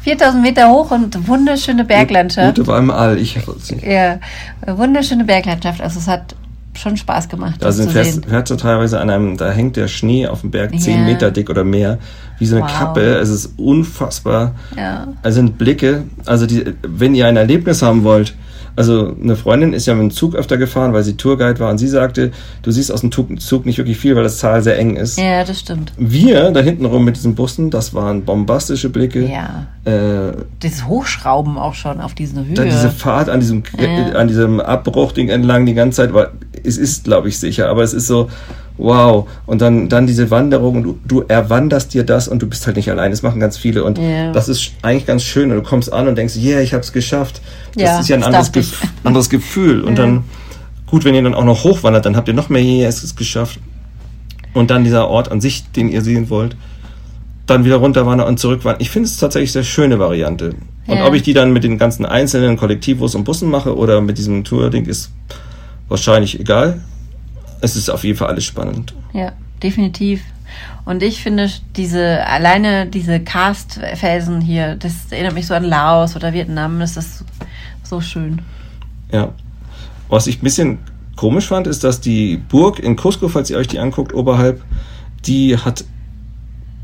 4.000 0.24 0.40
Meter 0.40 0.70
hoch 0.70 0.90
und 0.90 1.28
wunderschöne 1.28 1.84
Berglandschaft. 1.84 2.56
Gute 2.56 2.66
war 2.66 2.78
im 2.78 2.90
All. 2.90 3.18
Ich 3.18 3.38
Ja, 3.86 4.18
wunderschöne 4.66 5.24
Berglandschaft. 5.24 5.80
Also 5.80 5.98
es 5.98 6.08
hat 6.08 6.34
schon 6.78 6.96
Spaß 6.96 7.28
gemacht, 7.30 7.54
da 7.60 7.72
sind 7.72 7.90
fährst, 7.90 8.26
fährst 8.26 8.50
du 8.50 8.56
teilweise 8.56 9.00
an 9.00 9.08
einem, 9.08 9.36
da 9.38 9.50
hängt 9.50 9.76
der 9.76 9.88
Schnee 9.88 10.26
auf 10.26 10.42
dem 10.42 10.50
Berg 10.50 10.78
10 10.78 10.98
Ja. 11.00 11.04
Meter 11.06 11.30
dick 11.30 11.48
oder 11.48 11.64
mehr, 11.64 11.98
wie 12.38 12.44
so 12.46 12.56
eine 12.56 12.66
Wow. 12.66 12.72
Kappe. 12.78 13.00
Es 13.16 13.30
ist 13.30 13.58
unfassbar. 13.58 14.54
Ja. 14.76 15.08
Also 15.22 15.36
sind 15.36 15.56
Blicke, 15.56 16.04
also 16.26 16.46
die, 16.46 16.64
wenn 16.82 17.14
ihr 17.14 17.26
ein 17.26 17.36
Erlebnis 17.36 17.80
haben 17.82 18.04
wollt, 18.04 18.34
also 18.76 19.16
eine 19.22 19.36
Freundin 19.36 19.72
ist 19.72 19.86
ja 19.86 19.94
mit 19.94 20.02
dem 20.02 20.10
Zug 20.10 20.34
öfter 20.34 20.56
gefahren, 20.58 20.92
weil 20.92 21.02
sie 21.02 21.16
Tourguide 21.16 21.58
war 21.60 21.70
und 21.70 21.78
sie 21.78 21.88
sagte, 21.88 22.30
du 22.62 22.70
siehst 22.70 22.92
aus 22.92 23.00
dem 23.00 23.10
Zug, 23.10 23.66
nicht 23.66 23.78
wirklich 23.78 23.96
viel, 23.96 24.14
weil 24.14 24.22
das 24.22 24.38
Tal 24.38 24.62
sehr 24.62 24.78
eng 24.78 24.96
ist. 24.96 25.18
ja, 25.18 25.42
das 25.44 25.60
stimmt. 25.60 25.92
Wir 25.96 26.50
da 26.50 26.60
hinten 26.60 26.84
rum 26.84 27.04
mit 27.04 27.16
diesen 27.16 27.34
Bussen, 27.34 27.70
das 27.70 27.94
waren 27.94 28.24
bombastische 28.24 28.90
Blicke. 28.90 29.26
Ja. 29.26 29.66
Äh, 29.90 30.32
Dieses 30.62 30.86
Hochschrauben 30.86 31.58
auch 31.58 31.74
schon 31.74 32.00
auf 32.00 32.14
diese 32.14 32.44
Höhe. 32.44 32.54
dann 32.54 32.66
diese 32.68 32.90
Fahrt 32.90 33.28
an 33.28 33.40
diesem, 33.40 33.62
Ja. 33.80 34.12
an 34.18 34.28
diesem 34.28 34.60
Abbruchding 34.60 35.28
entlang 35.30 35.64
die 35.66 35.74
ganze 35.74 36.02
Zeit 36.02 36.12
war, 36.14 36.32
es 36.62 36.76
ist, 36.76 37.04
glaube 37.04 37.28
ich, 37.28 37.38
sicher, 37.38 37.68
aber 37.68 37.82
es 37.82 37.94
ist 37.94 38.06
so, 38.06 38.28
wow. 38.78 39.26
Und 39.46 39.60
dann, 39.60 39.88
dann 39.88 40.06
diese 40.06 40.30
Wanderung 40.30 40.76
und 40.76 40.82
du, 40.82 40.98
du 41.06 41.20
erwanderst 41.28 41.94
dir 41.94 42.04
das 42.04 42.28
und 42.28 42.42
du 42.42 42.46
bist 42.48 42.66
halt 42.66 42.76
nicht 42.76 42.90
allein. 42.90 43.10
Das 43.10 43.22
machen 43.22 43.40
ganz 43.40 43.56
viele 43.56 43.84
und 43.84 43.98
Ja. 43.98 44.32
das 44.32 44.48
ist 44.48 44.72
eigentlich 44.82 45.06
ganz 45.06 45.22
schön 45.22 45.50
und 45.50 45.56
du 45.56 45.62
kommst 45.62 45.92
an 45.92 46.08
und 46.08 46.16
denkst, 46.16 46.36
yeah, 46.36 46.60
ich 46.60 46.72
habe 46.72 46.82
es 46.82 46.92
geschafft. 46.92 47.40
Das 47.74 47.82
Ja, 47.82 48.00
ist 48.00 48.08
ja 48.08 48.16
ein 48.16 48.22
anderes. 48.24 48.52
Gef 48.52 48.82
anderes 49.04 49.30
Gefühl. 49.30 49.82
Und 49.82 49.98
dann, 49.98 50.24
gut, 50.86 51.04
wenn 51.04 51.14
ihr 51.14 51.22
dann 51.22 51.34
auch 51.34 51.44
noch 51.44 51.64
hochwandert, 51.64 52.04
dann 52.06 52.16
habt 52.16 52.28
ihr 52.28 52.34
noch 52.34 52.48
mehr, 52.48 52.62
yeah, 52.62 52.88
es 52.88 53.02
ist 53.02 53.16
geschafft. 53.16 53.58
Und 54.54 54.70
dann 54.70 54.84
dieser 54.84 55.08
Ort 55.08 55.30
an 55.30 55.40
sich, 55.40 55.70
den 55.72 55.88
ihr 55.88 56.02
sehen 56.02 56.30
wollt. 56.30 56.56
Dann 57.46 57.64
wieder 57.64 57.76
runterwandern 57.76 58.26
und 58.26 58.40
zurückwandern. 58.40 58.80
Ich 58.80 58.90
finde 58.90 59.08
es 59.08 59.16
tatsächlich 59.18 59.50
eine 59.50 59.62
sehr 59.64 59.70
schöne 59.70 59.98
Variante. 59.98 60.54
Und 60.86 60.96
Ja. 60.98 61.06
ob 61.06 61.14
ich 61.14 61.22
die 61.22 61.32
dann 61.34 61.52
mit 61.52 61.62
den 61.64 61.78
ganzen 61.78 62.04
einzelnen 62.06 62.56
Kollektivos 62.56 63.14
und 63.14 63.24
Bussen 63.24 63.50
mache 63.50 63.76
oder 63.76 64.00
mit 64.00 64.18
diesem 64.18 64.44
Tour-Ding 64.44 64.86
ist 64.86 65.10
wahrscheinlich 65.88 66.40
egal. 66.40 66.80
Es 67.60 67.76
ist 67.76 67.88
auf 67.88 68.04
jeden 68.04 68.18
Fall 68.18 68.28
alles 68.28 68.44
spannend. 68.44 68.94
Ja, 69.12 69.32
definitiv. 69.62 70.22
Und 70.84 71.02
ich 71.02 71.22
finde 71.22 71.50
diese, 71.74 72.24
alleine 72.26 72.86
diese 72.86 73.20
Karstfelsen 73.20 74.40
hier, 74.40 74.76
das 74.76 75.10
erinnert 75.10 75.34
mich 75.34 75.46
so 75.46 75.54
an 75.54 75.64
Laos 75.64 76.14
oder 76.14 76.32
Vietnam, 76.32 76.78
das 76.78 76.96
ist 76.96 77.24
so 77.82 78.00
schön. 78.00 78.40
Ja. 79.10 79.32
Was 80.08 80.28
ich 80.28 80.40
ein 80.40 80.44
bisschen 80.44 80.78
komisch 81.16 81.48
fand, 81.48 81.66
ist, 81.66 81.82
dass 81.82 82.00
die 82.00 82.36
Burg 82.36 82.78
in 82.78 82.96
Cusco, 82.96 83.28
falls 83.28 83.50
ihr 83.50 83.56
euch 83.56 83.66
die 83.66 83.80
anguckt, 83.80 84.14
oberhalb, 84.14 84.62
die 85.26 85.56
hat 85.56 85.84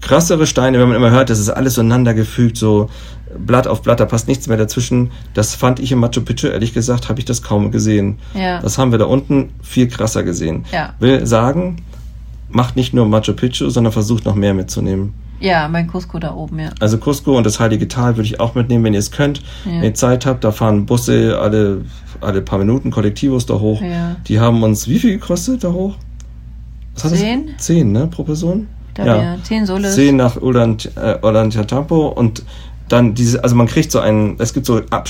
krassere 0.00 0.46
Steine, 0.46 0.80
wenn 0.80 0.88
man 0.88 0.96
immer 0.96 1.10
hört, 1.10 1.30
das 1.30 1.38
ist 1.38 1.48
alles 1.48 1.74
so 1.74 1.82
gefügt, 2.12 2.56
so 2.56 2.90
Blatt 3.38 3.66
auf 3.66 3.82
Blatt, 3.82 4.00
da 4.00 4.06
passt 4.06 4.28
nichts 4.28 4.46
mehr 4.46 4.56
dazwischen. 4.56 5.10
Das 5.34 5.54
fand 5.54 5.80
ich 5.80 5.92
in 5.92 5.98
Machu 5.98 6.20
Picchu, 6.20 6.48
ehrlich 6.48 6.74
gesagt, 6.74 7.08
habe 7.08 7.18
ich 7.18 7.24
das 7.24 7.42
kaum 7.42 7.70
gesehen. 7.70 8.18
Ja. 8.34 8.60
Das 8.60 8.78
haben 8.78 8.90
wir 8.90 8.98
da 8.98 9.06
unten 9.06 9.50
viel 9.62 9.88
krasser 9.88 10.22
gesehen. 10.22 10.64
Ja. 10.72 10.94
Will 10.98 11.26
sagen, 11.26 11.76
macht 12.50 12.76
nicht 12.76 12.94
nur 12.94 13.06
Machu 13.06 13.32
Picchu, 13.32 13.70
sondern 13.70 13.92
versucht 13.92 14.24
noch 14.24 14.34
mehr 14.34 14.54
mitzunehmen. 14.54 15.14
Ja, 15.40 15.68
mein 15.68 15.88
Cusco 15.88 16.20
da 16.20 16.34
oben, 16.34 16.60
ja. 16.60 16.70
Also 16.78 16.98
Cusco 16.98 17.36
und 17.36 17.44
das 17.44 17.58
Heilige 17.58 17.88
Tal 17.88 18.16
würde 18.16 18.26
ich 18.26 18.38
auch 18.38 18.54
mitnehmen, 18.54 18.84
wenn 18.84 18.92
ihr 18.92 19.00
es 19.00 19.10
könnt. 19.10 19.42
Ja. 19.64 19.72
Wenn 19.72 19.82
ihr 19.82 19.94
Zeit 19.94 20.24
habt, 20.24 20.44
da 20.44 20.52
fahren 20.52 20.86
Busse 20.86 21.38
alle, 21.40 21.84
alle 22.20 22.42
paar 22.42 22.60
Minuten, 22.60 22.92
Kollektivos 22.92 23.46
da 23.46 23.54
hoch. 23.54 23.82
Ja. 23.82 24.16
Die 24.28 24.38
haben 24.38 24.62
uns 24.62 24.86
wie 24.86 25.00
viel 25.00 25.18
gekostet 25.18 25.64
da 25.64 25.72
hoch? 25.72 25.96
Was? 26.94 27.12
Zehn? 27.12 27.54
Zehn, 27.58 27.90
ne, 27.90 28.06
pro 28.06 28.22
Person? 28.22 28.68
Da 28.94 29.04
ja. 29.04 29.36
zehn 29.42 29.66
Soles. 29.66 29.94
Zehn 29.94 30.16
nach 30.16 30.40
Ulan, 30.40 30.76
äh, 30.96 31.16
Ulantiatampo 31.22 32.08
und 32.08 32.44
dann 32.92 33.14
diese, 33.14 33.42
also 33.42 33.56
man 33.56 33.66
kriegt 33.66 33.90
so 33.90 34.00
einen, 34.00 34.36
es 34.38 34.52
gibt 34.52 34.66
so 34.66 34.82
Ab, 34.90 35.08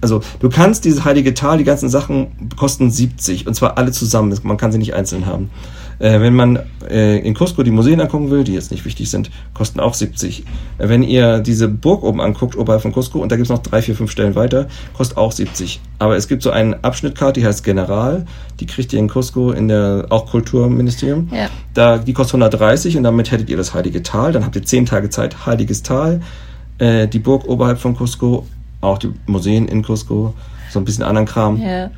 Also 0.00 0.20
du 0.40 0.48
kannst 0.48 0.84
dieses 0.84 1.04
heilige 1.04 1.34
Tal, 1.34 1.58
die 1.58 1.64
ganzen 1.64 1.88
Sachen 1.88 2.28
kosten 2.56 2.90
70 2.90 3.46
und 3.46 3.54
zwar 3.54 3.76
alle 3.76 3.90
zusammen. 3.90 4.38
Man 4.44 4.56
kann 4.56 4.70
sie 4.70 4.78
nicht 4.78 4.94
einzeln 4.94 5.26
haben. 5.26 5.50
Äh, 5.98 6.20
wenn 6.20 6.34
man 6.34 6.60
äh, 6.88 7.18
in 7.18 7.34
Cusco 7.34 7.62
die 7.64 7.72
Museen 7.72 8.00
angucken 8.00 8.30
will, 8.30 8.44
die 8.44 8.54
jetzt 8.54 8.70
nicht 8.70 8.84
wichtig 8.84 9.10
sind, 9.10 9.30
kosten 9.52 9.80
auch 9.80 9.94
70. 9.94 10.44
Äh, 10.78 10.88
wenn 10.88 11.02
ihr 11.02 11.40
diese 11.40 11.68
Burg 11.68 12.04
oben 12.04 12.20
anguckt, 12.20 12.56
oberhalb 12.56 12.82
von 12.82 12.92
Cusco, 12.92 13.18
und 13.18 13.32
da 13.32 13.36
gibt's 13.36 13.50
noch 13.50 13.58
drei, 13.58 13.82
vier, 13.82 13.96
fünf 13.96 14.10
Stellen 14.10 14.36
weiter, 14.36 14.68
kostet 14.96 15.18
auch 15.18 15.32
70. 15.32 15.80
Aber 15.98 16.16
es 16.16 16.28
gibt 16.28 16.42
so 16.42 16.50
eine 16.50 16.84
Abschnittkarte, 16.84 17.40
die 17.40 17.46
heißt 17.46 17.64
General, 17.64 18.26
die 18.60 18.66
kriegt 18.66 18.92
ihr 18.92 19.00
in 19.00 19.08
Cusco 19.08 19.50
in 19.50 19.66
der 19.66 20.06
auch 20.10 20.26
Kulturministerium. 20.26 21.30
Ja. 21.32 21.48
Da, 21.74 21.98
die 21.98 22.12
kostet 22.12 22.34
130 22.34 22.96
und 22.96 23.02
damit 23.02 23.32
hättet 23.32 23.50
ihr 23.50 23.56
das 23.56 23.74
Heilige 23.74 24.02
Tal. 24.04 24.30
Dann 24.30 24.44
habt 24.44 24.54
ihr 24.54 24.64
zehn 24.64 24.86
Tage 24.86 25.10
Zeit, 25.10 25.46
Heiliges 25.46 25.82
Tal, 25.82 26.20
äh, 26.78 27.06
die 27.08 27.18
Burg 27.18 27.44
oberhalb 27.46 27.78
von 27.78 27.96
Cusco, 27.96 28.46
auch 28.80 28.98
die 28.98 29.10
Museen 29.26 29.66
in 29.68 29.82
Cusco, 29.82 30.34
so 30.70 30.78
ein 30.78 30.84
bisschen 30.84 31.04
anderen 31.04 31.26
Kram. 31.26 31.60
Ja. 31.60 31.90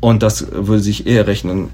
Und 0.00 0.22
das 0.22 0.46
würde 0.52 0.80
sich 0.82 1.06
eher 1.06 1.26
rechnen. 1.26 1.68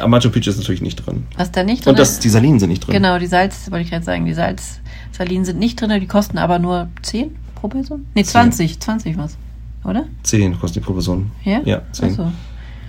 Äh, 0.00 0.06
Machu 0.06 0.30
Picchu 0.30 0.50
ist 0.50 0.58
natürlich 0.58 0.82
nicht 0.82 0.96
drin. 1.06 1.26
Was 1.36 1.50
da 1.52 1.62
nicht 1.64 1.84
drin 1.84 1.90
Und 1.92 1.98
das, 1.98 2.18
die 2.20 2.28
Salinen 2.28 2.58
sind 2.60 2.68
nicht 2.70 2.86
drin. 2.86 2.94
Genau, 2.94 3.18
die 3.18 3.26
Salz, 3.26 3.70
wollte 3.70 3.84
ich 3.84 3.90
gerade 3.90 4.04
sagen, 4.04 4.26
die 4.26 4.34
Salzsalinen 4.34 5.44
sind 5.44 5.58
nicht 5.58 5.80
drin, 5.80 5.90
die 6.00 6.06
kosten 6.06 6.38
aber 6.38 6.58
nur 6.58 6.88
10 7.02 7.30
pro 7.54 7.68
Person? 7.68 8.06
Nee, 8.14 8.24
20, 8.24 8.78
20 8.80 9.16
was, 9.16 9.36
oder? 9.84 10.04
10 10.24 10.58
kostet 10.60 10.82
die 10.82 10.86
pro 10.86 10.92
Person. 10.92 11.30
Ja? 11.44 11.60
Ja, 11.64 11.82
10. 11.92 12.10
Ach 12.12 12.16
so. 12.16 12.32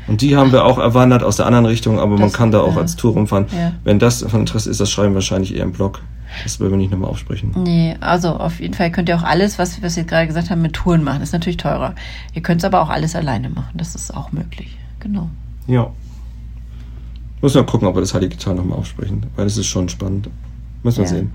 Und 0.08 0.22
die 0.22 0.36
haben 0.36 0.52
wir 0.52 0.66
auch 0.66 0.80
erwandert 0.80 1.24
aus 1.24 1.38
der 1.38 1.45
anderen 1.45 1.68
Richtung, 1.68 1.99
aber 1.99 2.12
man 2.14 2.24
Das- 2.24 2.34
kann 2.34 2.52
da 2.52 2.60
auch 2.60 2.74
ja. 2.76 2.82
als 2.82 2.95
Tour 2.95 3.14
rumfahren. 3.14 3.45
Ja. 3.56 3.74
Wenn 3.84 3.99
das 3.99 4.24
von 4.24 4.41
Interesse 4.41 4.70
ist, 4.70 4.82
das 4.82 4.89
schreiben 4.91 5.12
wir 5.12 5.16
wahrscheinlich 5.16 5.56
eher 5.56 5.64
im 5.64 5.72
Blog. 5.72 6.02
Das 6.44 6.60
wollen 6.60 6.72
wir 6.72 6.78
nicht 6.78 6.92
nochmal 6.92 7.10
aufsprechen. 7.10 7.52
Nee, 7.58 7.96
also 8.00 8.30
auf 8.30 8.60
jeden 8.60 8.74
Fall 8.74 8.92
könnt 8.92 9.10
ihr 9.10 9.18
auch 9.18 9.24
alles, 9.24 9.60
was, 9.60 9.82
was 9.82 9.96
wir 9.98 10.04
gerade 10.04 10.28
gesagt 10.28 10.50
haben, 10.50 10.62
mit 10.62 10.74
Touren 10.74 11.04
machen. 11.04 11.20
Das 11.20 11.30
ist 11.30 11.34
natürlich 11.34 11.58
teurer. 11.58 11.96
Ihr 12.34 12.42
könnt 12.42 12.62
es 12.62 12.66
aber 12.66 12.82
auch 12.82 12.90
alles 12.90 13.16
alleine 13.16 13.50
machen. 13.50 13.78
Das 13.78 13.96
ist 13.96 14.16
auch 14.16 14.32
möglich. 14.32 14.78
Genau. 15.00 15.30
Ja. 15.68 15.92
Müssen 17.42 17.56
wir 17.56 17.64
gucken, 17.66 17.88
ob 17.88 17.96
wir 17.96 18.02
das 18.02 18.14
Heilige 18.14 18.38
Tal 18.38 18.56
nochmal 18.56 18.78
aufsprechen, 18.78 19.26
weil 19.36 19.48
es 19.48 19.58
ist 19.58 19.66
schon 19.68 19.90
spannend. 19.90 20.30
Müssen 20.84 20.98
wir 21.00 21.04
Ja. 21.06 21.10
sehen. 21.10 21.32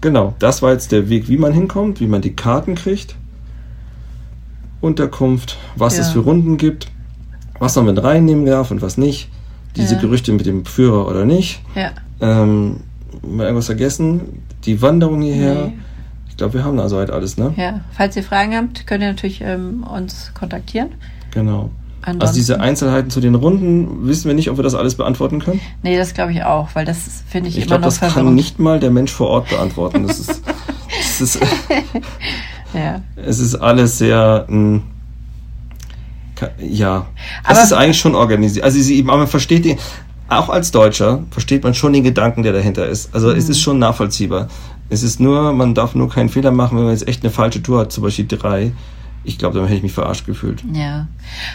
Genau, 0.00 0.34
das 0.38 0.62
war 0.62 0.72
jetzt 0.72 0.92
der 0.92 1.08
Weg, 1.08 1.28
wie 1.28 1.38
man 1.38 1.52
hinkommt, 1.52 2.00
wie 2.00 2.06
man 2.06 2.20
die 2.22 2.36
Karten 2.36 2.74
kriegt. 2.74 3.16
Unterkunft, 4.80 5.56
was 5.76 5.96
Ja. 5.96 6.02
es 6.02 6.10
für 6.10 6.20
Runden 6.20 6.56
gibt, 6.56 6.88
was 7.58 7.74
man 7.76 7.86
mit 7.86 8.02
reinnehmen 8.02 8.46
darf 8.46 8.70
und 8.70 8.80
was 8.82 8.96
nicht. 8.96 9.28
Diese 9.76 9.94
Ja. 9.96 10.00
Gerüchte 10.00 10.32
mit 10.32 10.46
dem 10.46 10.64
Führer 10.64 11.08
oder 11.08 11.24
nicht. 11.24 11.62
Ja. 11.74 11.90
Ähm, 12.20 12.80
mal 13.22 13.44
irgendwas 13.44 13.66
vergessen? 13.66 14.42
Die 14.64 14.80
Wanderung 14.82 15.22
hierher. 15.22 15.54
Nee. 15.66 15.78
Ich 16.28 16.36
glaube, 16.36 16.54
wir 16.54 16.64
haben 16.64 16.76
da 16.76 16.88
soweit 16.88 17.10
alles, 17.10 17.36
ne? 17.36 17.52
Ja. 17.56 17.80
Falls 17.92 18.14
ihr 18.16 18.22
Fragen 18.22 18.54
habt, 18.54 18.86
könnt 18.86 19.02
ihr 19.02 19.08
natürlich 19.08 19.40
ähm, 19.40 19.82
uns 19.84 20.32
kontaktieren. 20.34 20.90
Genau. 21.32 21.70
Ansonsten, 22.00 22.20
Also 22.22 22.34
diese 22.34 22.60
Einzelheiten 22.60 23.10
zu 23.10 23.20
den 23.20 23.34
Runden 23.34 24.06
wissen 24.06 24.28
wir 24.28 24.34
nicht, 24.34 24.48
ob 24.48 24.56
wir 24.56 24.62
das 24.62 24.76
alles 24.76 24.94
beantworten 24.94 25.40
können. 25.40 25.60
Nee, 25.82 25.96
das 25.96 26.14
glaube 26.14 26.30
ich 26.32 26.44
auch, 26.44 26.68
weil 26.74 26.84
das 26.84 27.24
finde 27.28 27.48
ich, 27.48 27.56
Ich 27.58 27.64
immer 27.64 27.78
glaube, 27.78 27.92
noch 27.92 27.98
das 27.98 28.14
kann 28.14 28.34
nicht 28.36 28.60
mal 28.60 28.78
der 28.78 28.90
Mensch 28.92 29.10
vor 29.12 29.28
Ort 29.28 29.48
beantworten. 29.50 30.06
Das 30.06 30.20
ist, 30.20 30.42
das 31.18 31.20
ist, 31.20 31.40
Ja. 32.72 33.02
es 33.16 33.40
ist 33.40 33.56
alles 33.56 33.98
sehr, 33.98 34.46
mh, 34.48 34.80
ka- 36.36 36.50
ja, 36.60 37.06
es 37.42 37.50
Aber- 37.50 37.62
ist 37.64 37.72
eigentlich 37.72 37.98
schon 37.98 38.14
organisiert. 38.14 38.64
Also 38.64 38.80
sie, 38.80 39.02
aber 39.06 39.18
man 39.18 39.26
versteht 39.26 39.64
den, 39.64 39.78
auch 40.28 40.48
als 40.48 40.70
Deutscher 40.70 41.24
versteht 41.30 41.64
man 41.64 41.74
schon 41.74 41.92
den 41.92 42.04
Gedanken, 42.04 42.42
der 42.42 42.52
dahinter 42.52 42.86
ist. 42.86 43.14
Also 43.14 43.30
es 43.30 43.46
Mhm. 43.46 43.50
ist 43.50 43.60
schon 43.60 43.78
nachvollziehbar. 43.78 44.48
Es 44.90 45.02
ist 45.02 45.20
nur, 45.20 45.52
man 45.52 45.74
darf 45.74 45.94
nur 45.94 46.08
keinen 46.08 46.28
Fehler 46.28 46.50
machen, 46.50 46.76
wenn 46.78 46.84
man 46.84 46.92
jetzt 46.94 47.08
echt 47.08 47.22
eine 47.22 47.30
falsche 47.30 47.62
Tour 47.62 47.80
hat, 47.80 47.92
zum 47.92 48.04
Beispiel 48.04 48.26
drei. 48.26 48.72
Ich 49.24 49.36
glaube, 49.36 49.56
dann 49.58 49.64
hätte 49.66 49.76
ich 49.78 49.82
mich 49.82 49.92
verarscht 49.92 50.24
gefühlt. 50.24 50.62
Ja, 50.72 51.08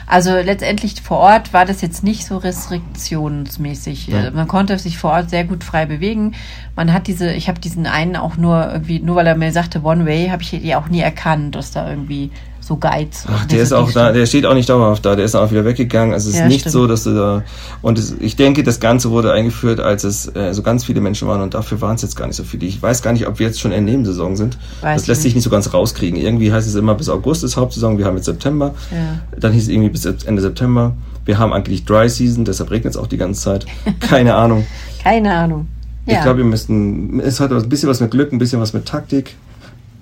also 0.06 0.32
letztendlich 0.36 1.02
vor 1.02 1.18
Ort 1.18 1.54
war 1.54 1.66
das 1.66 1.82
jetzt 1.82 2.04
nicht 2.04 2.26
so 2.26 2.38
restriktionsmäßig. 2.38 4.08
Ja. 4.08 4.26
Äh, 4.26 4.32
Man 4.32 4.48
konnte 4.48 4.78
sich 4.78 4.98
vor 4.98 5.12
Ort 5.12 5.30
sehr 5.30 5.44
gut 5.44 5.64
frei 5.64 5.86
bewegen. 5.86 6.34
Man 6.76 6.94
hat 6.94 7.08
diese, 7.08 7.32
ich 7.34 7.48
habe 7.48 7.60
diesen 7.60 7.86
einen 7.88 8.16
auch 8.16 8.38
nur 8.38 8.72
irgendwie, 8.72 9.00
nur 9.00 9.16
weil 9.16 9.28
er 9.28 9.36
mir 9.36 9.52
sagte 9.52 9.82
One 9.84 10.06
Way, 10.06 10.28
habe 10.30 10.44
ich 10.44 10.52
die 10.52 10.76
auch 10.76 10.88
nie 10.88 11.00
erkannt, 11.02 11.56
dass 11.56 11.72
da 11.72 11.90
irgendwie 11.90 12.32
so 12.66 12.78
Guides. 12.78 13.26
Ach, 13.28 13.46
der 13.46 13.62
ist 13.62 13.74
auch 13.74 13.92
da, 13.92 14.12
der 14.12 14.26
steht 14.26 14.46
auch 14.46 14.54
nicht 14.54 14.70
dauerhaft 14.70 15.06
da, 15.06 15.16
der 15.16 15.26
ist 15.26 15.36
auch 15.36 15.52
wieder 15.52 15.66
weggegangen. 15.66 16.14
Also 16.14 16.30
es 16.30 16.36
ist 16.36 16.40
Ja, 16.42 16.48
nicht 16.48 16.62
stimmt. 16.62 16.74
so, 16.74 16.88
dass 16.88 17.04
du 17.04 17.14
da. 17.14 17.44
Und 17.82 18.00
es, 18.00 18.16
ich 18.20 18.36
denke, 18.36 18.64
das 18.64 18.80
Ganze 18.80 19.12
wurde 19.12 19.34
eingeführt, 19.34 19.80
als 19.80 20.04
es 20.04 20.34
äh, 20.36 20.54
so 20.54 20.62
ganz 20.64 20.86
viele 20.86 21.02
Menschen 21.02 21.28
waren 21.28 21.42
und 21.42 21.54
dafür 21.54 21.82
waren 21.82 21.96
es 21.96 22.02
jetzt 22.02 22.16
gar 22.16 22.28
nicht 22.28 22.36
so 22.38 22.44
viele. 22.44 22.66
Ich 22.66 22.82
weiß 22.82 23.02
gar 23.02 23.12
nicht, 23.14 23.28
ob 23.28 23.40
wir 23.40 23.48
jetzt 23.48 23.60
schon 23.60 23.72
in 23.72 23.86
Nebensaison 23.86 24.36
sind. 24.36 24.58
Weiß 24.82 25.02
das 25.02 25.08
lässt 25.08 25.22
sich 25.24 25.32
nicht. 25.32 25.36
nicht 25.36 25.44
so 25.44 25.50
ganz 25.50 25.74
rauskriegen. 25.74 26.20
Irgendwie 26.20 26.52
heißt 26.54 26.68
es 26.68 26.76
immer 26.76 26.96
bis 26.96 27.10
August 27.10 27.44
ist 27.44 27.58
Hauptsaison, 27.58 27.98
wir 27.98 28.06
haben 28.06 28.16
jetzt 28.16 28.26
September. 28.26 28.74
Ja. 28.92 29.20
Dann 29.40 29.52
hieß 29.52 29.64
es 29.64 29.70
irgendwie 29.70 29.90
bis 29.90 30.06
Ende 30.06 30.42
September. 30.42 30.94
Wir 31.26 31.38
haben 31.40 31.54
eigentlich 31.54 31.86
Dry 31.86 32.10
Season, 32.10 32.46
deshalb 32.46 32.72
regnet 32.72 32.94
es 32.94 32.98
auch 32.98 33.08
die 33.08 33.18
ganze 33.18 33.42
Zeit. 33.42 33.66
Keine 34.00 34.36
Ahnung. 34.36 34.66
Keine 35.04 35.34
Ahnung. 35.34 35.68
Ja. 36.06 36.16
Ich 36.16 36.22
glaube, 36.22 36.40
wir 36.40 36.46
müssten. 36.46 37.20
Es 37.22 37.40
hat 37.40 37.52
ein 37.52 37.70
bisschen 37.70 37.88
was 37.90 38.02
mit 38.02 38.12
Glück, 38.12 38.34
ein 38.34 38.38
bisschen 38.38 38.60
was 38.60 38.74
mit 38.74 38.86
Taktik 38.86 39.36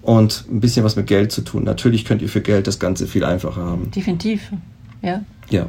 und 0.01 0.45
ein 0.49 0.59
bisschen 0.59 0.83
was 0.83 0.95
mit 0.95 1.07
Geld 1.07 1.31
zu 1.31 1.41
tun. 1.41 1.63
Natürlich 1.63 2.05
könnt 2.05 2.21
ihr 2.21 2.29
für 2.29 2.41
Geld 2.41 2.67
das 2.67 2.79
Ganze 2.79 3.07
viel 3.07 3.23
einfacher 3.23 3.63
haben. 3.63 3.91
Definitiv. 3.91 4.51
Ja. 5.01 5.21
Ja. 5.49 5.67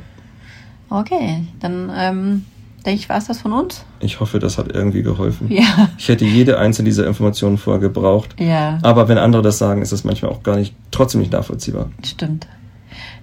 Okay, 0.90 1.44
dann 1.60 1.90
ähm, 1.96 2.44
denke 2.84 3.00
ich, 3.00 3.08
war 3.08 3.16
es 3.16 3.26
das 3.26 3.40
von 3.40 3.52
uns. 3.52 3.84
Ich 4.00 4.20
hoffe, 4.20 4.38
das 4.38 4.58
hat 4.58 4.72
irgendwie 4.72 5.02
geholfen. 5.02 5.50
Ja. 5.50 5.88
Ich 5.98 6.08
hätte 6.08 6.24
jede 6.24 6.58
einzelne 6.58 6.88
dieser 6.88 7.06
Informationen 7.06 7.56
vorher 7.58 7.80
gebraucht. 7.80 8.34
Ja. 8.38 8.78
Aber 8.82 9.08
wenn 9.08 9.18
andere 9.18 9.42
das 9.42 9.58
sagen, 9.58 9.80
ist 9.82 9.92
das 9.92 10.04
manchmal 10.04 10.30
auch 10.30 10.42
gar 10.42 10.56
nicht, 10.56 10.74
trotzdem 10.90 11.20
nicht 11.20 11.32
nachvollziehbar. 11.32 11.90
Stimmt. 12.04 12.46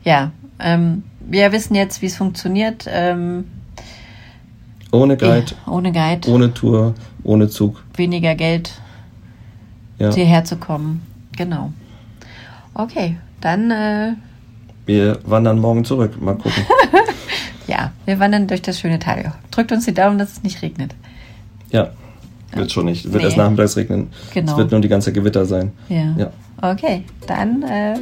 Ja, 0.04 0.32
ähm, 0.60 1.04
wir 1.20 1.52
wissen 1.52 1.76
jetzt, 1.76 2.02
wie 2.02 2.08
es 2.08 2.16
funktioniert. 2.18 2.86
Ähm, 2.90 3.46
Ohne 4.92 5.16
Guide, 5.18 5.52
ohne 5.68 5.92
Guide, 5.92 6.28
ohne 6.30 6.52
Tour, 6.54 6.96
ohne 7.24 7.50
Zug. 7.50 7.84
weniger 7.96 8.34
Geld, 8.34 8.82
Ja. 10.00 10.12
hierher 10.14 10.44
zu 10.46 10.56
kommen. 10.58 11.02
Genau. 11.38 11.72
Okay, 12.74 13.18
dann 13.42 13.70
äh, 13.72 14.14
Wir 14.86 15.20
wandern 15.26 15.60
morgen 15.60 15.86
zurück. 15.86 16.20
Mal 16.22 16.36
gucken. 16.36 16.64
ja, 17.68 17.92
wir 18.06 18.20
wandern 18.20 18.48
durch 18.48 18.62
das 18.62 18.80
schöne 18.80 19.00
Tal. 19.00 19.34
Drückt 19.52 19.72
uns 19.72 19.86
die 19.86 19.94
Daumen, 19.94 20.18
dass 20.18 20.32
es 20.34 20.44
nicht 20.44 20.62
regnet. 20.62 20.96
Ja. 21.72 21.90
Wird 22.54 22.72
schon 22.72 22.86
nicht. 22.86 23.06
Wird 23.06 23.16
Nee. 23.18 23.24
erst 23.26 23.38
nachmittags 23.38 23.78
regnen. 23.78 24.08
Genau. 24.34 24.54
Es 24.54 24.58
wird 24.58 24.72
nur 24.72 24.82
die 24.82 24.88
ganze 24.88 25.14
Gewitter 25.14 25.46
sein. 25.46 25.72
Ja. 25.88 26.16
Ja. 26.18 26.32
Okay, 26.62 27.04
dann 27.28 27.62
äh, 27.64 28.00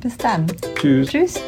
bis 0.00 0.16
dann. 0.16 0.46
Tschüss. 0.74 1.08
Tschüss. 1.08 1.40